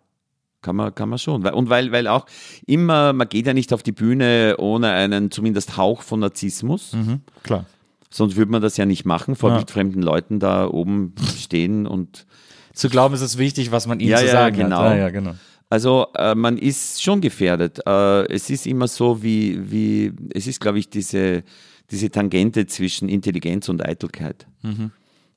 Kann 0.60 0.76
man, 0.76 0.94
kann 0.94 1.08
man 1.08 1.18
schon. 1.18 1.44
Und 1.44 1.70
weil, 1.70 1.90
weil 1.90 2.06
auch 2.06 2.24
immer, 2.66 3.12
man 3.12 3.28
geht 3.28 3.46
ja 3.48 3.52
nicht 3.52 3.72
auf 3.72 3.82
die 3.82 3.90
Bühne 3.90 4.54
ohne 4.58 4.92
einen 4.92 5.32
zumindest 5.32 5.76
Hauch 5.76 6.02
von 6.02 6.20
Narzissmus. 6.20 6.96
Klar. 7.42 7.66
Sonst 8.10 8.36
würde 8.36 8.52
man 8.52 8.62
das 8.62 8.76
ja 8.76 8.86
nicht 8.86 9.04
machen, 9.04 9.34
vor 9.34 9.50
Ja. 9.50 9.56
wildfremden 9.56 10.02
Leuten 10.02 10.38
da 10.38 10.68
oben 10.68 11.14
stehen 11.36 11.86
und 11.88 12.26
Zu 12.74 12.88
glauben, 12.88 13.12
ist 13.14 13.22
es 13.22 13.38
wichtig, 13.38 13.72
was 13.72 13.86
man 13.88 13.98
ihnen 13.98 14.10
Ja, 14.12 14.18
zu 14.18 14.26
ja, 14.26 14.30
sagen 14.32 14.56
genau. 14.56 14.78
hat. 14.78 14.92
Ja, 14.92 14.96
ja, 14.98 15.10
genau. 15.10 15.34
Also 15.72 16.08
äh, 16.16 16.34
man 16.34 16.58
ist 16.58 17.02
schon 17.02 17.22
gefährdet. 17.22 17.80
Äh, 17.86 18.30
es 18.30 18.50
ist 18.50 18.66
immer 18.66 18.88
so 18.88 19.22
wie, 19.22 19.70
wie 19.70 20.12
es 20.34 20.46
ist, 20.46 20.60
glaube 20.60 20.78
ich, 20.78 20.90
diese, 20.90 21.44
diese 21.90 22.10
Tangente 22.10 22.66
zwischen 22.66 23.08
Intelligenz 23.08 23.70
und 23.70 23.82
Eitelkeit. 23.82 24.46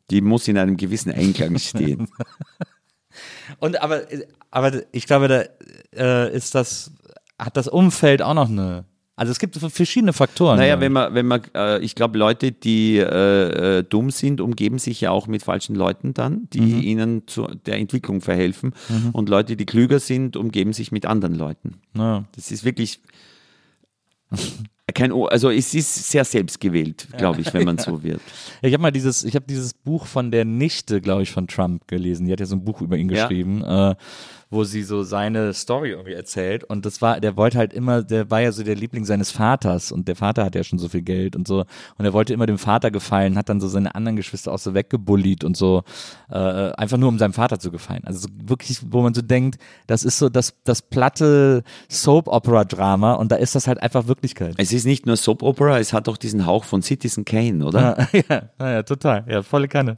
Die 0.09 0.19
muss 0.19 0.49
in 0.49 0.57
einem 0.57 0.75
gewissen 0.75 1.13
Einklang 1.13 1.57
stehen. 1.59 2.09
Und 3.59 3.81
aber, 3.81 4.01
aber 4.51 4.81
ich 4.91 5.07
glaube, 5.07 5.29
da 5.29 5.45
äh, 5.97 6.35
ist 6.35 6.53
das, 6.53 6.91
hat 7.39 7.55
das 7.55 7.69
Umfeld 7.69 8.21
auch 8.21 8.33
noch 8.33 8.49
eine, 8.49 8.83
also 9.17 9.31
es 9.31 9.39
gibt 9.39 9.55
verschiedene 9.57 10.11
Faktoren. 10.13 10.57
naja, 10.57 10.75
glaub 10.75 10.81
wenn 10.81 10.91
man, 10.91 11.13
wenn 11.13 11.25
man, 11.25 11.41
äh, 11.55 11.79
ich 11.79 11.95
glaube, 11.95 12.17
Leute, 12.17 12.51
die 12.51 12.97
äh, 12.97 13.77
äh, 13.79 13.83
dumm 13.83 14.09
sind, 14.11 14.41
umgeben 14.41 14.77
sich 14.77 14.99
ja 15.01 15.11
auch 15.11 15.27
mit 15.27 15.41
falschen 15.43 15.73
Leuten 15.75 16.13
dann, 16.13 16.49
die 16.51 16.85
ihnen 16.85 17.25
zu 17.27 17.47
der 17.65 17.77
Entwicklung 17.77 18.19
verhelfen. 18.21 18.73
Und 19.13 19.29
Leute, 19.29 19.55
die 19.55 19.65
klüger 19.65 19.99
sind, 19.99 20.35
umgeben 20.35 20.73
sich 20.73 20.91
mit 20.91 21.05
anderen 21.05 21.35
Leuten. 21.35 21.75
Ja. 21.97 22.25
Das 22.35 22.51
ist 22.51 22.65
wirklich 22.65 22.99
kein, 24.93 25.11
O- 25.11 25.25
also 25.25 25.49
es 25.49 25.73
ist 25.73 26.09
sehr 26.11 26.23
selbstgewählt, 26.25 27.07
glaube 27.17 27.41
ich, 27.41 27.53
wenn 27.53 27.65
man 27.65 27.77
so 27.79 28.03
wird. 28.03 28.21
Ich 28.61 28.73
habe 28.73 28.81
mal 28.81 28.91
dieses, 28.91 29.23
ich 29.23 29.35
habe 29.35 29.45
dieses 29.47 29.73
Buch 29.73 30.05
von 30.05 30.31
der 30.31 30.45
Nichte, 30.45 31.01
glaube 31.01 31.23
ich, 31.23 31.31
von 31.31 31.47
Trump 31.47 31.87
gelesen. 31.87 32.25
Die 32.27 32.31
hat 32.31 32.39
ja 32.39 32.45
so 32.45 32.55
ein 32.55 32.63
Buch 32.63 32.81
über 32.81 32.95
ihn 32.97 33.09
Ja. 33.09 33.23
geschrieben, 33.27 33.63
äh, 33.63 33.95
wo 34.49 34.63
sie 34.63 34.83
so 34.83 35.03
seine 35.03 35.53
Story 35.53 35.91
irgendwie 35.91 36.13
erzählt. 36.13 36.63
Und 36.63 36.85
das 36.85 37.01
war, 37.01 37.19
der 37.19 37.37
wollte 37.37 37.57
halt 37.57 37.73
immer, 37.73 38.03
der 38.03 38.29
war 38.31 38.41
ja 38.41 38.51
so 38.51 38.63
der 38.63 38.75
Liebling 38.75 39.05
seines 39.05 39.31
Vaters 39.31 39.91
und 39.91 40.07
der 40.07 40.15
Vater 40.15 40.45
hatte 40.45 40.59
ja 40.59 40.63
schon 40.63 40.79
so 40.79 40.89
viel 40.89 41.01
Geld 41.01 41.35
und 41.35 41.47
so. 41.47 41.65
Und 41.97 42.05
er 42.05 42.13
wollte 42.13 42.33
immer 42.33 42.45
dem 42.45 42.57
Vater 42.57 42.91
gefallen, 42.91 43.37
hat 43.37 43.49
dann 43.49 43.59
so 43.59 43.67
seine 43.67 43.95
anderen 43.95 44.15
Geschwister 44.15 44.51
auch 44.51 44.59
so 44.59 44.73
weggebullied 44.73 45.43
und 45.43 45.57
so, 45.57 45.83
äh, 46.29 46.37
einfach 46.37 46.97
nur 46.97 47.09
um 47.09 47.17
seinem 47.17 47.33
Vater 47.33 47.59
zu 47.59 47.71
gefallen. 47.71 48.03
Also 48.05 48.19
so 48.19 48.27
wirklich, 48.45 48.79
wo 48.89 49.01
man 49.01 49.13
so 49.13 49.21
denkt, 49.21 49.57
das 49.87 50.03
ist 50.03 50.19
so 50.19 50.29
das, 50.29 50.55
das 50.63 50.81
platte 50.81 51.63
Soap-Opera-Drama 51.89 53.13
und 53.13 53.31
da 53.31 53.35
ist 53.35 53.55
das 53.55 53.67
halt 53.67 53.81
einfach 53.81 54.07
Wirklichkeit. 54.07 54.55
Es 54.57 54.73
ist 54.73 54.85
nicht 54.85 55.05
nur 55.05 55.17
Soap 55.17 55.43
Opera, 55.43 55.79
es 55.79 55.93
hat 55.93 56.09
auch 56.09 56.17
diesen 56.17 56.45
Hauch 56.45 56.63
von 56.63 56.81
Citizen 56.81 57.25
Kane, 57.25 57.65
oder? 57.65 58.07
Ja, 58.11 58.19
ja, 58.29 58.49
ja, 58.59 58.71
ja, 58.71 58.83
total. 58.83 59.25
Ja, 59.27 59.43
volle 59.43 59.67
Kanne. 59.67 59.97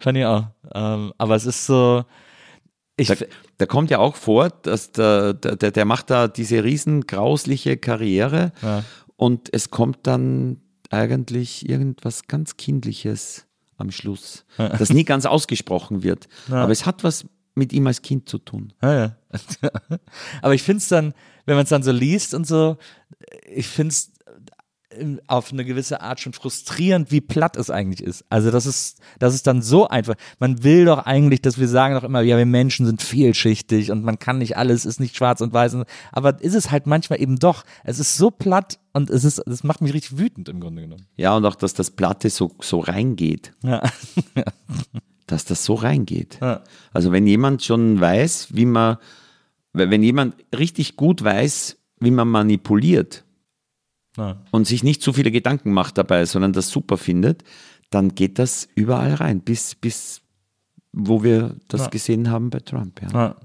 Fand 0.00 0.18
ich 0.18 0.24
auch. 0.24 0.44
Ähm, 0.74 1.12
aber 1.18 1.36
es 1.36 1.46
ist 1.46 1.66
so. 1.66 2.04
Ich, 2.98 3.08
Da, 3.08 3.14
da 3.58 3.66
kommt 3.66 3.90
ja 3.90 3.98
auch 3.98 4.16
vor, 4.16 4.50
dass 4.50 4.92
der, 4.92 5.32
der, 5.34 5.70
der 5.70 5.84
macht 5.84 6.10
da 6.10 6.28
diese 6.28 6.62
riesen 6.64 7.06
grausliche 7.06 7.76
Karriere 7.78 8.52
Ja. 8.62 8.84
und 9.16 9.48
es 9.54 9.70
kommt 9.70 10.06
dann 10.06 10.60
eigentlich 10.90 11.68
irgendwas 11.68 12.26
ganz 12.26 12.56
Kindliches 12.56 13.46
am 13.76 13.90
Schluss, 13.90 14.44
das 14.56 14.90
nie 14.92 15.04
ganz 15.04 15.24
ausgesprochen 15.26 16.02
wird. 16.02 16.28
Aber 16.50 16.72
es 16.72 16.84
hat 16.86 17.04
was 17.04 17.24
mit 17.54 17.72
ihm 17.72 17.86
als 17.86 18.02
Kind 18.02 18.28
zu 18.28 18.38
tun. 18.38 18.72
ja, 18.82 18.94
ja. 18.94 19.16
aber 20.42 20.54
ich 20.54 20.62
finde 20.62 20.78
es 20.78 20.88
dann, 20.88 21.14
wenn 21.46 21.56
man 21.56 21.64
es 21.64 21.70
dann 21.70 21.82
so 21.82 21.92
liest 21.92 22.34
und 22.34 22.46
so, 22.46 22.76
ich 23.46 23.66
finde 23.68 23.92
es 23.92 24.12
auf 25.26 25.52
eine 25.52 25.66
gewisse 25.66 26.00
Art 26.00 26.18
schon 26.18 26.32
frustrierend, 26.32 27.10
wie 27.10 27.20
platt 27.20 27.56
es 27.56 27.68
eigentlich 27.68 28.02
ist. 28.02 28.24
Also 28.30 28.50
das 28.50 28.64
ist, 28.64 29.00
das 29.18 29.34
ist 29.34 29.46
dann 29.46 29.60
so 29.60 29.86
einfach. 29.86 30.14
Man 30.38 30.64
will 30.64 30.86
doch 30.86 31.04
eigentlich, 31.04 31.42
dass 31.42 31.58
wir 31.58 31.68
sagen 31.68 31.94
doch 31.94 32.04
immer, 32.04 32.22
ja, 32.22 32.38
wir 32.38 32.46
Menschen 32.46 32.86
sind 32.86 33.02
vielschichtig 33.02 33.90
und 33.90 34.02
man 34.02 34.18
kann 34.18 34.38
nicht 34.38 34.56
alles, 34.56 34.86
ist 34.86 34.98
nicht 34.98 35.14
schwarz 35.14 35.42
und 35.42 35.52
weiß. 35.52 35.76
Aber 36.10 36.40
ist 36.40 36.54
es 36.54 36.70
halt 36.70 36.86
manchmal 36.86 37.20
eben 37.20 37.38
doch. 37.38 37.64
Es 37.84 37.98
ist 37.98 38.16
so 38.16 38.30
platt 38.30 38.78
und 38.94 39.10
es 39.10 39.24
ist, 39.24 39.38
es 39.38 39.62
macht 39.62 39.82
mich 39.82 39.92
richtig 39.92 40.18
wütend 40.18 40.48
im 40.48 40.60
Grunde 40.60 40.82
genommen. 40.82 41.06
Ja, 41.16 41.36
und 41.36 41.44
auch, 41.44 41.54
dass 41.54 41.74
das 41.74 41.90
Platte 41.90 42.30
so, 42.30 42.50
so 42.60 42.80
reingeht. 42.80 43.52
Ja. 43.62 43.82
dass 45.26 45.44
das 45.44 45.66
so 45.66 45.74
reingeht. 45.74 46.38
Ja. 46.40 46.62
Also 46.94 47.12
wenn 47.12 47.26
jemand 47.26 47.62
schon 47.62 48.00
weiß, 48.00 48.54
wie 48.54 48.64
man, 48.64 48.96
wenn 49.74 50.02
jemand 50.02 50.34
richtig 50.56 50.96
gut 50.96 51.22
weiß, 51.22 51.76
wie 52.00 52.10
man 52.10 52.28
manipuliert 52.28 53.24
Ja. 54.18 54.36
und 54.50 54.66
sich 54.66 54.82
nicht 54.82 55.00
zu 55.02 55.12
viele 55.12 55.30
Gedanken 55.30 55.72
macht 55.72 55.96
dabei, 55.96 56.26
sondern 56.26 56.52
das 56.52 56.68
super 56.70 56.96
findet, 56.98 57.44
dann 57.90 58.14
geht 58.14 58.38
das 58.38 58.68
überall 58.74 59.14
rein, 59.14 59.40
bis, 59.40 59.74
bis 59.74 60.20
wo 60.92 61.22
wir 61.22 61.56
das 61.68 61.82
Ja. 61.82 61.88
gesehen 61.88 62.30
haben 62.30 62.50
bei 62.50 62.58
Trump. 62.60 63.00
Ja. 63.12 63.36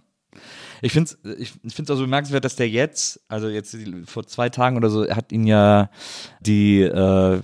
Ich 0.86 0.92
finde 0.92 1.12
es 1.24 1.38
ich, 1.40 1.74
find's 1.74 1.90
also 1.90 2.04
bemerkenswert, 2.04 2.44
dass 2.44 2.58
der 2.58 2.68
jetzt, 2.68 3.22
also 3.30 3.48
jetzt 3.48 3.74
vor 4.06 4.28
zwei 4.28 4.50
Tagen 4.50 4.76
oder 4.76 4.90
so, 4.90 5.10
hat 5.10 5.32
ihn 5.32 5.48
ja 5.48 5.90
die 6.42 6.82
äh, 6.82 7.40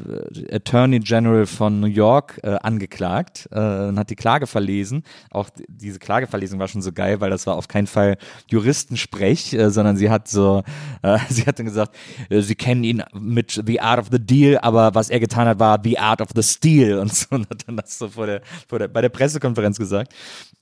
Attorney 0.52 1.00
General 1.00 1.46
von 1.46 1.80
New 1.80 1.88
York 1.88 2.42
äh, 2.44 2.58
angeklagt 2.62 3.48
äh, 3.52 3.60
und 3.88 3.98
hat 3.98 4.10
die 4.10 4.18
Klage 4.18 4.46
verlesen. 4.46 5.04
Auch 5.32 5.50
die- 5.50 5.64
diese 5.70 6.00
Klageverlesung 6.00 6.60
war 6.60 6.68
schon 6.68 6.82
so 6.82 6.92
geil, 6.92 7.22
weil 7.22 7.30
das 7.30 7.48
war 7.48 7.56
auf 7.56 7.70
keinen 7.70 7.88
Fall 7.88 8.18
Juristensprech, 8.50 9.54
äh, 9.54 9.70
sondern 9.72 9.96
sie 9.96 10.10
hat 10.10 10.28
so, 10.28 10.64
äh, 11.02 11.18
sie 11.30 11.46
hat 11.46 11.60
dann 11.60 11.66
gesagt, 11.66 11.96
äh, 12.30 12.42
sie 12.42 12.56
kennen 12.56 12.84
ihn 12.84 13.04
mit 13.18 13.64
The 13.66 13.80
Art 13.80 14.00
of 14.00 14.08
the 14.12 14.20
Deal, 14.20 14.58
aber 14.60 14.94
was 14.96 15.10
er 15.10 15.22
getan 15.22 15.48
hat, 15.48 15.60
war 15.60 15.80
The 15.82 15.98
Art 15.98 16.22
of 16.22 16.30
the 16.36 16.44
Steal 16.44 17.00
und 17.00 17.14
so 17.16 17.28
und 17.36 17.50
hat 17.50 17.66
dann 17.68 17.78
das 17.78 17.98
so 17.98 18.10
vor 18.10 18.26
der, 18.26 18.42
vor 18.68 18.80
der, 18.80 18.90
bei 18.90 19.02
der 19.02 19.10
Pressekonferenz 19.10 19.78
gesagt. 19.78 20.14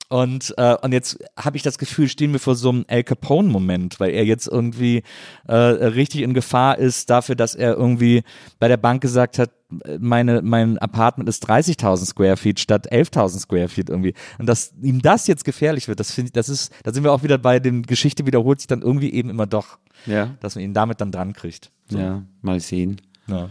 Und, 0.09 0.53
äh, 0.57 0.75
und 0.81 0.93
jetzt 0.93 1.17
habe 1.37 1.57
ich 1.57 1.63
das 1.63 1.77
Gefühl, 1.77 2.07
stehen 2.07 2.31
wir 2.31 2.39
vor 2.39 2.55
so 2.55 2.69
einem 2.69 2.85
Al 2.87 3.03
Capone-Moment, 3.03 3.99
weil 3.99 4.11
er 4.11 4.23
jetzt 4.23 4.47
irgendwie 4.47 5.03
äh, 5.47 5.53
richtig 5.53 6.21
in 6.21 6.33
Gefahr 6.33 6.77
ist 6.77 7.09
dafür, 7.09 7.35
dass 7.35 7.55
er 7.55 7.73
irgendwie 7.75 8.23
bei 8.57 8.69
der 8.69 8.77
Bank 8.77 9.01
gesagt 9.01 9.37
hat, 9.37 9.51
meine, 9.99 10.41
mein 10.43 10.77
Apartment 10.77 11.27
ist 11.27 11.45
30.000 11.49 12.05
Square 12.05 12.37
Feet 12.37 12.61
statt 12.61 12.89
11.000 12.89 13.39
Square 13.39 13.67
Feet 13.67 13.89
irgendwie. 13.89 14.13
Und 14.39 14.45
dass 14.47 14.73
ihm 14.81 15.01
das 15.01 15.27
jetzt 15.27 15.43
gefährlich 15.43 15.89
wird, 15.89 15.99
das 15.99 16.11
finde 16.13 16.27
ich, 16.29 16.33
das 16.33 16.47
ist, 16.47 16.71
da 16.83 16.93
sind 16.93 17.03
wir 17.03 17.11
auch 17.11 17.23
wieder 17.23 17.37
bei 17.37 17.59
dem 17.59 17.83
Geschichte 17.83 18.25
wiederholt 18.25 18.61
sich 18.61 18.67
dann 18.67 18.81
irgendwie 18.81 19.11
eben 19.11 19.29
immer 19.29 19.45
doch, 19.45 19.77
Ja. 20.05 20.35
dass 20.39 20.55
man 20.55 20.63
ihn 20.63 20.73
damit 20.73 21.01
dann 21.01 21.11
dran 21.11 21.33
kriegt. 21.33 21.69
So. 21.89 21.97
Ja, 21.99 22.23
mal 22.41 22.61
sehen. 22.61 23.01
Ja, 23.27 23.49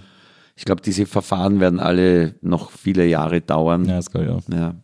Ich 0.55 0.65
glaube, 0.65 0.81
diese 0.81 1.05
Verfahren 1.05 1.61
werden 1.61 1.81
alle 1.81 2.35
noch 2.41 2.71
viele 2.71 3.05
Jahre 3.07 3.43
dauern. 3.43 3.85
ja 3.85 3.97
das 3.97 4.11
glaube 4.11 4.25
ich 4.27 4.33
auch. 4.33 4.43
Ja. 4.51 4.75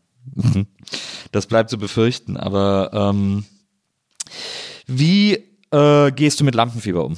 Das 1.33 1.47
bleibt 1.47 1.71
zu 1.71 1.79
befürchten, 1.79 2.37
aber 2.37 2.91
ähm, 2.93 3.45
wie 4.87 5.39
äh, 5.71 6.13
gehst 6.13 6.39
du 6.39 6.45
mit 6.45 6.55
Lampenfieber 6.55 7.05
um? 7.05 7.17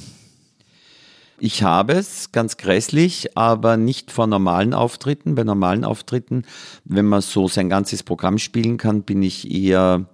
Ich 1.37 1.63
habe 1.63 1.93
es, 1.93 2.31
ganz 2.31 2.55
grässlich, 2.55 3.37
aber 3.37 3.75
nicht 3.75 4.09
vor 4.09 4.25
normalen 4.25 4.73
Auftritten. 4.73 5.35
Bei 5.35 5.43
normalen 5.43 5.83
Auftritten, 5.83 6.43
wenn 6.85 7.05
man 7.05 7.21
so 7.21 7.49
sein 7.49 7.67
ganzes 7.69 8.03
Programm 8.03 8.37
spielen 8.37 8.77
kann, 8.77 9.03
bin 9.03 9.21
ich 9.21 9.51
eher 9.51 10.05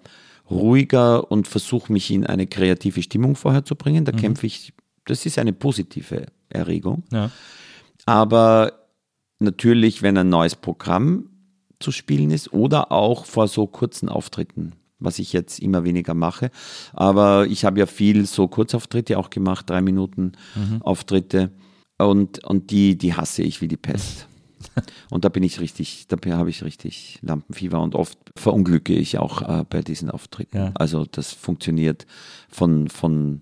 ruhiger 0.49 1.31
und 1.31 1.47
versuche 1.47 1.93
mich 1.93 2.09
in 2.09 2.25
eine 2.25 2.47
kreative 2.47 3.03
Stimmung 3.03 3.35
vorher 3.35 3.63
zu 3.63 3.75
bringen. 3.75 4.03
Da 4.03 4.11
kämpfe 4.11 4.47
ich, 4.47 4.73
das 5.05 5.27
ist 5.27 5.37
eine 5.37 5.53
positive 5.53 6.25
Erregung. 6.49 7.03
Ja. 7.11 7.29
Aber 8.05 8.73
natürlich, 9.39 10.01
wenn 10.01 10.17
ein 10.17 10.29
neues 10.29 10.55
Programm 10.55 11.30
zu 11.81 11.91
spielen 11.91 12.31
ist 12.31 12.53
oder 12.53 12.91
auch 12.91 13.25
vor 13.25 13.47
so 13.47 13.67
kurzen 13.67 14.09
Auftritten, 14.09 14.73
was 14.99 15.19
ich 15.19 15.33
jetzt 15.33 15.59
immer 15.59 15.83
weniger 15.83 16.13
mache. 16.13 16.51
Aber 16.93 17.47
ich 17.47 17.65
habe 17.65 17.79
ja 17.79 17.85
viel 17.85 18.25
so 18.25 18.47
Kurzauftritte 18.47 19.17
auch 19.17 19.29
gemacht, 19.29 19.69
drei 19.69 19.81
Minuten 19.81 20.33
Auftritte. 20.81 21.51
Und, 21.97 22.43
und 22.43 22.71
die, 22.71 22.97
die 22.97 23.13
hasse 23.13 23.43
ich 23.43 23.61
wie 23.61 23.67
die 23.67 23.77
Pest. 23.77 24.27
Und 25.09 25.25
da 25.25 25.29
bin 25.29 25.43
ich 25.43 25.59
richtig, 25.59 26.07
da 26.07 26.17
habe 26.37 26.49
ich 26.49 26.63
richtig 26.63 27.19
Lampenfieber 27.21 27.81
und 27.81 27.95
oft 27.95 28.17
verunglücke 28.35 28.93
ich 28.93 29.17
auch 29.17 29.41
äh, 29.41 29.65
bei 29.67 29.81
diesen 29.81 30.09
Auftritten. 30.11 30.55
Ja. 30.55 30.71
Also 30.75 31.05
das 31.05 31.33
funktioniert 31.33 32.05
von, 32.49 32.87
von 32.87 33.41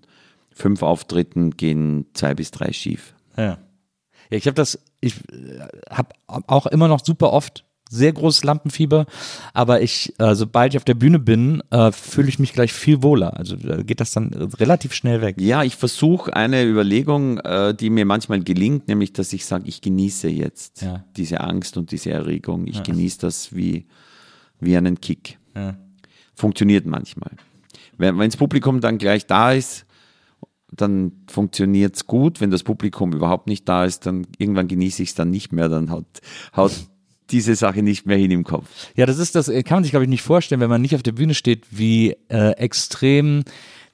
fünf 0.50 0.82
Auftritten 0.82 1.50
gehen 1.52 2.06
zwei 2.14 2.34
bis 2.34 2.50
drei 2.50 2.72
schief. 2.72 3.14
Ja. 3.36 3.58
Ja, 4.30 4.36
ich 4.36 4.46
habe 4.46 4.54
das, 4.54 4.78
ich 5.00 5.14
habe 5.90 6.14
auch 6.26 6.66
immer 6.66 6.88
noch 6.88 7.04
super 7.04 7.32
oft 7.32 7.64
sehr 7.92 8.12
großes 8.12 8.44
Lampenfieber, 8.44 9.04
aber 9.52 9.82
ich, 9.82 10.14
äh, 10.20 10.36
sobald 10.36 10.72
ich 10.72 10.78
auf 10.78 10.84
der 10.84 10.94
Bühne 10.94 11.18
bin, 11.18 11.60
äh, 11.70 11.90
fühle 11.90 12.28
ich 12.28 12.38
mich 12.38 12.52
gleich 12.52 12.72
viel 12.72 13.02
wohler. 13.02 13.36
Also 13.36 13.56
da 13.56 13.82
geht 13.82 14.00
das 14.00 14.12
dann 14.12 14.32
relativ 14.32 14.94
schnell 14.94 15.20
weg. 15.20 15.36
Ja, 15.40 15.64
ich 15.64 15.74
versuche 15.74 16.34
eine 16.34 16.64
Überlegung, 16.64 17.38
äh, 17.38 17.74
die 17.74 17.90
mir 17.90 18.04
manchmal 18.06 18.40
gelingt, 18.40 18.86
nämlich, 18.86 19.12
dass 19.12 19.32
ich 19.32 19.44
sage, 19.44 19.64
ich 19.66 19.80
genieße 19.80 20.28
jetzt 20.28 20.82
Ja. 20.82 21.04
diese 21.16 21.40
Angst 21.40 21.76
und 21.76 21.90
diese 21.90 22.10
Erregung. 22.10 22.68
Ich 22.68 22.82
genieße 22.84 23.18
das 23.18 23.54
wie, 23.56 23.86
wie 24.60 24.76
einen 24.76 25.00
Kick. 25.00 25.38
Ja. 25.56 25.76
Funktioniert 26.36 26.86
manchmal. 26.86 27.32
Wenn, 27.98 28.18
wenn 28.18 28.30
das 28.30 28.36
Publikum 28.36 28.80
dann 28.80 28.98
gleich 28.98 29.26
da 29.26 29.52
ist, 29.52 29.84
dann 30.72 31.10
funktioniert 31.28 31.96
es 31.96 32.06
gut. 32.06 32.40
Wenn 32.40 32.52
das 32.52 32.62
Publikum 32.62 33.12
überhaupt 33.12 33.48
nicht 33.48 33.68
da 33.68 33.84
ist, 33.84 34.06
dann 34.06 34.28
irgendwann 34.38 34.68
genieße 34.68 35.02
ich 35.02 35.08
es 35.08 35.14
dann 35.16 35.30
nicht 35.30 35.52
mehr. 35.52 35.68
Dann 35.68 35.90
haut, 35.90 36.06
haut 36.56 36.72
diese 37.30 37.54
Sache 37.54 37.82
nicht 37.82 38.06
mehr 38.06 38.16
hin 38.16 38.30
im 38.30 38.44
Kopf. 38.44 38.66
Ja, 38.96 39.06
das 39.06 39.18
ist 39.18 39.34
das, 39.34 39.48
äh, 39.48 39.62
kann 39.62 39.76
man 39.76 39.84
sich, 39.84 39.92
glaube 39.92 40.04
ich, 40.04 40.10
nicht 40.10 40.22
vorstellen, 40.22 40.60
wenn 40.60 40.70
man 40.70 40.82
nicht 40.82 40.94
auf 40.94 41.02
der 41.02 41.12
Bühne 41.12 41.34
steht, 41.34 41.66
wie 41.70 42.16
äh, 42.28 42.52
extrem 42.52 43.44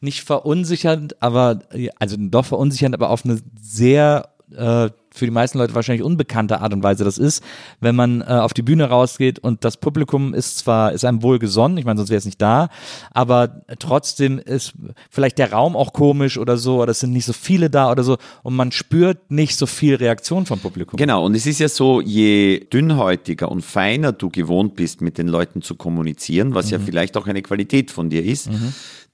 nicht 0.00 0.22
verunsichernd, 0.22 1.20
aber 1.22 1.60
äh, 1.72 1.88
also 1.98 2.16
doch 2.18 2.46
verunsichernd, 2.46 2.94
aber 2.94 3.10
auf 3.10 3.24
eine 3.24 3.38
sehr 3.60 4.30
äh, 4.54 4.90
für 5.18 5.24
die 5.24 5.30
meisten 5.30 5.58
Leute 5.58 5.74
wahrscheinlich 5.74 6.04
unbekannte 6.04 6.60
Art 6.60 6.72
und 6.72 6.82
Weise 6.82 7.04
das 7.04 7.18
ist, 7.18 7.42
wenn 7.80 7.96
man 7.96 8.20
äh, 8.20 8.24
auf 8.24 8.54
die 8.54 8.62
Bühne 8.62 8.84
rausgeht 8.84 9.38
und 9.38 9.64
das 9.64 9.76
Publikum 9.76 10.34
ist 10.34 10.58
zwar, 10.58 10.92
ist 10.92 11.04
einem 11.04 11.22
wohl 11.22 11.38
gesonnen, 11.38 11.78
ich 11.78 11.84
meine, 11.84 11.98
sonst 11.98 12.10
wäre 12.10 12.18
es 12.18 12.24
nicht 12.24 12.40
da, 12.40 12.68
aber 13.12 13.62
trotzdem 13.78 14.38
ist 14.38 14.74
vielleicht 15.10 15.38
der 15.38 15.52
Raum 15.52 15.76
auch 15.76 15.92
komisch 15.92 16.38
oder 16.38 16.56
so, 16.56 16.82
oder 16.82 16.90
es 16.90 17.00
sind 17.00 17.12
nicht 17.12 17.26
so 17.26 17.32
viele 17.32 17.70
da 17.70 17.90
oder 17.90 18.02
so 18.02 18.16
und 18.42 18.54
man 18.54 18.72
spürt 18.72 19.30
nicht 19.30 19.56
so 19.56 19.66
viel 19.66 19.94
Reaktion 19.94 20.46
vom 20.46 20.58
Publikum. 20.58 20.96
Genau, 20.96 21.24
und 21.24 21.34
es 21.34 21.46
ist 21.46 21.60
ja 21.60 21.68
so, 21.68 22.00
je 22.00 22.60
dünnhäutiger 22.72 23.50
und 23.50 23.62
feiner 23.62 24.12
du 24.12 24.28
gewohnt 24.28 24.76
bist, 24.76 25.00
mit 25.00 25.18
den 25.18 25.28
Leuten 25.28 25.62
zu 25.62 25.74
kommunizieren, 25.74 26.54
was 26.54 26.70
ja 26.70 26.78
vielleicht 26.78 27.16
auch 27.16 27.26
eine 27.26 27.42
Qualität 27.42 27.90
von 27.90 28.10
dir 28.10 28.24
ist, 28.24 28.48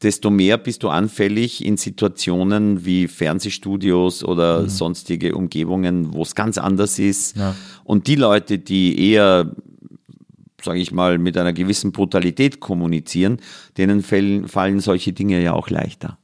desto 0.02 0.30
mehr 0.30 0.58
bist 0.58 0.82
du 0.82 0.88
anfällig 0.88 1.64
in 1.64 1.76
Situationen 1.76 2.84
wie 2.84 3.08
Fernsehstudios 3.08 4.24
oder 4.24 4.68
sonstige 4.68 5.34
Umgebungen, 5.34 6.12
wo 6.12 6.22
es 6.22 6.34
ganz 6.34 6.58
anders 6.58 6.98
ist. 6.98 7.36
Ja. 7.36 7.54
Und 7.84 8.06
die 8.06 8.16
Leute, 8.16 8.58
die 8.58 9.12
eher 9.12 9.54
sage 10.64 10.78
ich 10.78 10.92
mal, 10.92 11.18
mit 11.18 11.36
einer 11.36 11.52
gewissen 11.52 11.92
Brutalität 11.92 12.60
kommunizieren, 12.60 13.38
denen 13.76 14.02
fallen, 14.02 14.48
fallen 14.48 14.80
solche 14.80 15.12
Dinge 15.12 15.42
ja 15.42 15.54
auch 15.54 15.70
leichter. 15.70 16.18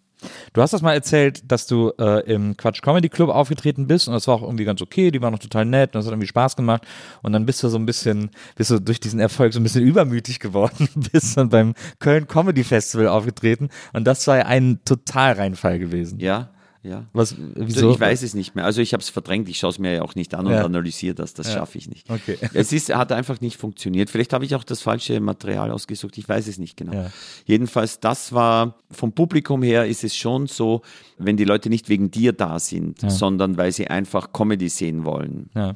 Du 0.53 0.63
hast 0.63 0.73
das 0.73 0.83
mal 0.83 0.95
erzählt, 0.95 1.51
dass 1.51 1.67
du 1.67 1.93
äh, 1.99 2.25
im 2.31 2.57
Quatsch 2.57 2.83
Comedy 2.83 3.09
Club 3.09 3.31
aufgetreten 3.31 3.87
bist 3.87 4.09
und 4.09 4.15
das 4.15 4.27
war 4.27 4.35
auch 4.37 4.43
irgendwie 4.43 4.65
ganz 4.65 4.83
okay, 4.83 5.11
die 5.11 5.21
waren 5.23 5.33
noch 5.33 5.39
total 5.39 5.65
nett 5.65 5.91
und 5.91 6.01
das 6.01 6.07
hat 6.07 6.13
irgendwie 6.13 6.27
Spaß 6.29 6.57
gemacht. 6.57 6.87
Und 7.23 7.33
dann 7.33 7.47
bist 7.47 7.63
du 7.63 7.69
so 7.69 7.79
ein 7.79 7.87
bisschen, 7.87 8.31
bist 8.57 8.71
du 8.71 8.81
durch 8.81 9.01
diesen 9.01 9.21
Erfolg 9.21 9.53
so 9.53 9.61
ein 9.61 9.63
bisschen 9.63 9.83
übermütig 9.87 10.41
geworden, 10.41 10.89
bist 11.13 11.37
dann 11.37 11.49
beim 11.49 11.75
Köln 11.99 12.27
Comedy 12.27 12.65
Festival 12.65 13.09
aufgetreten. 13.09 13.69
Und 13.93 14.05
das 14.05 14.27
war 14.27 14.39
ja 14.39 14.47
ein 14.47 14.81
Totalreinfall 14.85 15.79
gewesen. 15.79 16.19
Ja, 16.21 16.51
ja. 16.89 17.05
Was, 17.13 17.35
wieso? 17.55 17.91
Ich 17.93 18.01
weiß 18.01 18.23
es 18.23 18.35
nicht 18.35 18.55
mehr. 18.55 18.65
Also 18.65 18.81
ich 18.81 18.93
habe 18.93 19.03
es 19.03 19.09
verdrängt, 19.09 19.49
ich 19.49 19.59
schaue 19.59 19.71
es 19.71 19.79
mir 19.79 19.95
ja 19.95 20.03
auch 20.03 20.15
nicht 20.15 20.35
an 20.35 20.47
und 20.47 20.53
Ja. 20.53 20.65
analysiere 20.65 21.15
das, 21.15 21.35
das 21.35 21.53
schaffe 21.53 21.79
ich 21.79 21.89
nicht. 21.89 22.09
Okay. 22.11 22.39
Es 22.55 22.73
ist, 22.73 22.95
hat 22.95 23.13
einfach 23.13 23.41
nicht 23.41 23.57
funktioniert. 23.59 24.11
Vielleicht 24.11 24.33
habe 24.33 24.45
ich 24.45 24.55
auch 24.55 24.65
das 24.65 24.81
falsche 24.83 25.21
Material 25.21 25.71
ausgesucht, 25.71 26.17
ich 26.19 26.29
weiß 26.29 26.49
es 26.49 26.59
nicht 26.59 26.77
genau. 26.77 26.93
Ja. 26.95 27.11
Jedenfalls, 27.47 28.01
das 28.01 28.33
war, 28.33 28.75
vom 28.91 29.13
Publikum 29.13 29.63
her 29.63 29.87
ist 29.87 30.03
es 30.05 30.17
schon 30.17 30.47
so, 30.47 30.83
wenn 31.19 31.37
die 31.37 31.45
Leute 31.45 31.69
nicht 31.69 31.89
wegen 31.89 32.11
dir 32.11 32.33
da 32.33 32.59
sind, 32.59 33.01
sondern 33.11 33.57
weil 33.57 33.73
sie 33.73 33.87
einfach 33.89 34.33
Comedy 34.33 34.69
sehen 34.69 35.05
wollen, 35.05 35.51
Ja. 35.55 35.75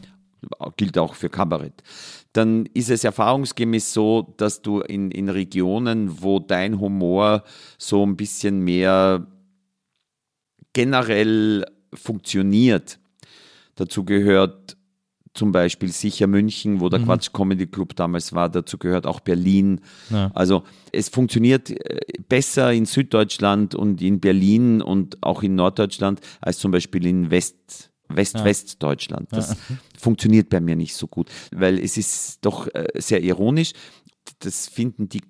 gilt 0.76 0.98
auch 0.98 1.14
für 1.14 1.28
Kabarett, 1.28 1.82
dann 2.32 2.66
ist 2.72 2.90
es 2.90 3.04
erfahrungsgemäß 3.04 3.92
so, 3.92 4.34
dass 4.38 4.62
du 4.62 4.80
in, 4.80 5.10
in 5.10 5.28
Regionen, 5.28 6.22
wo 6.22 6.38
dein 6.40 6.80
Humor 6.80 7.44
so 7.78 8.04
ein 8.06 8.16
bisschen 8.16 8.60
mehr 8.60 9.26
generell 10.72 11.64
funktioniert, 11.94 12.98
dazu 13.74 14.04
gehört 14.04 14.76
zum 15.34 15.50
Beispiel 15.50 15.90
sicher 15.90 16.26
München, 16.26 16.80
wo 16.80 16.90
der 16.90 17.00
Quatsch 17.00 17.32
Comedy 17.32 17.66
Club 17.66 17.96
damals 17.96 18.34
war, 18.34 18.50
dazu 18.50 18.76
gehört 18.76 19.06
auch 19.06 19.20
Berlin. 19.20 19.80
Ja. 20.10 20.30
Also 20.34 20.62
es 20.92 21.08
funktioniert 21.08 21.70
äh, 21.70 22.00
besser 22.28 22.72
in 22.72 22.84
Süddeutschland 22.84 23.74
und 23.74 24.02
in 24.02 24.20
Berlin 24.20 24.82
und 24.82 25.22
auch 25.22 25.42
in 25.42 25.54
Norddeutschland 25.54 26.20
als 26.42 26.58
zum 26.58 26.70
Beispiel 26.70 27.06
in 27.06 27.30
West, 27.30 27.90
West-Westdeutschland. 28.08 29.28
Das 29.32 29.56
funktioniert 29.98 30.50
bei 30.50 30.60
mir 30.60 30.76
nicht 30.76 30.94
so 30.94 31.06
gut, 31.06 31.30
weil 31.50 31.78
es 31.78 31.96
ist 31.96 32.44
doch 32.44 32.68
äh, 32.74 32.88
sehr 32.96 33.22
ironisch. 33.22 33.72
Das 34.40 34.68
finden 34.68 35.08
die 35.08 35.22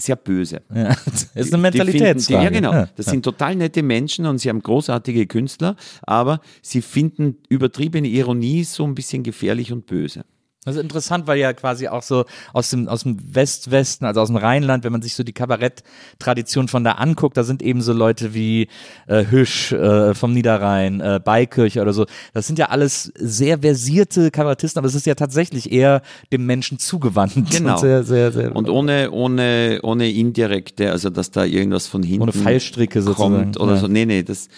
sehr 0.00 0.16
böse. 0.16 0.62
Ja. 0.74 0.96
Das 1.04 1.46
ist 1.46 1.52
eine 1.52 1.62
Mentalitätsfrage. 1.62 2.44
Ja, 2.44 2.50
genau. 2.50 2.86
Das 2.96 3.06
sind 3.06 3.22
total 3.22 3.56
nette 3.56 3.82
Menschen 3.82 4.26
und 4.26 4.38
sie 4.38 4.48
haben 4.48 4.62
großartige 4.62 5.26
Künstler, 5.26 5.76
aber 6.02 6.40
sie 6.62 6.82
finden 6.82 7.36
übertriebene 7.48 8.08
Ironie 8.08 8.64
so 8.64 8.84
ein 8.84 8.94
bisschen 8.94 9.22
gefährlich 9.22 9.72
und 9.72 9.86
böse. 9.86 10.24
Das 10.68 10.76
ist 10.76 10.82
interessant, 10.82 11.26
weil 11.26 11.38
ja 11.38 11.52
quasi 11.52 11.88
auch 11.88 12.02
so 12.02 12.24
aus 12.52 12.70
dem, 12.70 12.88
aus 12.88 13.02
dem 13.02 13.16
Westwesten, 13.34 14.04
also 14.06 14.20
aus 14.20 14.28
dem 14.28 14.36
Rheinland, 14.36 14.84
wenn 14.84 14.92
man 14.92 15.02
sich 15.02 15.14
so 15.14 15.22
die 15.22 15.32
Kabarett-Tradition 15.32 16.68
von 16.68 16.84
da 16.84 16.92
anguckt, 16.92 17.36
da 17.36 17.44
sind 17.44 17.62
eben 17.62 17.80
so 17.82 17.92
Leute 17.92 18.34
wie 18.34 18.68
äh, 19.06 19.24
Hüsch 19.26 19.72
äh, 19.72 20.14
vom 20.14 20.32
Niederrhein, 20.32 21.00
äh, 21.00 21.20
Beikirch 21.22 21.78
oder 21.80 21.92
so. 21.92 22.06
Das 22.34 22.46
sind 22.46 22.58
ja 22.58 22.66
alles 22.66 23.12
sehr 23.16 23.60
versierte 23.60 24.30
Kabarettisten, 24.30 24.78
aber 24.78 24.88
es 24.88 24.94
ist 24.94 25.06
ja 25.06 25.14
tatsächlich 25.14 25.72
eher 25.72 26.02
dem 26.32 26.46
Menschen 26.46 26.78
zugewandt. 26.78 27.34
Genau. 27.50 27.74
Und 27.74 27.80
sehr, 27.80 28.04
sehr, 28.04 28.32
sehr, 28.32 28.54
Und 28.54 28.68
ohne, 28.68 29.10
ohne, 29.10 29.80
ohne 29.82 30.10
indirekte, 30.10 30.90
also 30.92 31.10
dass 31.10 31.30
da 31.30 31.44
irgendwas 31.44 31.86
von 31.86 32.02
hinten 32.02 32.22
Ohne 32.22 32.32
Fallstricke 32.32 33.02
sozusagen. 33.02 33.34
kommt 33.34 33.60
oder 33.60 33.74
Ja. 33.74 33.78
so. 33.80 33.88
Nee, 33.88 34.06
nee, 34.06 34.22
das, 34.22 34.48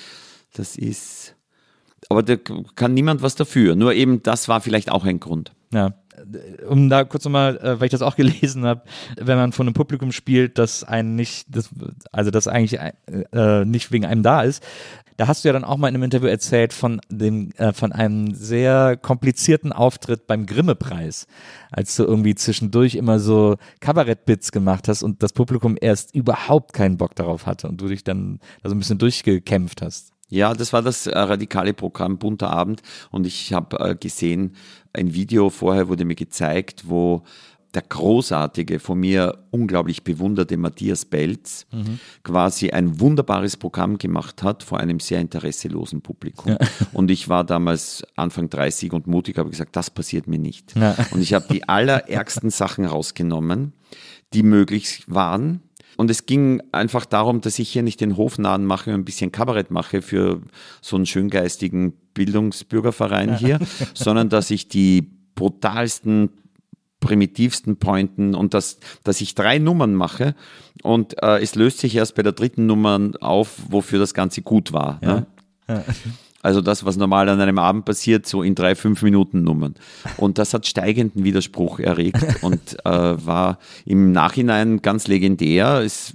das 0.55 0.77
ist. 0.77 1.35
Aber 2.09 2.23
da 2.23 2.37
kann 2.75 2.95
niemand 2.95 3.23
was 3.23 3.37
dafür. 3.37 3.77
Nur 3.77 3.95
eben, 3.95 4.23
das 4.23 4.49
war 4.49 4.61
vielleicht 4.61 4.91
auch 4.91 5.05
ein 5.05 5.21
Grund. 5.21 5.53
Ja. 5.73 5.95
um 6.69 6.91
da 6.91 7.05
kurz 7.05 7.25
nochmal, 7.25 7.57
äh, 7.59 7.79
weil 7.79 7.87
ich 7.87 7.93
das 7.93 8.03
auch 8.03 8.17
gelesen 8.17 8.65
habe, 8.65 8.83
wenn 9.17 9.39
man 9.39 9.53
von 9.53 9.67
einem 9.67 9.75
Publikum 9.75 10.11
spielt, 10.13 10.59
das 10.59 10.83
einen 10.85 11.15
nicht, 11.15 11.47
das, 11.55 11.71
also 12.11 12.31
das 12.31 12.49
eigentlich 12.49 12.81
äh, 12.81 13.65
nicht 13.65 13.93
wegen 13.93 14.05
einem 14.05 14.23
da 14.23 14.43
ist, 14.43 14.65
da 15.21 15.29
hast 15.29 15.45
du 15.45 15.49
ja 15.49 15.53
dann 15.53 15.65
auch 15.65 15.77
mal 15.77 15.89
in 15.89 15.95
einem 15.95 16.05
Interview 16.05 16.29
erzählt 16.29 16.73
von 16.73 16.99
dem, 17.11 17.51
äh, 17.59 17.75
von 17.75 17.93
einem 17.93 18.33
sehr 18.35 18.97
komplizierten 18.97 19.71
Auftritt 19.71 20.27
beim 20.27 20.47
Grimme-Preis, 20.47 21.27
als 21.71 21.95
du 21.95 22.05
irgendwie 22.05 22.35
zwischendurch 22.35 22.95
immer 22.95 23.21
so 23.21 23.57
Kabarettbits 23.81 24.51
gemacht 24.51 24.89
hast 24.89 25.03
und 25.03 25.23
das 25.23 25.35
Publikum 25.35 25.77
erst 25.79 26.15
überhaupt 26.15 26.73
keinen 26.73 26.97
Bock 26.97 27.15
darauf 27.17 27.45
hatte 27.45 27.69
und 27.69 27.83
du 27.83 27.89
dich 27.89 28.03
dann 28.03 28.41
da 28.63 28.71
so 28.71 28.75
ein 28.75 28.79
bisschen 28.79 28.97
durchgekämpft 28.97 29.83
hast. 29.83 30.10
Ja, 30.31 30.55
das 30.55 30.73
war 30.73 30.81
das 30.81 31.07
äh, 31.07 31.19
radikale 31.19 31.75
Programm 31.75 32.19
Bunter 32.19 32.51
Abend 32.51 32.83
und 33.11 33.27
ich 33.27 33.53
habe 33.53 33.79
äh, 33.81 33.95
gesehen, 33.95 34.55
ein 34.93 35.13
Video 35.13 35.51
vorher 35.51 35.89
wurde 35.89 36.05
mir 36.05 36.15
gezeigt, 36.15 36.89
wo 36.89 37.23
der 37.75 37.83
großartige, 37.83 38.81
von 38.81 38.99
mir 38.99 39.45
unglaublich 39.51 40.03
bewunderte 40.03 40.57
Matthias 40.57 41.05
Belz 41.05 41.67
quasi 42.25 42.71
ein 42.71 42.99
wunderbares 43.01 43.57
Programm 43.57 43.99
gemacht 43.99 44.43
hat 44.43 44.63
vor 44.63 44.81
einem 44.81 44.99
sehr 44.99 45.21
interesselosen 45.21 46.01
Publikum. 46.01 46.57
Und 46.93 47.11
ich 47.11 47.29
war 47.29 47.45
damals 47.45 48.03
Anfang 48.17 48.51
30 48.51 48.93
und 48.93 49.07
mutig, 49.07 49.39
habe 49.39 49.51
gesagt, 49.51 49.77
das 49.77 49.91
passiert 49.91 50.27
mir 50.27 50.39
nicht. 50.39 50.75
Ja. 50.77 50.97
Und 51.13 51.21
ich 51.21 51.33
habe 51.33 51.47
die 51.51 51.69
allerärgsten 51.69 52.51
Sachen 52.51 52.85
rausgenommen, 52.85 53.73
die 54.33 54.43
möglich 54.43 55.05
waren. 55.07 55.63
Und 55.97 56.11
es 56.11 56.27
ging 56.27 56.63
einfach 56.73 57.05
darum, 57.05 57.41
dass 57.41 57.59
ich 57.59 57.69
hier 57.69 57.83
nicht 57.83 58.01
den 58.01 58.17
Hofnahen 58.17 58.65
mache 58.65 58.91
und 58.91 59.01
ein 59.01 59.05
bisschen 59.05 59.33
Kabarett 59.33 59.71
mache 59.71 60.03
für 60.03 60.41
so 60.81 60.97
einen 60.97 61.07
schöngeistigen 61.07 61.93
Bildungsbürgerverein 62.15 63.37
hier, 63.37 63.59
sondern 63.95 64.29
dass 64.29 64.51
ich 64.51 64.69
die 64.69 65.11
brutalsten 65.35 66.31
primitivsten 67.01 67.79
Pointen 67.79 68.35
und 68.35 68.53
dass, 68.53 68.79
dass 69.05 69.21
ich 69.23 69.35
drei 69.35 69.59
Nummern 69.59 69.95
mache 69.95 70.35
und 70.83 71.21
äh, 71.23 71.41
es 71.41 71.55
löst 71.55 71.79
sich 71.79 71.97
erst 71.97 72.15
bei 72.15 72.23
der 72.23 72.33
dritten 72.33 72.67
Nummer 72.67 73.01
auf, 73.21 73.57
wofür 73.69 73.99
das 73.99 74.13
Ganze 74.13 74.43
gut 74.43 74.73
war. 74.73 74.99
Ne? 75.01 75.27
Also 76.43 76.63
das, 76.63 76.85
was 76.85 76.97
normal 76.97 77.29
an 77.29 77.41
einem 77.41 77.59
Abend 77.59 77.85
passiert, 77.85 78.27
so 78.27 78.43
in 78.43 78.55
drei, 78.55 78.75
fünf 78.75 79.03
Minuten 79.03 79.43
Nummern. 79.43 79.75
Und 80.17 80.39
das 80.39 80.55
hat 80.55 80.67
steigenden 80.67 81.23
Widerspruch 81.23 81.81
erregt 81.81 82.25
und 82.43 82.79
äh, 82.85 82.91
war 82.91 83.59
im 83.85 84.13
Nachhinein 84.13 84.81
ganz 84.81 85.07
legendär. 85.07 85.81
Es, 85.81 86.15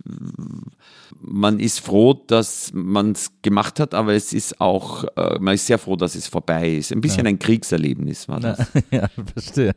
man 1.21 1.59
ist 1.59 1.79
froh, 1.79 2.13
dass 2.13 2.71
man 2.73 3.11
es 3.11 3.33
gemacht 3.43 3.79
hat, 3.79 3.93
aber 3.93 4.13
es 4.13 4.33
ist 4.33 4.59
auch, 4.59 5.03
äh, 5.15 5.37
man 5.39 5.53
ist 5.53 5.67
sehr 5.67 5.77
froh, 5.77 5.95
dass 5.95 6.15
es 6.15 6.27
vorbei 6.27 6.75
ist. 6.75 6.91
Ein 6.91 7.01
bisschen 7.01 7.27
ein 7.27 7.37
Kriegserlebnis 7.37 8.27
war 8.27 8.39
das. 8.39 8.59
ja, 8.91 9.07
verstehe. 9.33 9.75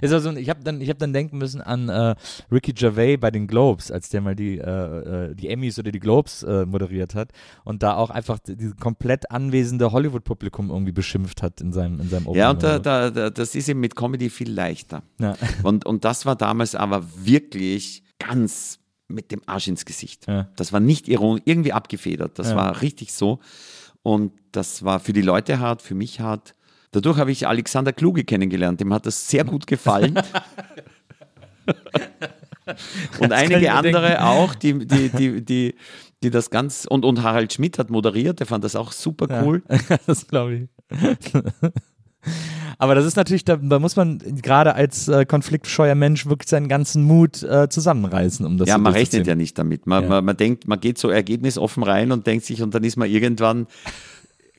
Ist 0.00 0.12
also, 0.12 0.32
ich 0.32 0.48
habe 0.50 0.62
dann, 0.64 0.80
ich 0.80 0.90
hab 0.90 0.98
dann 0.98 1.12
denken 1.12 1.38
müssen 1.38 1.60
an 1.60 1.88
äh, 1.88 2.14
Ricky 2.52 2.72
Gervais 2.72 3.16
bei 3.18 3.30
den 3.30 3.46
Globes, 3.46 3.90
als 3.90 4.08
der 4.08 4.20
mal 4.20 4.34
die, 4.36 4.58
äh, 4.58 4.62
äh, 5.30 5.34
die 5.34 5.48
Emmys 5.48 5.78
oder 5.78 5.90
die 5.92 6.00
Globes 6.00 6.42
äh, 6.42 6.66
moderiert 6.66 7.14
hat 7.14 7.30
und 7.64 7.82
da 7.82 7.94
auch 7.96 8.10
einfach 8.10 8.38
dieses 8.38 8.76
komplett 8.76 9.30
anwesende 9.30 9.92
Hollywood-Publikum 9.92 10.70
irgendwie 10.70 10.92
beschimpft 10.92 11.42
hat 11.42 11.60
in 11.60 11.72
seinem, 11.72 12.00
in 12.00 12.08
seinem 12.08 12.24
Ja, 12.34 12.50
Opening 12.50 12.50
und 12.50 12.62
da, 12.62 12.78
da, 12.78 13.10
da, 13.10 13.30
das 13.30 13.54
ist 13.54 13.68
eben 13.68 13.80
mit 13.80 13.96
Comedy 13.96 14.30
viel 14.30 14.50
leichter. 14.50 15.02
ja. 15.18 15.36
Und, 15.62 15.86
und 15.86 16.04
das 16.04 16.24
war 16.26 16.36
damals 16.36 16.74
aber 16.74 17.04
wirklich 17.16 18.02
ganz 18.18 18.78
mit 19.08 19.30
dem 19.32 19.40
Arsch 19.46 19.68
ins 19.68 19.84
Gesicht. 19.84 20.26
Ja. 20.28 20.48
Das 20.56 20.72
war 20.72 20.80
nicht 20.80 21.08
irgendwie 21.08 21.72
abgefedert. 21.72 22.38
Das 22.38 22.50
Ja. 22.50 22.56
war 22.56 22.80
richtig 22.82 23.12
so. 23.12 23.38
Und 24.02 24.32
das 24.52 24.84
war 24.84 25.00
für 25.00 25.12
die 25.12 25.22
Leute 25.22 25.58
hart, 25.60 25.82
für 25.82 25.94
mich 25.94 26.20
hart. 26.20 26.54
Dadurch 26.92 27.18
habe 27.18 27.30
ich 27.30 27.46
Alexander 27.46 27.92
Kluge 27.92 28.24
kennengelernt. 28.24 28.80
Dem 28.80 28.92
hat 28.92 29.06
das 29.06 29.28
sehr 29.28 29.44
gut 29.44 29.66
gefallen. 29.66 30.18
und 33.20 33.32
einige 33.32 33.72
andere 33.72 34.24
auch, 34.24 34.54
die, 34.54 34.86
die, 34.86 35.08
die, 35.10 35.44
die, 35.44 35.74
die 36.22 36.30
das 36.30 36.50
ganz. 36.50 36.86
Und, 36.88 37.04
und 37.04 37.22
Harald 37.22 37.52
Schmidt 37.52 37.78
hat 37.78 37.90
moderiert, 37.90 38.40
der 38.40 38.46
fand 38.46 38.64
das 38.64 38.76
auch 38.76 38.92
super 38.92 39.42
cool. 39.44 39.62
das 40.06 40.26
glaube 40.26 40.54
ich. 40.54 40.68
Aber 42.78 42.94
das 42.94 43.04
ist 43.04 43.16
natürlich, 43.16 43.44
da, 43.44 43.56
da 43.56 43.78
muss 43.78 43.96
man 43.96 44.18
gerade 44.18 44.74
als 44.74 45.08
äh, 45.08 45.24
konfliktscheuer 45.24 45.94
Mensch 45.94 46.26
wirklich 46.26 46.48
seinen 46.48 46.68
ganzen 46.68 47.02
Mut 47.02 47.42
äh, 47.42 47.68
zusammenreißen, 47.68 48.46
um 48.46 48.56
das 48.56 48.68
Ja, 48.68 48.78
man 48.78 48.92
rechnet 48.92 49.26
ja 49.26 49.34
nicht 49.34 49.58
damit. 49.58 49.86
Man, 49.86 50.04
Ja. 50.04 50.08
man, 50.08 50.24
man 50.24 50.36
denkt, 50.36 50.68
man 50.68 50.78
geht 50.78 50.98
so 50.98 51.08
ergebnisoffen 51.08 51.82
rein 51.82 52.12
und 52.12 52.26
denkt 52.26 52.44
sich, 52.44 52.62
und 52.62 52.74
dann 52.74 52.84
ist 52.84 52.96
man 52.96 53.10
irgendwann, 53.10 53.66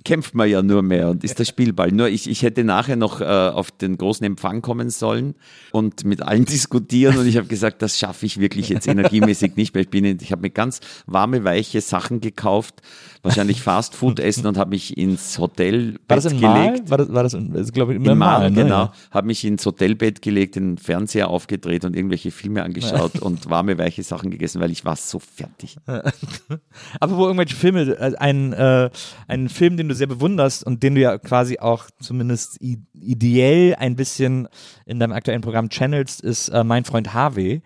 kämpft 0.05 0.33
man 0.33 0.49
ja 0.49 0.61
nur 0.61 0.81
mehr 0.81 1.09
und 1.09 1.23
ist 1.23 1.39
der 1.39 1.45
Spielball. 1.45 1.91
Nur 1.91 2.07
ich, 2.07 2.29
ich 2.29 2.41
hätte 2.43 2.63
nachher 2.63 2.95
noch 2.95 3.19
äh, 3.21 3.25
auf 3.25 3.71
den 3.71 3.97
großen 3.97 4.25
Empfang 4.25 4.61
kommen 4.61 4.89
sollen 4.89 5.35
und 5.71 6.05
mit 6.05 6.21
allen 6.21 6.45
diskutieren 6.45 7.17
und 7.17 7.27
ich 7.27 7.37
habe 7.37 7.47
gesagt, 7.47 7.81
das 7.81 7.99
schaffe 7.99 8.25
ich 8.25 8.39
wirklich 8.39 8.69
jetzt 8.69 8.87
energiemäßig 8.87 9.55
nicht 9.55 9.73
mehr. 9.73 9.83
Ich, 9.83 9.89
bin 9.89 10.05
in- 10.05 10.19
ich 10.21 10.31
habe 10.31 10.41
mir 10.43 10.49
ganz 10.51 10.79
warme, 11.05 11.43
weiche 11.43 11.81
Sachen 11.81 12.21
gekauft, 12.21 12.81
wahrscheinlich 13.23 13.61
Fastfood 13.61 14.19
essen 14.21 14.47
und 14.47 14.57
habe 14.57 14.69
mich 14.69 14.97
ins 14.97 15.37
Hotelbett 15.37 15.99
War 16.07 16.15
das 16.17 16.25
in 16.31 16.39
gelegt. 16.39 16.89
War 16.89 16.97
das, 16.97 17.13
war 17.13 17.23
das 17.23 17.33
in, 17.33 17.53
ist, 17.55 17.73
glaube 17.73 17.93
ich, 17.93 17.97
In 17.97 18.03
Mal, 18.05 18.15
Mal, 18.15 18.51
ne? 18.51 18.63
genau. 18.63 18.91
Habe 19.11 19.27
mich 19.27 19.43
ins 19.43 19.65
Hotelbett 19.65 20.21
gelegt, 20.21 20.55
den 20.55 20.77
Fernseher 20.77 21.29
aufgedreht 21.29 21.83
und 21.83 21.95
irgendwelche 21.95 22.31
Filme 22.31 22.63
angeschaut 22.63 23.19
und 23.19 23.49
warme, 23.49 23.77
weiche 23.77 24.03
Sachen 24.03 24.31
gegessen, 24.31 24.61
weil 24.61 24.71
ich 24.71 24.85
war 24.85 24.95
so 24.95 25.19
fertig. 25.19 25.75
Aber 26.99 27.17
wo 27.17 27.25
irgendwelche 27.25 27.55
Filme, 27.55 27.81
äh, 27.81 28.15
ein, 28.17 28.53
äh, 28.53 28.89
ein 29.27 29.49
Film, 29.49 29.77
den 29.77 29.88
du 29.89 29.95
sehr 29.95 30.07
bewunderst 30.07 30.63
und 30.63 30.81
den 30.83 30.95
du 30.95 31.01
ja 31.01 31.17
quasi 31.17 31.59
auch 31.59 31.85
zumindest 31.99 32.57
ideell 32.93 33.75
ein 33.75 33.95
bisschen 33.95 34.47
in 34.85 34.99
deinem 34.99 35.11
aktuellen 35.13 35.41
Programm 35.41 35.69
channelst, 35.69 36.21
ist 36.21 36.49
äh, 36.49 36.63
Mein 36.63 36.85
Freund 36.85 37.13
Harvey 37.13 37.61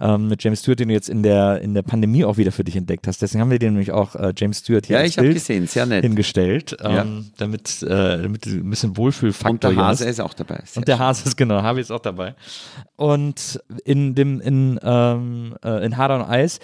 ähm, 0.00 0.28
mit 0.28 0.42
James 0.44 0.60
Stewart, 0.60 0.78
den 0.80 0.88
du 0.88 0.94
jetzt 0.94 1.08
in 1.08 1.22
der, 1.22 1.60
in 1.62 1.74
der 1.74 1.82
Pandemie 1.82 2.24
auch 2.24 2.36
wieder 2.36 2.52
für 2.52 2.64
dich 2.64 2.76
entdeckt 2.76 3.06
hast. 3.06 3.22
Deswegen 3.22 3.40
haben 3.42 3.50
wir 3.50 3.58
dir 3.58 3.70
nämlich 3.70 3.90
auch 3.92 4.14
äh, 4.14 4.32
James 4.36 4.58
Stewart 4.58 4.86
hier 4.86 4.98
Ja, 4.98 5.04
ich 5.04 5.16
Bild 5.16 5.34
gesehen, 5.34 5.66
sehr 5.66 5.86
nett. 5.86 6.04
hingestellt, 6.04 6.76
ähm, 6.82 6.92
Ja. 6.94 7.06
damit, 7.38 7.82
äh, 7.82 7.88
damit 8.22 8.46
du 8.46 8.50
ein 8.50 8.70
bisschen 8.70 8.96
Wohlfühlfaktor 8.96 9.70
Und 9.70 9.76
der 9.76 9.84
Hase 9.84 10.04
hast. 10.04 10.10
ist 10.10 10.20
auch 10.20 10.34
dabei. 10.34 10.60
Sehr 10.64 10.80
Und 10.80 10.88
der 10.88 10.98
Hase 10.98 11.26
ist 11.28 11.36
genau, 11.36 11.62
Harvey 11.62 11.80
ist 11.80 11.90
auch 11.90 12.00
dabei. 12.00 12.34
Und 12.96 13.60
in 13.84 14.14
dem 14.14 14.40
in 14.40 14.78
ähm, 14.82 15.54
äh, 15.64 15.84
in 15.84 15.96
Hard 15.96 16.10
on 16.10 16.22
Eis 16.22 16.58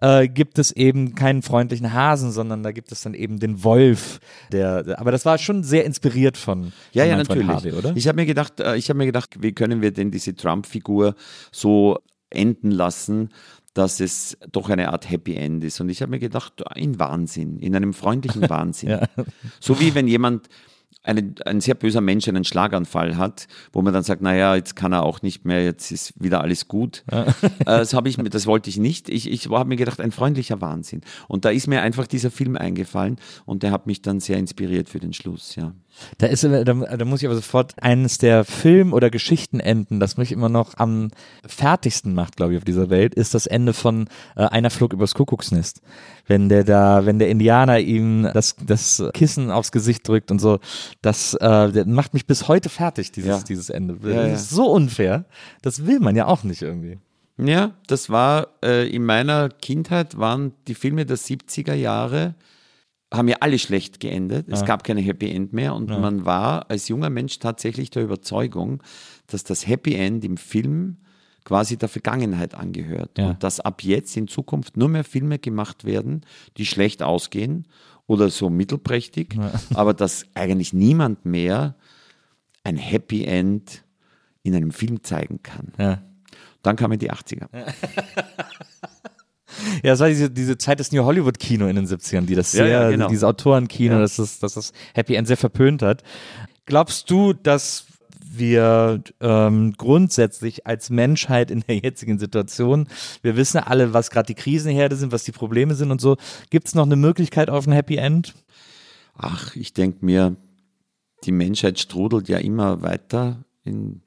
äh, 0.00 0.28
gibt 0.28 0.58
es 0.58 0.70
eben 0.72 1.14
keinen 1.14 1.42
freundlichen 1.42 1.92
Hasen, 1.92 2.30
sondern 2.30 2.62
da 2.62 2.70
gibt 2.72 2.92
es 2.92 3.02
dann 3.02 3.14
eben 3.14 3.40
den 3.40 3.64
Wolf. 3.64 4.20
Der, 4.52 4.59
der 4.60 4.98
aber 4.98 5.12
das 5.12 5.24
war 5.24 5.38
schon 5.38 5.62
sehr 5.62 5.84
inspiriert 5.84 6.36
von, 6.36 6.72
Ja, 6.92 7.04
von 7.04 7.10
ja, 7.10 7.16
natürlich. 7.16 7.48
Harvey, 7.48 7.72
oder? 7.72 7.92
Ich 7.96 8.08
habe 8.08 8.16
mir 8.16 8.26
gedacht, 8.26 8.60
äh, 8.60 8.76
ich 8.76 8.88
habe 8.88 8.98
mir 8.98 9.06
gedacht, 9.06 9.36
wie 9.40 9.52
können 9.52 9.82
wir 9.82 9.92
denn 9.92 10.10
diese 10.10 10.34
Trump-Figur 10.34 11.14
so 11.52 11.98
enden 12.30 12.70
lassen, 12.70 13.30
dass 13.74 14.00
es 14.00 14.36
doch 14.50 14.68
eine 14.68 14.92
Art 14.92 15.10
Happy 15.10 15.34
End 15.34 15.62
ist. 15.64 15.80
Und 15.80 15.88
ich 15.88 16.02
habe 16.02 16.10
mir 16.10 16.18
gedacht, 16.18 16.62
in 16.74 16.98
Wahnsinn, 16.98 17.58
in 17.58 17.76
einem 17.76 17.92
freundlichen 17.92 18.42
Wahnsinn. 18.50 18.90
Ja. 18.90 19.08
So 19.60 19.80
wie 19.80 19.94
wenn 19.94 20.08
jemand 20.08 20.48
eine, 21.02 21.34
ein 21.46 21.60
sehr 21.60 21.74
böser 21.74 22.00
Mensch 22.00 22.28
einen 22.28 22.44
Schlaganfall 22.44 23.16
hat, 23.16 23.46
wo 23.72 23.80
man 23.82 23.94
dann 23.94 24.02
sagt, 24.02 24.20
naja, 24.22 24.54
jetzt 24.54 24.76
kann 24.76 24.92
er 24.92 25.02
auch 25.02 25.22
nicht 25.22 25.44
mehr, 25.44 25.64
jetzt 25.64 25.90
ist 25.90 26.12
wieder 26.20 26.40
alles 26.40 26.68
gut. 26.68 27.04
Äh, 27.10 27.80
Das 27.80 27.94
habe 27.94 28.08
ich 28.08 28.18
mir, 28.18 28.28
das 28.28 28.46
wollte 28.46 28.70
ich 28.70 28.78
nicht. 28.78 29.08
Ich, 29.08 29.30
ich 29.30 29.48
habe 29.48 29.68
mir 29.68 29.76
gedacht, 29.76 30.00
ein 30.00 30.12
freundlicher 30.12 30.60
Wahnsinn. 30.60 31.00
Und 31.28 31.44
da 31.44 31.50
ist 31.50 31.66
mir 31.66 31.82
einfach 31.82 32.06
dieser 32.06 32.30
Film 32.30 32.56
eingefallen 32.56 33.16
und 33.46 33.62
der 33.62 33.70
hat 33.70 33.86
mich 33.86 34.02
dann 34.02 34.20
sehr 34.20 34.38
inspiriert 34.38 34.88
für 34.88 34.98
den 35.00 35.12
Schluss, 35.12 35.56
ja. 35.56 35.72
Da, 36.18 36.26
ist, 36.26 36.44
da, 36.44 36.62
da 36.64 37.04
muss 37.04 37.20
ich 37.20 37.26
aber 37.26 37.34
sofort 37.34 37.74
eines 37.82 38.18
der 38.18 38.44
Film- 38.44 38.92
oder 38.92 39.10
Geschichtenenden, 39.10 40.00
das 40.00 40.16
mich 40.16 40.32
immer 40.32 40.48
noch 40.48 40.78
am 40.78 41.10
fertigsten 41.46 42.14
macht, 42.14 42.36
glaube 42.36 42.52
ich, 42.52 42.58
auf 42.58 42.64
dieser 42.64 42.90
Welt, 42.90 43.14
ist 43.14 43.34
das 43.34 43.46
Ende 43.46 43.72
von 43.72 44.08
äh, 44.36 44.44
Einer 44.44 44.70
flog 44.70 44.92
übers 44.92 45.14
Kuckucksnest. 45.14 45.82
Wenn 46.26 46.48
der 46.48 46.64
da, 46.64 47.06
wenn 47.06 47.18
der 47.18 47.28
Indianer 47.28 47.78
ihm 47.80 48.28
das, 48.32 48.56
das 48.64 49.02
Kissen 49.14 49.50
aufs 49.50 49.72
Gesicht 49.72 50.06
drückt 50.08 50.30
und 50.30 50.38
so, 50.38 50.58
das 51.02 51.34
äh, 51.34 51.84
macht 51.86 52.14
mich 52.14 52.26
bis 52.26 52.48
heute 52.48 52.68
fertig, 52.68 53.12
dieses, 53.12 53.28
Ja. 53.28 53.42
dieses 53.42 53.70
Ende. 53.70 53.94
Ja, 54.02 54.16
das 54.16 54.26
ja. 54.26 54.34
ist 54.34 54.50
so 54.50 54.70
unfair. 54.70 55.24
Das 55.62 55.86
will 55.86 56.00
man 56.00 56.16
ja 56.16 56.26
auch 56.26 56.44
nicht 56.44 56.62
irgendwie. 56.62 56.98
Ja, 57.38 57.72
das 57.86 58.10
war 58.10 58.48
äh, 58.62 58.88
in 58.88 59.04
meiner 59.04 59.48
Kindheit 59.48 60.18
waren 60.18 60.52
die 60.68 60.74
Filme 60.74 61.06
der 61.06 61.16
70er 61.16 61.72
Jahre, 61.74 62.34
haben 63.12 63.28
ja 63.28 63.38
alle 63.40 63.58
schlecht 63.58 64.00
geendet. 64.00 64.48
Es 64.48 64.64
gab 64.64 64.84
keine 64.84 65.00
Happy 65.00 65.30
End 65.30 65.52
mehr 65.52 65.74
und 65.74 65.88
man 65.88 66.24
war 66.24 66.70
als 66.70 66.88
junger 66.88 67.10
Mensch 67.10 67.38
tatsächlich 67.38 67.90
der 67.90 68.04
Überzeugung, 68.04 68.82
dass 69.26 69.42
das 69.44 69.66
Happy 69.66 69.94
End 69.94 70.24
im 70.24 70.36
Film 70.36 70.98
quasi 71.44 71.76
der 71.76 71.88
Vergangenheit 71.88 72.54
angehört. 72.54 73.18
Ja. 73.18 73.30
Und 73.30 73.42
dass 73.42 73.60
ab 73.60 73.82
jetzt 73.82 74.16
in 74.16 74.28
Zukunft 74.28 74.76
nur 74.76 74.88
mehr 74.88 75.04
Filme 75.04 75.38
gemacht 75.38 75.84
werden, 75.84 76.20
die 76.56 76.66
schlecht 76.66 77.02
ausgehen 77.02 77.66
oder 78.06 78.28
so 78.30 78.50
mittelprächtig, 78.50 79.36
aber 79.74 79.94
dass 79.94 80.26
eigentlich 80.34 80.72
niemand 80.72 81.24
mehr 81.24 81.76
ein 82.62 82.76
Happy 82.76 83.24
End 83.24 83.84
in 84.42 84.54
einem 84.54 84.70
Film 84.70 85.02
zeigen 85.02 85.42
kann. 85.42 85.72
Ja. 85.78 86.02
Dann 86.62 86.76
kamen 86.76 86.98
die 86.98 87.10
80er. 87.10 87.48
Ja, 89.82 89.94
es 89.94 90.00
war 90.00 90.08
diese, 90.08 90.30
diese 90.30 90.58
Zeit 90.58 90.80
des 90.80 90.92
New 90.92 91.04
Hollywood 91.04 91.38
Kino 91.38 91.66
in 91.66 91.76
den 91.76 91.86
70ern, 91.86 92.22
die 92.22 92.34
das 92.34 92.52
sehr, 92.52 92.66
ja, 92.66 92.90
genau. 92.90 93.08
dieses 93.08 93.24
Autorenkino, 93.24 93.94
Ja. 93.94 94.00
das, 94.00 94.16
das, 94.16 94.38
das 94.38 94.54
das 94.54 94.72
Happy 94.94 95.14
End 95.14 95.26
sehr 95.26 95.36
verpönt 95.36 95.82
hat. 95.82 96.02
Glaubst 96.66 97.10
du, 97.10 97.32
dass 97.32 97.86
wir 98.32 99.02
ähm, 99.20 99.74
grundsätzlich 99.76 100.66
als 100.66 100.88
Menschheit 100.90 101.50
in 101.50 101.60
der 101.66 101.78
jetzigen 101.78 102.18
Situation, 102.18 102.88
wir 103.22 103.36
wissen 103.36 103.58
alle, 103.58 103.92
was 103.92 104.10
gerade 104.10 104.26
die 104.26 104.34
Krisenherde 104.34 104.96
sind, 104.96 105.12
was 105.12 105.24
die 105.24 105.32
Probleme 105.32 105.74
sind 105.74 105.90
und 105.90 106.00
so. 106.00 106.16
Gibt 106.50 106.68
es 106.68 106.74
noch 106.74 106.86
eine 106.86 106.96
Möglichkeit 106.96 107.50
auf 107.50 107.66
ein 107.66 107.72
Happy 107.72 107.96
End? 107.96 108.34
Ach, 109.16 109.56
ich 109.56 109.72
denke 109.72 110.04
mir, 110.04 110.36
die 111.24 111.32
Menschheit 111.32 111.78
strudelt 111.78 112.28
ja 112.28 112.38
immer 112.38 112.82
weiter. 112.82 113.44
In, 113.64 114.02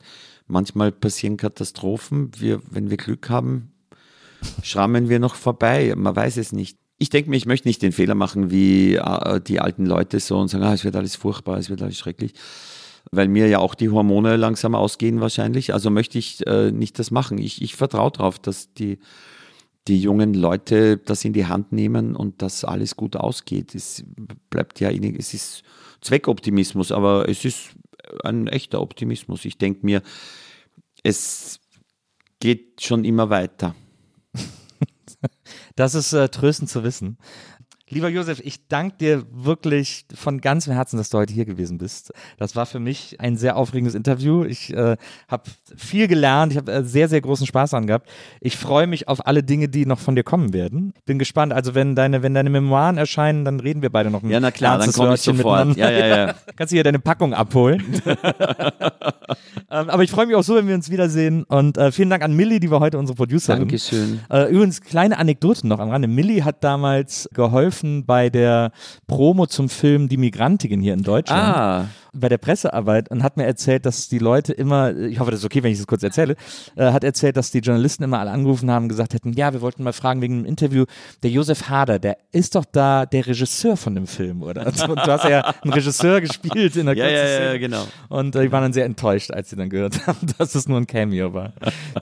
manchmal 0.47 0.91
passieren 0.91 1.37
Katastrophen. 1.37 2.31
Wir, 2.37 2.61
wenn 2.69 2.89
wir 2.89 2.97
Glück 2.97 3.29
haben, 3.29 3.72
schrammen 4.63 5.09
wir 5.09 5.19
noch 5.19 5.35
vorbei. 5.35 5.93
Man 5.95 6.15
weiß 6.15 6.37
es 6.37 6.51
nicht. 6.51 6.77
Ich 6.97 7.09
denke 7.09 7.29
mir, 7.29 7.37
ich 7.37 7.45
möchte 7.45 7.67
nicht 7.67 7.81
den 7.81 7.91
Fehler 7.91 8.15
machen, 8.15 8.51
wie 8.51 8.95
äh, 8.95 9.41
die 9.41 9.59
alten 9.59 9.85
Leute 9.85 10.19
so 10.19 10.37
und 10.37 10.47
sagen, 10.47 10.63
ah, 10.63 10.73
es 10.73 10.83
wird 10.83 10.95
alles 10.95 11.15
furchtbar, 11.15 11.57
es 11.57 11.69
wird 11.69 11.81
alles 11.81 11.97
schrecklich. 11.97 12.33
Weil 13.11 13.27
mir 13.27 13.47
ja 13.47 13.59
auch 13.59 13.75
die 13.75 13.89
Hormone 13.89 14.37
langsam 14.37 14.75
ausgehen 14.75 15.19
wahrscheinlich. 15.19 15.73
Also 15.73 15.89
möchte 15.89 16.17
ich 16.17 16.45
äh, 16.47 16.71
nicht 16.71 16.99
das 16.99 17.11
machen. 17.11 17.37
Ich, 17.37 17.61
ich 17.61 17.75
vertraue 17.75 18.11
darauf, 18.11 18.39
dass 18.39 18.73
die, 18.73 18.99
die 19.87 19.99
jungen 19.99 20.33
Leute 20.33 20.97
das 20.97 21.25
in 21.25 21.33
die 21.33 21.45
Hand 21.45 21.73
nehmen 21.73 22.15
und 22.15 22.41
dass 22.41 22.63
alles 22.63 22.95
gut 22.95 23.15
ausgeht. 23.17 23.75
Es 23.75 24.05
bleibt 24.49 24.79
ja, 24.79 24.89
es 24.89 25.33
ist 25.33 25.63
Zweckoptimismus, 26.01 26.91
aber 26.91 27.27
es 27.27 27.43
ist 27.43 27.71
ein 28.23 28.47
echter 28.47 28.81
Optimismus. 28.81 29.45
Ich 29.45 29.57
denke 29.57 29.85
mir, 29.85 30.01
es 31.03 31.59
geht 32.39 32.81
schon 32.81 33.05
immer 33.05 33.29
weiter. 33.29 33.75
Das 35.75 35.95
ist 35.95 36.13
äh, 36.13 36.29
tröstend 36.29 36.69
zu 36.69 36.83
wissen. 36.83 37.17
Lieber 37.89 38.07
Josef, 38.07 38.39
ich 38.41 38.69
danke 38.69 38.95
dir 38.97 39.23
wirklich 39.29 40.05
von 40.15 40.39
ganzem 40.39 40.71
Herzen, 40.71 40.95
dass 40.95 41.09
du 41.09 41.17
heute 41.17 41.33
hier 41.33 41.43
gewesen 41.43 41.77
bist. 41.77 42.13
Das 42.37 42.55
war 42.55 42.65
für 42.65 42.79
mich 42.79 43.19
ein 43.19 43.35
sehr 43.35 43.57
aufregendes 43.57 43.93
Interview. 43.93 44.45
Ich 44.45 44.73
äh, 44.73 44.95
habe 45.27 45.43
viel 45.75 46.07
gelernt, 46.07 46.53
ich 46.53 46.57
habe 46.57 46.71
äh, 46.71 46.83
sehr, 46.83 47.09
sehr 47.09 47.19
großen 47.19 47.45
Spaß 47.45 47.71
daran 47.71 47.85
gehabt. 47.85 48.09
Ich 48.39 48.55
freue 48.55 48.87
mich 48.87 49.09
auf 49.09 49.27
alle 49.27 49.43
Dinge, 49.43 49.67
die 49.67 49.85
noch 49.85 49.99
von 49.99 50.15
dir 50.15 50.23
kommen 50.23 50.53
werden. 50.53 50.93
Bin 51.05 51.19
gespannt. 51.19 51.51
Also 51.51 51.75
wenn 51.75 51.93
deine, 51.93 52.23
wenn 52.23 52.33
deine 52.33 52.49
Memoiren 52.49 52.97
erscheinen, 52.97 53.43
dann 53.43 53.59
reden 53.59 53.81
wir 53.81 53.89
beide 53.89 54.09
noch 54.09 54.23
ein 54.23 54.29
Ja, 54.29 54.39
na 54.39 54.51
klar, 54.51 54.77
dann 54.77 54.93
komme 54.93 55.15
ich 55.15 55.21
sofort. 55.21 55.75
Ja, 55.75 55.91
ja, 55.91 56.07
ja. 56.07 56.35
Kannst 56.55 56.71
du 56.71 56.77
hier 56.77 56.85
deine 56.85 56.99
Packung 56.99 57.33
abholen. 57.33 57.83
ähm, 58.05 59.89
aber 59.89 60.03
ich 60.03 60.11
freue 60.11 60.25
mich 60.25 60.37
auch 60.37 60.43
so, 60.43 60.55
wenn 60.55 60.69
wir 60.69 60.75
uns 60.75 60.89
wiedersehen. 60.89 61.43
Und 61.43 61.77
äh, 61.77 61.91
vielen 61.91 62.09
Dank 62.09 62.23
an 62.23 62.33
Millie, 62.33 62.61
die 62.61 62.71
war 62.71 62.79
heute 62.79 62.97
unsere 62.97 63.17
Producerin. 63.17 63.59
Dankeschön. 63.59 64.21
Äh, 64.31 64.49
übrigens, 64.49 64.79
kleine 64.79 65.17
Anekdote 65.17 65.67
noch 65.67 65.79
am 65.79 65.89
Rande. 65.89 66.07
Millie 66.07 66.45
hat 66.45 66.63
damals 66.63 67.27
geholfen 67.33 67.72
bei 68.05 68.29
der 68.29 68.71
Promo 69.07 69.45
zum 69.45 69.69
Film 69.69 70.09
Die 70.09 70.17
Migrantigen 70.17 70.81
hier 70.81 70.93
in 70.93 71.03
Deutschland. 71.03 71.55
Ah, 71.55 71.85
Bei 72.13 72.29
der 72.29 72.37
Pressearbeit 72.37 73.09
und 73.09 73.23
hat 73.23 73.37
mir 73.37 73.45
erzählt, 73.45 73.85
dass 73.85 74.07
die 74.07 74.19
Leute 74.19 74.53
immer, 74.53 74.95
ich 74.95 75.19
hoffe, 75.19 75.31
das 75.31 75.41
ist 75.41 75.45
okay, 75.45 75.63
wenn 75.63 75.71
ich 75.71 75.79
das 75.79 75.87
kurz 75.87 76.03
erzähle, 76.03 76.35
äh, 76.75 76.91
hat 76.91 77.03
erzählt, 77.03 77.37
dass 77.37 77.51
die 77.51 77.59
Journalisten 77.59 78.03
immer 78.03 78.19
alle 78.19 78.31
angerufen 78.31 78.69
haben 78.69 78.83
und 78.83 78.89
gesagt 78.89 79.13
hätten, 79.13 79.33
ja, 79.33 79.53
wir 79.53 79.61
wollten 79.61 79.83
mal 79.83 79.93
fragen 79.93 80.21
wegen 80.21 80.35
einem 80.35 80.45
Interview, 80.45 80.85
der 81.23 81.31
Josef 81.31 81.69
Hader, 81.69 81.99
der 81.99 82.17
ist 82.31 82.55
doch 82.55 82.65
da 82.65 83.05
der 83.05 83.25
Regisseur 83.25 83.77
von 83.77 83.95
dem 83.95 84.07
Film, 84.07 84.43
oder? 84.43 84.67
Und 84.67 84.77
du 84.77 85.07
hast 85.07 85.25
ja 85.25 85.41
einen 85.41 85.73
Regisseur 85.73 86.21
gespielt 86.21 86.75
in 86.75 86.85
der 86.85 86.95
ja, 86.95 87.07
ja, 87.07 87.17
ja, 87.17 87.25
Szene. 87.25 87.59
genau. 87.59 87.87
Und 88.09 88.35
äh, 88.35 88.43
die 88.43 88.51
waren 88.51 88.63
dann 88.63 88.73
sehr 88.73 88.85
enttäuscht, 88.85 89.31
als 89.31 89.49
sie 89.49 89.55
dann 89.55 89.69
gehört 89.69 90.05
haben, 90.07 90.27
dass 90.37 90.55
es 90.55 90.67
nur 90.67 90.77
ein 90.77 90.87
Cameo 90.87 91.33
war. 91.33 91.53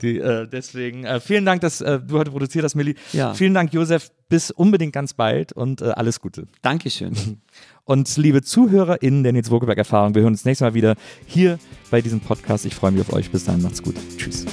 Die, 0.02 0.18
äh, 0.18 0.46
deswegen 0.46 1.04
äh, 1.04 1.20
vielen 1.20 1.44
Dank, 1.44 1.60
dass 1.62 1.80
äh, 1.80 2.00
du 2.00 2.18
heute 2.18 2.30
produziert 2.30 2.64
hast, 2.64 2.74
Milli. 2.74 2.96
Ja. 3.12 3.34
Vielen 3.34 3.54
Dank, 3.54 3.72
Josef. 3.72 4.10
Bis 4.28 4.50
unbedingt 4.50 4.94
ganz 4.94 5.12
bald 5.12 5.52
und 5.52 5.82
äh, 5.82 5.90
alles 5.90 6.20
Gute. 6.20 6.46
Dankeschön. 6.62 7.12
Und 7.84 8.16
liebe 8.16 8.42
ZuhörerInnen 8.42 9.22
der 9.24 9.32
Nils 9.32 9.50
Wokelberg-Erfahrung, 9.50 10.14
wir 10.14 10.22
hören 10.22 10.34
uns 10.34 10.44
nächstes 10.44 10.64
Mal 10.64 10.74
wieder 10.74 10.94
hier 11.26 11.58
bei 11.90 12.00
diesem 12.00 12.20
Podcast. 12.20 12.64
Ich 12.64 12.74
freue 12.74 12.92
mich 12.92 13.00
auf 13.00 13.12
euch. 13.12 13.30
Bis 13.30 13.44
dahin, 13.44 13.62
macht's 13.62 13.82
gut. 13.82 13.96
Tschüss. 14.16 14.46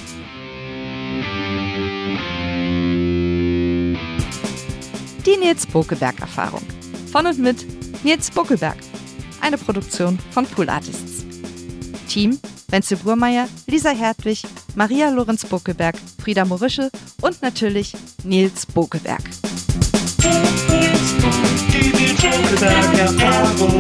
Die 5.26 5.38
Nils 5.38 5.68
Bokelberg 5.68 6.19
Erfahrung. 6.19 6.64
Von 7.11 7.27
und 7.27 7.38
mit 7.38 7.65
Nils 8.03 8.31
Bokelberg. 8.31 8.77
Eine 9.41 9.57
Produktion 9.57 10.18
von 10.31 10.45
Pool 10.45 10.69
Artists. 10.69 11.26
Team 12.07 12.39
Wenzel 12.69 12.97
Burmeier, 12.97 13.47
Lisa 13.68 13.89
Hertwig, 13.89 14.43
Maria 14.76 15.10
Lorenz 15.10 15.45
Bokelberg, 15.45 15.95
Frieda 16.22 16.45
Morische 16.45 16.91
und 17.22 17.41
natürlich 17.41 17.93
Nils 18.23 18.65
Bokelberg. 20.22 21.72
Die 21.72 21.91
Nils 21.91 22.24
Bokelberg 22.24 23.00
Erfahrung. 23.00 23.80